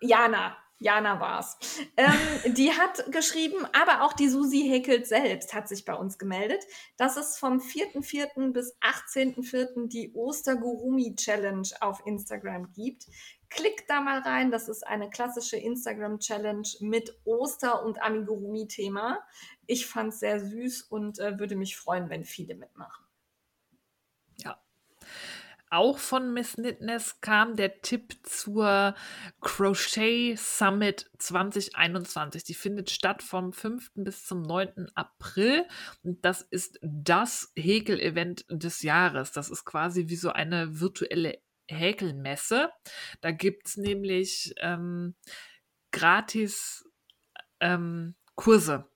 Jana, 0.00 0.56
Jana 0.78 1.20
war's. 1.20 1.56
Ähm, 1.96 2.54
die 2.54 2.70
hat 2.70 3.10
geschrieben, 3.10 3.66
aber 3.72 4.02
auch 4.02 4.12
die 4.12 4.28
Susi 4.28 4.68
Häkelt 4.68 5.06
selbst 5.06 5.54
hat 5.54 5.68
sich 5.68 5.86
bei 5.86 5.94
uns 5.94 6.18
gemeldet, 6.18 6.62
dass 6.98 7.16
es 7.16 7.38
vom 7.38 7.60
4.4. 7.60 8.52
bis 8.52 8.76
18.4. 8.80 9.88
die 9.88 10.12
Ostergurumi 10.12 11.14
Challenge 11.16 11.68
auf 11.80 12.02
Instagram 12.04 12.72
gibt. 12.72 13.06
Klickt 13.56 13.88
da 13.88 14.02
mal 14.02 14.18
rein, 14.18 14.50
das 14.50 14.68
ist 14.68 14.86
eine 14.86 15.08
klassische 15.08 15.56
Instagram-Challenge 15.56 16.68
mit 16.80 17.18
Oster- 17.24 17.82
und 17.82 18.02
Amigurumi-Thema. 18.02 19.18
Ich 19.66 19.86
fand 19.86 20.12
es 20.12 20.20
sehr 20.20 20.40
süß 20.40 20.82
und 20.82 21.18
äh, 21.18 21.38
würde 21.38 21.56
mich 21.56 21.74
freuen, 21.74 22.10
wenn 22.10 22.26
viele 22.26 22.54
mitmachen. 22.54 23.06
Ja. 24.36 24.60
Auch 25.70 25.98
von 25.98 26.34
Miss 26.34 26.56
Knitness 26.56 27.22
kam 27.22 27.56
der 27.56 27.80
Tipp 27.80 28.18
zur 28.24 28.94
Crochet 29.40 30.38
Summit 30.38 31.10
2021. 31.16 32.44
Die 32.44 32.52
findet 32.52 32.90
statt 32.90 33.22
vom 33.22 33.54
5. 33.54 33.90
bis 33.94 34.26
zum 34.26 34.42
9. 34.42 34.90
April. 34.94 35.64
Und 36.02 36.22
das 36.26 36.42
ist 36.42 36.78
das 36.82 37.52
Häkel-Event 37.56 38.44
des 38.50 38.82
Jahres. 38.82 39.32
Das 39.32 39.48
ist 39.48 39.64
quasi 39.64 40.08
wie 40.08 40.16
so 40.16 40.28
eine 40.28 40.78
virtuelle 40.78 41.40
Häkelmesse. 41.68 42.70
Da 43.20 43.30
gibt 43.30 43.66
es 43.66 43.76
nämlich 43.76 44.54
ähm, 44.58 45.14
gratis 45.92 46.88
ähm, 47.60 48.14
Kurse 48.34 48.88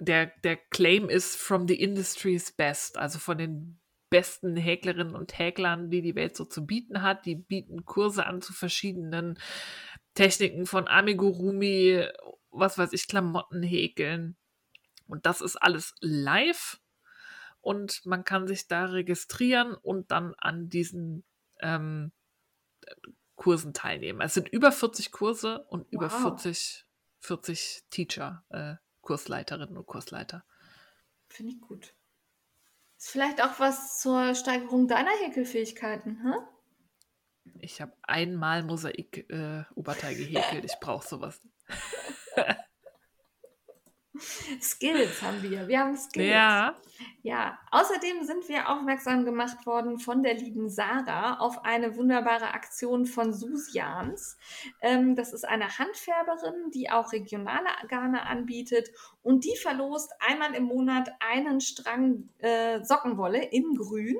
der, 0.00 0.26
der 0.44 0.56
Claim 0.56 1.08
ist 1.08 1.36
from 1.36 1.66
the 1.66 1.80
industry's 1.80 2.52
best, 2.52 2.98
also 2.98 3.18
von 3.18 3.38
den 3.38 3.80
besten 4.10 4.56
Häklerinnen 4.56 5.14
und 5.14 5.38
Häklern, 5.38 5.90
die 5.90 6.02
die 6.02 6.14
Welt 6.14 6.36
so 6.36 6.44
zu 6.44 6.64
bieten 6.64 7.02
hat. 7.02 7.26
Die 7.26 7.34
bieten 7.34 7.84
Kurse 7.84 8.24
an 8.24 8.40
zu 8.40 8.52
verschiedenen 8.52 9.38
Techniken 10.14 10.66
von 10.66 10.88
Amigurumi, 10.88 12.06
was 12.50 12.78
weiß 12.78 12.92
ich, 12.92 13.08
Klamotten 13.08 13.62
häkeln. 13.62 14.36
Und 15.06 15.26
das 15.26 15.40
ist 15.40 15.56
alles 15.56 15.94
live 16.00 16.80
und 17.60 18.04
man 18.06 18.24
kann 18.24 18.46
sich 18.46 18.68
da 18.68 18.86
registrieren 18.86 19.74
und 19.74 20.10
dann 20.10 20.34
an 20.38 20.68
diesen 20.68 21.24
ähm, 21.60 22.12
Kursen 23.36 23.72
teilnehmen. 23.72 24.20
Es 24.20 24.34
sind 24.34 24.48
über 24.48 24.72
40 24.72 25.12
Kurse 25.12 25.64
und 25.68 25.82
wow. 25.82 25.92
über 25.92 26.10
40, 26.10 26.86
40 27.20 27.84
Teacher, 27.90 28.44
äh, 28.50 28.74
Kursleiterinnen 29.00 29.76
und 29.76 29.86
Kursleiter. 29.86 30.44
Finde 31.28 31.52
ich 31.52 31.60
gut. 31.60 31.94
Ist 32.98 33.10
vielleicht 33.10 33.42
auch 33.42 33.60
was 33.60 34.00
zur 34.00 34.34
Steigerung 34.34 34.88
deiner 34.88 35.12
Häkelfähigkeiten, 35.24 36.22
hm? 36.22 36.34
Ich 37.60 37.80
habe 37.80 37.92
einmal 38.02 38.62
Mosaik-Oberteil 38.62 40.12
äh, 40.12 40.16
gehäkelt. 40.16 40.64
Ich 40.64 40.78
brauche 40.80 41.06
sowas. 41.06 41.40
Skills 44.60 45.22
haben 45.22 45.42
wir. 45.42 45.68
Wir 45.68 45.80
haben 45.80 45.96
Skills. 45.96 46.28
Ja. 46.30 46.74
Ja. 47.22 47.58
Außerdem 47.70 48.24
sind 48.24 48.48
wir 48.48 48.68
aufmerksam 48.68 49.24
gemacht 49.24 49.66
worden 49.66 49.98
von 49.98 50.22
der 50.22 50.34
lieben 50.34 50.68
Sarah 50.68 51.38
auf 51.38 51.64
eine 51.64 51.96
wunderbare 51.96 52.52
Aktion 52.52 53.06
von 53.06 53.32
Susians. 53.32 54.36
Ähm, 54.80 55.14
das 55.14 55.32
ist 55.32 55.44
eine 55.44 55.78
Handfärberin, 55.78 56.70
die 56.72 56.90
auch 56.90 57.12
regionale 57.12 57.68
Garne 57.88 58.26
anbietet 58.26 58.90
und 59.22 59.44
die 59.44 59.56
verlost 59.56 60.12
einmal 60.20 60.54
im 60.54 60.64
Monat 60.64 61.10
einen 61.20 61.60
Strang 61.60 62.28
äh, 62.38 62.82
Sockenwolle 62.84 63.44
in 63.44 63.74
Grün. 63.74 64.16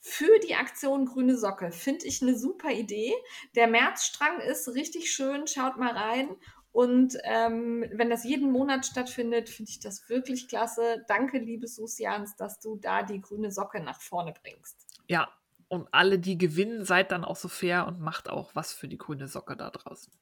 Für 0.00 0.38
die 0.40 0.54
Aktion 0.54 1.06
Grüne 1.06 1.36
Socke 1.36 1.72
finde 1.72 2.06
ich 2.06 2.20
eine 2.20 2.36
super 2.36 2.70
Idee. 2.70 3.14
Der 3.54 3.66
Märzstrang 3.66 4.40
ist 4.40 4.68
richtig 4.74 5.10
schön, 5.10 5.46
schaut 5.46 5.78
mal 5.78 5.96
rein. 5.96 6.36
Und 6.74 7.16
ähm, 7.22 7.84
wenn 7.92 8.10
das 8.10 8.24
jeden 8.24 8.50
Monat 8.50 8.84
stattfindet, 8.84 9.48
finde 9.48 9.70
ich 9.70 9.78
das 9.78 10.08
wirklich 10.08 10.48
klasse. 10.48 11.04
Danke, 11.06 11.38
liebe 11.38 11.68
Susians, 11.68 12.34
dass 12.34 12.58
du 12.58 12.74
da 12.74 13.04
die 13.04 13.20
grüne 13.20 13.52
Socke 13.52 13.80
nach 13.80 14.00
vorne 14.00 14.34
bringst. 14.42 14.84
Ja, 15.06 15.28
und 15.68 15.86
alle, 15.92 16.18
die 16.18 16.36
gewinnen, 16.36 16.84
seid 16.84 17.12
dann 17.12 17.24
auch 17.24 17.36
so 17.36 17.46
fair 17.46 17.86
und 17.86 18.00
macht 18.00 18.28
auch 18.28 18.56
was 18.56 18.72
für 18.72 18.88
die 18.88 18.98
grüne 18.98 19.28
Socke 19.28 19.56
da 19.56 19.70
draußen. 19.70 20.12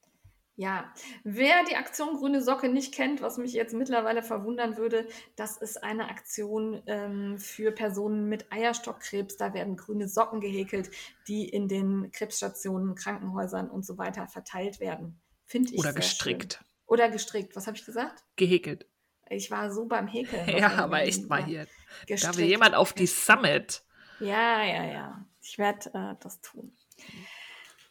Ja, 0.55 0.93
wer 1.23 1.63
die 1.67 1.75
Aktion 1.75 2.17
Grüne 2.17 2.43
Socke 2.43 2.69
nicht 2.69 2.93
kennt, 2.93 3.23
was 3.23 3.39
mich 3.39 3.53
jetzt 3.53 3.73
mittlerweile 3.73 4.21
verwundern 4.21 4.77
würde, 4.77 5.07
das 5.35 5.57
ist 5.57 5.83
eine 5.83 6.07
Aktion 6.07 6.83
ähm, 6.85 7.39
für 7.39 7.71
Personen 7.71 8.29
mit 8.29 8.53
Eierstockkrebs. 8.53 9.37
Da 9.37 9.55
werden 9.55 9.75
grüne 9.75 10.07
Socken 10.07 10.39
gehäkelt, 10.39 10.91
die 11.27 11.49
in 11.49 11.67
den 11.67 12.11
Krebsstationen, 12.11 12.93
Krankenhäusern 12.93 13.71
und 13.71 13.83
so 13.83 13.97
weiter 13.97 14.27
verteilt 14.27 14.79
werden. 14.79 15.19
Finde 15.45 15.71
ich. 15.73 15.79
Oder 15.79 15.93
gestrickt. 15.93 16.53
Schön. 16.53 16.67
Oder 16.87 17.09
gestrickt. 17.09 17.55
Was 17.55 17.67
habe 17.67 17.77
ich 17.77 17.85
gesagt? 17.85 18.23
Gehäkelt. 18.35 18.87
Ich 19.29 19.49
war 19.49 19.71
so 19.71 19.85
beim 19.85 20.07
Häkeln. 20.07 20.47
Ja, 20.57 20.71
aber 20.75 21.01
echt 21.03 21.27
mal 21.27 21.43
hier. 21.43 21.67
Gestrickt. 22.07 22.35
Da 22.35 22.37
will 22.37 22.47
jemand 22.47 22.75
auf 22.75 22.93
die 22.93 23.07
Summit. 23.07 23.83
Ja, 24.19 24.63
ja, 24.63 24.85
ja. 24.85 25.25
Ich 25.41 25.57
werde 25.57 25.89
äh, 25.93 26.15
das 26.21 26.39
tun. 26.41 26.75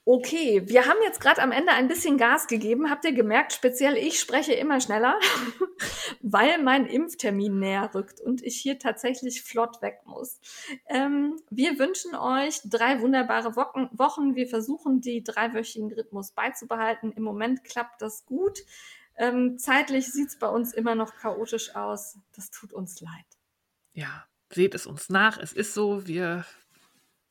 Okay, 0.05 0.63
wir 0.67 0.87
haben 0.87 0.99
jetzt 1.05 1.21
gerade 1.21 1.41
am 1.41 1.53
Ende 1.53 1.71
ein 1.73 1.87
bisschen 1.87 2.19
Gas 2.19 2.49
gegeben. 2.49 2.91
Habt 2.91 3.05
ihr 3.05 3.13
gemerkt, 3.13 3.53
speziell 3.53 3.97
ich 3.97 4.19
spreche 4.19 4.53
immer 4.53 4.81
schneller, 4.81 5.17
weil 6.23 6.61
mein 6.61 6.87
Impftermin 6.87 7.61
näher 7.61 7.89
rückt 7.95 8.21
und 8.21 8.43
ich 8.43 8.57
hier 8.57 8.81
tatsächlich 8.81 9.45
flott 9.45 9.81
weg 9.81 10.01
muss. 10.05 10.41
Ähm, 10.89 11.41
wir 11.51 11.79
wünschen 11.79 12.17
euch 12.17 12.61
drei 12.65 13.01
wunderbare 13.01 13.55
Wochen. 13.55 14.35
Wir 14.35 14.49
versuchen, 14.49 15.01
die 15.01 15.23
dreiwöchigen 15.23 15.93
Rhythmus 15.93 16.33
beizubehalten. 16.33 17.13
Im 17.13 17.23
Moment 17.23 17.63
klappt 17.63 18.03
das 18.03 18.27
gut. 18.27 18.59
Ähm, 19.17 19.57
zeitlich 19.59 20.11
sieht 20.11 20.31
es 20.31 20.39
bei 20.39 20.49
uns 20.49 20.73
immer 20.73 20.97
noch 20.97 21.15
chaotisch 21.15 21.77
aus. 21.77 22.19
Das 22.35 22.51
tut 22.51 22.73
uns 22.73 23.01
leid. 23.01 23.27
Ja, 23.93 24.27
seht 24.53 24.75
es 24.75 24.85
uns 24.85 25.11
nach. 25.11 25.39
Es 25.39 25.53
ist 25.53 25.75
so, 25.75 26.09
wir 26.09 26.45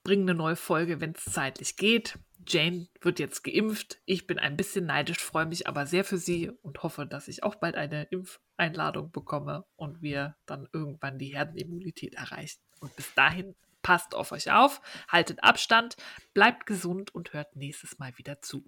bringen 0.04 0.30
eine 0.30 0.38
neue 0.38 0.56
Folge, 0.56 1.02
wenn 1.02 1.12
es 1.12 1.26
zeitlich 1.26 1.76
geht. 1.76 2.18
Jane 2.48 2.88
wird 3.02 3.20
jetzt 3.20 3.44
geimpft. 3.44 4.00
Ich 4.06 4.28
bin 4.28 4.40
ein 4.40 4.58
bisschen 4.58 4.86
neidisch, 4.86 5.20
freue 5.20 5.46
mich 5.46 5.68
aber 5.68 5.86
sehr 5.86 6.04
für 6.04 6.18
sie 6.18 6.50
und 6.62 6.84
hoffe, 6.84 7.06
dass 7.06 7.28
ich 7.28 7.44
auch 7.44 7.56
bald 7.56 7.76
eine 7.76 8.04
Impfeinladung 8.04 9.12
bekomme 9.12 9.66
und 9.76 10.02
wir 10.02 10.36
dann 10.46 10.68
irgendwann 10.74 11.20
die 11.20 11.34
Herdenimmunität 11.36 12.16
erreichen. 12.16 12.62
Und 12.80 12.96
bis 12.96 13.14
dahin 13.14 13.56
passt 13.82 14.16
auf 14.16 14.32
euch 14.32 14.52
auf, 14.52 14.82
haltet 15.08 15.44
Abstand, 15.44 15.96
bleibt 16.34 16.66
gesund 16.66 17.14
und 17.14 17.34
hört 17.34 17.56
nächstes 17.56 18.00
Mal 18.00 18.18
wieder 18.18 18.42
zu. 18.42 18.64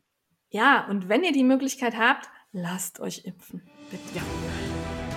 Ja, 0.49 0.87
und 0.87 1.09
wenn 1.09 1.23
ihr 1.23 1.31
die 1.31 1.43
Möglichkeit 1.43 1.97
habt, 1.97 2.29
lasst 2.51 2.99
euch 2.99 3.25
impfen. 3.25 3.61
Bitte. 3.89 4.03
Ja. 4.13 4.21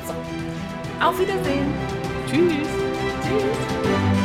So. 0.07 1.05
Auf 1.05 1.21
Wiedersehen. 1.21 1.75
Tschüss. 2.27 2.69
Tschüss. 3.23 4.16